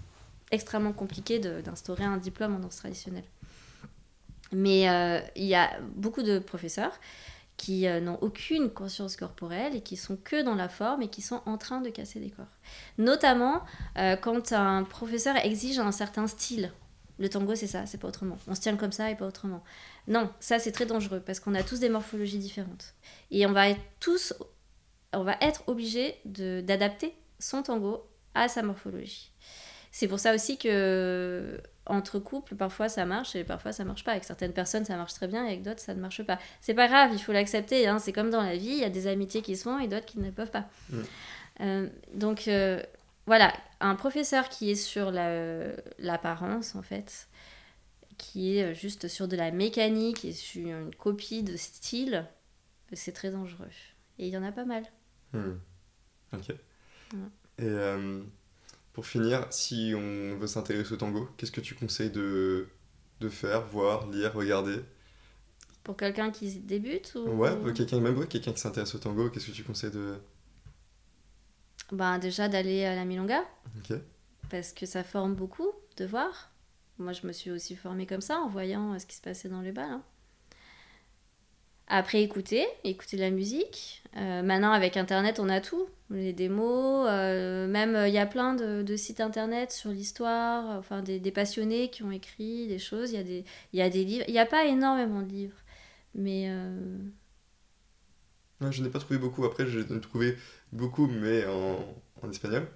extrêmement 0.51 0.93
compliqué 0.93 1.39
d'instaurer 1.39 2.05
un 2.05 2.17
diplôme 2.17 2.55
en 2.55 2.59
danse 2.59 2.77
traditionnelle. 2.77 3.25
Mais 4.53 4.89
euh, 4.89 5.21
il 5.35 5.45
y 5.45 5.55
a 5.55 5.71
beaucoup 5.95 6.23
de 6.23 6.39
professeurs 6.39 6.99
qui 7.57 7.87
euh, 7.87 8.01
n'ont 8.01 8.19
aucune 8.21 8.71
conscience 8.71 9.17
corporelle 9.17 9.75
et 9.75 9.81
qui 9.81 9.97
sont 9.97 10.17
que 10.17 10.43
dans 10.43 10.55
la 10.55 10.69
forme 10.69 11.03
et 11.03 11.09
qui 11.09 11.23
sont 11.23 11.43
en 11.47 11.57
train 11.59 11.81
de 11.81 11.89
casser 11.91 12.21
des 12.21 12.31
corps. 12.31 12.45
Notamment 12.99 13.63
euh, 13.99 14.17
quand 14.17 14.53
un 14.53 14.85
professeur 14.85 15.37
exige 15.37 15.79
un 15.79 15.93
certain 15.93 16.27
style. 16.27 16.73
Le 17.19 17.31
tango, 17.31 17.55
c'est 17.55 17.67
ça, 17.67 17.87
c'est 17.87 17.99
pas 17.99 18.09
autrement. 18.09 18.37
On 18.47 18.55
se 18.55 18.61
tient 18.61 18.77
comme 18.77 18.93
ça 18.93 19.11
et 19.11 19.17
pas 19.17 19.27
autrement. 19.27 19.65
Non, 20.07 20.31
ça 20.39 20.59
c'est 20.59 20.73
très 20.73 20.85
dangereux 20.85 21.23
parce 21.25 21.41
qu'on 21.41 21.55
a 21.55 21.63
tous 21.63 21.81
des 21.81 21.89
morphologies 21.89 22.39
différentes. 22.39 22.95
Et 23.31 23.47
on 23.47 23.53
va 23.53 23.71
être 23.71 23.81
tous, 24.01 24.35
on 25.15 25.25
va 25.25 25.37
être 25.41 25.63
obligé 25.67 26.17
d'adapter 26.27 27.15
son 27.39 27.63
tango 27.63 28.07
à 28.35 28.49
sa 28.49 28.63
morphologie. 28.63 29.33
C'est 29.99 30.09
pour 30.09 30.19
ça 30.21 30.35
aussi 30.35 30.59
que 30.59 31.59
entre 31.87 32.19
couples, 32.19 32.55
parfois 32.55 32.91
ça 32.91 33.07
marche 33.07 33.35
et 33.35 33.45
parfois 33.45 33.73
ça 33.73 33.83
marche 33.83 34.05
pas. 34.05 34.11
Avec 34.11 34.25
certaines 34.25 34.53
personnes, 34.53 34.85
ça 34.85 34.95
marche 34.99 35.15
très 35.15 35.27
bien 35.27 35.43
et 35.47 35.49
avec 35.49 35.63
d'autres, 35.63 35.81
ça 35.81 35.95
ne 35.95 36.01
marche 36.03 36.23
pas. 36.23 36.39
C'est 36.61 36.75
pas 36.75 36.87
grave, 36.87 37.13
il 37.15 37.19
faut 37.19 37.33
l'accepter. 37.33 37.87
hein. 37.89 37.99
C'est 37.99 38.13
comme 38.13 38.29
dans 38.29 38.43
la 38.43 38.57
vie, 38.59 38.67
il 38.69 38.79
y 38.79 38.85
a 38.85 38.91
des 38.91 39.07
amitiés 39.07 39.41
qui 39.41 39.57
se 39.57 39.63
font 39.63 39.79
et 39.79 39.89
d'autres 39.89 40.05
qui 40.05 40.19
ne 40.19 40.31
peuvent 40.31 40.51
pas. 40.51 40.69
Mm. 40.91 41.01
Euh, 41.63 41.89
donc 42.13 42.47
euh, 42.47 42.83
voilà, 43.25 43.55
un 43.81 43.95
professeur 43.95 44.51
qui 44.51 44.71
est 44.71 44.75
sur 44.75 45.11
la- 45.11 45.73
l'apparence 45.99 46.75
en 46.75 46.83
fait, 46.83 47.27
qui 48.19 48.59
est 48.59 48.75
juste 48.75 49.09
sur 49.09 49.29
de 49.29 49.37
la 49.37 49.51
mécanique 49.51 50.27
et 50.27 50.33
sur 50.35 50.61
une 50.69 50.95
copie 50.95 51.43
de 51.43 51.57
style, 51.57 52.27
c'est 52.93 53.13
très 53.13 53.31
dangereux. 53.31 53.71
Et 54.19 54.27
il 54.27 54.35
y 54.35 54.37
en 54.37 54.43
a 54.45 54.53
pas 54.53 54.67
mal. 54.67 54.83
Hmm. 55.33 55.55
Ok. 56.35 56.49
Ouais. 56.51 57.19
Et 57.61 57.65
euh, 57.65 58.23
pour 58.97 59.07
finir, 59.07 59.47
si 59.53 59.93
on 59.95 60.39
veut 60.39 60.47
s'intéresser 60.49 60.95
au 60.95 60.97
tango, 60.97 61.29
qu'est-ce 61.37 61.53
que 61.53 61.61
tu 61.61 61.75
conseilles 61.77 62.11
de, 62.11 62.67
de 63.21 63.29
faire, 63.29 63.65
voir, 63.67 64.09
lire, 64.11 64.33
regarder? 64.35 64.81
Pour 65.85 65.97
quelqu'un 65.97 66.31
qui 66.33 66.59
débute 66.59 67.15
ou... 67.15 67.29
Ouais, 67.29 67.55
pour 67.57 67.73
quelqu'un 67.73 68.01
même 68.01 68.19
ouais, 68.19 68.27
quelqu'un 68.27 68.53
qui 68.53 68.61
s'intéresse 68.61 68.95
au 68.95 68.99
tango, 68.99 69.31
qu'est-ce 69.31 69.47
que 69.47 69.53
tu 69.53 69.65
conseilles 69.65 69.91
de. 69.93 70.17
Ben, 71.93 72.19
déjà 72.19 72.49
d'aller 72.49 72.85
à 72.85 72.97
la 72.97 73.05
Milonga, 73.05 73.45
Ok. 73.79 73.97
parce 74.51 74.73
que 74.73 74.87
ça 74.87 75.05
forme 75.05 75.35
beaucoup 75.35 75.71
de 75.99 76.05
voir. 76.07 76.51
Moi, 76.99 77.13
je 77.13 77.27
me 77.27 77.33
suis 77.33 77.51
aussi 77.51 77.77
formée 77.77 78.07
comme 78.07 78.21
ça, 78.23 78.39
en 78.41 78.49
voyant 78.49 78.95
euh, 78.95 78.99
ce 78.99 79.07
qui 79.07 79.17
se 79.17 79.21
passait 79.23 79.49
dans 79.49 79.61
les 79.61 79.73
bals. 79.73 79.91
hein. 79.91 80.03
Après, 81.89 82.23
écouter, 82.23 82.67
écouter 82.85 83.17
de 83.17 83.23
la 83.23 83.31
musique. 83.31 84.03
Euh, 84.17 84.43
maintenant, 84.43 84.73
avec 84.73 84.97
Internet, 84.97 85.39
on 85.39 85.49
a 85.49 85.61
tout. 85.61 85.87
Les 86.11 86.33
démos, 86.33 87.07
euh, 87.09 87.67
même 87.69 87.97
il 88.07 88.13
y 88.13 88.19
a 88.19 88.27
plein 88.27 88.55
de, 88.55 88.83
de 88.83 88.97
sites 88.97 89.21
Internet 89.21 89.73
sur 89.73 89.91
l'histoire, 89.91 90.79
enfin 90.79 91.03
des, 91.03 91.19
des, 91.19 91.33
passionnés 91.33 91.91
qui 91.91 92.03
ont 92.03 92.11
écrit 92.11 92.67
des 92.67 92.79
choses. 92.79 93.13
Il 93.13 93.17
y, 93.17 93.21
a 93.21 93.23
des, 93.25 93.45
y 93.73 93.83
a 93.83 93.91
des 93.91 94.05
livres. 94.05 94.25
Il 94.29 94.33
n'y 94.33 94.39
a 94.39 94.47
pas 94.47 94.65
énormément 94.67 95.23
de 95.23 95.29
livres. 95.29 95.57
Mais... 96.15 96.47
Euh... 96.49 96.99
Je 98.71 98.83
n'ai 98.83 98.89
pas 98.89 98.99
trouvé 98.99 99.19
beaucoup. 99.19 99.45
Après, 99.45 99.67
j'ai 99.67 99.85
trouvé 100.01 100.37
beaucoup, 100.73 101.07
mais 101.07 101.45
en, 101.47 101.79
en 102.23 102.31
espagnol. 102.31 102.67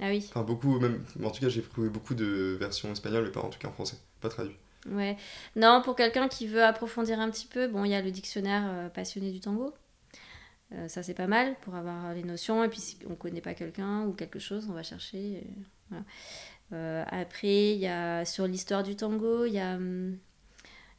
Ah 0.00 0.08
oui. 0.08 0.24
Enfin, 0.28 0.42
beaucoup, 0.42 0.78
même. 0.80 1.04
En 1.22 1.30
tout 1.30 1.40
cas, 1.40 1.48
j'ai 1.48 1.62
trouvé 1.62 1.88
beaucoup 1.88 2.14
de 2.14 2.56
versions 2.58 2.90
espagnoles, 2.90 3.24
mais 3.24 3.30
pas 3.30 3.40
en 3.40 3.50
tout 3.50 3.58
cas 3.58 3.68
en 3.68 3.72
français. 3.72 3.96
Pas 4.20 4.28
traduit. 4.28 4.56
Ouais. 4.86 5.16
Non, 5.56 5.82
pour 5.82 5.94
quelqu'un 5.94 6.28
qui 6.28 6.46
veut 6.46 6.64
approfondir 6.64 7.20
un 7.20 7.30
petit 7.30 7.46
peu, 7.46 7.68
bon, 7.68 7.84
il 7.84 7.90
y 7.90 7.94
a 7.94 8.00
le 8.00 8.10
dictionnaire 8.10 8.64
euh, 8.66 8.88
passionné 8.88 9.30
du 9.30 9.40
tango. 9.40 9.74
Euh, 10.72 10.88
ça, 10.88 11.02
c'est 11.02 11.14
pas 11.14 11.26
mal 11.26 11.56
pour 11.60 11.74
avoir 11.74 12.14
les 12.14 12.22
notions. 12.22 12.64
Et 12.64 12.68
puis, 12.68 12.80
si 12.80 12.98
on 13.08 13.14
connaît 13.14 13.40
pas 13.40 13.54
quelqu'un 13.54 14.04
ou 14.04 14.12
quelque 14.12 14.38
chose, 14.38 14.66
on 14.70 14.72
va 14.72 14.82
chercher. 14.82 15.18
Et, 15.18 15.46
voilà. 15.90 16.04
euh, 16.72 17.04
après, 17.10 17.74
il 17.74 17.80
y 17.80 17.88
a 17.88 18.24
sur 18.24 18.46
l'histoire 18.46 18.82
du 18.82 18.96
tango, 18.96 19.44
il 19.44 19.54
y 19.54 19.58
a. 19.58 19.74
Hum, 19.74 20.18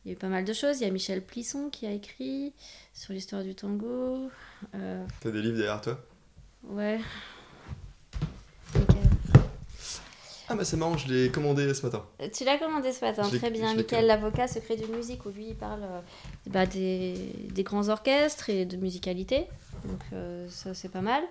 il 0.03 0.07
y 0.07 0.11
a 0.11 0.13
eu 0.15 0.17
pas 0.17 0.29
mal 0.29 0.43
de 0.45 0.53
choses. 0.53 0.79
Il 0.81 0.83
y 0.83 0.87
a 0.87 0.91
Michel 0.91 1.23
Plisson 1.23 1.69
qui 1.69 1.85
a 1.85 1.91
écrit 1.91 2.55
sur 2.91 3.13
l'histoire 3.13 3.43
du 3.43 3.53
tango. 3.53 4.31
T'as 4.71 5.29
des 5.29 5.43
livres 5.43 5.57
derrière 5.57 5.79
toi? 5.79 6.03
Ouais. 6.63 6.99
Ah 10.51 10.55
bah 10.55 10.65
c'est 10.65 10.77
marrant, 10.77 10.97
je 10.97 11.07
l'ai 11.11 11.29
commandé 11.29 11.73
ce 11.73 11.85
matin. 11.85 12.03
Euh, 12.21 12.27
Tu 12.33 12.43
l'as 12.43 12.57
commandé 12.57 12.91
ce 12.91 13.03
matin, 13.05 13.23
très 13.23 13.49
bien. 13.51 13.73
Michael 13.73 14.05
l'avocat, 14.05 14.47
secret 14.47 14.75
d'une 14.75 14.95
musique, 14.95 15.25
où 15.25 15.29
lui 15.29 15.47
il 15.49 15.55
parle 15.55 15.83
euh, 15.83 15.99
bah, 16.47 16.65
des, 16.65 17.13
des 17.49 17.63
grands 17.63 17.87
orchestres 17.89 18.49
et 18.49 18.65
de 18.65 18.75
musicalité. 18.77 19.47
Donc 19.85 19.99
euh, 20.13 20.47
ça 20.49 20.73
c'est 20.73 20.89
pas 20.91 21.01
mal. 21.01 21.23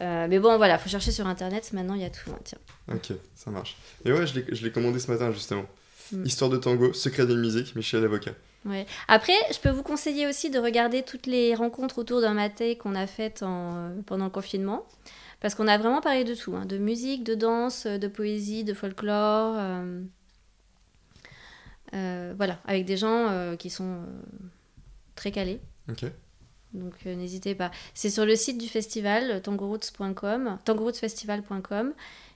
Euh, 0.00 0.26
mais 0.28 0.38
bon 0.38 0.56
voilà, 0.56 0.78
faut 0.78 0.88
chercher 0.88 1.10
sur 1.12 1.26
internet, 1.26 1.72
maintenant 1.72 1.94
il 1.94 2.02
y 2.02 2.04
a 2.04 2.10
tout. 2.10 2.30
hein, 2.30 2.38
tiens. 2.44 2.58
Ok, 2.94 3.12
ça 3.34 3.50
marche. 3.50 3.76
Et 4.04 4.12
ouais, 4.12 4.26
je 4.26 4.40
l'ai- 4.64 4.72
commandé 4.72 4.98
ce 4.98 5.10
matin 5.10 5.30
justement. 5.32 5.64
Mm. 6.12 6.24
Histoire 6.24 6.50
de 6.50 6.56
tango, 6.56 6.92
secret 6.92 7.26
d'une 7.26 7.40
musique, 7.40 7.74
Michel 7.76 8.04
Avocat. 8.04 8.32
Ouais. 8.64 8.86
Après, 9.08 9.34
je 9.52 9.58
peux 9.58 9.70
vous 9.70 9.82
conseiller 9.82 10.26
aussi 10.28 10.48
de 10.50 10.58
regarder 10.60 11.02
toutes 11.02 11.26
les 11.26 11.54
rencontres 11.54 11.98
autour 11.98 12.20
d'un 12.20 12.34
maté 12.34 12.76
qu'on 12.76 12.94
a 12.94 13.06
faites 13.08 13.42
en, 13.42 13.90
pendant 14.06 14.24
le 14.26 14.30
confinement. 14.30 14.86
Parce 15.42 15.54
qu'on 15.54 15.68
a 15.68 15.76
vraiment 15.76 16.00
parlé 16.00 16.24
de 16.24 16.34
tout, 16.34 16.54
hein, 16.56 16.64
de 16.64 16.78
musique, 16.78 17.24
de 17.24 17.34
danse, 17.34 17.86
de 17.86 18.08
poésie, 18.08 18.64
de 18.64 18.72
folklore. 18.72 19.56
euh, 19.58 20.00
euh, 21.94 22.32
voilà, 22.36 22.58
avec 22.64 22.86
des 22.86 22.96
gens 22.96 23.28
euh, 23.28 23.56
qui 23.56 23.68
sont 23.68 23.98
très 25.14 25.30
calés. 25.30 25.60
Ok. 25.90 26.04
Donc 26.72 26.94
euh, 27.04 27.14
n'hésitez 27.14 27.54
pas. 27.54 27.70
C'est 27.92 28.08
sur 28.08 28.24
le 28.24 28.34
site 28.34 28.56
du 28.56 28.66
festival, 28.68 29.42
tangoroots.com, 29.42 30.58
tangorootsfestival.com. 30.64 31.92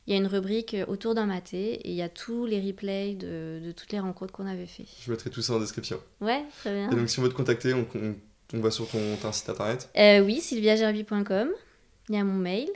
Il 0.07 0.13
y 0.13 0.15
a 0.15 0.19
une 0.19 0.27
rubrique 0.27 0.77
autour 0.87 1.15
d'un 1.15 1.27
maté 1.27 1.75
et 1.75 1.89
il 1.91 1.97
y 1.97 2.03
a 2.03 2.09
tous 2.09 2.45
les 2.45 2.61
replays 2.61 3.15
de, 3.15 3.61
de 3.65 3.73
toutes 3.73 3.91
les 3.93 3.99
rencontres 3.99 4.33
qu'on 4.33 4.47
avait 4.47 4.67
fait. 4.67 4.85
Je 5.05 5.11
mettrai 5.11 5.31
tout 5.31 5.43
ça 5.43 5.55
en 5.55 5.59
description. 5.61 5.99
Ouais, 6.21 6.45
très 6.61 6.73
bien. 6.75 6.91
Et 6.91 6.95
donc 6.95 7.09
si 7.09 7.19
on 7.19 7.23
veut 7.23 7.29
te 7.31 7.35
contacter, 7.35 7.73
on, 7.73 7.87
on, 7.95 8.15
on 8.55 8.61
va 8.61 8.71
sur 8.71 8.87
ton, 8.89 9.01
site 9.33 9.49
internet. 9.49 9.89
Euh, 9.97 10.21
oui, 10.21 10.41
sylviagerby.com. 10.41 11.49
Il 12.09 12.15
y 12.15 12.19
a 12.19 12.25
mon 12.25 12.35
mail 12.35 12.69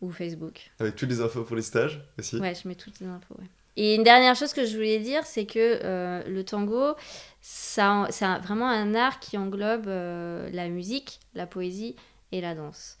ou 0.00 0.10
Facebook. 0.10 0.70
Avec 0.78 0.94
toutes 0.96 1.08
les 1.08 1.20
infos 1.20 1.42
pour 1.42 1.56
les 1.56 1.62
stages 1.62 2.00
aussi. 2.18 2.36
Ouais, 2.36 2.54
je 2.54 2.68
mets 2.68 2.76
toutes 2.76 3.00
les 3.00 3.06
infos. 3.06 3.34
ouais. 3.38 3.46
Et 3.76 3.94
une 3.94 4.02
dernière 4.02 4.36
chose 4.36 4.52
que 4.52 4.66
je 4.66 4.74
voulais 4.76 4.98
dire, 4.98 5.24
c'est 5.24 5.46
que 5.46 5.80
euh, 5.82 6.22
le 6.28 6.44
tango, 6.44 6.94
ça, 7.40 8.06
c'est 8.10 8.26
vraiment 8.38 8.68
un 8.68 8.94
art 8.94 9.18
qui 9.18 9.38
englobe 9.38 9.88
euh, 9.88 10.50
la 10.52 10.68
musique, 10.68 11.20
la 11.34 11.46
poésie 11.46 11.96
et 12.32 12.40
la 12.40 12.54
danse. 12.54 12.98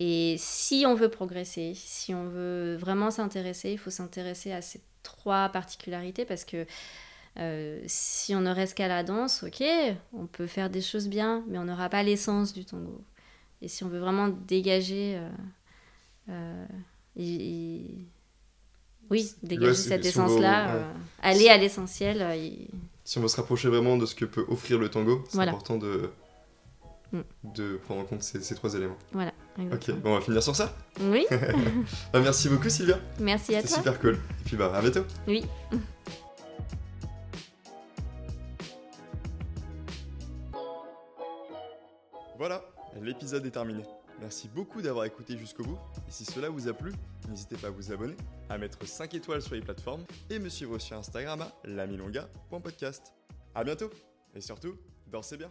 Et 0.00 0.34
si 0.38 0.84
on 0.86 0.94
veut 0.94 1.08
progresser, 1.08 1.74
si 1.76 2.12
on 2.14 2.26
veut 2.28 2.74
vraiment 2.74 3.12
s'intéresser, 3.12 3.70
il 3.70 3.78
faut 3.78 3.90
s'intéresser 3.90 4.52
à 4.52 4.60
ces 4.60 4.80
trois 5.04 5.48
particularités 5.48 6.24
parce 6.24 6.44
que 6.44 6.66
euh, 7.38 7.80
si 7.86 8.34
on 8.34 8.40
ne 8.40 8.50
reste 8.50 8.74
qu'à 8.74 8.88
la 8.88 9.04
danse, 9.04 9.44
ok, 9.44 9.62
on 10.12 10.26
peut 10.26 10.48
faire 10.48 10.68
des 10.70 10.80
choses 10.80 11.08
bien, 11.08 11.44
mais 11.46 11.58
on 11.58 11.64
n'aura 11.64 11.88
pas 11.88 12.02
l'essence 12.02 12.52
du 12.52 12.64
tango. 12.64 13.00
Et 13.62 13.68
si 13.68 13.84
on 13.84 13.88
veut 13.88 14.00
vraiment 14.00 14.28
dégager, 14.28 15.16
euh, 15.16 15.28
euh, 16.30 16.66
et- 17.16 17.76
et- 17.76 18.06
oui, 19.10 19.32
dégager 19.42 19.68
Ouais, 19.68 19.74
c'est- 19.74 19.88
cette 19.88 20.02
si 20.02 20.08
essence-là, 20.08 20.66
ouais. 20.66 20.80
euh, 20.80 20.92
aller 21.22 21.48
à 21.48 21.56
l'essentiel, 21.56 22.20
et- 22.36 22.68
Si 23.04 23.18
on 23.18 23.22
veut 23.22 23.28
se 23.28 23.36
rapprocher 23.36 23.68
vraiment 23.68 23.96
de 23.96 24.04
ce 24.06 24.14
que 24.14 24.24
peut 24.24 24.44
offrir 24.48 24.78
le 24.78 24.88
tango, 24.88 25.22
c'est 25.28 25.34
Voilà. 25.34 25.52
important 25.52 25.76
de, 25.78 26.10
Mm. 27.12 27.20
de 27.54 27.76
prendre 27.84 28.00
en 28.00 28.04
compte 28.04 28.22
ces, 28.22 28.40
ces 28.42 28.54
trois 28.54 28.74
éléments. 28.74 28.96
voilà. 29.12 29.32
Ok, 29.70 29.90
bon, 30.00 30.12
on 30.12 30.14
va 30.14 30.20
finir 30.22 30.42
sur 30.42 30.56
ça. 30.56 30.74
Oui, 31.00 31.24
Bah, 32.12 32.20
merci 32.20 32.48
beaucoup 32.48 32.70
Sylvia, 32.70 32.98
merci 33.20 33.54
à 33.54 33.60
toi. 33.62 33.76
super 33.76 34.00
cool. 34.00 34.14
Et 34.14 34.44
puis 34.46 34.56
bah 34.56 34.72
à 34.74 34.80
bientôt. 34.80 35.04
Oui. 35.28 35.44
Voilà, 42.38 42.62
l'épisode 43.00 43.46
est 43.46 43.50
terminé. 43.50 43.84
Merci 44.20 44.48
beaucoup 44.48 44.82
d'avoir 44.82 45.04
écouté 45.04 45.36
jusqu'au 45.36 45.64
bout. 45.64 45.78
Et 46.08 46.12
si 46.12 46.24
cela 46.24 46.48
vous 46.48 46.68
a 46.68 46.72
plu, 46.72 46.92
n'hésitez 47.28 47.56
pas 47.56 47.68
à 47.68 47.70
vous 47.70 47.92
abonner, 47.92 48.16
à 48.48 48.58
mettre 48.58 48.86
5 48.86 49.14
étoiles 49.14 49.42
sur 49.42 49.54
les 49.54 49.62
plateformes 49.62 50.04
et 50.30 50.38
me 50.38 50.48
suivre 50.48 50.78
sur 50.78 50.96
Instagram 50.96 51.42
à 51.42 51.52
lamilonga.podcast. 51.64 53.12
A 53.54 53.64
bientôt 53.64 53.90
et 54.34 54.40
surtout, 54.40 54.76
dansez 55.10 55.36
bien 55.36 55.50